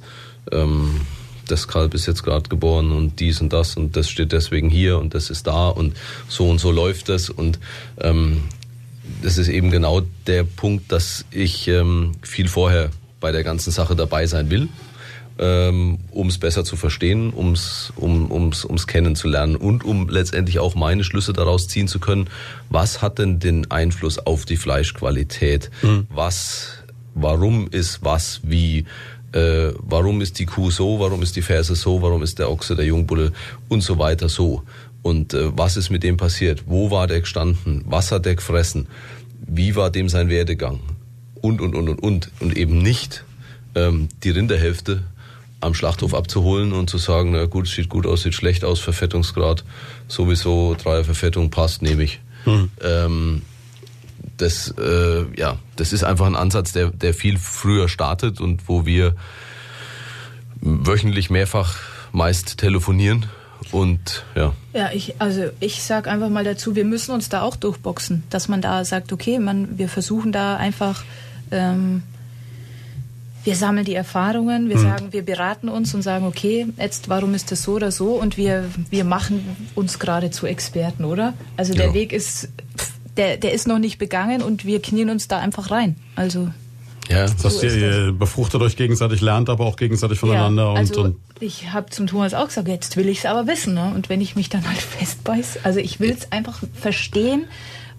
ähm, 0.52 1.02
das 1.48 1.68
Kalb 1.68 1.94
ist 1.94 2.06
jetzt 2.06 2.24
gerade 2.24 2.50
geboren 2.50 2.92
und 2.92 3.20
dies 3.20 3.42
und 3.42 3.52
das 3.52 3.76
und 3.76 3.96
das 3.96 4.10
steht 4.10 4.32
deswegen 4.32 4.70
hier 4.70 4.98
und 4.98 5.14
das 5.14 5.30
ist 5.30 5.48
da 5.48 5.70
und 5.70 5.96
so 6.28 6.50
und 6.50 6.60
so 6.60 6.72
läuft 6.72 7.10
das 7.10 7.30
und 7.30 7.60
ähm, 8.00 8.44
das 9.22 9.38
ist 9.38 9.50
eben 9.50 9.70
genau 9.70 10.02
der 10.28 10.44
Punkt, 10.44 10.92
dass 10.92 11.26
ich 11.32 11.68
ähm, 11.68 12.14
viel 12.22 12.48
vorher 12.48 12.90
bei 13.20 13.32
der 13.32 13.44
ganzen 13.44 13.72
Sache 13.72 13.96
dabei 13.96 14.26
sein 14.26 14.50
will, 14.50 14.70
ähm, 15.40 16.00
um 16.12 16.28
es 16.28 16.38
besser 16.38 16.64
zu 16.64 16.76
verstehen, 16.76 17.32
um's, 17.32 17.92
um 17.96 18.32
ums, 18.32 18.66
ums 18.66 18.88
kennenzulernen 18.88 19.56
und 19.56 19.84
um 19.84 20.10
letztendlich 20.10 20.60
auch 20.60 20.76
meine 20.76 21.04
Schlüsse 21.04 21.34
daraus 21.34 21.68
ziehen 21.68 21.88
zu 21.88 22.00
können. 22.00 22.30
Was 22.70 23.02
hat 23.02 23.20
denn 23.20 23.40
den 23.40 23.72
Einfluss 23.72 24.20
auf 24.20 24.46
die 24.46 24.58
Fleischqualität? 24.58 25.72
Was, 26.10 26.84
warum 27.16 27.68
ist 27.70 28.04
was 28.04 28.42
wie? 28.44 28.86
Äh, 29.32 29.74
warum 29.80 30.22
ist 30.22 30.38
die 30.38 30.46
Kuh 30.46 30.70
so? 30.70 31.00
Warum 31.00 31.24
ist 31.24 31.36
die 31.36 31.42
Ferse 31.42 31.76
so? 31.76 32.04
Warum 32.04 32.22
ist 32.22 32.38
der 32.38 32.52
Ochse, 32.52 32.76
der 32.76 32.86
Jungbulle 32.86 33.32
und 33.68 33.82
so 33.82 33.98
weiter 33.98 34.30
so? 34.30 34.64
Und 35.02 35.34
äh, 35.34 35.58
was 35.58 35.76
ist 35.76 35.90
mit 35.90 36.04
dem 36.04 36.18
passiert? 36.18 36.66
Wo 36.68 36.92
war 36.92 37.08
der 37.08 37.22
gestanden? 37.22 37.84
Was 37.88 38.12
hat 38.12 38.26
der 38.26 38.36
gefressen? 38.36 38.88
Wie 39.46 39.76
war 39.76 39.90
dem 39.90 40.08
sein 40.08 40.30
Werdegang? 40.30 40.80
Und, 41.42 41.60
und, 41.60 41.76
und, 41.76 41.90
und, 41.90 42.02
und. 42.02 42.32
Und 42.40 42.56
eben 42.56 42.78
nicht 42.78 43.26
ähm, 43.76 44.08
die 44.24 44.30
Rinderhälfte 44.30 45.04
am 45.64 45.74
Schlachthof 45.74 46.14
abzuholen 46.14 46.74
und 46.74 46.90
zu 46.90 46.98
sagen, 46.98 47.32
na 47.32 47.46
gut, 47.46 47.68
sieht 47.68 47.90
gut 47.90 48.06
aus, 48.06 48.24
sieht 48.24 48.34
schlecht 48.34 48.64
aus, 48.64 48.80
Verfettungsgrad, 48.80 49.64
sowieso 50.08 50.76
Dreierverfettung 50.76 51.50
passt, 51.50 51.82
nehme 51.82 52.04
ich. 52.04 52.20
Ähm, 52.82 53.42
das, 54.38 54.74
äh, 54.78 55.26
ja, 55.38 55.58
das 55.76 55.94
ist 55.94 56.04
einfach 56.04 56.26
ein 56.26 56.36
Ansatz, 56.36 56.74
der, 56.74 56.90
der 56.90 57.14
viel 57.14 57.38
früher 57.38 57.88
startet 57.88 58.42
und 58.42 58.68
wo 58.68 58.86
wir 58.86 59.16
wöchentlich 60.62 61.30
mehrfach 61.30 61.80
meist 62.12 62.58
telefonieren 62.58 63.26
und 63.72 64.26
ja. 64.36 64.54
Ja, 64.74 64.92
ich, 64.92 65.20
also 65.20 65.50
ich 65.60 65.84
sag 65.84 66.08
einfach 66.08 66.30
mal 66.30 66.44
dazu, 66.44 66.76
wir 66.76 66.86
müssen 66.86 67.12
uns 67.12 67.30
da 67.30 67.42
auch 67.42 67.56
durchboxen, 67.56 68.24
dass 68.30 68.48
man 68.48 68.62
da 68.62 68.86
sagt, 68.86 69.14
okay, 69.14 69.40
man, 69.40 69.78
wir 69.78 69.90
versuchen 69.90 70.32
da 70.32 70.58
einfach, 70.58 71.04
ähm, 71.52 72.04
wir 73.44 73.56
sammeln 73.56 73.86
die 73.86 73.96
Erfahrungen, 73.96 74.70
wir 74.70 74.78
sagen, 74.80 75.12
wir 75.12 75.24
beraten 75.24 75.68
uns 75.70 75.94
und 75.94 76.02
sagen, 76.02 76.26
okay, 76.26 76.68
jetzt 76.78 77.10
warum 77.10 77.34
ist 77.34 77.52
das 77.52 77.64
so 77.64 77.74
oder 77.74 77.92
so 77.92 78.12
und 78.14 78.38
wir, 78.38 78.66
wir 78.90 79.04
machen 79.04 79.44
uns 79.76 80.00
gerade 80.00 80.32
zu 80.32 80.46
Experten, 80.46 81.04
oder? 81.04 81.34
Also 81.58 81.74
der 81.74 81.88
Ja. 81.88 81.94
Weg 81.94 82.14
ist, 82.14 82.50
der, 83.18 83.38
der 83.38 83.54
ist 83.54 83.68
noch 83.68 83.80
nicht 83.80 83.98
begangen 83.98 84.42
und 84.42 84.66
wir 84.66 84.82
knien 84.82 85.10
uns 85.10 85.28
da 85.28 85.40
einfach 85.40 85.72
rein. 85.72 85.96
Also 86.16 86.50
Ja, 87.10 87.24
Das 87.24 87.32
heißt, 87.44 87.60
So 87.60 87.66
ist 87.68 87.76
ihr, 87.76 88.06
ihr 88.06 88.12
befruchtet 88.14 88.62
euch 88.62 88.78
gegenseitig, 88.78 89.20
lernt 89.20 89.50
aber 89.50 89.66
auch 89.66 89.76
gegenseitig 89.76 90.20
voneinander 90.20 90.72
und, 90.72 90.78
also 90.78 91.04
und 91.04 91.18
ich 91.42 91.74
habe 91.74 91.90
zum 91.90 92.08
Thomas 92.08 92.34
auch 92.34 92.48
gesagt, 92.48 92.70
jetzt 92.70 92.96
will 92.96 93.10
ich 93.10 93.20
es 93.20 93.26
aber 93.26 93.46
wissen. 93.48 93.74
Ne? 93.74 93.92
Und 93.94 94.08
wenn 94.08 94.22
ich 94.22 94.38
mich 94.38 94.48
dann 94.48 94.66
halt 94.66 94.78
festbeiß, 95.00 95.60
also 95.64 95.80
ich 95.80 96.00
will 96.00 96.12
es 96.12 96.32
einfach 96.32 96.62
verstehen, 96.74 97.46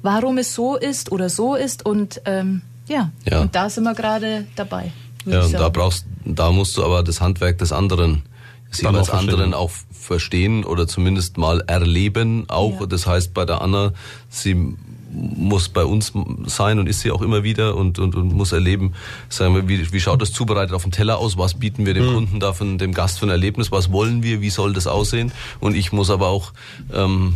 warum 0.01 0.39
es 0.39 0.55
so 0.55 0.77
ist 0.77 1.13
oder 1.13 1.29
so 1.29 1.55
ist. 1.55 1.85
Und 1.85 2.23
ähm, 2.25 2.63
ja. 2.89 3.11
Ja. 3.29 3.43
und 3.43 3.55
da 3.55 3.69
sind 3.69 3.85
wir 3.85 3.95
gerade 3.95 4.47
dabei. 4.57 4.93
Ja, 5.25 5.45
und 5.45 5.53
da 5.55 5.69
brauchst, 5.69 6.07
da 6.25 6.51
musst 6.53 6.77
du 6.77 6.85
aber 6.85 7.03
das 7.03 7.21
Handwerk 7.21 7.59
des 7.59 7.73
anderen, 7.73 8.23
des 8.71 8.81
Dann 8.81 8.93
jeweils 8.93 9.09
auch 9.09 9.13
verstehen. 9.15 9.31
anderen 9.31 9.55
auch 9.55 9.71
verstehen 9.93 10.65
oder 10.65 10.87
zumindest 10.87 11.39
mal 11.39 11.63
erleben 11.67 12.45
auch. 12.49 12.81
Ja. 12.81 12.87
Das 12.87 13.07
heißt, 13.07 13.33
bei 13.33 13.45
der 13.45 13.63
Anna, 13.63 13.93
sie 14.29 14.77
muss 15.15 15.69
bei 15.69 15.85
uns 15.85 16.13
sein 16.47 16.79
und 16.81 16.89
ist 16.89 17.01
sie 17.01 17.13
auch 17.13 17.23
immer 17.23 17.45
wieder 17.45 17.77
und, 17.77 17.99
und, 18.01 18.17
und 18.17 18.35
muss 18.35 18.53
erleben, 18.53 18.95
sagen 19.29 19.55
wir, 19.55 19.69
wie, 19.69 19.93
wie 19.93 20.01
schaut 20.01 20.21
das 20.21 20.33
zubereitet 20.33 20.75
auf 20.75 20.83
dem 20.83 20.91
Teller 20.91 21.19
aus, 21.19 21.39
was 21.39 21.55
bieten 21.55 21.87
wir 21.87 21.95
dem 21.95 22.07
Hm. 22.07 22.15
Kunden 22.15 22.41
da 22.41 22.53
von 22.53 22.79
dem 22.79 22.93
Gast 22.93 23.21
für 23.21 23.27
ein 23.27 23.31
Erlebnis, 23.31 23.71
was 23.71 23.93
wollen 23.93 24.25
wir, 24.25 24.41
wie 24.41 24.51
soll 24.51 24.73
das 24.73 24.89
aussehen 24.89 25.31
und 25.61 25.77
ich 25.77 25.93
muss 25.93 26.11
aber 26.11 26.29
auch, 26.29 26.53
ähm, 26.93 27.35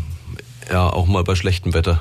ja, 0.68 0.90
auch 0.90 1.06
mal 1.06 1.22
bei 1.22 1.36
schlechtem 1.36 1.72
Wetter 1.72 2.00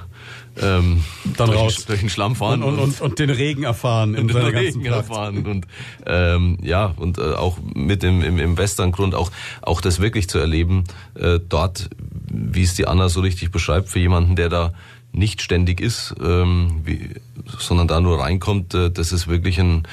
ähm, 0.61 1.03
Dann 1.37 1.47
durch, 1.47 1.59
raus. 1.59 1.75
Den, 1.75 1.85
durch 1.87 1.99
den 2.01 2.09
Schlamm 2.09 2.35
fahren 2.35 2.63
und, 2.63 2.75
und, 2.75 2.79
und, 2.79 3.01
und 3.01 3.19
den 3.19 3.29
Regen 3.29 3.63
erfahren 3.63 4.15
seiner 4.29 4.51
den 4.51 4.57
Regen 4.57 4.85
erfahren 4.85 5.45
und 5.45 5.67
ähm, 6.05 6.57
ja 6.61 6.93
und 6.97 7.17
äh, 7.17 7.33
auch 7.33 7.57
mit 7.73 8.03
dem 8.03 8.21
im, 8.21 8.39
im 8.39 8.57
Westerngrund 8.57 9.15
auch 9.15 9.31
auch 9.61 9.81
das 9.81 9.99
wirklich 9.99 10.29
zu 10.29 10.39
erleben 10.39 10.83
äh, 11.15 11.39
dort 11.47 11.89
wie 12.29 12.63
es 12.63 12.75
die 12.75 12.87
Anna 12.87 13.09
so 13.09 13.21
richtig 13.21 13.51
beschreibt 13.51 13.89
für 13.89 13.99
jemanden 13.99 14.35
der 14.35 14.49
da 14.49 14.73
nicht 15.11 15.41
ständig 15.41 15.81
ist 15.81 16.15
ähm, 16.23 16.81
wie, 16.83 17.09
sondern 17.57 17.87
da 17.87 17.99
nur 17.99 18.19
reinkommt 18.19 18.73
äh, 18.73 18.91
das 18.91 19.11
ist 19.11 19.27
wirklich 19.27 19.59
ein, 19.59 19.83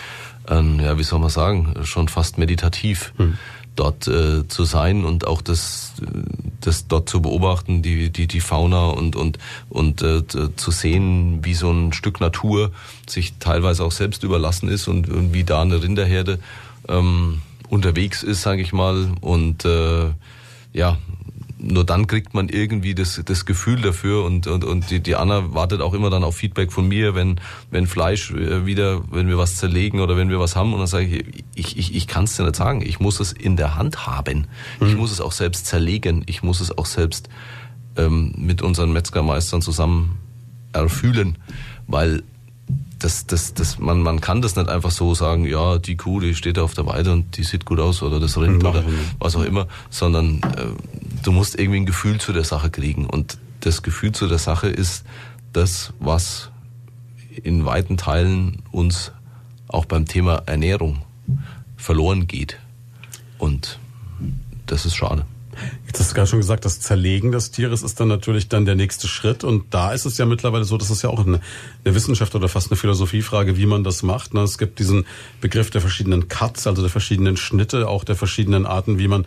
ein 0.47 0.81
ja 0.81 0.99
wie 0.99 1.05
soll 1.05 1.21
man 1.21 1.31
sagen 1.31 1.75
schon 1.85 2.09
fast 2.09 2.39
meditativ 2.39 3.13
dort 3.77 4.07
äh, 4.07 4.47
zu 4.47 4.65
sein 4.65 5.05
und 5.05 5.27
auch 5.27 5.43
das, 5.43 5.95
das 6.61 6.87
dort 6.87 7.09
zu 7.09 7.21
beobachten, 7.21 7.83
die, 7.83 8.11
die, 8.11 8.27
die 8.27 8.41
Fauna 8.41 8.87
und, 8.87 9.17
und, 9.17 9.39
und 9.69 10.03
äh, 10.03 10.23
zu 10.27 10.71
sehen, 10.71 11.45
wie 11.45 11.55
so 11.55 11.71
ein 11.71 11.93
Stück 11.93 12.21
Natur 12.21 12.71
sich 13.07 13.35
teilweise 13.39 13.85
auch 13.85 13.93
selbst 13.93 14.23
überlassen 14.23 14.69
ist 14.69 14.89
und, 14.89 15.09
und 15.09 15.35
wie 15.35 15.45
da 15.45 15.63
eine 15.63 15.83
Rinderherde 15.83 16.39
ähm, 16.89 17.43
unterwegs 17.69 18.23
ist, 18.23 18.43
sage 18.43 18.63
ich 18.63 18.73
mal. 18.73 19.09
Und 19.21 19.65
äh, 19.65 20.11
ja, 20.73 20.99
nur 21.65 21.85
dann 21.85 22.07
kriegt 22.07 22.35
man 22.35 22.49
irgendwie 22.49 22.95
das, 22.95 23.21
das 23.25 23.47
Gefühl 23.47 23.81
dafür 23.81 24.25
und, 24.25 24.47
und, 24.47 24.65
und 24.65 24.91
die, 24.91 25.01
die 25.01 25.17
Anna 25.17 25.55
wartet 25.55 25.81
auch 25.81 25.95
immer 25.95 26.11
dann 26.11 26.23
auf 26.23 26.37
Feedback 26.37 26.73
von 26.73 26.87
mir, 26.87 27.15
wenn, 27.15 27.41
wenn 27.71 27.87
Fleisch 27.87 28.31
äh, 28.33 28.67
wieder, 28.67 29.03
wenn 29.11 29.29
wir 29.29 29.39
was 29.39 29.57
zerlegen 29.57 30.01
oder 30.01 30.17
wenn 30.17 30.29
wir 30.29 30.39
was 30.39 30.57
haben 30.57 30.73
und 30.73 30.79
dann 30.79 30.87
sage 30.87 31.07
ich, 31.07 31.45
ich, 31.55 31.79
ich, 31.79 31.95
ich 31.95 32.07
kann 32.07 32.25
es 32.25 32.37
dir 32.37 32.43
nicht 32.45 32.57
sagen, 32.57 32.83
ich 32.83 33.01
muss 33.01 33.21
es 33.21 33.33
in 33.33 33.57
der 33.57 33.77
Hand 33.77 34.07
haben, 34.07 34.47
mhm. 34.81 34.87
ich 34.87 34.97
muss 34.97 35.11
es 35.11 35.21
auch 35.21 35.33
selbst 35.33 35.67
zerlegen, 35.67 36.23
ich 36.27 36.43
muss 36.43 36.61
es 36.61 36.77
auch 36.77 36.87
selbst 36.87 37.29
ähm, 37.97 38.35
mit 38.37 38.63
unseren 38.63 38.93
Metzgermeistern 38.93 39.63
zusammen 39.63 40.19
erfühlen, 40.73 41.39
weil 41.87 42.23
das, 42.99 43.27
das, 43.27 43.55
das, 43.55 43.79
man, 43.79 44.01
man 44.01 44.21
kann 44.21 44.43
das 44.43 44.57
nicht 44.57 44.69
einfach 44.69 44.91
so 44.91 45.15
sagen, 45.15 45.47
ja, 45.47 45.79
die 45.79 45.97
Kuh, 45.97 46.21
die 46.21 46.35
steht 46.35 46.57
da 46.57 46.63
auf 46.63 46.75
der 46.75 46.87
Weide 46.87 47.13
und 47.13 47.37
die 47.37 47.45
sieht 47.45 47.65
gut 47.65 47.81
aus 47.81 48.03
oder 48.03 48.21
das 48.21 48.39
Rind 48.39 48.63
Nein. 48.63 48.73
oder 48.73 48.85
was 49.19 49.37
auch 49.37 49.45
immer, 49.45 49.67
sondern 49.91 50.41
äh, 50.43 50.67
du 51.23 51.33
musst 51.33 51.59
irgendwie 51.59 51.81
ein 51.81 51.87
Gefühl 51.87 52.19
zu 52.21 52.33
der 52.33 52.45
Sache 52.45 52.71
kriegen. 52.71 53.07
Und 53.07 53.39
das 53.61 53.83
Gefühl 53.83 54.13
zu 54.13 54.29
der 54.29 54.39
Sache 54.39 54.69
ist 54.69 55.05
das, 55.53 55.93
was 55.99 56.51
in 57.43 57.65
weiten 57.65 57.97
Teilen 57.97 58.63
uns 58.71 59.13
auch 59.69 59.85
beim 59.85 60.07
Thema 60.07 60.43
Ernährung 60.47 61.03
verloren 61.77 62.27
geht. 62.27 62.59
Und 63.39 63.79
das 64.67 64.87
ist 64.87 64.95
schade. 64.95 65.27
Jetzt 65.87 66.01
hast 66.01 66.11
du 66.11 66.15
gerade 66.15 66.27
schon 66.27 66.41
gesagt, 66.41 66.65
das 66.65 66.81
Zerlegen 66.81 67.33
des 67.33 67.51
Tieres 67.51 67.83
ist 67.83 68.01
dann 68.01 68.09
natürlich 68.09 68.49
dann 68.49 68.65
der 68.65 68.75
nächste 68.75 69.09
Schritt. 69.09 69.45
Und 69.45 69.73
da 69.73 69.93
ist 69.93 70.05
es 70.05 70.19
ja 70.19 70.27
mittlerweile 70.27 70.65
so, 70.65 70.77
das 70.77 70.91
ist 70.91 71.03
ja 71.03 71.11
auch 71.11 71.27
eine, 71.27 71.41
eine 71.85 71.95
Wissenschaft 71.95 72.35
oder 72.35 72.49
fast 72.49 72.71
eine 72.71 72.77
Philosophiefrage, 72.77 73.57
wie 73.57 73.67
man 73.67 73.85
das 73.85 74.03
macht. 74.03 74.35
Ne? 74.35 74.41
Es 74.41 74.59
gibt 74.59 74.79
diesen 74.79 75.07
Begriff 75.41 75.71
der 75.71 75.81
verschiedenen 75.81 76.29
Cuts, 76.29 76.67
also 76.67 76.83
der 76.83 76.91
verschiedenen 76.91 77.37
Schnitte, 77.37 77.89
auch 77.89 78.05
der 78.05 78.17
verschiedenen 78.17 78.67
Arten, 78.67 78.99
wie 78.99 79.09
man 79.09 79.27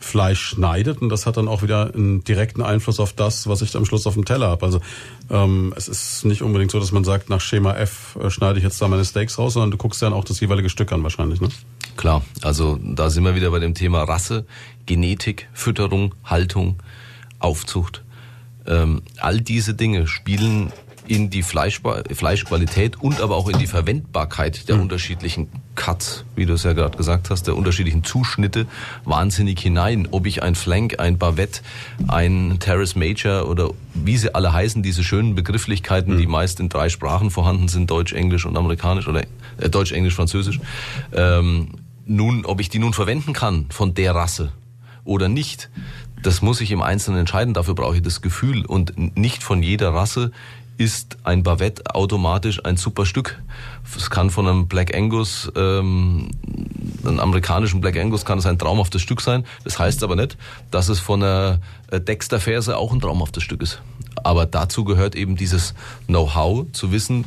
Fleisch 0.00 0.40
schneidet 0.40 1.02
und 1.02 1.10
das 1.10 1.26
hat 1.26 1.36
dann 1.36 1.46
auch 1.46 1.62
wieder 1.62 1.94
einen 1.94 2.24
direkten 2.24 2.62
Einfluss 2.62 2.98
auf 2.98 3.12
das, 3.12 3.46
was 3.48 3.60
ich 3.60 3.76
am 3.76 3.84
Schluss 3.84 4.06
auf 4.06 4.14
dem 4.14 4.24
Teller 4.24 4.48
habe. 4.48 4.64
Also 4.64 4.80
ähm, 5.28 5.74
es 5.76 5.88
ist 5.88 6.24
nicht 6.24 6.42
unbedingt 6.42 6.70
so, 6.70 6.80
dass 6.80 6.90
man 6.90 7.04
sagt, 7.04 7.28
nach 7.28 7.42
Schema 7.42 7.74
F 7.74 8.16
äh, 8.20 8.30
schneide 8.30 8.58
ich 8.58 8.64
jetzt 8.64 8.80
da 8.80 8.88
meine 8.88 9.04
Steaks 9.04 9.38
raus, 9.38 9.52
sondern 9.52 9.70
du 9.70 9.76
guckst 9.76 10.00
dann 10.00 10.14
auch 10.14 10.24
das 10.24 10.40
jeweilige 10.40 10.70
Stück 10.70 10.90
an 10.92 11.02
wahrscheinlich, 11.02 11.42
ne? 11.42 11.50
Klar, 11.96 12.22
also 12.40 12.78
da 12.82 13.10
sind 13.10 13.24
wir 13.24 13.34
wieder 13.34 13.50
bei 13.50 13.58
dem 13.58 13.74
Thema 13.74 14.02
Rasse, 14.04 14.46
Genetik, 14.90 15.48
Fütterung, 15.52 16.16
Haltung, 16.24 16.82
Aufzucht. 17.38 18.02
Ähm, 18.66 19.02
all 19.20 19.40
diese 19.40 19.74
Dinge 19.74 20.08
spielen 20.08 20.72
in 21.06 21.30
die 21.30 21.44
Fleischqualität 21.44 23.00
und 23.00 23.20
aber 23.20 23.36
auch 23.36 23.48
in 23.48 23.60
die 23.60 23.68
Verwendbarkeit 23.68 24.68
der 24.68 24.74
mhm. 24.74 24.82
unterschiedlichen 24.82 25.46
Cuts, 25.76 26.24
wie 26.34 26.44
du 26.44 26.54
es 26.54 26.64
ja 26.64 26.72
gerade 26.72 26.96
gesagt 26.96 27.30
hast, 27.30 27.46
der 27.46 27.56
unterschiedlichen 27.56 28.02
Zuschnitte 28.02 28.66
wahnsinnig 29.04 29.60
hinein. 29.60 30.08
Ob 30.10 30.26
ich 30.26 30.42
ein 30.42 30.56
Flank, 30.56 30.98
ein 30.98 31.18
Bavette, 31.18 31.60
ein 32.08 32.56
Terrace 32.58 32.96
Major 32.96 33.48
oder 33.48 33.70
wie 33.94 34.16
sie 34.16 34.34
alle 34.34 34.52
heißen, 34.52 34.82
diese 34.82 35.04
schönen 35.04 35.36
Begrifflichkeiten, 35.36 36.14
mhm. 36.14 36.18
die 36.18 36.26
meist 36.26 36.58
in 36.58 36.68
drei 36.68 36.88
Sprachen 36.88 37.30
vorhanden 37.30 37.68
sind, 37.68 37.88
Deutsch, 37.88 38.12
Englisch 38.12 38.44
und 38.44 38.56
Amerikanisch 38.56 39.06
oder 39.06 39.22
äh, 39.58 39.70
Deutsch, 39.70 39.92
Englisch, 39.92 40.16
Französisch. 40.16 40.58
Ähm, 41.12 41.68
nun, 42.06 42.44
ob 42.44 42.60
ich 42.60 42.68
die 42.68 42.80
nun 42.80 42.92
verwenden 42.92 43.34
kann 43.34 43.66
von 43.70 43.94
der 43.94 44.16
Rasse 44.16 44.50
oder 45.04 45.28
nicht, 45.28 45.70
das 46.22 46.42
muss 46.42 46.60
ich 46.60 46.70
im 46.70 46.82
Einzelnen 46.82 47.20
entscheiden. 47.20 47.54
Dafür 47.54 47.74
brauche 47.74 47.96
ich 47.96 48.02
das 48.02 48.20
Gefühl 48.20 48.66
und 48.66 49.16
nicht 49.16 49.42
von 49.42 49.62
jeder 49.62 49.94
Rasse 49.94 50.32
ist 50.80 51.18
ein 51.24 51.42
Bavette 51.42 51.94
automatisch 51.94 52.64
ein 52.64 52.78
super 52.78 53.04
Stück. 53.04 53.38
Es 53.94 54.08
kann 54.08 54.30
von 54.30 54.48
einem 54.48 54.66
Black 54.66 54.96
Angus, 54.96 55.52
ähm, 55.54 56.30
einem 57.04 57.20
amerikanischen 57.20 57.82
Black 57.82 57.98
Angus 57.98 58.24
kann 58.24 58.38
es 58.38 58.46
ein 58.46 58.58
traumhaftes 58.58 59.02
Stück 59.02 59.20
sein. 59.20 59.44
Das 59.62 59.78
heißt 59.78 60.02
aber 60.02 60.16
nicht, 60.16 60.38
dass 60.70 60.88
es 60.88 60.98
von 60.98 61.22
einer 61.22 61.60
äh, 61.90 62.00
Dexter 62.00 62.40
Ferse 62.40 62.78
auch 62.78 62.94
ein 62.94 63.00
traumhaftes 63.00 63.42
Stück 63.42 63.60
ist. 63.60 63.82
Aber 64.24 64.46
dazu 64.46 64.84
gehört 64.84 65.16
eben 65.16 65.36
dieses 65.36 65.74
Know-how, 66.06 66.66
zu 66.72 66.92
wissen, 66.92 67.26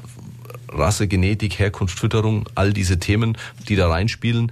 Rasse, 0.70 1.08
Genetik, 1.08 1.60
Herkunft, 1.60 2.00
Fütterung, 2.00 2.50
all 2.56 2.74
diese 2.74 2.98
Themen, 2.98 3.38
die 3.70 3.76
da 3.76 3.88
reinspielen 3.88 4.52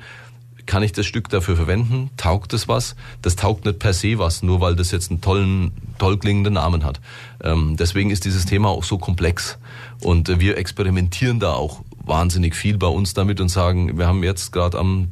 kann 0.72 0.84
ich 0.84 0.94
das 0.94 1.06
Stück 1.06 1.28
dafür 1.28 1.58
verwenden? 1.58 2.12
Taugt 2.16 2.54
es 2.54 2.70
was? 2.70 2.96
Das 3.22 3.36
taugt 3.36 3.66
nicht 3.66 3.80
per 3.80 3.92
se 3.92 4.20
was, 4.20 4.42
nur 4.42 4.62
weil 4.62 4.78
das 4.78 4.92
jetzt 4.92 5.12
einen 5.12 5.20
tollen, 5.20 5.74
toll 5.98 6.18
klingenden 6.18 6.54
Namen 6.54 6.86
hat. 6.86 7.02
Ähm, 7.44 7.76
deswegen 7.76 8.10
ist 8.10 8.24
dieses 8.24 8.46
Thema 8.46 8.70
auch 8.70 8.86
so 8.86 8.98
komplex. 8.98 9.58
Und 10.00 10.30
äh, 10.30 10.40
wir 10.40 10.58
experimentieren 10.58 11.42
da 11.42 11.52
auch 11.52 11.82
wahnsinnig 12.06 12.56
viel 12.56 12.78
bei 12.78 12.88
uns 12.88 13.14
damit 13.14 13.42
und 13.42 13.50
sagen, 13.50 13.98
wir 13.98 14.08
haben 14.08 14.24
jetzt 14.24 14.54
gerade 14.54 14.80
am 14.80 15.10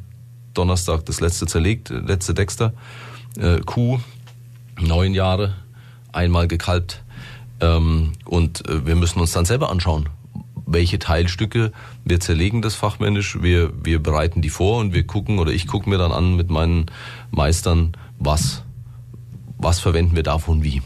Donnerstag 0.54 1.04
das 1.04 1.20
letzte 1.20 1.44
zerlegt, 1.44 1.90
letzte 1.90 2.32
Dexter, 2.32 2.72
äh, 3.36 3.60
Kuh, 3.60 4.00
neun 4.80 5.12
Jahre, 5.12 5.56
einmal 6.10 6.48
gekalbt. 6.48 7.02
Ähm, 7.60 8.12
und 8.24 8.66
äh, 8.66 8.86
wir 8.86 8.96
müssen 8.96 9.20
uns 9.20 9.32
dann 9.32 9.44
selber 9.44 9.68
anschauen, 9.68 10.08
welche 10.66 10.98
Teilstücke 10.98 11.72
wir 12.04 12.20
zerlegen 12.20 12.62
das 12.62 12.74
fachmännisch, 12.74 13.42
wir, 13.42 13.72
wir 13.82 14.02
bereiten 14.02 14.42
die 14.42 14.50
vor 14.50 14.78
und 14.78 14.94
wir 14.94 15.06
gucken 15.06 15.38
oder 15.38 15.52
ich 15.52 15.66
gucke 15.66 15.88
mir 15.88 15.98
dann 15.98 16.12
an 16.12 16.36
mit 16.36 16.50
meinen 16.50 16.86
Meistern, 17.30 17.92
was, 18.18 18.62
was 19.58 19.80
verwenden 19.80 20.16
wir 20.16 20.22
davon 20.22 20.62
wie. 20.62 20.82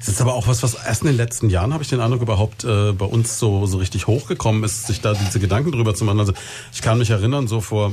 Es 0.00 0.08
ist 0.08 0.20
aber 0.20 0.34
auch 0.34 0.46
was, 0.46 0.62
was 0.62 0.74
erst 0.74 1.02
in 1.02 1.08
den 1.08 1.16
letzten 1.16 1.48
Jahren, 1.48 1.72
habe 1.72 1.82
ich 1.82 1.88
den 1.88 2.00
Eindruck, 2.00 2.20
überhaupt 2.20 2.64
äh, 2.64 2.92
bei 2.92 3.06
uns 3.06 3.38
so, 3.38 3.66
so 3.66 3.78
richtig 3.78 4.06
hochgekommen 4.06 4.62
ist, 4.62 4.86
sich 4.86 5.00
da 5.00 5.14
diese 5.14 5.40
Gedanken 5.40 5.72
drüber 5.72 5.94
zu 5.94 6.04
machen. 6.04 6.20
Also 6.20 6.34
ich 6.72 6.82
kann 6.82 6.98
mich 6.98 7.10
erinnern, 7.10 7.48
so 7.48 7.60
vor 7.60 7.92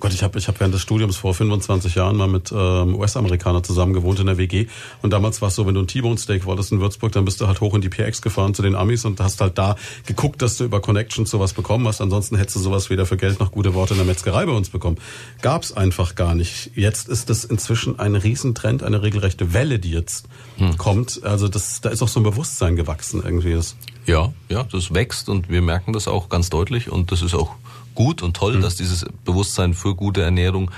Gott, 0.00 0.12
ich 0.12 0.22
habe 0.22 0.38
ich 0.38 0.48
hab 0.48 0.60
während 0.60 0.74
des 0.74 0.82
Studiums 0.82 1.16
vor 1.16 1.34
25 1.34 1.94
Jahren 1.94 2.16
mal 2.16 2.28
mit 2.28 2.52
ähm, 2.52 2.94
US-Amerikaner 2.94 3.62
zusammen 3.62 3.92
gewohnt 3.92 4.20
in 4.20 4.26
der 4.26 4.38
WG. 4.38 4.66
Und 5.02 5.12
damals 5.12 5.40
war 5.40 5.48
es 5.48 5.54
so, 5.54 5.66
wenn 5.66 5.74
du 5.74 5.80
ein 5.80 5.86
T-Bone 5.86 6.18
Steak 6.18 6.46
wolltest 6.46 6.72
in 6.72 6.80
Würzburg, 6.80 7.12
dann 7.12 7.24
bist 7.24 7.40
du 7.40 7.46
halt 7.46 7.60
hoch 7.60 7.74
in 7.74 7.80
die 7.80 7.88
PX 7.88 8.22
gefahren 8.22 8.54
zu 8.54 8.62
den 8.62 8.74
Amis 8.74 9.04
und 9.04 9.20
hast 9.20 9.40
halt 9.40 9.58
da 9.58 9.76
geguckt, 10.06 10.42
dass 10.42 10.56
du 10.56 10.64
über 10.64 10.80
Connections 10.80 11.30
sowas 11.30 11.52
bekommen 11.52 11.86
hast. 11.88 12.00
Ansonsten 12.00 12.36
hättest 12.36 12.56
du 12.56 12.60
sowas 12.60 12.90
weder 12.90 13.06
für 13.06 13.16
Geld 13.16 13.40
noch 13.40 13.52
gute 13.52 13.74
Worte 13.74 13.94
in 13.94 13.98
der 13.98 14.06
Metzgerei 14.06 14.46
bei 14.46 14.52
uns 14.52 14.70
bekommen. 14.70 14.98
Gab's 15.42 15.72
einfach 15.72 16.14
gar 16.14 16.34
nicht. 16.34 16.70
Jetzt 16.74 17.08
ist 17.08 17.30
das 17.30 17.44
inzwischen 17.44 17.98
ein 17.98 18.14
Riesentrend, 18.14 18.82
eine 18.82 19.02
regelrechte 19.02 19.54
Welle, 19.54 19.78
die 19.78 19.90
jetzt 19.90 20.26
hm. 20.56 20.76
kommt. 20.76 21.22
Also 21.24 21.48
das, 21.48 21.80
da 21.80 21.90
ist 21.90 22.02
auch 22.02 22.08
so 22.08 22.20
ein 22.20 22.24
Bewusstsein 22.24 22.76
gewachsen 22.76 23.22
irgendwie. 23.24 23.54
Das. 23.54 23.76
Ja, 24.06 24.32
ja, 24.48 24.64
das 24.64 24.92
wächst 24.92 25.28
und 25.28 25.48
wir 25.48 25.62
merken 25.62 25.92
das 25.92 26.08
auch 26.08 26.28
ganz 26.28 26.50
deutlich 26.50 26.90
und 26.90 27.10
das 27.12 27.22
ist 27.22 27.34
auch 27.34 27.54
gut 27.94 28.22
und 28.22 28.36
toll, 28.36 28.56
mhm. 28.56 28.62
dass 28.62 28.76
dieses 28.76 29.06
Bewusstsein 29.24 29.74
für 29.74 29.94
gute 29.94 30.22
Ernährung 30.22 30.70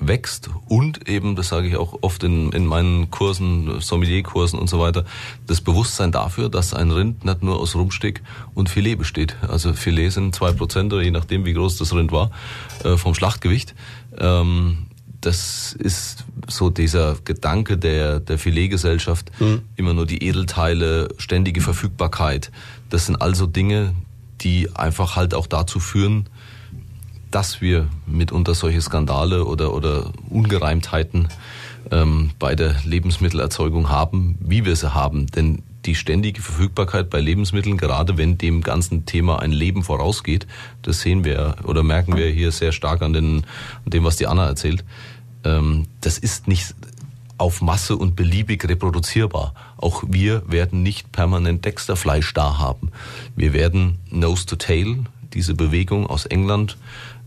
wächst 0.00 0.48
und 0.66 1.08
eben, 1.08 1.34
das 1.34 1.48
sage 1.48 1.68
ich 1.68 1.76
auch 1.76 1.98
oft 2.02 2.22
in, 2.22 2.52
in 2.52 2.66
meinen 2.66 3.10
Kursen, 3.10 3.80
Sommelierkursen 3.80 4.58
und 4.58 4.68
so 4.68 4.78
weiter, 4.78 5.04
das 5.46 5.60
Bewusstsein 5.60 6.12
dafür, 6.12 6.48
dass 6.48 6.72
ein 6.72 6.90
Rind 6.90 7.24
nicht 7.24 7.42
nur 7.42 7.58
aus 7.58 7.74
Rumsteak 7.74 8.22
und 8.54 8.68
Filet 8.68 8.96
besteht. 8.96 9.36
Also 9.48 9.72
Filet 9.72 10.10
sind 10.10 10.34
zwei 10.34 10.52
Prozent 10.52 10.92
oder 10.92 11.02
je 11.02 11.10
nachdem, 11.10 11.44
wie 11.44 11.52
groß 11.52 11.78
das 11.78 11.92
Rind 11.92 12.12
war, 12.12 12.30
äh, 12.84 12.96
vom 12.96 13.14
Schlachtgewicht. 13.14 13.74
Ähm, 14.16 14.87
das 15.20 15.72
ist 15.72 16.24
so 16.46 16.70
dieser 16.70 17.16
Gedanke 17.24 17.76
der, 17.76 18.20
der 18.20 18.38
Filetgesellschaft, 18.38 19.30
mhm. 19.40 19.62
immer 19.76 19.94
nur 19.94 20.06
die 20.06 20.22
Edelteile, 20.22 21.08
ständige 21.18 21.60
Verfügbarkeit. 21.60 22.50
Das 22.90 23.06
sind 23.06 23.16
also 23.16 23.46
Dinge, 23.46 23.94
die 24.40 24.74
einfach 24.74 25.16
halt 25.16 25.34
auch 25.34 25.46
dazu 25.46 25.80
führen, 25.80 26.28
dass 27.30 27.60
wir 27.60 27.88
mitunter 28.06 28.54
solche 28.54 28.80
Skandale 28.80 29.44
oder, 29.44 29.74
oder 29.74 30.12
Ungereimtheiten 30.30 31.28
ähm, 31.90 32.30
bei 32.38 32.54
der 32.54 32.76
Lebensmittelerzeugung 32.84 33.88
haben, 33.88 34.38
wie 34.40 34.64
wir 34.64 34.76
sie 34.76 34.94
haben. 34.94 35.26
Denn 35.26 35.62
die 35.88 35.94
ständige 35.94 36.42
Verfügbarkeit 36.42 37.08
bei 37.08 37.18
Lebensmitteln, 37.18 37.78
gerade 37.78 38.18
wenn 38.18 38.36
dem 38.36 38.62
ganzen 38.62 39.06
Thema 39.06 39.40
ein 39.40 39.52
Leben 39.52 39.82
vorausgeht, 39.82 40.46
das 40.82 41.00
sehen 41.00 41.24
wir 41.24 41.56
oder 41.64 41.82
merken 41.82 42.14
wir 42.14 42.28
hier 42.28 42.52
sehr 42.52 42.72
stark 42.72 43.00
an, 43.00 43.14
den, 43.14 43.46
an 43.84 43.90
dem, 43.90 44.04
was 44.04 44.16
die 44.16 44.26
Anna 44.26 44.46
erzählt, 44.46 44.84
ähm, 45.44 45.86
das 46.02 46.18
ist 46.18 46.46
nicht 46.46 46.74
auf 47.38 47.62
Masse 47.62 47.96
und 47.96 48.16
beliebig 48.16 48.68
reproduzierbar. 48.68 49.54
Auch 49.78 50.04
wir 50.06 50.42
werden 50.46 50.82
nicht 50.82 51.10
permanent 51.10 51.64
Dexterfleisch 51.64 52.34
da 52.34 52.58
haben. 52.58 52.90
Wir 53.34 53.54
werden 53.54 53.98
Nose 54.10 54.44
to 54.44 54.56
Tail, 54.56 55.04
diese 55.32 55.54
Bewegung 55.54 56.06
aus 56.06 56.26
England, 56.26 56.76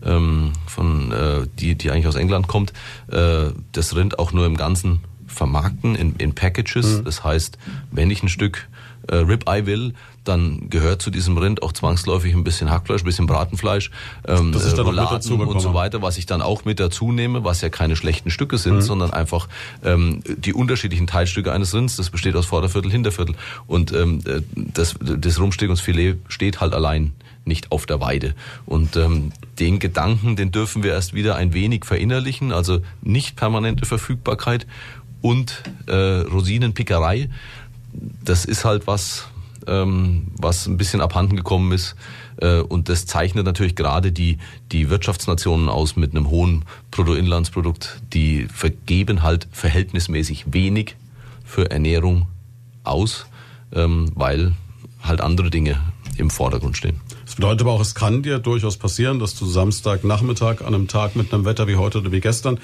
ähm, 0.04 0.52
von, 0.66 1.10
äh, 1.10 1.48
die, 1.58 1.74
die 1.74 1.90
eigentlich 1.90 2.06
aus 2.06 2.14
England 2.14 2.46
kommt, 2.46 2.72
äh, 3.08 3.46
das 3.72 3.96
Rind 3.96 4.20
auch 4.20 4.32
nur 4.32 4.46
im 4.46 4.56
Ganzen 4.56 5.00
vermarkten 5.32 5.94
in, 5.94 6.14
in 6.16 6.34
Packages. 6.34 6.98
Mhm. 6.98 7.04
Das 7.04 7.24
heißt, 7.24 7.58
wenn 7.90 8.10
ich 8.10 8.22
ein 8.22 8.28
Stück 8.28 8.68
äh, 9.08 9.16
Ribeye 9.16 9.66
will, 9.66 9.94
dann 10.24 10.70
gehört 10.70 11.02
zu 11.02 11.10
diesem 11.10 11.36
Rind 11.36 11.62
auch 11.62 11.72
zwangsläufig 11.72 12.34
ein 12.34 12.44
bisschen 12.44 12.70
Hackfleisch, 12.70 13.02
ein 13.02 13.04
bisschen 13.04 13.26
Bratenfleisch, 13.26 13.90
ähm, 14.26 14.52
das 14.52 14.64
ist 14.64 14.78
dann 14.78 14.86
Rouladen 14.86 15.16
dazu 15.16 15.34
und 15.34 15.60
so 15.60 15.74
weiter, 15.74 16.02
was 16.02 16.18
ich 16.18 16.26
dann 16.26 16.42
auch 16.42 16.64
mit 16.64 16.78
dazu 16.78 17.10
nehme, 17.10 17.44
was 17.44 17.60
ja 17.60 17.68
keine 17.68 17.96
schlechten 17.96 18.30
Stücke 18.30 18.58
sind, 18.58 18.76
mhm. 18.76 18.80
sondern 18.82 19.12
einfach 19.12 19.48
ähm, 19.84 20.22
die 20.24 20.54
unterschiedlichen 20.54 21.06
Teilstücke 21.06 21.52
eines 21.52 21.74
Rinds. 21.74 21.96
Das 21.96 22.10
besteht 22.10 22.36
aus 22.36 22.46
Vorderviertel, 22.46 22.90
Hinterviertel 22.90 23.34
und 23.66 23.92
ähm, 23.92 24.20
das, 24.54 24.94
das 25.00 25.40
Rumsteckungsfilet 25.40 26.18
steht 26.28 26.60
halt 26.60 26.72
allein 26.72 27.12
nicht 27.44 27.72
auf 27.72 27.86
der 27.86 28.00
Weide. 28.00 28.34
Und 28.66 28.96
ähm, 28.96 29.32
den 29.58 29.78
Gedanken, 29.78 30.36
den 30.36 30.52
dürfen 30.52 30.82
wir 30.82 30.92
erst 30.92 31.14
wieder 31.14 31.36
ein 31.36 31.52
wenig 31.52 31.84
verinnerlichen, 31.84 32.52
also 32.52 32.80
nicht 33.02 33.36
permanente 33.36 33.84
Verfügbarkeit 33.84 34.66
und 35.22 35.62
äh, 35.86 35.94
Rosinenpickerei. 35.94 37.30
Das 38.24 38.44
ist 38.44 38.64
halt 38.64 38.86
was, 38.86 39.28
ähm, 39.66 40.28
was 40.36 40.66
ein 40.66 40.76
bisschen 40.76 41.00
abhanden 41.00 41.36
gekommen 41.36 41.72
ist. 41.72 41.94
Äh, 42.36 42.60
und 42.60 42.88
das 42.88 43.06
zeichnet 43.06 43.46
natürlich 43.46 43.76
gerade 43.76 44.12
die, 44.12 44.38
die 44.72 44.90
Wirtschaftsnationen 44.90 45.68
aus 45.68 45.96
mit 45.96 46.10
einem 46.10 46.28
hohen 46.28 46.64
Bruttoinlandsprodukt. 46.90 48.02
Die 48.12 48.46
vergeben 48.52 49.22
halt 49.22 49.48
verhältnismäßig 49.52 50.52
wenig 50.52 50.96
für 51.44 51.70
Ernährung 51.70 52.26
aus, 52.84 53.26
ähm, 53.72 54.10
weil 54.14 54.52
halt 55.02 55.20
andere 55.20 55.50
Dinge 55.50 55.80
im 56.18 56.30
Vordergrund 56.30 56.76
stehen. 56.76 57.00
Das 57.24 57.36
bedeutet 57.36 57.62
aber 57.62 57.72
auch, 57.72 57.80
es 57.80 57.94
kann 57.94 58.22
dir 58.22 58.38
durchaus 58.38 58.76
passieren, 58.76 59.18
dass 59.18 59.34
du 59.34 59.46
Samstagnachmittag 59.46 60.60
an 60.60 60.74
einem 60.74 60.88
Tag 60.88 61.16
mit 61.16 61.32
einem 61.32 61.44
Wetter 61.44 61.66
wie 61.66 61.76
heute 61.76 61.98
oder 61.98 62.12
wie 62.12 62.20
gestern 62.20 62.58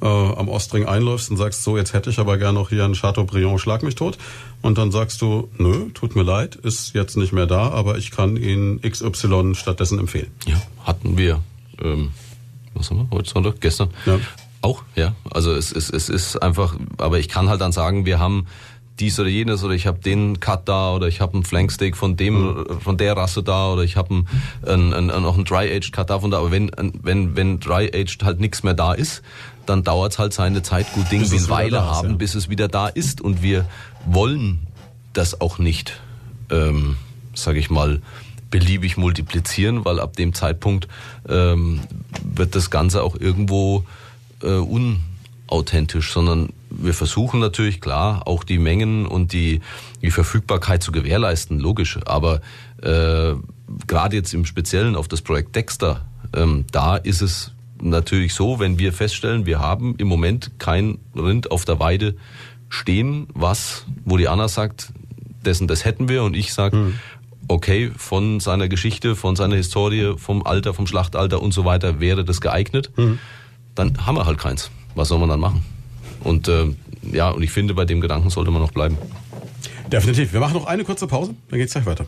äh, 0.00 0.06
am 0.06 0.48
Ostring 0.48 0.86
einläufst 0.86 1.30
und 1.30 1.36
sagst, 1.36 1.62
so, 1.62 1.76
jetzt 1.76 1.92
hätte 1.92 2.10
ich 2.10 2.18
aber 2.18 2.38
gerne 2.38 2.58
noch 2.58 2.68
hier 2.68 2.84
einen 2.84 2.94
Chateaubriand, 2.94 3.60
schlag 3.60 3.82
mich 3.82 3.94
tot. 3.94 4.18
Und 4.62 4.78
dann 4.78 4.90
sagst 4.90 5.20
du, 5.22 5.48
nö, 5.58 5.90
tut 5.94 6.16
mir 6.16 6.22
leid, 6.22 6.56
ist 6.56 6.94
jetzt 6.94 7.16
nicht 7.16 7.32
mehr 7.32 7.46
da, 7.46 7.70
aber 7.70 7.98
ich 7.98 8.10
kann 8.10 8.36
Ihnen 8.36 8.80
XY 8.80 9.54
stattdessen 9.54 9.98
empfehlen. 9.98 10.30
Ja, 10.46 10.60
hatten 10.84 11.16
wir, 11.16 11.40
ähm, 11.82 12.10
was 12.74 12.90
haben 12.90 12.98
wir, 12.98 13.16
heute 13.16 13.30
Sonntag, 13.30 13.60
gestern? 13.60 13.90
Ja. 14.06 14.18
Auch, 14.60 14.82
ja. 14.96 15.14
Also 15.30 15.52
es, 15.52 15.70
es, 15.70 15.90
es 15.90 16.08
ist 16.08 16.36
einfach, 16.36 16.74
aber 16.96 17.18
ich 17.18 17.28
kann 17.28 17.48
halt 17.48 17.60
dann 17.60 17.72
sagen, 17.72 18.06
wir 18.06 18.18
haben 18.18 18.46
dies 18.98 19.18
oder 19.20 19.28
jenes 19.28 19.62
oder 19.62 19.74
ich 19.74 19.86
habe 19.86 19.98
den 20.00 20.40
Cut 20.40 20.68
da 20.68 20.92
oder 20.92 21.06
ich 21.06 21.20
habe 21.20 21.34
einen 21.34 21.44
Flanksteak 21.44 21.96
von 21.96 22.16
dem 22.16 22.66
von 22.80 22.96
der 22.96 23.16
Rasse 23.16 23.44
da 23.44 23.72
oder 23.72 23.82
ich 23.82 23.96
habe 23.96 24.10
einen, 24.10 24.28
einen, 24.66 24.92
einen, 25.10 25.22
noch 25.22 25.36
einen 25.36 25.44
Dry 25.44 25.70
Aged 25.70 25.92
Cut 25.92 26.10
davon 26.10 26.30
da. 26.30 26.38
Aber 26.38 26.50
wenn 26.50 26.70
wenn 27.02 27.36
wenn 27.36 27.60
Dry 27.60 27.90
Aged 27.94 28.24
halt 28.24 28.40
nichts 28.40 28.62
mehr 28.62 28.74
da 28.74 28.94
ist, 28.94 29.22
dann 29.68 29.84
dauert 29.84 30.12
es 30.12 30.18
halt 30.18 30.32
seine 30.32 30.62
Zeit. 30.62 30.92
Gut, 30.92 31.10
Ding 31.10 31.28
Bis 31.28 31.48
Weile 31.48 31.84
haben, 31.84 32.10
ja. 32.10 32.16
bis 32.16 32.34
es 32.34 32.48
wieder 32.48 32.68
da 32.68 32.88
ist 32.88 33.20
und 33.20 33.42
wir 33.42 33.66
wollen 34.06 34.66
das 35.12 35.40
auch 35.40 35.58
nicht, 35.58 36.00
ähm, 36.50 36.96
sage 37.34 37.58
ich 37.58 37.70
mal, 37.70 38.00
beliebig 38.50 38.96
multiplizieren, 38.96 39.84
weil 39.84 40.00
ab 40.00 40.16
dem 40.16 40.34
Zeitpunkt 40.34 40.88
ähm, 41.28 41.80
wird 42.22 42.54
das 42.54 42.70
Ganze 42.70 43.02
auch 43.02 43.16
irgendwo 43.16 43.84
äh, 44.42 44.60
unauthentisch, 45.48 46.12
sondern 46.12 46.50
wir 46.70 46.94
versuchen 46.94 47.40
natürlich 47.40 47.80
klar 47.80 48.26
auch 48.26 48.44
die 48.44 48.58
Mengen 48.58 49.06
und 49.06 49.32
die, 49.32 49.60
die 50.02 50.10
Verfügbarkeit 50.10 50.82
zu 50.82 50.92
gewährleisten, 50.92 51.58
logisch. 51.58 51.98
Aber 52.06 52.40
äh, 52.82 53.34
gerade 53.86 54.16
jetzt 54.16 54.32
im 54.34 54.44
Speziellen 54.44 54.96
auf 54.96 55.08
das 55.08 55.22
Projekt 55.22 55.56
Dexter, 55.56 56.06
ähm, 56.34 56.64
da 56.72 56.96
ist 56.96 57.22
es 57.22 57.52
natürlich 57.82 58.34
so, 58.34 58.58
wenn 58.58 58.78
wir 58.78 58.92
feststellen, 58.92 59.46
wir 59.46 59.60
haben 59.60 59.94
im 59.98 60.08
Moment 60.08 60.52
kein 60.58 60.98
Rind 61.14 61.50
auf 61.50 61.64
der 61.64 61.80
Weide 61.80 62.16
stehen, 62.68 63.28
was, 63.34 63.86
wo 64.04 64.16
die 64.16 64.28
Anna 64.28 64.48
sagt, 64.48 64.92
dessen 65.44 65.68
das 65.68 65.84
hätten 65.84 66.08
wir 66.08 66.22
und 66.22 66.36
ich 66.36 66.52
sage, 66.52 66.92
okay, 67.48 67.90
von 67.96 68.40
seiner 68.40 68.68
Geschichte, 68.68 69.16
von 69.16 69.36
seiner 69.36 69.56
Historie, 69.56 70.14
vom 70.18 70.44
Alter, 70.46 70.74
vom 70.74 70.86
Schlachtalter 70.86 71.40
und 71.40 71.52
so 71.52 71.64
weiter 71.64 72.00
wäre 72.00 72.24
das 72.24 72.40
geeignet, 72.40 72.90
dann 73.74 74.06
haben 74.06 74.16
wir 74.16 74.26
halt 74.26 74.38
keins. 74.38 74.70
Was 74.94 75.08
soll 75.08 75.18
man 75.18 75.28
dann 75.28 75.40
machen? 75.40 75.64
Und 76.24 76.48
äh, 76.48 76.66
ja, 77.12 77.30
und 77.30 77.42
ich 77.42 77.50
finde, 77.50 77.74
bei 77.74 77.84
dem 77.84 78.00
Gedanken 78.00 78.30
sollte 78.30 78.50
man 78.50 78.60
noch 78.60 78.72
bleiben. 78.72 78.98
Definitiv. 79.90 80.32
Wir 80.32 80.40
machen 80.40 80.54
noch 80.54 80.66
eine 80.66 80.84
kurze 80.84 81.06
Pause, 81.06 81.34
dann 81.48 81.58
geht's 81.58 81.72
gleich 81.72 81.86
weiter. 81.86 82.06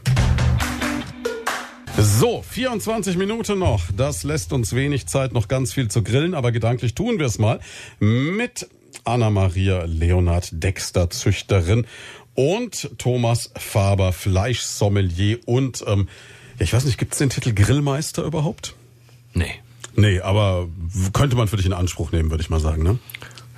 So, 2.03 2.40
24 2.40 3.18
Minuten 3.18 3.59
noch. 3.59 3.82
Das 3.94 4.22
lässt 4.22 4.55
uns 4.55 4.74
wenig 4.74 5.07
Zeit, 5.07 5.34
noch 5.34 5.48
ganz 5.48 5.74
viel 5.74 5.88
zu 5.88 6.03
grillen, 6.03 6.32
aber 6.32 6.51
gedanklich 6.51 6.94
tun 6.94 7.18
wir 7.18 7.26
es 7.26 7.38
mal 7.38 7.61
mit 7.98 8.70
Anna-Maria 9.05 9.84
Leonard 9.84 10.48
Dexter, 10.51 11.11
Züchterin 11.11 11.86
und 12.34 12.90
Thomas 12.96 13.53
Faber, 13.55 14.14
Fleischsommelier 14.14 15.40
und, 15.44 15.84
ähm, 15.86 16.09
ich 16.59 16.72
weiß 16.72 16.86
nicht, 16.86 16.96
gibt's 16.96 17.18
den 17.18 17.28
Titel 17.28 17.53
Grillmeister 17.53 18.24
überhaupt? 18.24 18.74
Nee. 19.34 19.53
Nee, 19.94 20.20
aber 20.20 20.68
könnte 21.12 21.36
man 21.36 21.48
für 21.48 21.59
dich 21.59 21.66
in 21.66 21.74
Anspruch 21.74 22.12
nehmen, 22.12 22.30
würde 22.30 22.42
ich 22.42 22.48
mal 22.48 22.61
sagen, 22.61 22.82
ne? 22.82 22.98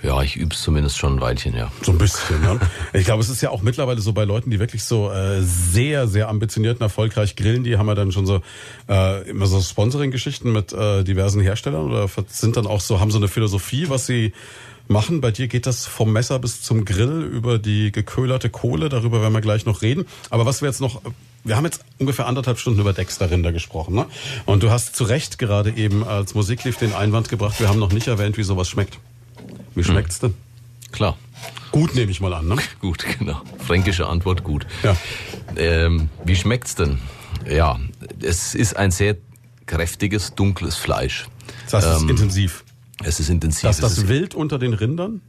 Ja, 0.03 0.21
ich 0.21 0.37
übe 0.37 0.53
es 0.53 0.63
zumindest 0.63 0.99
schon 0.99 1.17
ein 1.17 1.21
Weilchen, 1.21 1.55
ja. 1.55 1.71
So 1.81 1.93
ein 1.93 1.99
bisschen, 1.99 2.41
ne? 2.41 2.59
Ich 2.93 3.05
glaube, 3.05 3.23
es 3.23 3.29
ist 3.29 3.41
ja 3.41 3.51
auch 3.51 3.63
mittlerweile 3.63 4.01
so 4.01 4.13
bei 4.13 4.25
Leuten, 4.25 4.51
die 4.51 4.59
wirklich 4.59 4.83
so 4.85 5.13
äh, 5.13 5.41
sehr, 5.43 6.09
sehr 6.09 6.29
ambitioniert 6.29 6.81
und 6.81 6.83
erfolgreich 6.83 7.37
grillen, 7.37 7.63
die 7.63 7.79
haben 7.79 7.87
ja 7.87 7.95
dann 7.95 8.11
schon 8.11 8.27
so 8.27 8.43
äh, 8.89 9.29
immer 9.31 9.47
so 9.47 9.61
Sponsoring-Geschichten 9.61 10.51
mit 10.51 10.73
äh, 10.73 11.05
diversen 11.05 11.41
Herstellern 11.41 11.89
oder 11.89 12.09
sind 12.27 12.57
dann 12.57 12.67
auch 12.67 12.81
so, 12.81 12.99
haben 12.99 13.13
so 13.13 13.19
eine 13.19 13.29
Philosophie, 13.29 13.89
was 13.89 14.07
sie 14.07 14.33
machen. 14.89 15.21
Bei 15.21 15.31
dir 15.31 15.47
geht 15.47 15.67
das 15.67 15.87
vom 15.87 16.13
Messer 16.13 16.41
bis 16.41 16.63
zum 16.63 16.85
Grill 16.85 17.23
über 17.23 17.59
die 17.61 17.93
geköhlerte 17.93 18.51
Kohle, 18.51 18.89
darüber 18.89 19.21
werden 19.23 19.33
wir 19.33 19.41
gleich 19.41 19.67
noch 19.67 19.83
reden. 19.83 20.07
Aber 20.31 20.47
was 20.47 20.63
wir 20.63 20.69
jetzt 20.69 20.81
noch, 20.81 21.01
wir 21.45 21.57
haben 21.57 21.65
jetzt 21.65 21.85
ungefähr 22.01 22.27
anderthalb 22.27 22.59
Stunden 22.59 22.81
über 22.81 22.93
Dexter-Rinder 22.93 23.53
gesprochen, 23.53 23.95
ne? 23.95 24.07
Und 24.47 24.65
du 24.65 24.71
hast 24.71 24.97
zu 24.97 25.05
Recht 25.05 25.39
gerade 25.39 25.71
eben 25.71 26.03
als 26.03 26.35
Musik 26.35 26.63
den 26.81 26.93
Einwand 26.93 27.29
gebracht, 27.29 27.61
wir 27.61 27.69
haben 27.69 27.79
noch 27.79 27.93
nicht 27.93 28.09
erwähnt, 28.09 28.37
wie 28.37 28.43
sowas 28.43 28.69
schmeckt. 28.69 28.99
Wie 29.75 29.85
schmeckt's 29.85 30.21
denn? 30.21 30.35
Klar. 30.91 31.17
Gut, 31.71 31.95
nehme 31.95 32.11
ich 32.11 32.21
mal 32.21 32.33
an, 32.35 32.49
ne? 32.49 32.57
Gut, 32.81 33.05
genau. 33.19 33.41
Fränkische 33.67 34.07
Antwort, 34.07 34.45
gut. 34.45 34.67
Ja. 34.83 34.95
Ähm, 35.57 36.11
wie 36.25 36.37
schmeckt's 36.37 36.75
denn? 36.75 36.99
Ja, 37.51 37.81
es 38.21 38.55
ist 38.55 38.77
ein 38.77 38.91
sehr 38.91 39.17
kräftiges, 39.67 40.35
dunkles 40.35 40.77
Fleisch. 40.77 41.29
Das 41.65 41.75
heißt, 41.75 41.87
es 41.87 41.97
ist 41.97 42.03
Ähm, 42.03 42.09
intensiv. 42.11 42.65
Es 43.03 43.21
ist 43.21 43.31
intensiv. 43.31 43.63
Das, 43.63 43.79
das 43.79 43.99
ist, 43.99 44.09
Wild 44.09 44.35
unter 44.35 44.59
den 44.59 44.75
Rindern? 44.75 45.23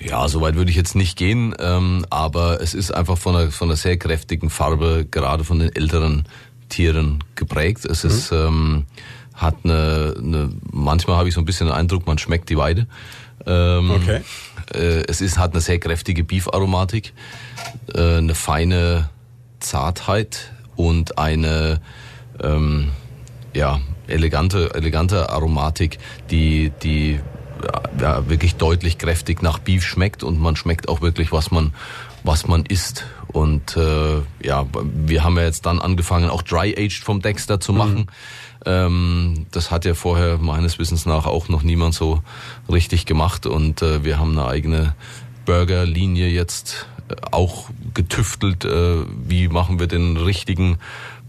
ja, 0.00 0.26
soweit 0.28 0.54
würde 0.56 0.70
ich 0.70 0.76
jetzt 0.76 0.94
nicht 0.96 1.16
gehen, 1.16 1.54
ähm, 1.58 2.06
aber 2.10 2.60
es 2.62 2.72
ist 2.74 2.90
einfach 2.92 3.18
von 3.18 3.36
einer, 3.36 3.50
von 3.50 3.68
einer 3.68 3.76
sehr 3.76 3.98
kräftigen 3.98 4.48
Farbe, 4.50 5.06
gerade 5.10 5.44
von 5.44 5.58
den 5.58 5.74
älteren 5.76 6.24
Tieren 6.70 7.22
geprägt. 7.34 7.84
Es 7.84 8.04
ist, 8.04 8.32
ähm, 8.32 8.86
hat 9.40 9.56
eine, 9.64 10.14
eine 10.18 10.50
manchmal 10.70 11.16
habe 11.16 11.28
ich 11.28 11.34
so 11.34 11.40
ein 11.40 11.46
bisschen 11.46 11.66
den 11.66 11.74
Eindruck, 11.74 12.06
man 12.06 12.18
schmeckt 12.18 12.50
die 12.50 12.56
Weide. 12.56 12.86
Ähm, 13.46 13.90
Okay. 13.90 14.20
Äh, 14.74 15.02
es 15.08 15.20
ist, 15.20 15.38
hat 15.38 15.52
eine 15.52 15.60
sehr 15.60 15.78
kräftige 15.80 16.22
Beef-Aromatik, 16.24 17.12
äh, 17.94 18.18
eine 18.18 18.34
feine 18.34 19.08
Zartheit 19.58 20.52
und 20.76 21.18
eine 21.18 21.80
ähm, 22.42 22.90
ja, 23.54 23.80
elegante, 24.06 24.74
elegante 24.74 25.30
Aromatik, 25.30 25.98
die, 26.30 26.70
die 26.82 27.18
ja, 27.98 28.28
wirklich 28.28 28.56
deutlich 28.56 28.98
kräftig 28.98 29.42
nach 29.42 29.58
Beef 29.58 29.84
schmeckt 29.84 30.22
und 30.22 30.38
man 30.40 30.54
schmeckt 30.56 30.88
auch 30.88 31.00
wirklich, 31.00 31.32
was 31.32 31.50
man, 31.50 31.74
was 32.22 32.46
man 32.46 32.64
isst. 32.66 33.06
Und 33.28 33.76
äh, 33.76 34.20
ja, 34.42 34.66
wir 34.72 35.24
haben 35.24 35.36
ja 35.36 35.44
jetzt 35.44 35.66
dann 35.66 35.80
angefangen, 35.80 36.30
auch 36.30 36.42
Dry-Aged 36.42 37.02
vom 37.02 37.22
Dexter 37.22 37.60
zu 37.60 37.72
machen. 37.72 38.06
Ähm, 38.66 39.46
das 39.50 39.70
hat 39.70 39.84
ja 39.84 39.94
vorher 39.94 40.38
meines 40.38 40.78
Wissens 40.78 41.06
nach 41.06 41.26
auch 41.26 41.48
noch 41.48 41.62
niemand 41.62 41.94
so 41.94 42.22
richtig 42.70 43.06
gemacht 43.06 43.46
und 43.46 43.82
äh, 43.82 44.04
wir 44.04 44.18
haben 44.18 44.38
eine 44.38 44.46
eigene 44.46 44.94
Burgerlinie 45.46 46.28
jetzt 46.28 46.86
äh, 47.08 47.14
auch 47.30 47.70
getüftelt. 47.94 48.64
Äh, 48.64 49.04
wie 49.26 49.48
machen 49.48 49.78
wir 49.78 49.86
den 49.86 50.16
richtigen 50.16 50.78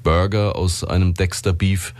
Burger 0.03 0.55
aus 0.55 0.83
einem 0.83 1.13
Dexter 1.13 1.53
Beef 1.53 1.93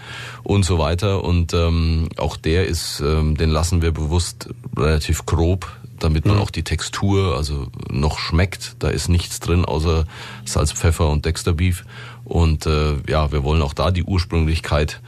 und 0.43 0.63
so 0.63 0.77
weiter. 0.79 1.23
Und 1.23 1.53
ähm, 1.53 2.09
auch 2.17 2.37
der 2.37 2.67
ist, 2.67 2.99
ähm, 2.99 3.37
den 3.37 3.49
lassen 3.49 3.81
wir 3.81 3.91
bewusst 3.91 4.49
relativ 4.75 5.25
grob, 5.25 5.71
damit 5.99 6.25
man 6.25 6.39
auch 6.39 6.49
die 6.49 6.63
Textur 6.63 7.35
also 7.35 7.67
noch 7.89 8.17
schmeckt. 8.19 8.75
Da 8.79 8.89
ist 8.89 9.07
nichts 9.07 9.39
drin 9.39 9.65
außer 9.65 10.05
Salz, 10.45 10.71
Pfeffer 10.71 11.09
und 11.09 11.25
Dexter 11.25 11.53
Beef. 11.53 11.85
Und 12.23 12.65
äh, 12.65 12.95
ja, 13.07 13.31
wir 13.31 13.43
wollen 13.43 13.61
auch 13.61 13.73
da 13.73 13.91
die 13.91 14.03
Ursprünglichkeit 14.03 15.01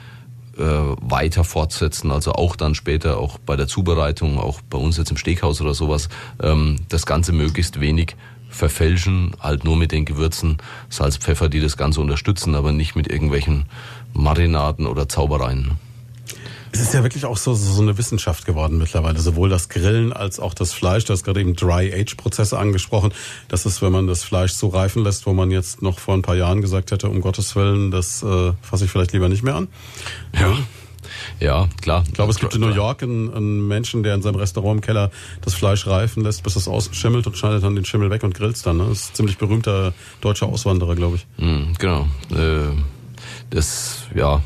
weiter 0.58 1.44
fortsetzen, 1.44 2.12
also 2.12 2.34
auch 2.34 2.56
dann 2.56 2.76
später 2.76 3.18
auch 3.18 3.40
bei 3.40 3.56
der 3.56 3.68
Zubereitung, 3.68 4.40
auch 4.40 4.62
bei 4.62 4.78
uns 4.78 4.98
jetzt 4.98 5.12
im 5.12 5.18
Steakhaus 5.18 5.62
oder 5.62 5.74
sowas, 5.74 6.10
ähm, 6.42 6.78
das 6.90 7.06
Ganze 7.06 7.32
möglichst 7.32 7.80
wenig 7.80 8.16
verfälschen, 8.50 9.32
halt 9.40 9.64
nur 9.64 9.76
mit 9.76 9.92
den 9.92 10.06
Gewürzen, 10.06 10.58
Salz, 10.90 11.18
Pfeffer, 11.18 11.50
die 11.50 11.60
das 11.60 11.76
Ganze 11.76 12.02
unterstützen, 12.02 12.56
aber 12.56 12.72
nicht 12.72 12.96
mit 12.96 13.08
irgendwelchen 13.08 13.66
Marinaden 14.14 14.86
oder 14.86 15.10
Zaubereien. 15.10 15.72
Es 16.74 16.80
ist 16.80 16.94
ja 16.96 17.04
wirklich 17.04 17.26
auch 17.26 17.38
so, 17.38 17.54
so 17.54 17.82
eine 17.84 18.00
Wissenschaft 18.00 18.46
geworden 18.46 18.80
mittlerweile, 18.80 19.20
sowohl 19.20 19.48
das 19.48 19.70
Grillen 19.70 20.12
als 20.12 20.40
auch 20.40 20.56
das 20.56 20.74
Fleisch. 20.74 21.06
Du 21.06 21.14
hast 21.14 21.24
gerade 21.24 21.40
eben 21.40 21.56
Dry-Age-Prozesse 21.56 22.58
angesprochen. 22.58 23.14
Das 23.48 23.68
ist, 23.68 23.84
wenn 23.84 23.92
man 23.92 24.08
das 24.08 24.24
Fleisch 24.24 24.54
so 24.54 24.70
reifen 24.70 25.04
lässt, 25.04 25.28
wo 25.28 25.34
man 25.34 25.52
jetzt 25.52 25.84
noch 25.84 26.00
vor 26.00 26.16
ein 26.16 26.24
paar 26.24 26.36
Jahren 26.36 26.62
gesagt 26.62 26.90
hätte, 26.92 27.10
um 27.10 27.22
Gottes 27.22 27.56
Willen, 27.56 27.92
das 27.92 28.24
äh, 28.24 28.54
fasse 28.64 28.86
ich 28.86 28.92
vielleicht 28.92 29.12
lieber 29.14 29.30
nicht 29.30 29.44
mehr 29.44 29.56
an. 29.56 29.68
Ja. 30.34 30.58
Ja, 31.40 31.68
klar. 31.82 32.04
Ich 32.08 32.14
glaube, 32.14 32.32
es 32.32 32.40
gibt 32.40 32.56
in 32.56 32.62
New 32.62 32.70
York 32.74 33.04
einen, 33.04 33.32
einen 33.32 33.68
Menschen, 33.68 34.02
der 34.02 34.16
in 34.16 34.24
seinem 34.24 34.38
Restaurant 34.38 34.78
im 34.78 34.82
Keller 34.82 35.12
das 35.42 35.54
Fleisch 35.54 35.86
reifen 35.86 36.24
lässt, 36.24 36.42
bis 36.42 36.56
es 36.56 36.68
außen 36.68 36.96
schimmelt 36.96 37.28
und 37.28 37.38
schneidet 37.38 37.64
dann 37.64 37.76
den 37.76 37.86
Schimmel 37.86 38.10
weg 38.10 38.24
und 38.24 38.34
grillt's 38.34 38.64
dann. 38.64 38.78
Ne? 38.78 38.86
Das 38.90 39.00
ist 39.00 39.12
ein 39.12 39.16
ziemlich 39.16 39.38
berühmter 39.38 39.94
deutscher 40.22 40.48
Auswanderer, 40.48 40.96
glaube 40.96 41.18
ich. 41.18 41.28
Mm, 41.38 41.74
Genau. 41.78 42.08
Äh, 42.32 42.74
Das, 43.52 44.06
ja. 44.16 44.42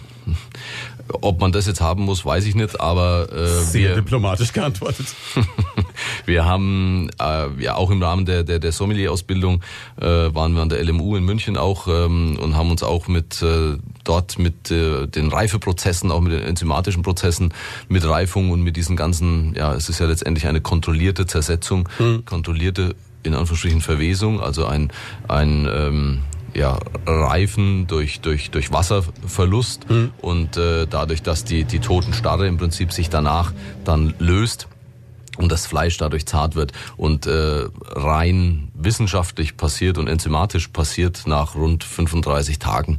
Ob 1.10 1.40
man 1.40 1.52
das 1.52 1.68
jetzt 1.68 1.82
haben 1.82 2.04
muss, 2.04 2.26
weiß 2.26 2.46
ich 2.46 2.56
nicht, 2.56 2.80
aber 2.80 3.32
äh, 3.32 3.48
Sehr 3.48 3.90
wir, 3.90 3.96
diplomatisch 3.96 4.54
geantwortet. 4.54 5.08
Wir 6.26 6.46
haben 6.46 7.10
äh, 7.20 7.64
ja 7.64 7.76
auch 7.76 7.90
im 7.92 8.02
Rahmen 8.04 8.26
der, 8.26 8.44
der, 8.44 8.60
der 8.60 8.72
Sommelier-Ausbildung 8.72 9.64
äh, 10.00 10.06
waren 10.06 10.56
wir 10.56 10.62
an 10.62 10.70
der 10.70 10.84
LMU 10.84 11.16
in 11.16 11.24
München 11.24 11.58
auch 11.58 11.88
ähm, 11.88 12.38
und 12.42 12.56
haben 12.56 12.70
uns 12.70 12.84
auch 12.84 13.08
mit 13.08 13.42
äh, 13.42 13.78
dort 14.04 14.38
mit 14.38 14.70
äh, 14.70 15.08
den 15.08 15.30
Reifeprozessen, 15.30 16.12
auch 16.12 16.22
mit 16.22 16.34
den 16.34 16.44
enzymatischen 16.44 17.02
Prozessen, 17.02 17.54
mit 17.88 18.06
Reifung 18.06 18.52
und 18.52 18.62
mit 18.62 18.76
diesen 18.76 18.96
ganzen, 18.96 19.56
ja, 19.56 19.74
es 19.74 19.90
ist 19.90 20.00
ja 20.00 20.06
letztendlich 20.06 20.48
eine 20.48 20.62
kontrollierte 20.62 21.26
Zersetzung, 21.26 21.88
mhm. 22.00 22.26
kontrollierte 22.26 22.96
in 23.24 23.34
Anführungsstrichen 23.34 23.82
Verwesung, 23.82 24.42
also 24.42 24.66
ein, 24.66 24.92
ein 25.28 25.68
ähm, 25.70 26.20
ja, 26.54 26.80
Reifen 27.06 27.88
durch, 27.88 28.22
durch, 28.22 28.52
durch 28.52 28.72
Wasserverlust 28.72 29.90
mhm. 29.90 30.12
und 30.22 30.58
äh, 30.58 30.88
dadurch, 30.88 31.22
dass 31.22 31.44
die, 31.44 31.64
die 31.64 31.80
Totenstarre 31.80 32.48
im 32.48 32.58
Prinzip 32.58 32.92
sich 32.92 33.10
danach 33.10 33.54
dann 33.84 34.14
löst 34.20 34.68
und 35.38 35.52
das 35.52 35.66
Fleisch 35.66 35.98
dadurch 35.98 36.26
zart 36.26 36.56
wird 36.56 36.72
und 36.98 37.28
äh, 37.28 37.66
rein 37.92 38.72
wissenschaftlich 38.74 39.58
passiert 39.58 39.98
und 39.98 40.08
enzymatisch 40.08 40.70
passiert 40.70 41.24
nach 41.26 41.56
rund 41.56 41.84
35 41.84 42.60
Tagen 42.60 42.98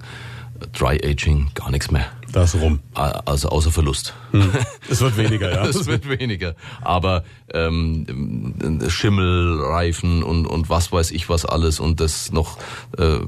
Dry 0.72 1.00
Aging 1.04 1.50
gar 1.54 1.70
nichts 1.70 1.90
mehr. 1.90 2.06
Das 2.32 2.55
rum. 2.55 2.80
Also 2.94 3.48
außer 3.48 3.70
Verlust. 3.70 4.14
Hm. 4.32 4.50
Es 4.90 5.00
wird 5.00 5.16
weniger, 5.16 5.50
ja. 5.50 5.64
es 5.66 5.86
wird 5.86 6.09
weniger. 6.09 6.55
Aber 6.82 7.24
ähm, 7.52 8.84
Schimmel, 8.88 9.60
Reifen 9.62 10.22
und, 10.22 10.46
und 10.46 10.68
was 10.68 10.92
weiß 10.92 11.10
ich 11.10 11.28
was 11.28 11.44
alles 11.44 11.80
und 11.80 12.00
das 12.00 12.32
noch 12.32 12.59
äh, 12.96 13.20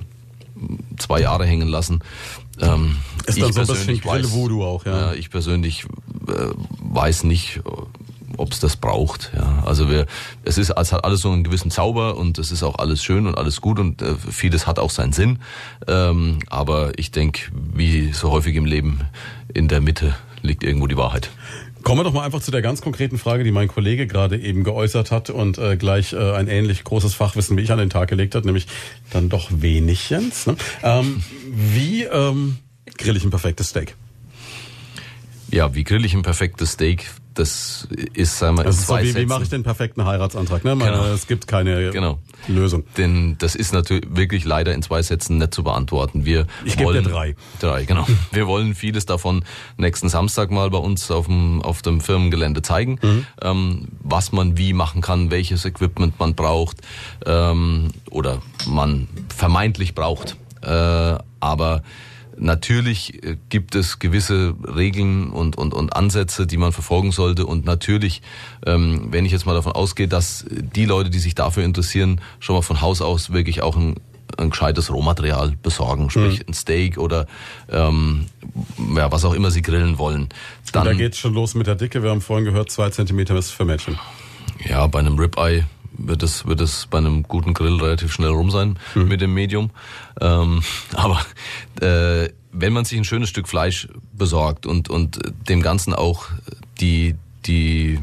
zwei 0.98 1.20
Jahre 1.20 1.46
hängen 1.46 1.68
lassen. 1.68 2.00
Ähm, 2.60 2.96
ist 3.26 3.40
dann 3.40 3.52
so 3.52 3.60
ein 3.60 3.66
bisschen 3.66 4.00
Grill-Voodoo 4.00 4.64
auch, 4.64 4.84
ja. 4.84 5.12
ja. 5.12 5.12
Ich 5.14 5.30
persönlich 5.30 5.84
äh, 6.28 6.50
weiß 6.82 7.24
nicht, 7.24 7.60
ob 8.40 8.52
es 8.52 8.60
das 8.60 8.76
braucht. 8.76 9.32
Ja. 9.34 9.62
Also 9.64 9.90
wir, 9.90 10.06
es 10.44 10.58
ist, 10.58 10.70
es 10.70 10.92
hat 10.92 11.04
alles 11.04 11.20
so 11.20 11.30
einen 11.30 11.44
gewissen 11.44 11.70
Zauber 11.70 12.16
und 12.16 12.38
es 12.38 12.50
ist 12.50 12.62
auch 12.62 12.78
alles 12.78 13.02
schön 13.02 13.26
und 13.26 13.36
alles 13.36 13.60
gut 13.60 13.78
und 13.78 14.02
äh, 14.02 14.14
vieles 14.14 14.66
hat 14.66 14.78
auch 14.78 14.90
seinen 14.90 15.12
Sinn. 15.12 15.38
Ähm, 15.86 16.38
aber 16.48 16.92
ich 16.96 17.10
denke, 17.10 17.50
wie 17.52 18.12
so 18.12 18.30
häufig 18.30 18.56
im 18.56 18.64
Leben, 18.64 19.00
in 19.52 19.68
der 19.68 19.80
Mitte 19.80 20.14
liegt 20.42 20.64
irgendwo 20.64 20.86
die 20.86 20.96
Wahrheit. 20.96 21.30
Kommen 21.82 22.00
wir 22.00 22.04
doch 22.04 22.12
mal 22.12 22.24
einfach 22.24 22.42
zu 22.42 22.50
der 22.50 22.60
ganz 22.60 22.82
konkreten 22.82 23.16
Frage, 23.16 23.42
die 23.42 23.52
mein 23.52 23.68
Kollege 23.68 24.06
gerade 24.06 24.38
eben 24.38 24.64
geäußert 24.64 25.10
hat 25.10 25.30
und 25.30 25.56
äh, 25.56 25.76
gleich 25.76 26.12
äh, 26.12 26.32
ein 26.32 26.46
ähnlich 26.46 26.84
großes 26.84 27.14
Fachwissen 27.14 27.56
wie 27.56 27.62
ich 27.62 27.72
an 27.72 27.78
den 27.78 27.88
Tag 27.88 28.08
gelegt 28.08 28.34
hat, 28.34 28.44
nämlich 28.44 28.66
dann 29.10 29.28
doch 29.30 29.48
wenig, 29.50 30.10
Jens. 30.10 30.46
Ne? 30.46 30.56
Ähm, 30.82 31.22
wie 31.50 32.04
ähm, 32.04 32.58
grill 32.98 33.16
ich 33.16 33.24
ein 33.24 33.30
perfektes 33.30 33.70
Steak? 33.70 33.94
Ja, 35.50 35.74
wie 35.74 35.84
grill 35.84 36.04
ich 36.04 36.14
ein 36.14 36.22
perfektes 36.22 36.72
Steak? 36.72 37.10
Das 37.34 37.86
ist, 38.14 38.38
sagen 38.38 38.56
wir, 38.56 38.64
das 38.64 38.78
ist 38.78 38.86
so, 38.86 38.98
wie, 38.98 39.14
wie 39.14 39.26
mache 39.26 39.44
ich 39.44 39.48
den 39.48 39.62
perfekten 39.62 40.04
Heiratsantrag? 40.04 40.64
Ne? 40.64 40.74
Meine, 40.74 40.92
genau. 40.92 41.04
Es 41.06 41.26
gibt 41.26 41.46
keine 41.46 41.90
genau. 41.90 42.18
Lösung. 42.48 42.84
Denn 42.96 43.36
das 43.38 43.54
ist 43.54 43.72
natürlich 43.72 44.04
wirklich 44.10 44.44
leider 44.44 44.74
in 44.74 44.82
zwei 44.82 45.02
Sätzen 45.02 45.38
nicht 45.38 45.54
zu 45.54 45.62
beantworten. 45.62 46.24
Wir 46.24 46.46
ich 46.64 46.76
gebe 46.76 46.92
dir 46.92 47.02
drei. 47.02 47.36
Drei, 47.60 47.84
genau. 47.84 48.06
Wir 48.32 48.46
wollen 48.46 48.74
vieles 48.74 49.06
davon 49.06 49.44
nächsten 49.76 50.08
Samstag 50.08 50.50
mal 50.50 50.70
bei 50.70 50.78
uns 50.78 51.10
auf 51.10 51.26
dem, 51.26 51.62
auf 51.62 51.82
dem 51.82 52.00
Firmengelände 52.00 52.62
zeigen, 52.62 52.98
mhm. 53.02 53.26
ähm, 53.42 53.88
was 54.02 54.32
man 54.32 54.58
wie 54.58 54.72
machen 54.72 55.00
kann, 55.00 55.30
welches 55.30 55.64
Equipment 55.64 56.18
man 56.18 56.34
braucht 56.34 56.78
ähm, 57.26 57.90
oder 58.10 58.42
man 58.66 59.08
vermeintlich 59.34 59.94
braucht. 59.94 60.36
Äh, 60.62 61.14
aber 61.40 61.82
Natürlich 62.40 63.22
äh, 63.22 63.36
gibt 63.50 63.74
es 63.74 63.98
gewisse 63.98 64.54
Regeln 64.64 65.30
und, 65.30 65.58
und, 65.58 65.74
und 65.74 65.94
Ansätze, 65.94 66.46
die 66.46 66.56
man 66.56 66.72
verfolgen 66.72 67.12
sollte. 67.12 67.44
Und 67.44 67.66
natürlich, 67.66 68.22
ähm, 68.66 69.08
wenn 69.10 69.26
ich 69.26 69.32
jetzt 69.32 69.44
mal 69.44 69.54
davon 69.54 69.72
ausgehe, 69.72 70.08
dass 70.08 70.46
die 70.48 70.86
Leute, 70.86 71.10
die 71.10 71.18
sich 71.18 71.34
dafür 71.34 71.64
interessieren, 71.64 72.20
schon 72.38 72.56
mal 72.56 72.62
von 72.62 72.80
Haus 72.80 73.02
aus 73.02 73.30
wirklich 73.30 73.60
auch 73.60 73.76
ein, 73.76 73.96
ein 74.38 74.50
gescheites 74.50 74.90
Rohmaterial 74.90 75.54
besorgen, 75.62 76.08
sprich 76.08 76.38
mhm. 76.38 76.44
ein 76.48 76.54
Steak 76.54 76.96
oder 76.96 77.26
ähm, 77.68 78.26
ja, 78.96 79.12
was 79.12 79.26
auch 79.26 79.34
immer 79.34 79.50
sie 79.50 79.60
grillen 79.60 79.98
wollen. 79.98 80.30
Dann, 80.72 80.86
und 80.86 80.94
da 80.94 80.94
geht's 80.94 81.18
schon 81.18 81.34
los 81.34 81.54
mit 81.54 81.66
der 81.66 81.74
Dicke. 81.74 82.02
Wir 82.02 82.08
haben 82.08 82.22
vorhin 82.22 82.46
gehört, 82.46 82.70
zwei 82.70 82.88
Zentimeter 82.88 83.36
ist 83.36 83.50
für 83.50 83.66
Mädchen. 83.66 83.98
Ja, 84.64 84.86
bei 84.86 85.00
einem 85.00 85.18
Ribeye 85.18 85.66
wird 85.92 86.22
es, 86.22 86.46
wird 86.46 86.60
es 86.60 86.86
bei 86.90 86.98
einem 86.98 87.22
guten 87.24 87.54
Grill 87.54 87.80
relativ 87.80 88.12
schnell 88.12 88.30
rum 88.30 88.50
sein 88.50 88.78
mhm. 88.94 89.08
mit 89.08 89.20
dem 89.20 89.34
Medium. 89.34 89.70
Ähm, 90.20 90.62
aber 90.94 91.20
äh, 91.80 92.30
wenn 92.52 92.72
man 92.72 92.84
sich 92.84 92.98
ein 92.98 93.04
schönes 93.04 93.28
Stück 93.28 93.48
Fleisch 93.48 93.88
besorgt 94.12 94.66
und, 94.66 94.88
und 94.88 95.20
dem 95.48 95.62
Ganzen 95.62 95.94
auch 95.94 96.26
die, 96.80 97.14
die, 97.46 97.98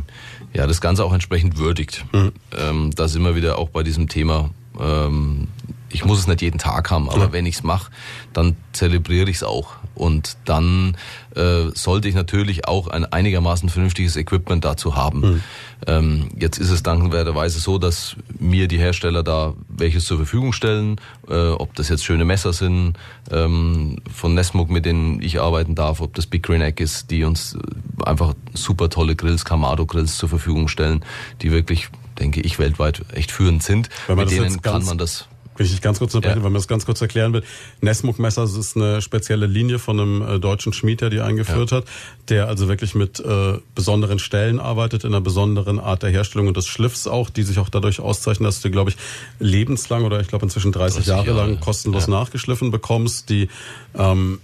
ja, 0.53 0.67
das 0.67 0.81
Ganze 0.81 1.03
auch 1.03 1.13
entsprechend 1.13 1.57
würdigt, 1.57 2.05
mhm. 2.13 2.31
ähm, 2.57 2.91
da 2.95 3.07
sind 3.07 3.23
wir 3.23 3.35
wieder 3.35 3.57
auch 3.57 3.69
bei 3.69 3.83
diesem 3.83 4.07
Thema, 4.07 4.49
ähm, 4.79 5.47
ich 5.89 6.05
muss 6.05 6.19
es 6.19 6.27
nicht 6.27 6.41
jeden 6.41 6.59
Tag 6.59 6.91
haben, 6.91 7.09
aber 7.09 7.25
ja. 7.25 7.31
wenn 7.31 7.45
ich 7.45 7.55
es 7.55 7.63
mache, 7.63 7.91
dann 8.33 8.55
zelebriere 8.73 9.29
ich 9.29 9.37
es 9.37 9.43
auch. 9.43 9.75
Und 9.95 10.37
dann 10.45 10.95
äh, 11.35 11.69
sollte 11.73 12.07
ich 12.07 12.13
natürlich 12.13 12.67
auch 12.67 12.87
ein 12.87 13.05
einigermaßen 13.05 13.69
vernünftiges 13.69 14.15
Equipment 14.15 14.63
dazu 14.63 14.95
haben. 14.95 15.21
Mhm. 15.21 15.43
Ähm, 15.85 16.29
jetzt 16.37 16.57
ist 16.57 16.71
es 16.71 16.81
dankenswerterweise 16.81 17.59
so, 17.59 17.77
dass 17.77 18.15
mir 18.39 18.67
die 18.67 18.79
Hersteller 18.79 19.23
da 19.23 19.53
welches 19.67 20.05
zur 20.05 20.17
Verfügung 20.17 20.53
stellen, 20.53 20.99
äh, 21.29 21.49
ob 21.49 21.75
das 21.75 21.89
jetzt 21.89 22.03
schöne 22.03 22.25
Messer 22.25 22.53
sind 22.53 22.93
ähm, 23.31 23.97
von 24.11 24.33
Nesmuk, 24.33 24.69
mit 24.69 24.85
denen 24.85 25.21
ich 25.21 25.39
arbeiten 25.39 25.75
darf, 25.75 26.01
ob 26.01 26.15
das 26.15 26.25
Big 26.25 26.43
Green 26.43 26.61
Egg 26.61 26.81
ist, 26.81 27.11
die 27.11 27.23
uns 27.23 27.55
äh, 27.55 28.03
einfach 28.03 28.33
super 28.53 28.89
tolle 28.89 29.15
Grills, 29.15 29.45
Kamado 29.45 29.85
Grills 29.85 30.17
zur 30.17 30.29
Verfügung 30.29 30.67
stellen, 30.67 31.03
die 31.41 31.51
wirklich, 31.51 31.89
denke 32.19 32.41
ich, 32.41 32.57
weltweit 32.57 33.03
echt 33.13 33.31
führend 33.31 33.61
sind. 33.61 33.89
mit 34.07 34.31
denen 34.31 34.61
kann 34.61 34.83
man 34.85 34.97
das 34.97 35.27
wenn 35.57 35.65
ich 35.65 35.81
ganz 35.81 35.99
kurz 35.99 36.13
unterbrechen, 36.15 36.39
ja. 36.39 36.43
weil 36.43 36.51
man 36.51 36.59
das 36.59 36.67
ganz 36.67 36.85
kurz 36.85 37.01
erklären 37.01 37.33
will. 37.33 37.43
Nesmuk-Messer 37.81 38.43
ist 38.43 38.75
eine 38.75 39.01
spezielle 39.01 39.45
Linie 39.45 39.79
von 39.79 39.99
einem 39.99 40.21
äh, 40.21 40.39
deutschen 40.39 40.73
Schmied, 40.73 41.01
der 41.01 41.09
die 41.09 41.19
eingeführt 41.19 41.71
ja. 41.71 41.77
hat, 41.77 41.85
der 42.29 42.47
also 42.47 42.67
wirklich 42.67 42.95
mit 42.95 43.19
äh, 43.19 43.59
besonderen 43.75 44.19
Stellen 44.19 44.59
arbeitet, 44.59 45.03
in 45.03 45.13
einer 45.13 45.21
besonderen 45.21 45.79
Art 45.79 46.03
der 46.03 46.09
Herstellung 46.09 46.47
und 46.47 46.57
des 46.57 46.67
Schliffs 46.67 47.07
auch, 47.07 47.29
die 47.29 47.43
sich 47.43 47.59
auch 47.59 47.69
dadurch 47.69 47.99
auszeichnen, 47.99 48.45
dass 48.45 48.61
du, 48.61 48.69
glaube 48.69 48.91
ich, 48.91 48.97
lebenslang 49.39 50.03
oder 50.03 50.19
ich 50.19 50.27
glaube 50.27 50.45
inzwischen 50.45 50.71
30, 50.71 51.05
30 51.05 51.07
Jahre, 51.07 51.27
Jahre 51.27 51.49
lang 51.49 51.59
kostenlos 51.59 52.07
ja. 52.07 52.11
nachgeschliffen 52.11 52.71
bekommst, 52.71 53.29
die 53.29 53.49
ähm, 53.95 54.39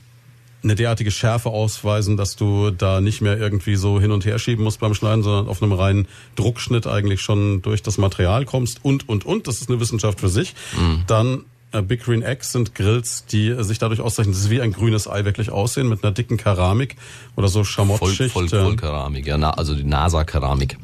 eine 0.64 0.76
derartige 0.76 1.12
Schärfe 1.12 1.50
ausweisen, 1.50 2.18
dass 2.18 2.36
du 2.36 2.72
da 2.72 3.02
nicht 3.02 3.22
mehr 3.22 3.38
irgendwie 3.38 3.76
so 3.76 4.00
hin 4.00 4.12
und 4.12 4.26
her 4.26 4.40
schieben 4.40 4.64
musst 4.64 4.80
beim 4.80 4.94
Schneiden, 4.94 5.24
sondern 5.24 5.48
auf 5.48 5.62
einem 5.62 5.74
reinen 5.74 6.08
Druckschnitt 6.36 6.88
eigentlich 6.88 7.22
schon 7.22 7.62
durch 7.62 7.84
das 7.84 7.98
Material 7.98 8.46
kommst 8.46 8.84
und, 8.84 9.10
und, 9.10 9.26
und. 9.26 9.48
Das 9.48 9.62
ist 9.62 9.70
eine 9.70 9.80
Wissenschaft 9.80 10.20
für 10.20 10.30
sich. 10.30 10.56
Mhm. 10.78 11.04
Dann 11.08 11.46
äh, 11.74 11.82
Big 11.82 12.04
Green 12.04 12.22
Eggs 12.22 12.52
sind 12.52 12.76
Grills, 12.76 13.26
die 13.26 13.56
sich 13.64 13.80
dadurch 13.80 14.00
auszeichnen, 14.00 14.34
dass 14.34 14.44
sie 14.44 14.50
wie 14.52 14.62
ein 14.62 14.72
grünes 14.72 15.08
Ei 15.08 15.26
wirklich 15.26 15.50
aussehen, 15.50 15.90
mit 15.90 16.04
einer 16.04 16.14
dicken 16.14 16.38
Keramik 16.38 16.96
oder 17.36 17.48
so 17.48 17.64
Schamottschicht. 17.64 18.32
Voll, 18.32 18.48
voll, 18.48 18.62
voll 18.62 18.76
Keramik, 18.76 19.26
ja, 19.26 19.38
also 19.38 19.76
die 19.76 19.84
NASA-Keramik. 19.84 20.78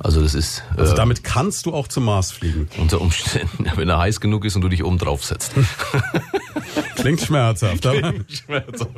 Also 0.00 0.22
das 0.22 0.34
ist. 0.34 0.62
Also 0.76 0.92
äh, 0.92 0.96
damit 0.96 1.24
kannst 1.24 1.66
du 1.66 1.74
auch 1.74 1.88
zum 1.88 2.04
Mars 2.04 2.30
fliegen. 2.30 2.68
Unter 2.78 3.00
Umständen, 3.00 3.66
wenn 3.76 3.88
er 3.88 3.98
heiß 3.98 4.20
genug 4.20 4.44
ist 4.44 4.56
und 4.56 4.62
du 4.62 4.68
dich 4.68 4.84
oben 4.84 4.98
drauf 4.98 5.24
setzt. 5.24 5.52
Klingt 6.96 7.20
schmerzhaft, 7.20 7.86
aber. 7.86 8.12
Klingt 8.12 8.32
schmerzhaft. 8.32 8.92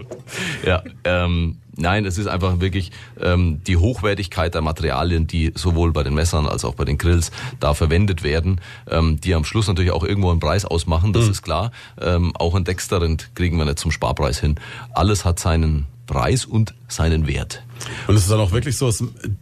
Ja, 0.65 0.83
ähm, 1.05 1.59
nein, 1.77 2.07
es 2.07 2.19
ist 2.19 2.27
einfach 2.27 2.61
wirklich 2.61 2.93
ähm, 3.21 3.61
die 3.67 3.77
Hochwertigkeit 3.77 4.55
der 4.55 4.63
Materialien, 4.63 5.27
die 5.27 5.53
sowohl 5.55 5.93
bei 5.93 6.03
den 6.03 6.15
Messern 6.15 6.47
als 6.47 6.65
auch 6.65 6.75
bei 6.75 6.85
den 6.85 6.99
Grills 6.99 7.31
da 7.61 7.75
verwendet 7.75 8.23
werden, 8.23 8.61
ähm, 8.89 9.21
die 9.21 9.35
am 9.35 9.45
Schluss 9.45 9.69
natürlich 9.69 9.91
auch 9.91 10.05
irgendwo 10.05 10.31
einen 10.31 10.41
Preis 10.41 10.65
ausmachen, 10.65 11.13
das 11.13 11.27
mhm. 11.27 11.31
ist 11.31 11.43
klar. 11.43 11.73
Ähm, 12.01 12.35
auch 12.37 12.55
ein 12.55 12.65
Dexterent 12.65 13.31
kriegen 13.35 13.59
wir 13.59 13.65
nicht 13.67 13.79
zum 13.79 13.91
Sparpreis 13.91 14.41
hin. 14.41 14.57
Alles 14.95 15.25
hat 15.25 15.39
seinen 15.39 15.87
Preis 16.11 16.45
und 16.45 16.75
seinen 16.89 17.29
Wert. 17.29 17.63
Und 18.09 18.17
es 18.17 18.23
ist 18.23 18.31
dann 18.33 18.41
auch 18.41 18.51
wirklich 18.51 18.77
so, 18.77 18.93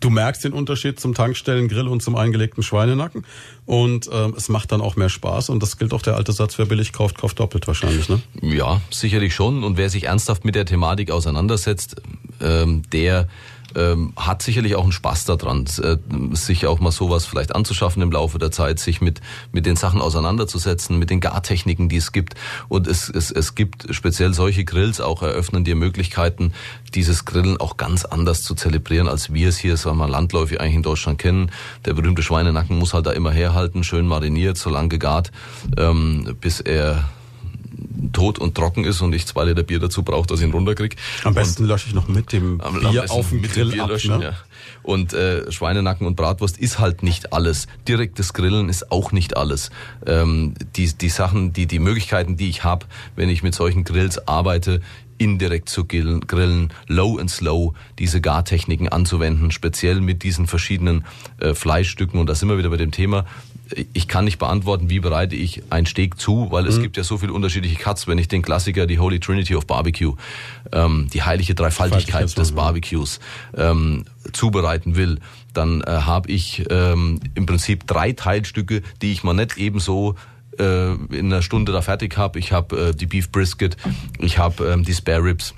du 0.01 0.11
merkst 0.11 0.45
den 0.45 0.53
Unterschied 0.53 1.01
zum 1.01 1.15
Tankstellengrill 1.15 1.89
und 1.89 2.03
zum 2.03 2.15
eingelegten 2.15 2.63
Schweinenacken 2.63 3.25
und 3.65 4.09
ähm, 4.13 4.35
es 4.37 4.51
macht 4.51 4.71
dann 4.71 4.83
auch 4.83 4.95
mehr 4.95 5.09
Spaß 5.09 5.49
und 5.49 5.63
das 5.63 5.79
gilt 5.79 5.95
auch 5.95 6.03
der 6.03 6.17
alte 6.17 6.33
Satz, 6.33 6.59
wer 6.59 6.67
billig 6.67 6.93
kauft, 6.93 7.17
kauft 7.17 7.41
doppelt 7.41 7.67
wahrscheinlich, 7.67 8.11
ne? 8.11 8.21
Ja, 8.43 8.83
sicherlich 8.91 9.35
schon 9.35 9.65
und 9.65 9.79
wer 9.79 9.89
sich 9.89 10.05
ernsthaft 10.05 10.45
mit 10.45 10.55
der 10.55 10.67
Thematik 10.67 11.11
auseinandersetzt, 11.11 11.97
ähm, 12.43 12.83
der 12.93 13.29
ähm, 13.75 14.13
hat 14.17 14.43
sicherlich 14.43 14.75
auch 14.75 14.83
einen 14.83 14.93
Spaß 14.93 15.25
daran, 15.27 15.67
äh, 15.83 15.97
sich 16.33 16.67
auch 16.67 16.81
mal 16.81 16.91
sowas 16.91 17.27
vielleicht 17.27 17.55
anzuschaffen 17.55 18.03
im 18.03 18.11
Laufe 18.11 18.39
der 18.39 18.51
Zeit, 18.51 18.79
sich 18.79 19.01
mit, 19.01 19.21
mit 19.53 19.67
den 19.67 19.77
Sachen 19.77 20.01
auseinanderzusetzen, 20.01 20.99
mit 20.99 21.11
den 21.11 21.21
Gartechniken, 21.21 21.89
die 21.89 21.97
es 21.97 22.13
gibt. 22.13 22.35
Und 22.69 22.87
es, 22.87 23.09
es, 23.09 23.31
es 23.31 23.55
gibt 23.55 23.95
speziell 23.95 24.35
solche 24.35 24.65
Grills 24.65 25.01
auch 25.01 25.23
eröffnen 25.23 25.65
dir 25.65 25.77
Möglichkeiten, 25.77 26.53
dieses 26.95 27.25
Grillen 27.25 27.59
auch 27.59 27.77
ganz 27.77 28.05
anders 28.05 28.43
zu 28.43 28.55
zelebrieren, 28.55 29.09
als 29.09 29.33
wir 29.33 29.49
es 29.49 29.59
hier, 29.59 29.77
sagen 29.77 29.99
wir 29.99 30.09
landläufig 30.09 30.61
eigentlich 30.61 30.77
in 30.77 30.83
Deutschland 30.83 31.19
kennen. 31.19 31.51
Der 31.85 31.95
berühmte 31.95 32.23
Schweinenacken 32.23 32.79
muss 32.79 32.95
halt 32.95 33.07
da 33.07 33.13
immer 33.13 33.31
herhalten, 33.31 33.85
schön 33.85 34.07
mariniert, 34.07 34.57
so 34.57 34.71
lang 34.71 34.89
gegart, 34.89 35.31
ähm, 35.77 36.37
bis 36.41 36.61
er 36.61 37.05
tot 38.13 38.39
und 38.39 38.55
trocken 38.55 38.85
ist 38.85 39.01
und 39.01 39.15
ich 39.15 39.27
zwei 39.27 39.45
Liter 39.45 39.63
Bier 39.63 39.79
dazu 39.79 40.03
brauche, 40.03 40.27
dass 40.27 40.41
ich 40.41 40.47
ihn 40.47 40.53
runterkriege. 40.53 40.97
Am 41.25 41.35
besten 41.35 41.65
lösche 41.67 41.89
ich 41.89 41.95
noch 41.95 42.09
mit 42.09 42.33
dem 42.33 42.61
Am 42.61 42.81
Bier 42.81 43.11
auf 43.11 43.29
dem 43.31 43.43
Grill 43.43 43.71
Bier 43.73 43.85
ab. 43.85 43.91
löschen, 43.91 44.19
Ne? 44.19 44.25
ja. 44.25 44.33
Und 44.83 45.13
äh, 45.13 45.51
Schweinenacken 45.53 46.07
und 46.07 46.17
Bratwurst 46.17 46.59
ist 46.59 46.79
halt 46.79 47.03
nicht 47.03 47.33
alles. 47.33 47.67
Direktes 47.87 48.33
Grillen 48.33 48.69
ist 48.69 48.91
auch 48.91 49.13
nicht 49.13 49.37
alles. 49.37 49.71
Ähm, 50.07 50.55
die, 50.77 50.87
die 50.97 51.09
Sachen, 51.09 51.53
die, 51.53 51.67
die 51.67 51.79
Möglichkeiten, 51.79 52.37
die 52.37 52.49
ich 52.49 52.65
habe, 52.65 52.87
wenn 53.15 53.29
ich 53.29 53.43
mit 53.43 53.55
solchen 53.55 53.85
Grills 53.85 54.27
arbeite, 54.27 54.81
indirekt 55.19 55.69
zu 55.69 55.85
grillen, 55.85 56.21
grillen, 56.27 56.73
low 56.87 57.19
and 57.19 57.29
slow, 57.31 57.75
diese 57.99 58.21
Gartechniken 58.21 58.89
anzuwenden, 58.89 59.51
speziell 59.51 60.01
mit 60.01 60.23
diesen 60.23 60.47
verschiedenen 60.47 61.05
äh, 61.41 61.55
Fleischstücken. 61.55 62.21
Und 62.21 62.29
da 62.29 62.35
sind 62.35 62.49
wir 62.49 62.57
wieder 62.57 62.71
bei 62.71 62.77
dem 62.77 62.93
Thema, 62.93 63.27
ich 63.93 64.09
kann 64.09 64.25
nicht 64.25 64.39
beantworten, 64.39 64.91
wie 64.91 65.01
bereite 65.01 65.37
ich 65.37 65.63
ein 65.71 65.87
Steak 65.87 66.19
zu, 66.19 66.49
weil 66.51 66.67
es 66.67 66.81
gibt 66.81 66.97
ja 66.97 67.05
so 67.05 67.19
viele 67.19 67.33
unterschiedliche 67.33 67.77
Cuts. 67.77 68.07
Wenn 68.07 68.19
ich 68.19 68.29
den 68.29 68.43
Klassiker, 68.43 68.87
die 68.87 68.99
Holy 68.99 69.21
Trinity 69.21 69.55
of 69.55 69.67
Barbecue, 69.67 70.15
ähm, 70.73 71.09
die 71.13 71.23
heilige 71.23 71.55
Dreifaltigkeit 71.55 72.37
des 72.37 72.53
Barbecues, 72.53 73.21
ähm, 73.57 74.05
zubereiten 74.33 74.97
will, 74.97 75.19
dann 75.53 75.83
äh, 75.83 75.91
habe 75.91 76.31
ich 76.31 76.65
ähm, 76.71 77.21
im 77.35 77.47
Prinzip 77.47 77.87
drei 77.87 78.13
Teilstücke, 78.13 78.83
die 79.03 79.13
ich 79.13 79.23
mal 79.23 79.35
nicht 79.35 79.57
ebenso 79.57 80.15
äh, 80.59 80.93
in 80.93 81.27
einer 81.27 81.43
Stunde 81.43 81.73
da 81.73 81.83
fertig 81.83 82.17
habe. 82.17 82.39
Ich 82.39 82.53
habe 82.53 82.89
äh, 82.89 82.95
die 82.95 83.07
Beef 83.07 83.31
Brisket, 83.31 83.77
ich 84.19 84.39
habe 84.39 84.67
ähm, 84.67 84.85
die 84.85 84.95
Spare 84.95 85.23
Ribs. 85.25 85.55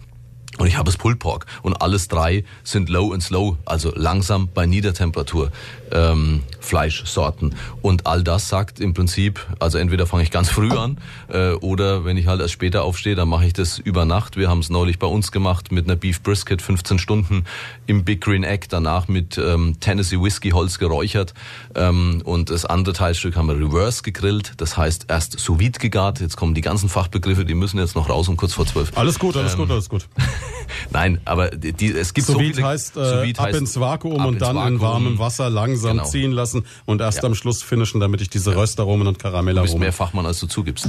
Und 0.58 0.66
ich 0.66 0.76
habe 0.76 0.84
das 0.86 0.98
Pulled 0.98 1.18
Pork. 1.18 1.46
Und 1.62 1.80
alles 1.80 2.08
drei 2.08 2.44
sind 2.64 2.90
low 2.90 3.12
and 3.12 3.22
slow, 3.22 3.56
also 3.64 3.92
langsam 3.94 4.48
bei 4.52 4.66
Niedertemperatur 4.66 5.52
ähm, 5.92 6.42
Fleischsorten. 6.60 7.54
Und 7.82 8.06
all 8.06 8.22
das 8.22 8.48
sagt 8.48 8.80
im 8.80 8.94
Prinzip, 8.94 9.46
also 9.58 9.78
entweder 9.78 10.06
fange 10.06 10.22
ich 10.22 10.30
ganz 10.30 10.48
früh 10.48 10.70
an 10.70 10.98
äh, 11.28 11.52
oder 11.52 12.04
wenn 12.04 12.16
ich 12.16 12.26
halt 12.26 12.40
erst 12.40 12.52
später 12.52 12.84
aufstehe, 12.84 13.14
dann 13.14 13.28
mache 13.28 13.46
ich 13.46 13.52
das 13.52 13.78
über 13.78 14.04
Nacht. 14.04 14.36
Wir 14.36 14.48
haben 14.48 14.60
es 14.60 14.70
neulich 14.70 14.98
bei 14.98 15.06
uns 15.06 15.32
gemacht 15.32 15.72
mit 15.72 15.86
einer 15.86 15.96
Beef 15.96 16.22
Brisket, 16.22 16.62
15 16.62 16.98
Stunden 16.98 17.44
im 17.86 18.04
Big 18.04 18.20
Green 18.20 18.44
Egg, 18.44 18.66
danach 18.68 19.08
mit 19.08 19.38
ähm, 19.38 19.76
Tennessee 19.80 20.20
Whiskey 20.20 20.50
Holz 20.50 20.78
geräuchert. 20.78 21.34
Ähm, 21.74 22.22
und 22.24 22.50
das 22.50 22.64
andere 22.64 22.94
Teilstück 22.94 23.36
haben 23.36 23.48
wir 23.48 23.56
reverse 23.56 24.02
gegrillt, 24.02 24.52
das 24.58 24.76
heißt 24.76 25.06
erst 25.08 25.38
sous 25.38 25.58
vide 25.58 25.78
gegart. 25.78 26.20
Jetzt 26.20 26.36
kommen 26.36 26.54
die 26.54 26.60
ganzen 26.60 26.88
Fachbegriffe, 26.88 27.44
die 27.44 27.54
müssen 27.54 27.78
jetzt 27.78 27.96
noch 27.96 28.08
raus 28.08 28.28
um 28.28 28.36
kurz 28.36 28.54
vor 28.54 28.66
zwölf. 28.66 28.96
Alles 28.96 29.18
gut, 29.18 29.36
alles 29.36 29.56
gut, 29.56 29.70
alles 29.70 29.88
gut. 29.88 30.06
Nein, 30.90 31.20
aber 31.24 31.50
die, 31.50 31.92
es 31.92 32.14
gibt 32.14 32.26
so 32.26 32.34
Sous 32.34 32.42
vide 32.42 32.54
viele... 32.54 32.66
heißt, 32.68 32.96
äh, 32.96 33.30
ab 33.32 33.40
heißt 33.40 33.58
ins 33.58 33.80
Vakuum 33.80 34.20
ab 34.20 34.28
und 34.28 34.34
ins 34.34 34.42
dann 34.42 34.56
in 34.56 34.62
Vakuum. 34.62 34.80
warmem 34.80 35.18
Wasser 35.18 35.50
langsam 35.50 35.79
Genau. 35.88 36.04
ziehen 36.04 36.32
lassen 36.32 36.64
und 36.86 37.00
erst 37.00 37.18
Ja. 37.18 37.24
am 37.24 37.34
Schluss 37.34 37.62
finishen, 37.62 38.00
damit 38.00 38.20
ich 38.20 38.30
diese 38.30 38.54
Röstaromen 38.56 39.06
und 39.06 39.14
Du 39.14 39.18
bist 39.18 39.22
Karamellaromen... 39.22 39.78
mehr 39.78 39.92
Fachmann, 39.92 40.26
als 40.26 40.38
du 40.40 40.46
zugibst, 40.46 40.88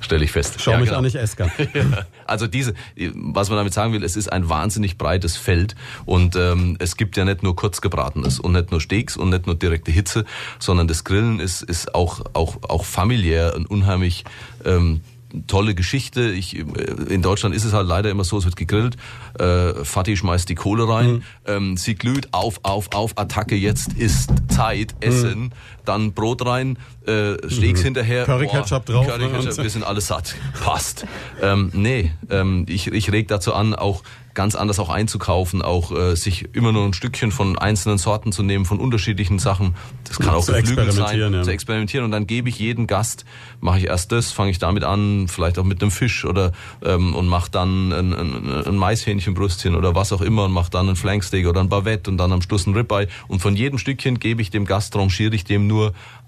stelle 0.00 0.24
ich 0.24 0.32
fest. 0.32 0.56
Schau 0.60 0.72
Ja, 0.72 0.78
mich 0.78 0.86
genau. 0.88 0.98
an, 0.98 1.04
ich 1.04 1.14
esse 1.16 1.36
gern. 1.36 1.50
Also 2.26 2.46
diese, 2.46 2.74
was 3.14 3.48
man 3.48 3.56
damit 3.58 3.72
sagen 3.72 3.92
will, 3.92 4.04
es 4.04 4.16
ist 4.16 4.30
ein 4.30 4.48
wahnsinnig 4.48 4.98
breites 4.98 5.36
Feld 5.36 5.74
und 6.04 6.36
ähm, 6.36 6.76
es 6.78 6.96
gibt 6.96 7.16
ja 7.16 7.24
nicht 7.24 7.42
nur 7.42 7.56
kurzgebratenes 7.56 8.38
und 8.40 8.52
nicht 8.52 8.70
nur 8.70 8.80
Steaks 8.80 9.16
und 9.16 9.30
nicht 9.30 9.46
nur 9.46 9.54
direkte 9.54 9.90
Hitze, 9.90 10.24
sondern 10.58 10.88
das 10.88 11.04
Grillen 11.04 11.40
ist, 11.40 11.62
ist 11.62 11.94
auch, 11.94 12.20
auch, 12.34 12.58
auch 12.68 12.84
familiär 12.84 13.54
ein 13.54 13.66
unheimlich 13.66 14.24
ähm, 14.64 15.00
tolle 15.46 15.74
Geschichte. 15.74 16.30
Ich, 16.30 16.56
äh, 16.58 16.62
in 17.08 17.22
Deutschland 17.22 17.54
ist 17.54 17.64
es 17.64 17.72
halt 17.72 17.86
leider 17.86 18.10
immer 18.10 18.24
so, 18.24 18.38
es 18.38 18.44
wird 18.44 18.56
gegrillt, 18.56 18.96
äh, 19.38 19.84
Fatih 19.84 20.16
schmeißt 20.16 20.48
die 20.48 20.54
Kohle 20.54 20.88
rein, 20.88 21.06
Mhm. 21.10 21.22
ähm, 21.46 21.76
sie 21.76 21.94
glüht, 21.94 22.28
auf, 22.32 22.60
auf, 22.62 22.92
auf, 22.92 23.16
Attacke, 23.18 23.56
jetzt 23.56 23.92
ist 23.94 24.30
Zeit, 24.48 24.94
Mhm. 24.94 25.08
Essen, 25.08 25.52
dann 25.88 26.12
Brot 26.12 26.44
rein, 26.46 26.78
äh, 27.06 27.34
Steaks 27.48 27.82
hinterher. 27.82 28.24
Curry 28.24 28.46
boah, 28.46 28.62
Ketchup 28.62 28.86
drauf, 28.86 29.06
Curry 29.06 29.26
ne, 29.26 29.30
Ketchup, 29.30 29.62
wir 29.62 29.70
sind 29.70 29.84
alle 29.84 30.00
satt. 30.00 30.34
Passt. 30.62 31.06
ähm, 31.42 31.70
nee, 31.72 32.12
ähm, 32.30 32.66
ich, 32.68 32.88
ich 32.88 33.10
reg 33.12 33.28
dazu 33.28 33.54
an, 33.54 33.74
auch 33.74 34.02
ganz 34.38 34.54
anders 34.54 34.78
auch 34.78 34.88
einzukaufen, 34.88 35.62
auch 35.62 35.90
äh, 35.90 36.14
sich 36.14 36.54
immer 36.54 36.70
nur 36.70 36.84
ein 36.84 36.92
Stückchen 36.92 37.32
von 37.32 37.58
einzelnen 37.58 37.98
Sorten 37.98 38.30
zu 38.30 38.44
nehmen, 38.44 38.66
von 38.66 38.78
unterschiedlichen 38.78 39.40
Sachen. 39.40 39.74
Das 40.04 40.20
kann 40.20 40.32
auch 40.32 40.44
Zu 40.44 40.52
geflügelt 40.52 40.86
experimentieren, 40.86 41.32
sein, 41.32 41.40
ja. 41.40 41.42
zu 41.42 41.50
experimentieren. 41.50 42.04
Und 42.04 42.12
dann 42.12 42.28
gebe 42.28 42.48
ich 42.48 42.56
jedem 42.60 42.86
Gast, 42.86 43.24
mache 43.60 43.78
ich 43.78 43.86
erst 43.86 44.12
das, 44.12 44.30
fange 44.30 44.52
ich 44.52 44.60
damit 44.60 44.84
an, 44.84 45.26
vielleicht 45.26 45.58
auch 45.58 45.64
mit 45.64 45.82
einem 45.82 45.90
Fisch 45.90 46.24
oder 46.24 46.52
ähm, 46.84 47.16
und 47.16 47.26
mache 47.26 47.50
dann 47.50 47.92
ein, 47.92 48.12
ein, 48.12 48.64
ein 48.64 48.76
Maishähnchenbrüstchen 48.76 49.74
oder 49.74 49.96
was 49.96 50.12
auch 50.12 50.20
immer 50.20 50.44
und 50.44 50.52
mache 50.52 50.70
dann 50.70 50.88
ein 50.88 50.94
Flanksteak 50.94 51.48
oder 51.48 51.60
ein 51.60 51.68
Bavette 51.68 52.08
und 52.08 52.16
dann 52.18 52.30
am 52.30 52.40
Schluss 52.40 52.64
ein 52.68 52.74
Ribeye. 52.74 53.08
Und 53.26 53.40
von 53.40 53.56
jedem 53.56 53.78
Stückchen 53.78 54.20
gebe 54.20 54.40
ich 54.40 54.50
dem 54.50 54.66
Gast, 54.66 54.94
rangiere 54.94 55.34
ich 55.34 55.42
dem 55.42 55.66
nur 55.66 55.77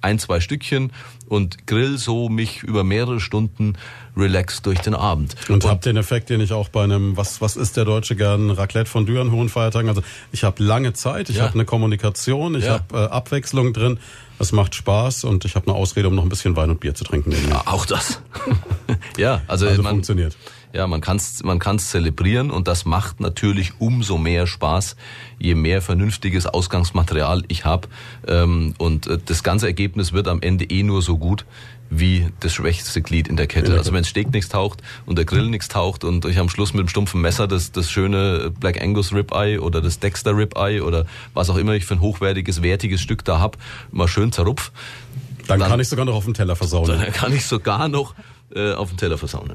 ein, 0.01 0.19
zwei 0.19 0.41
Stückchen 0.41 0.93
und 1.29 1.67
grill 1.67 1.99
so 1.99 2.29
mich 2.29 2.63
über 2.63 2.85
mehrere 2.85 3.21
Stunden 3.21 3.75
relaxed 4.17 4.65
durch 4.67 4.81
den 4.81 4.95
Abend. 4.95 5.35
Und 5.49 5.65
habt 5.65 5.85
den 5.85 5.97
Effekt, 5.97 6.31
den 6.31 6.41
ich 6.41 6.53
auch 6.53 6.69
bei 6.69 6.83
einem, 6.85 7.17
was, 7.17 7.41
was 7.41 7.57
ist 7.57 7.77
der 7.77 7.85
Deutsche 7.85 8.17
gern, 8.17 8.51
Raclette 8.51 8.89
von 8.91 9.07
an 9.19 9.31
hohen 9.31 9.49
Feiertagen. 9.49 9.89
Also 9.89 10.03
ich 10.33 10.43
habe 10.45 10.63
lange 10.63 10.93
Zeit, 10.93 11.29
ich 11.31 11.37
Ja. 11.37 11.45
habe 11.45 11.55
eine 11.55 11.65
Kommunikation, 11.65 12.55
ich 12.55 12.65
Ja. 12.65 12.81
habe 12.91 12.99
äh, 12.99 13.09
Abwechslung 13.09 13.73
drin, 13.73 13.99
es 14.39 14.53
macht 14.53 14.75
Spaß 14.75 15.25
und 15.25 15.45
ich 15.45 15.55
habe 15.55 15.67
eine 15.69 15.77
Ausrede, 15.77 16.09
um 16.09 16.15
noch 16.15 16.23
ein 16.23 16.29
bisschen 16.31 16.57
Wein 16.57 16.71
und 16.71 16.81
Bier 16.81 16.95
zu 16.95 17.05
trinken. 17.05 17.33
Ja, 17.49 17.63
auch 17.67 17.85
das. 17.87 18.21
ja, 19.19 19.43
also, 19.47 19.67
Also 19.67 19.83
man, 19.83 19.93
funktioniert. 19.93 20.37
Ja, 20.73 20.87
man 20.87 21.01
kann 21.01 21.17
es 21.17 21.43
man 21.43 21.59
kann's 21.59 21.91
zelebrieren 21.91 22.51
und 22.51 22.69
das 22.69 22.85
macht 22.85 23.21
natürlich 23.21 23.73
umso 23.79 24.19
mehr 24.19 24.47
Spaß, 24.47 24.97
je 25.39 25.55
mehr 25.55 25.83
vernünftiges 25.83 26.47
Ausgangsmaterial 26.47 27.43
ich 27.49 27.65
habe. 27.65 27.89
Ähm, 28.27 28.75
und 28.79 29.07
äh, 29.07 29.19
das 29.25 29.43
ganze 29.43 29.67
Ergebnis 29.67 30.13
wird 30.13 30.29
am 30.29 30.41
Ende 30.43 30.65
eh 30.65 30.83
nur 30.83 31.03
so 31.03 31.19
gut 31.19 31.45
wie 31.91 32.29
das 32.39 32.53
schwächste 32.53 33.03
Glied 33.03 33.27
in 33.27 33.37
der 33.37 33.49
Kette. 33.49 33.77
Also 33.77 33.93
wenn 33.93 34.05
Steak 34.05 34.33
nichts 34.33 34.49
taucht 34.49 34.81
und 35.07 35.19
der 35.19 35.25
Grill 35.25 35.49
nichts 35.49 35.67
taucht 35.67 36.05
und 36.05 36.25
ich 36.25 36.39
am 36.39 36.49
Schluss 36.49 36.73
mit 36.73 36.83
dem 36.83 36.89
stumpfen 36.89 37.21
Messer 37.21 37.49
das, 37.49 37.73
das 37.73 37.91
schöne 37.91 38.53
Black 38.61 38.81
Angus 38.81 39.13
Ribeye 39.13 39.59
oder 39.59 39.81
das 39.81 39.99
Dexter 39.99 40.37
Ribeye 40.37 40.83
oder 40.83 41.05
was 41.35 41.51
auch 41.51 41.57
immer 41.57 41.73
ich 41.73 41.85
für 41.85 41.95
ein 41.95 42.01
hochwertiges, 42.01 42.63
wertiges 42.63 43.01
Stück 43.01 43.25
da 43.25 43.41
hab, 43.41 43.59
mal 43.91 44.07
schön 44.07 44.31
zerrupf, 44.31 44.71
Dann, 45.49 45.59
Dann- 45.59 45.69
kann 45.69 45.81
ich 45.81 45.89
sogar 45.89 46.05
noch 46.05 46.15
auf 46.15 46.25
den 46.27 46.35
Teller 46.35 46.55
versauen. 46.55 46.87
dann 46.87 47.13
kann 47.13 47.35
ich 47.35 47.45
sogar 47.45 47.89
noch 47.89 48.15
äh, 48.55 48.73
auf 48.73 48.89
den 48.89 48.99
Teller 48.99 49.19
versauen. 49.19 49.53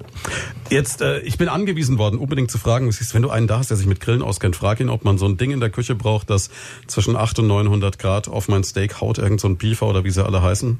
Jetzt, 0.69 1.01
äh, 1.01 1.19
ich 1.19 1.37
bin 1.37 1.49
angewiesen 1.49 1.97
worden, 1.97 2.19
unbedingt 2.19 2.51
zu 2.51 2.57
fragen, 2.57 2.91
siehst, 2.91 3.13
wenn 3.13 3.21
du 3.21 3.29
einen 3.29 3.47
da 3.47 3.59
hast, 3.59 3.69
der 3.69 3.77
sich 3.77 3.87
mit 3.87 3.99
Grillen 3.99 4.21
auskennt, 4.21 4.55
frag 4.55 4.79
ihn, 4.79 4.89
ob 4.89 5.03
man 5.03 5.17
so 5.17 5.25
ein 5.25 5.37
Ding 5.37 5.51
in 5.51 5.59
der 5.59 5.69
Küche 5.69 5.95
braucht, 5.95 6.29
das 6.29 6.49
zwischen 6.87 7.15
8 7.15 7.39
und 7.39 7.47
900 7.47 7.99
Grad 7.99 8.27
auf 8.27 8.47
mein 8.47 8.63
Steak 8.63 9.01
haut, 9.01 9.17
irgend 9.17 9.41
so 9.41 9.47
ein 9.47 9.57
Beefer 9.57 9.87
oder 9.87 10.03
wie 10.03 10.11
sie 10.11 10.23
alle 10.23 10.41
heißen. 10.41 10.79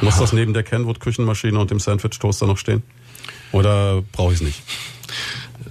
Muss 0.00 0.18
das 0.18 0.32
neben 0.32 0.52
der 0.52 0.64
Kenwood-Küchenmaschine 0.64 1.58
und 1.58 1.70
dem 1.70 1.80
Sandwich-Toaster 1.80 2.46
noch 2.46 2.58
stehen? 2.58 2.82
Oder 3.52 4.02
brauche 4.12 4.32
ich 4.32 4.40
es 4.40 4.44
nicht? 4.44 4.62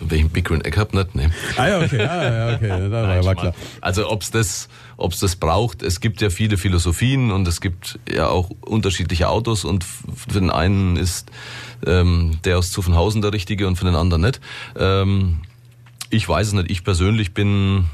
Wenn 0.09 0.17
ich 0.17 0.23
einen 0.25 0.29
Big 0.31 0.45
Green 0.45 0.61
Egg 0.65 0.77
hab, 0.79 0.93
nicht? 0.93 1.15
Nee. 1.15 1.29
Ah 1.57 1.67
ja, 1.67 1.79
okay, 1.81 2.01
ah, 2.01 2.49
ja, 2.49 2.55
okay, 2.55 2.67
da 2.69 2.91
war, 2.91 3.07
Nein, 3.07 3.25
war 3.25 3.35
klar. 3.35 3.53
Also 3.81 4.09
ob's 4.09 4.31
das, 4.31 4.69
ob's 4.97 5.19
das 5.19 5.35
braucht, 5.35 5.81
es 5.83 5.99
gibt 5.99 6.21
ja 6.21 6.29
viele 6.29 6.57
Philosophien 6.57 7.31
und 7.31 7.47
es 7.47 7.61
gibt 7.61 7.99
ja 8.11 8.27
auch 8.27 8.49
unterschiedliche 8.61 9.29
Autos 9.29 9.65
und 9.65 9.83
für 9.83 10.33
den 10.39 10.49
einen 10.49 10.95
ist 10.97 11.29
ähm, 11.85 12.39
der 12.45 12.57
aus 12.59 12.71
Zuffenhausen 12.71 13.21
der 13.21 13.33
richtige 13.33 13.67
und 13.67 13.75
für 13.77 13.85
den 13.85 13.95
anderen 13.95 14.21
nicht. 14.23 14.39
Ähm, 14.77 15.39
ich 16.09 16.27
weiß 16.29 16.47
es 16.47 16.53
nicht. 16.53 16.69
Ich 16.71 16.83
persönlich 16.83 17.33
bin 17.33 17.85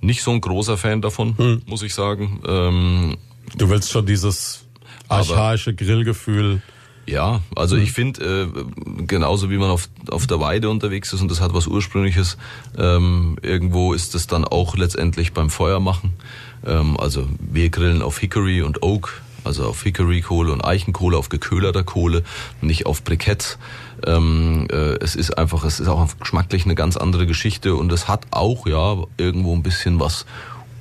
nicht 0.00 0.22
so 0.22 0.32
ein 0.32 0.40
großer 0.40 0.76
Fan 0.76 1.00
davon, 1.00 1.36
Hm. 1.38 1.62
muss 1.66 1.82
ich 1.82 1.94
sagen. 1.94 2.40
Ähm, 2.46 3.16
Du 3.56 3.68
willst 3.68 3.90
schon 3.90 4.06
dieses 4.06 4.64
archaische 5.08 5.74
Grillgefühl. 5.74 6.62
Ja, 7.06 7.40
also 7.56 7.76
Mhm. 7.76 7.82
ich 7.82 7.92
finde, 7.92 8.46
äh, 8.54 9.04
genauso 9.06 9.50
wie 9.50 9.58
man 9.58 9.70
auf, 9.70 9.88
auf 10.08 10.26
der 10.28 10.38
Weide 10.38 10.70
unterwegs 10.70 11.12
ist 11.12 11.20
und 11.20 11.30
das 11.30 11.40
hat 11.40 11.52
was 11.52 11.66
Ursprüngliches, 11.66 12.36
ähm, 12.78 13.36
irgendwo 13.42 13.92
ist 13.92 14.14
es 14.14 14.28
dann 14.28 14.44
auch 14.44 14.76
letztendlich 14.76 15.32
beim 15.32 15.50
Feuer 15.50 15.80
machen. 15.80 16.12
Ähm, 16.64 16.96
also 16.98 17.26
wir 17.40 17.70
grillen 17.70 18.02
auf 18.02 18.18
Hickory 18.18 18.62
und 18.62 18.82
Oak, 18.84 19.20
also 19.42 19.66
auf 19.66 19.82
Hickory-Kohle 19.82 20.52
und 20.52 20.64
Eichenkohle, 20.64 21.16
auf 21.18 21.28
geköhlerter 21.28 21.82
Kohle, 21.82 22.22
nicht 22.60 22.86
auf 22.86 23.02
Briketts. 23.02 23.58
Ähm, 24.06 24.68
äh, 24.70 24.94
es 25.00 25.16
ist 25.16 25.36
einfach, 25.36 25.64
es 25.64 25.80
ist 25.80 25.88
auch 25.88 26.06
geschmacklich 26.20 26.64
eine 26.66 26.76
ganz 26.76 26.96
andere 26.96 27.26
Geschichte 27.26 27.74
und 27.74 27.90
es 27.90 28.06
hat 28.06 28.26
auch 28.30 28.64
ja 28.68 28.96
irgendwo 29.16 29.52
ein 29.54 29.64
bisschen 29.64 29.98
was 29.98 30.24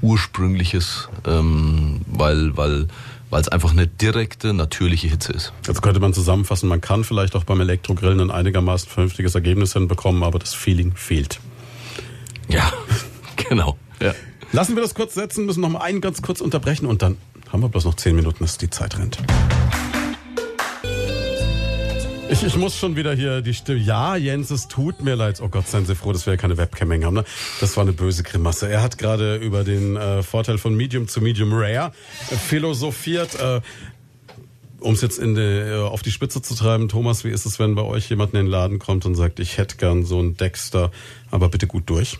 Ursprüngliches, 0.03 1.09
ähm, 1.25 2.01
weil, 2.07 2.55
weil, 2.57 2.87
weil 3.31 3.41
es 3.41 3.47
einfach 3.47 3.71
eine 3.71 3.87
direkte, 3.87 4.53
natürliche 4.53 5.07
Hitze 5.07 5.31
ist. 5.31 5.53
Jetzt 5.65 5.81
könnte 5.81 5.99
man 5.99 6.13
zusammenfassen, 6.13 6.69
man 6.69 6.81
kann 6.81 7.03
vielleicht 7.03 7.35
auch 7.35 7.45
beim 7.45 7.61
Elektrogrillen 7.61 8.19
ein 8.19 8.29
einigermaßen 8.29 8.89
vernünftiges 8.89 9.33
Ergebnis 9.33 9.73
hinbekommen, 9.73 10.21
aber 10.21 10.37
das 10.37 10.53
Feeling 10.53 10.93
fehlt. 10.95 11.39
Ja, 12.49 12.71
genau. 13.49 13.77
Ja. 13.99 14.13
Lassen 14.51 14.75
wir 14.75 14.83
das 14.83 14.93
kurz 14.93 15.13
setzen, 15.13 15.45
müssen 15.45 15.61
noch 15.61 15.69
mal 15.69 15.79
einen 15.79 16.01
ganz 16.01 16.21
kurz 16.21 16.41
unterbrechen 16.41 16.85
und 16.85 17.01
dann 17.01 17.17
haben 17.51 17.61
wir 17.61 17.69
bloß 17.69 17.85
noch 17.85 17.95
zehn 17.95 18.15
Minuten, 18.15 18.43
dass 18.43 18.57
die 18.57 18.69
Zeit 18.69 18.97
rennt. 18.99 19.17
Ich, 22.31 22.43
ich 22.43 22.55
muss 22.55 22.77
schon 22.77 22.95
wieder 22.95 23.13
hier 23.13 23.41
die 23.41 23.53
Stimme. 23.53 23.79
Ja, 23.79 24.15
Jens, 24.15 24.51
es 24.51 24.69
tut 24.69 25.01
mir 25.01 25.15
leid. 25.15 25.41
Oh 25.41 25.49
Gott, 25.49 25.67
seien 25.67 25.85
Sie 25.85 25.95
froh, 25.95 26.13
dass 26.13 26.25
wir 26.25 26.33
ja 26.33 26.37
keine 26.37 26.55
Webcam 26.55 26.89
haben. 27.03 27.13
Ne? 27.13 27.25
Das 27.59 27.75
war 27.75 27.83
eine 27.83 27.91
böse 27.91 28.23
Grimasse. 28.23 28.69
Er 28.69 28.81
hat 28.81 28.97
gerade 28.97 29.35
über 29.35 29.65
den 29.65 29.97
äh, 29.97 30.23
Vorteil 30.23 30.57
von 30.57 30.73
Medium 30.73 31.09
zu 31.09 31.19
Medium 31.19 31.51
Rare 31.51 31.91
philosophiert. 32.47 33.35
Äh, 33.37 33.59
Um 34.79 34.93
es 34.93 35.01
jetzt 35.01 35.19
in 35.19 35.35
die, 35.35 35.41
äh, 35.41 35.81
auf 35.81 36.03
die 36.03 36.11
Spitze 36.11 36.41
zu 36.41 36.55
treiben, 36.55 36.87
Thomas, 36.87 37.25
wie 37.25 37.29
ist 37.31 37.45
es, 37.45 37.59
wenn 37.59 37.75
bei 37.75 37.83
euch 37.83 38.09
jemand 38.09 38.33
in 38.33 38.39
den 38.39 38.47
Laden 38.47 38.79
kommt 38.79 39.05
und 39.05 39.15
sagt, 39.15 39.41
ich 39.41 39.57
hätte 39.57 39.75
gern 39.75 40.05
so 40.05 40.17
einen 40.17 40.37
Dexter, 40.37 40.89
aber 41.31 41.49
bitte 41.49 41.67
gut 41.67 41.89
durch? 41.89 42.17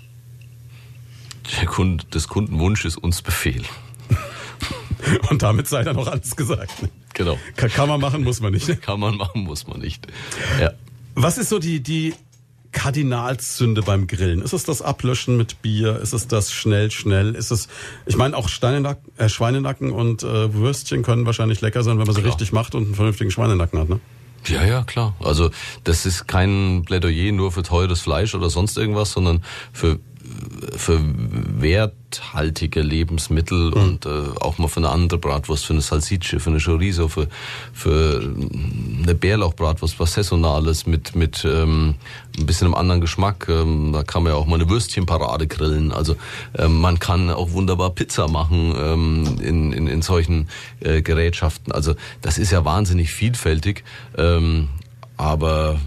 Der 1.59 1.67
Kunde, 1.67 2.03
des 2.13 2.27
Kundenwunsch 2.27 2.83
ist 2.83 2.97
uns 2.97 3.21
Befehl. 3.21 3.63
Und 5.29 5.41
damit 5.41 5.67
sei 5.67 5.83
dann 5.83 5.97
auch 5.97 6.07
alles 6.07 6.35
gesagt. 6.35 6.73
Genau. 7.13 7.37
Kann, 7.55 7.69
kann 7.69 7.89
man 7.89 7.99
machen, 7.99 8.23
muss 8.23 8.41
man 8.41 8.53
nicht. 8.53 8.67
Kann 8.81 8.99
man 8.99 9.15
machen, 9.17 9.43
muss 9.43 9.67
man 9.67 9.79
nicht. 9.79 10.07
Ja. 10.59 10.71
Was 11.15 11.37
ist 11.37 11.49
so 11.49 11.59
die, 11.59 11.81
die 11.81 12.13
Kardinalszünde 12.71 13.81
beim 13.81 14.07
Grillen? 14.07 14.41
Ist 14.41 14.53
es 14.53 14.63
das 14.63 14.81
Ablöschen 14.81 15.37
mit 15.37 15.61
Bier? 15.61 15.99
Ist 15.99 16.13
es 16.13 16.27
das 16.27 16.51
schnell, 16.51 16.89
schnell? 16.91 17.35
Ist 17.35 17.51
es, 17.51 17.67
ich 18.05 18.15
meine, 18.15 18.35
auch 18.37 18.47
Steinenacken, 18.47 19.11
äh, 19.17 19.29
Schweinenacken 19.29 19.91
und 19.91 20.23
äh, 20.23 20.53
Würstchen 20.53 21.03
können 21.03 21.25
wahrscheinlich 21.25 21.61
lecker 21.61 21.83
sein, 21.83 21.99
wenn 21.99 22.05
man 22.05 22.15
sie 22.15 22.21
Klar. 22.21 22.33
richtig 22.33 22.53
macht 22.53 22.75
und 22.75 22.85
einen 22.85 22.95
vernünftigen 22.95 23.31
Schweinenacken 23.31 23.79
hat, 23.79 23.89
ne? 23.89 23.99
Ja, 24.47 24.65
ja, 24.65 24.83
klar. 24.83 25.15
Also 25.19 25.51
das 25.83 26.05
ist 26.05 26.27
kein 26.27 26.83
Plädoyer 26.85 27.31
nur 27.31 27.51
für 27.51 27.61
teures 27.61 28.01
Fleisch 28.01 28.33
oder 28.33 28.49
sonst 28.49 28.77
irgendwas, 28.77 29.11
sondern 29.11 29.43
für 29.71 29.99
für 30.75 30.99
werthaltige 31.03 32.81
Lebensmittel 32.81 33.73
und 33.73 34.05
äh, 34.05 34.09
auch 34.39 34.57
mal 34.57 34.67
für 34.67 34.79
eine 34.79 34.89
andere 34.89 35.19
Bratwurst, 35.19 35.65
für 35.65 35.73
eine 35.73 35.81
Salsicce, 35.81 36.39
für 36.39 36.49
eine 36.49 36.59
Chorizo, 36.59 37.07
für, 37.07 37.27
für 37.73 38.21
eine 39.03 39.15
Bärlauchbratwurst, 39.15 39.99
was 39.99 40.13
Saisonales 40.13 40.85
mit, 40.85 41.15
mit 41.15 41.45
ähm, 41.45 41.95
ein 42.37 42.45
bisschen 42.45 42.67
einem 42.67 42.75
anderen 42.75 43.01
Geschmack. 43.01 43.47
Ähm, 43.49 43.91
da 43.93 44.03
kann 44.03 44.23
man 44.23 44.33
ja 44.33 44.37
auch 44.37 44.45
mal 44.45 44.55
eine 44.55 44.69
Würstchenparade 44.69 45.47
grillen. 45.47 45.91
Also 45.91 46.15
ähm, 46.57 46.79
man 46.79 46.99
kann 46.99 47.29
auch 47.29 47.51
wunderbar 47.51 47.91
Pizza 47.91 48.27
machen 48.27 48.73
ähm, 48.77 49.37
in, 49.41 49.73
in, 49.73 49.87
in 49.87 50.01
solchen 50.01 50.47
äh, 50.79 51.01
Gerätschaften. 51.01 51.71
Also 51.71 51.95
das 52.21 52.37
ist 52.37 52.51
ja 52.51 52.65
wahnsinnig 52.65 53.11
vielfältig. 53.11 53.83
Ähm, 54.17 54.69
aber 55.17 55.79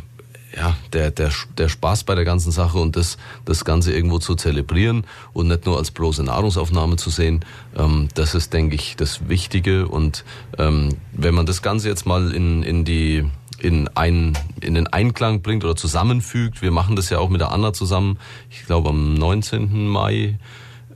ja, 0.57 0.77
der, 0.93 1.11
der, 1.11 1.31
der 1.59 1.69
Spaß 1.69 2.05
bei 2.05 2.15
der 2.15 2.25
ganzen 2.25 2.53
Sache 2.53 2.79
und 2.79 2.97
das, 2.97 3.17
das 3.45 3.65
Ganze 3.65 3.93
irgendwo 3.93 4.19
zu 4.19 4.35
zelebrieren 4.35 5.05
und 5.33 5.49
nicht 5.49 5.67
nur 5.67 5.79
als 5.79 5.91
bloße 5.91 6.23
Nahrungsaufnahme 6.23 6.97
zu 6.97 7.11
sehen, 7.11 7.45
ähm, 7.77 8.09
das 8.15 8.35
ist, 8.35 8.53
denke 8.53 8.77
ich, 8.77 8.97
das 8.97 9.29
Wichtige. 9.29 9.89
Und 9.89 10.25
ähm, 10.59 10.91
wenn 11.13 11.35
man 11.35 11.47
das 11.47 11.63
Ganze 11.63 11.89
jetzt 11.89 12.07
mal 12.07 12.33
in, 12.33 12.63
in 12.63 12.85
die 12.85 13.25
in, 13.59 13.89
ein, 13.89 14.37
in 14.61 14.75
den 14.75 14.87
Einklang 14.87 15.43
bringt 15.43 15.65
oder 15.65 15.77
zusammenfügt, 15.77 16.63
wir 16.63 16.71
machen 16.71 16.97
das 16.97 17.11
ja 17.11 17.19
auch 17.19 17.31
mit 17.31 17.41
der 17.41 17.51
Anna 17.51 17.73
zusammen, 17.73 18.19
ich 18.51 18.67
glaube 18.67 18.91
am 18.91 19.15
19. 19.15 19.89
Mai 19.89 20.39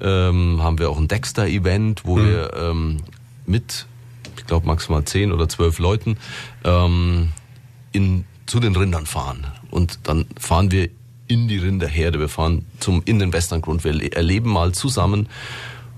ähm, 0.00 0.62
haben 0.62 0.78
wir 0.78 0.90
auch 0.90 0.98
ein 0.98 1.08
Dexter-Event, 1.08 2.02
wo 2.04 2.18
wir 2.18 2.52
ähm, 2.54 2.98
mit, 3.46 3.86
ich 4.36 4.46
glaube 4.46 4.66
maximal 4.66 5.04
10 5.04 5.32
oder 5.32 5.48
12 5.48 5.78
Leuten, 5.78 6.18
ähm, 6.64 7.30
in, 7.92 8.24
zu 8.48 8.58
den 8.58 8.74
Rindern 8.74 9.06
fahren. 9.06 9.46
Und 9.70 10.00
dann 10.02 10.26
fahren 10.40 10.72
wir 10.72 10.88
in 11.28 11.46
die 11.46 11.58
Rinderherde, 11.58 12.18
wir 12.18 12.28
fahren 12.28 12.64
zum, 12.80 13.02
in 13.04 13.18
den 13.18 13.32
Westerngrund, 13.32 13.84
wir 13.84 13.92
le- 13.92 14.10
erleben 14.12 14.50
mal 14.50 14.72
zusammen, 14.72 15.28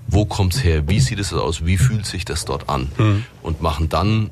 wo 0.07 0.25
kommt's 0.25 0.63
her, 0.63 0.87
wie 0.89 0.99
sieht 0.99 1.19
es 1.19 1.33
aus, 1.33 1.65
wie 1.65 1.77
fühlt 1.77 2.05
sich 2.05 2.25
das 2.25 2.43
dort 2.45 2.67
an 2.69 2.91
und 3.41 3.61
machen 3.61 3.87
dann 3.87 4.29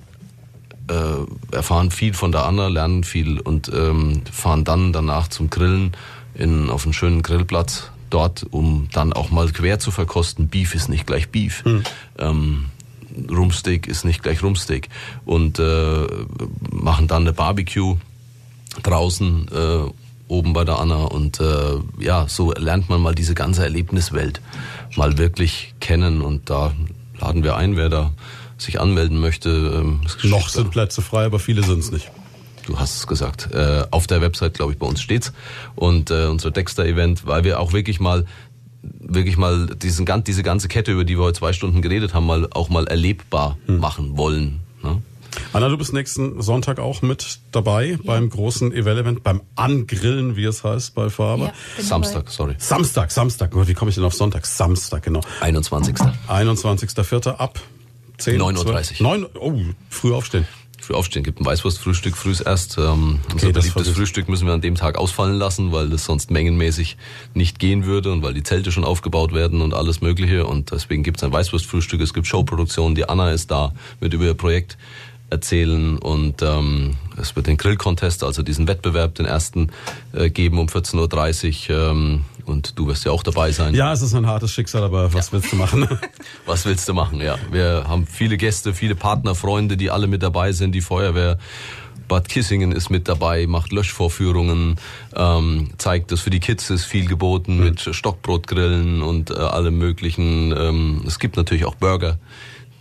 äh, 0.89 1.55
erfahren 1.55 1.89
viel 1.91 2.13
von 2.13 2.31
der 2.31 2.43
Anna, 2.45 2.67
lernen 2.67 3.03
viel 3.05 3.39
und 3.39 3.71
ähm, 3.73 4.23
fahren 4.31 4.65
dann 4.65 4.91
danach 4.91 5.29
zum 5.29 5.49
Grillen 5.49 5.93
in, 6.33 6.69
auf 6.69 6.83
einen 6.83 6.93
schönen 6.93 7.21
Grillplatz 7.21 7.91
dort, 8.09 8.45
um 8.51 8.89
dann 8.91 9.13
auch 9.13 9.29
mal 9.29 9.49
quer 9.51 9.79
zu 9.79 9.91
verkosten. 9.91 10.49
Beef 10.49 10.75
ist 10.75 10.89
nicht 10.89 11.07
gleich 11.07 11.29
Beef. 11.29 11.63
Ähm, 12.17 12.65
Rumsteak 13.29 13.87
ist 13.87 14.03
nicht 14.03 14.23
gleich 14.23 14.41
Rumsteak. 14.43 14.89
Und 15.25 15.59
äh, 15.59 16.07
machen 16.71 17.07
dann 17.07 17.21
eine 17.23 17.33
Barbecue 17.33 17.97
draußen 18.83 19.47
äh, 19.51 19.91
oben 20.27 20.53
bei 20.53 20.63
der 20.63 20.79
Anna 20.79 21.05
und 21.05 21.39
äh, 21.39 21.79
ja, 21.99 22.27
so 22.27 22.53
lernt 22.53 22.89
man 22.89 23.01
mal 23.01 23.15
diese 23.15 23.33
ganze 23.33 23.63
Erlebniswelt 23.63 24.41
mal 24.95 25.17
wirklich 25.17 25.73
kennen 25.79 26.21
und 26.21 26.49
da 26.49 26.73
laden 27.19 27.43
wir 27.43 27.55
ein, 27.55 27.75
wer 27.75 27.89
da 27.89 28.13
sich 28.57 28.79
anmelden 28.79 29.19
möchte. 29.19 29.49
Ähm, 29.49 30.01
Noch 30.23 30.49
sind 30.49 30.71
Plätze 30.71 31.01
frei, 31.01 31.25
aber 31.25 31.39
viele 31.39 31.63
sind 31.63 31.79
es 31.79 31.91
nicht. 31.91 32.11
Du 32.65 32.77
hast 32.77 32.97
es 32.97 33.07
gesagt. 33.07 33.49
Äh, 33.51 33.85
auf 33.89 34.05
der 34.05 34.21
Website, 34.21 34.53
glaube 34.53 34.73
ich, 34.73 34.77
bei 34.77 34.85
uns 34.85 35.01
steht's. 35.01 35.33
Und 35.75 36.11
äh, 36.11 36.25
unser 36.25 36.51
Dexter-Event, 36.51 37.25
weil 37.25 37.43
wir 37.43 37.59
auch 37.59 37.73
wirklich 37.73 37.99
mal 37.99 38.25
wirklich 38.81 39.37
mal 39.37 39.67
diesen, 39.67 40.05
diese 40.23 40.43
ganze 40.43 40.67
Kette, 40.67 40.91
über 40.91 41.03
die 41.03 41.17
wir 41.17 41.25
heute 41.25 41.39
zwei 41.39 41.53
Stunden 41.53 41.81
geredet 41.81 42.13
haben, 42.13 42.25
mal 42.25 42.47
auch 42.51 42.69
mal 42.69 42.87
erlebbar 42.87 43.57
machen 43.67 44.17
wollen. 44.17 44.61
Ne? 44.83 45.01
Anna, 45.53 45.69
du 45.69 45.77
bist 45.77 45.93
nächsten 45.93 46.41
Sonntag 46.41 46.79
auch 46.79 47.01
mit 47.01 47.39
dabei 47.51 47.97
beim 48.03 48.29
großen 48.29 48.71
Event, 48.71 49.23
beim 49.23 49.41
Angrillen, 49.55 50.35
wie 50.35 50.45
es 50.45 50.63
heißt, 50.63 50.95
bei 50.95 51.09
Faber. 51.09 51.53
Ja, 51.77 51.83
Samstag, 51.83 52.29
sorry. 52.29 52.55
Samstag, 52.57 53.11
Samstag. 53.11 53.51
Gott, 53.51 53.67
wie 53.67 53.73
komme 53.73 53.89
ich 53.89 53.95
denn 53.95 54.03
auf 54.03 54.13
Sonntag? 54.13 54.45
Samstag, 54.45 55.03
genau. 55.03 55.21
21. 55.41 55.95
21.04. 55.95 57.35
ab 57.35 57.59
10 58.19 58.39
9.30 58.39 58.97
12, 58.97 58.99
9, 58.99 59.25
oh, 59.39 59.53
früh 59.89 60.13
aufstehen. 60.13 60.45
Früh 60.81 60.93
aufstehen, 60.93 61.23
gibt 61.23 61.39
ein 61.39 61.45
Weißwurstfrühstück 61.45 62.15
früh 62.15 62.33
erst. 62.45 62.77
Ähm, 62.77 63.19
unser 63.31 63.51
das 63.51 63.65
beliebtes 63.65 63.95
Frühstück 63.95 64.29
müssen 64.29 64.47
wir 64.47 64.53
an 64.53 64.61
dem 64.61 64.75
Tag 64.75 64.97
ausfallen 64.97 65.35
lassen, 65.35 65.71
weil 65.71 65.89
das 65.89 66.05
sonst 66.05 66.31
mengenmäßig 66.31 66.97
nicht 67.33 67.59
gehen 67.59 67.85
würde 67.85 68.11
und 68.11 68.23
weil 68.23 68.33
die 68.33 68.43
Zelte 68.43 68.71
schon 68.71 68.85
aufgebaut 68.85 69.33
werden 69.33 69.61
und 69.61 69.73
alles 69.73 70.01
Mögliche. 70.01 70.45
Und 70.45 70.71
deswegen 70.71 71.03
gibt 71.03 71.17
es 71.17 71.23
ein 71.23 71.33
Weißwurstfrühstück, 71.33 72.01
es 72.01 72.13
gibt 72.13 72.27
Showproduktionen, 72.27 72.95
die 72.95 73.07
Anna 73.07 73.31
ist 73.31 73.51
da, 73.51 73.73
wird 73.99 74.13
über 74.13 74.25
ihr 74.25 74.33
Projekt 74.33 74.77
erzählen 75.29 75.97
und 75.97 76.41
ähm, 76.41 76.95
es 77.17 77.35
wird 77.35 77.47
den 77.47 77.57
Grill-Contest, 77.57 78.23
also 78.23 78.41
diesen 78.43 78.67
Wettbewerb, 78.67 79.15
den 79.15 79.25
ersten 79.25 79.71
äh, 80.13 80.29
geben 80.29 80.59
um 80.59 80.67
14.30 80.67 81.69
Uhr 81.69 81.91
ähm, 81.91 82.25
und 82.45 82.77
du 82.79 82.87
wirst 82.87 83.05
ja 83.05 83.11
auch 83.11 83.23
dabei 83.23 83.51
sein. 83.51 83.75
Ja, 83.75 83.93
es 83.93 84.01
ist 84.01 84.13
ein 84.13 84.25
hartes 84.25 84.51
Schicksal, 84.51 84.83
aber 84.83 85.13
was 85.13 85.31
willst 85.31 85.51
du 85.51 85.55
machen? 85.55 85.87
Was 86.45 86.65
willst 86.65 86.87
du 86.89 86.93
machen? 86.93 87.21
Ja, 87.21 87.37
wir 87.51 87.85
haben 87.87 88.07
viele 88.07 88.37
Gäste, 88.37 88.73
viele 88.73 88.95
Partner, 88.95 89.35
Freunde, 89.35 89.77
die 89.77 89.91
alle 89.91 90.07
mit 90.07 90.23
dabei 90.23 90.51
sind. 90.51 90.73
Die 90.73 90.81
Feuerwehr 90.81 91.37
Bad 92.07 92.27
Kissingen 92.27 92.71
ist 92.71 92.89
mit 92.89 93.07
dabei, 93.07 93.45
macht 93.45 93.71
Löschvorführungen, 93.71 94.77
ähm, 95.15 95.69
zeigt, 95.77 96.11
dass 96.11 96.21
für 96.21 96.31
die 96.31 96.39
Kids 96.39 96.69
ist 96.71 96.85
viel 96.85 97.05
geboten 97.05 97.59
mit 97.59 97.79
Stockbrotgrillen 97.79 99.03
und 99.03 99.29
äh, 99.29 99.35
allem 99.35 99.77
möglichen. 99.77 100.51
Ähm, 100.57 101.03
es 101.05 101.19
gibt 101.19 101.37
natürlich 101.37 101.65
auch 101.65 101.75
Burger 101.75 102.17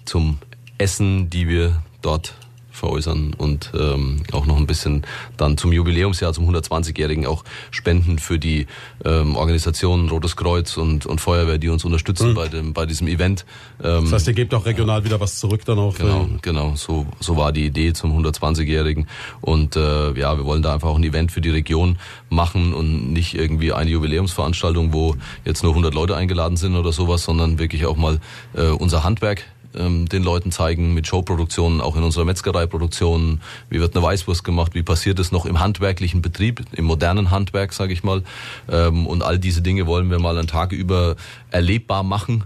zum 0.07 0.39
Essen, 0.79 1.29
die 1.29 1.47
wir 1.47 1.83
dort 2.03 2.35
veräußern 2.79 3.35
und 3.37 3.73
ähm, 3.79 4.23
auch 4.33 4.47
noch 4.47 4.57
ein 4.57 4.67
bisschen 4.67 5.03
dann 5.37 5.59
zum 5.59 5.73
Jubiläumsjahr, 5.73 6.33
zum 6.33 6.49
120-Jährigen 6.49 7.27
auch 7.27 7.45
Spenden 7.71 8.19
für 8.19 8.39
die 8.39 8.67
ähm, 9.05 9.37
Organisationen 9.37 10.09
Rotes 10.09 10.37
Kreuz 10.37 10.77
und, 10.77 11.05
und 11.05 11.21
Feuerwehr, 11.21 11.59
die 11.59 11.69
uns 11.69 11.85
unterstützen 11.85 12.35
bei, 12.35 12.49
dem, 12.49 12.73
bei 12.73 12.87
diesem 12.87 13.09
Event. 13.09 13.45
Ähm, 13.83 14.05
Das 14.05 14.13
heißt, 14.13 14.29
ihr 14.29 14.35
gebt 14.35 14.55
auch 14.55 14.65
regional 14.65 15.05
wieder 15.05 15.21
was 15.21 15.39
zurück 15.39 15.65
dann 15.65 15.79
auch. 15.79 15.97
Genau, 15.97 16.29
genau. 16.41 16.77
So, 16.77 17.07
so 17.21 17.37
war 17.37 17.53
die 17.53 17.67
Idee 17.67 17.93
zum 17.93 18.17
120-Jährigen. 18.17 19.09
Und 19.41 19.77
äh, 19.77 20.13
ja, 20.19 20.37
wir 20.39 20.45
wollen 20.45 20.63
da 20.63 20.75
einfach 20.75 20.89
auch 20.89 20.97
ein 20.97 21.05
Event 21.05 21.33
für 21.33 21.41
die 21.41 21.51
Region 21.51 21.99
machen 22.31 22.73
und 22.73 23.13
nicht 23.13 23.35
irgendwie 23.35 23.73
eine 23.73 23.91
Jubiläumsveranstaltung, 23.91 24.93
wo 24.93 25.17
jetzt 25.45 25.63
nur 25.63 25.73
100 25.73 25.93
Leute 25.95 26.17
eingeladen 26.17 26.57
sind 26.57 26.77
oder 26.77 26.93
sowas, 26.93 27.25
sondern 27.25 27.59
wirklich 27.59 27.87
auch 27.87 27.97
mal 27.97 28.21
äh, 28.55 28.69
unser 28.69 29.03
Handwerk 29.03 29.45
ähm, 29.75 30.09
den 30.09 30.23
Leuten 30.23 30.53
zeigen 30.53 30.95
mit 30.95 31.07
Showproduktionen, 31.07 31.81
auch 31.81 31.97
in 31.97 32.03
unserer 32.03 32.25
Metzgereiproduktion. 32.25 33.41
Wie 33.71 33.81
wird 33.81 33.95
eine 33.97 34.05
Weißwurst 34.05 34.45
gemacht? 34.45 34.75
Wie 34.75 34.83
passiert 34.83 35.19
es 35.19 35.33
noch 35.33 35.47
im 35.47 35.61
handwerklichen 35.61 36.23
Betrieb, 36.23 36.65
im 36.73 36.85
modernen 36.85 37.31
Handwerk, 37.31 37.73
sage 37.73 37.93
ich 37.93 38.03
mal? 38.03 38.23
Ähm, 38.71 39.07
und 39.07 39.23
all 39.23 39.39
diese 39.39 39.63
Dinge 39.63 39.87
wollen 39.87 40.11
wir 40.11 40.19
mal 40.19 40.39
einen 40.39 40.49
Tag 40.49 40.73
über 40.73 41.17
erlebbar 41.51 42.03
machen, 42.03 42.45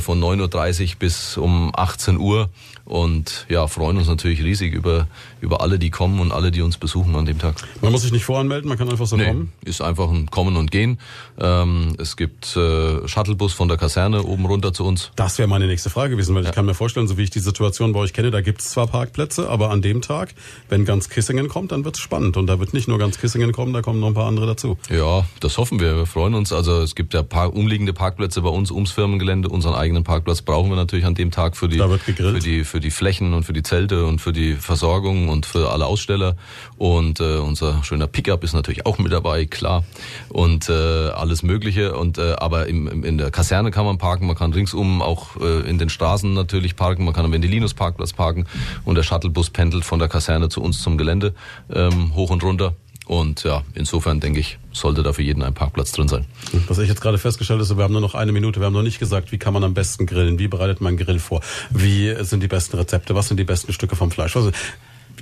von 0.00 0.20
9.30 0.20 0.80
Uhr 0.82 0.88
bis 0.98 1.36
um 1.36 1.70
18 1.74 2.18
Uhr. 2.18 2.48
Und 2.84 3.46
ja, 3.48 3.68
freuen 3.68 3.98
uns 3.98 4.08
natürlich 4.08 4.42
riesig 4.42 4.74
über, 4.74 5.06
über 5.40 5.60
alle, 5.60 5.78
die 5.78 5.90
kommen 5.90 6.18
und 6.18 6.32
alle, 6.32 6.50
die 6.50 6.60
uns 6.60 6.76
besuchen 6.76 7.14
an 7.14 7.24
dem 7.24 7.38
Tag. 7.38 7.54
Man 7.82 7.92
muss 7.92 8.02
sich 8.02 8.10
nicht 8.10 8.24
voranmelden, 8.24 8.68
man 8.68 8.76
kann 8.76 8.88
einfach 8.90 9.06
so 9.06 9.16
Nee, 9.16 9.26
kommen. 9.26 9.52
ist 9.64 9.80
einfach 9.80 10.10
ein 10.10 10.28
Kommen 10.28 10.56
und 10.56 10.72
Gehen. 10.72 10.98
Ähm, 11.38 11.94
es 11.98 12.16
gibt 12.16 12.56
äh, 12.56 13.06
Shuttlebus 13.06 13.52
von 13.52 13.68
der 13.68 13.76
Kaserne 13.76 14.24
oben 14.24 14.44
runter 14.44 14.72
zu 14.72 14.84
uns. 14.84 15.12
Das 15.14 15.38
wäre 15.38 15.46
meine 15.46 15.68
nächste 15.68 15.88
Frage 15.88 16.10
gewesen, 16.14 16.34
weil 16.34 16.44
ich 16.44 16.50
kann 16.50 16.66
mir 16.66 16.74
vorstellen, 16.74 17.06
so 17.06 17.16
wie 17.16 17.22
ich 17.22 17.30
die 17.30 17.38
Situation 17.38 17.92
bei 17.92 18.00
euch 18.00 18.12
kenne, 18.12 18.32
da 18.32 18.40
gibt 18.40 18.60
es 18.60 18.70
zwar 18.70 18.88
Parkplätze, 18.88 19.48
aber 19.48 19.70
an 19.70 19.82
dem 19.82 20.02
Tag, 20.02 20.34
wenn 20.68 20.84
ganz 20.84 21.08
Kissingen 21.08 21.48
kommt, 21.48 21.70
dann 21.70 21.84
wird 21.84 21.94
es 21.94 22.00
spannend. 22.00 22.36
Und 22.36 22.48
da 22.48 22.58
wird 22.58 22.74
nicht 22.74 22.88
nur 22.88 22.98
ganz 22.98 23.18
Kissingen 23.20 23.52
kommen, 23.52 23.72
da 23.72 23.82
kommen 23.82 24.00
noch 24.00 24.08
ein 24.08 24.14
paar 24.14 24.26
andere 24.26 24.46
dazu. 24.46 24.78
Ja, 24.88 25.26
das 25.38 25.58
hoffen 25.58 25.78
wir. 25.78 25.94
Wir 25.96 26.06
freuen 26.06 26.34
uns. 26.34 26.52
Also 26.52 26.80
es 26.82 26.96
gibt 26.96 27.14
ja 27.14 27.22
paar 27.22 27.54
umliegende 27.54 27.92
Parkplätze 27.92 28.42
bei 28.42 28.50
uns 28.50 28.72
ums 28.72 28.90
Firmengelände. 28.90 29.48
Unseren 29.70 29.82
eigenen 29.82 30.04
Parkplatz 30.04 30.42
brauchen 30.42 30.68
wir 30.68 30.76
natürlich 30.76 31.06
an 31.06 31.14
dem 31.14 31.30
Tag 31.30 31.56
für 31.56 31.68
die, 31.68 31.78
für 31.78 32.38
die, 32.40 32.64
für 32.64 32.80
die 32.80 32.90
Flächen 32.90 33.34
und 33.34 33.44
für 33.44 33.52
die 33.52 33.62
Zelte 33.62 34.04
und 34.04 34.20
für 34.20 34.32
die 34.32 34.54
Versorgung 34.54 35.28
und 35.28 35.46
für 35.46 35.70
alle 35.70 35.86
Aussteller. 35.86 36.36
Und 36.76 37.20
äh, 37.20 37.36
unser 37.36 37.82
schöner 37.84 38.06
Pickup 38.06 38.44
ist 38.44 38.52
natürlich 38.52 38.84
auch 38.84 38.98
mit 38.98 39.12
dabei, 39.12 39.46
klar. 39.46 39.84
Und 40.28 40.68
äh, 40.68 40.72
alles 40.72 41.42
Mögliche. 41.42 41.96
Und 41.96 42.18
äh, 42.18 42.32
aber 42.32 42.66
im, 42.66 42.88
im, 42.88 43.04
in 43.04 43.16
der 43.16 43.30
Kaserne 43.30 43.70
kann 43.70 43.84
man 43.86 43.96
parken. 43.96 44.26
Man 44.26 44.36
kann 44.36 44.52
ringsum 44.52 45.02
auch 45.02 45.36
äh, 45.40 45.68
in 45.68 45.78
den 45.78 45.88
Straßen 45.88 46.34
nat 46.34 46.50
natürlich 46.50 46.74
parken, 46.74 47.04
man 47.04 47.14
kann 47.14 47.24
am 47.24 47.32
Vendelinus 47.32 47.74
Parkplatz 47.74 48.12
parken 48.12 48.44
und 48.84 48.96
der 48.96 49.04
Shuttlebus 49.04 49.50
pendelt 49.50 49.84
von 49.84 50.00
der 50.00 50.08
Kaserne 50.08 50.48
zu 50.48 50.60
uns 50.60 50.82
zum 50.82 50.98
Gelände 50.98 51.32
ähm, 51.72 52.14
hoch 52.16 52.30
und 52.30 52.42
runter. 52.42 52.74
Und 53.06 53.42
ja, 53.42 53.62
insofern 53.74 54.20
denke 54.20 54.38
ich, 54.40 54.58
sollte 54.72 55.02
da 55.02 55.12
für 55.12 55.22
jeden 55.22 55.42
ein 55.42 55.52
Parkplatz 55.54 55.90
drin 55.90 56.06
sein. 56.06 56.26
Was 56.68 56.78
ich 56.78 56.88
jetzt 56.88 57.00
gerade 57.00 57.18
festgestellt 57.18 57.60
habe, 57.60 57.76
wir 57.76 57.82
haben 57.84 57.92
nur 57.92 58.00
noch 58.00 58.14
eine 58.14 58.30
Minute. 58.30 58.60
Wir 58.60 58.66
haben 58.66 58.72
noch 58.72 58.82
nicht 58.82 59.00
gesagt, 59.00 59.32
wie 59.32 59.38
kann 59.38 59.52
man 59.52 59.64
am 59.64 59.74
besten 59.74 60.06
grillen? 60.06 60.38
Wie 60.38 60.46
bereitet 60.48 60.80
man 60.80 60.90
einen 60.90 60.98
Grill 60.98 61.18
vor? 61.18 61.40
Wie 61.70 62.14
sind 62.24 62.40
die 62.42 62.48
besten 62.48 62.76
Rezepte? 62.76 63.14
Was 63.16 63.26
sind 63.28 63.38
die 63.38 63.44
besten 63.44 63.72
Stücke 63.72 63.96
vom 63.96 64.12
Fleisch? 64.12 64.36
Was, 64.36 64.52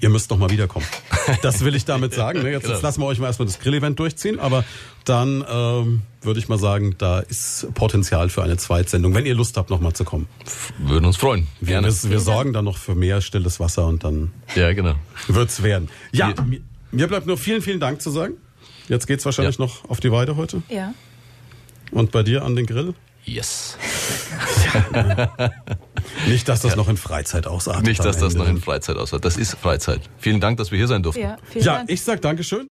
ihr 0.03 0.11
müsst 0.11 0.31
noch 0.31 0.37
mal 0.39 0.51
wiederkommen. 0.51 0.87
Das 1.43 1.65
will 1.65 1.75
ich 1.75 1.85
damit 1.87 2.13
sagen. 2.13 2.43
Ne? 2.43 2.51
Jetzt, 2.51 2.63
Genau. 2.65 2.75
jetzt 2.75 2.83
lassen 2.83 3.01
wir 3.01 3.07
euch 3.07 3.19
mal 3.21 3.27
erstmal 3.27 3.47
das 3.47 3.59
Grillevent 3.59 3.99
durchziehen, 3.99 4.39
aber 4.39 4.65
dann 5.05 5.43
ähm, 5.51 6.03
würde 6.23 6.39
ich 6.41 6.49
mal 6.49 6.59
sagen, 6.59 6.95
da 6.99 7.21
ist 7.21 7.67
Potenzial 7.75 8.29
für 8.29 8.43
eine 8.43 8.57
Zweitsendung, 8.59 9.15
wenn 9.15 9.25
ihr 9.27 9.35
Lust 9.35 9.57
habt, 9.57 9.71
noch 9.71 9.81
mal 9.81 9.95
zu 9.95 10.05
kommen. 10.05 10.29
Würden 10.79 11.07
uns 11.07 11.17
freuen. 11.17 11.47
Wir, 11.61 11.83
wir, 11.83 12.11
wir 12.11 12.21
sorgen 12.21 12.53
dann 12.53 12.67
noch 12.67 12.77
für 12.77 12.95
mehr 12.95 13.21
stilles 13.23 13.59
Wasser 13.61 13.87
und 13.87 14.05
dann 14.05 14.31
Ja, 14.55 14.73
genau. 14.75 14.95
wird's 15.27 15.63
werden. 15.63 15.89
Ja, 16.13 16.35
Wir- 16.47 16.61
mir, 16.91 17.07
bleibt 17.09 17.27
nur 17.27 17.39
vielen, 17.39 17.63
vielen 17.63 17.81
Dank 17.81 18.01
zu 18.01 18.11
sagen. 18.11 18.35
Jetzt 18.89 19.07
geht's 19.07 19.25
wahrscheinlich 19.25 19.59
Ja. 19.59 19.65
noch 19.65 19.89
auf 19.89 20.01
die 20.01 20.11
Weide 20.13 20.37
heute. 20.37 20.63
Ja. 20.69 20.95
Und 21.91 22.11
bei 22.11 22.23
dir 22.23 22.45
an 22.45 22.57
den 22.57 22.67
Grill? 22.67 22.95
Yes. 23.25 23.77
Nicht, 26.27 26.49
dass 26.49 26.61
das 26.61 26.77
noch 26.77 26.89
in 26.89 26.97
Freizeit 26.97 27.47
ausartet. 27.47 27.85
Nicht, 27.87 28.05
dass 28.05 28.17
das 28.19 28.33
Ende. 28.35 28.45
noch 28.45 28.51
in 28.51 28.61
Freizeit 28.61 28.97
aussieht. 28.97 29.25
Das 29.25 29.37
ist 29.37 29.55
Freizeit. 29.57 30.01
Vielen 30.19 30.41
Dank, 30.41 30.57
dass 30.59 30.71
wir 30.71 30.79
hier 30.79 30.89
sein 30.89 31.03
durften. 31.03 31.23
Ja, 31.23 31.37
vielen 31.51 31.65
Ja, 31.65 31.75
Dank. 31.77 31.91
ich 31.91 32.03
sag 32.03 32.21
Dankeschön. 32.23 32.67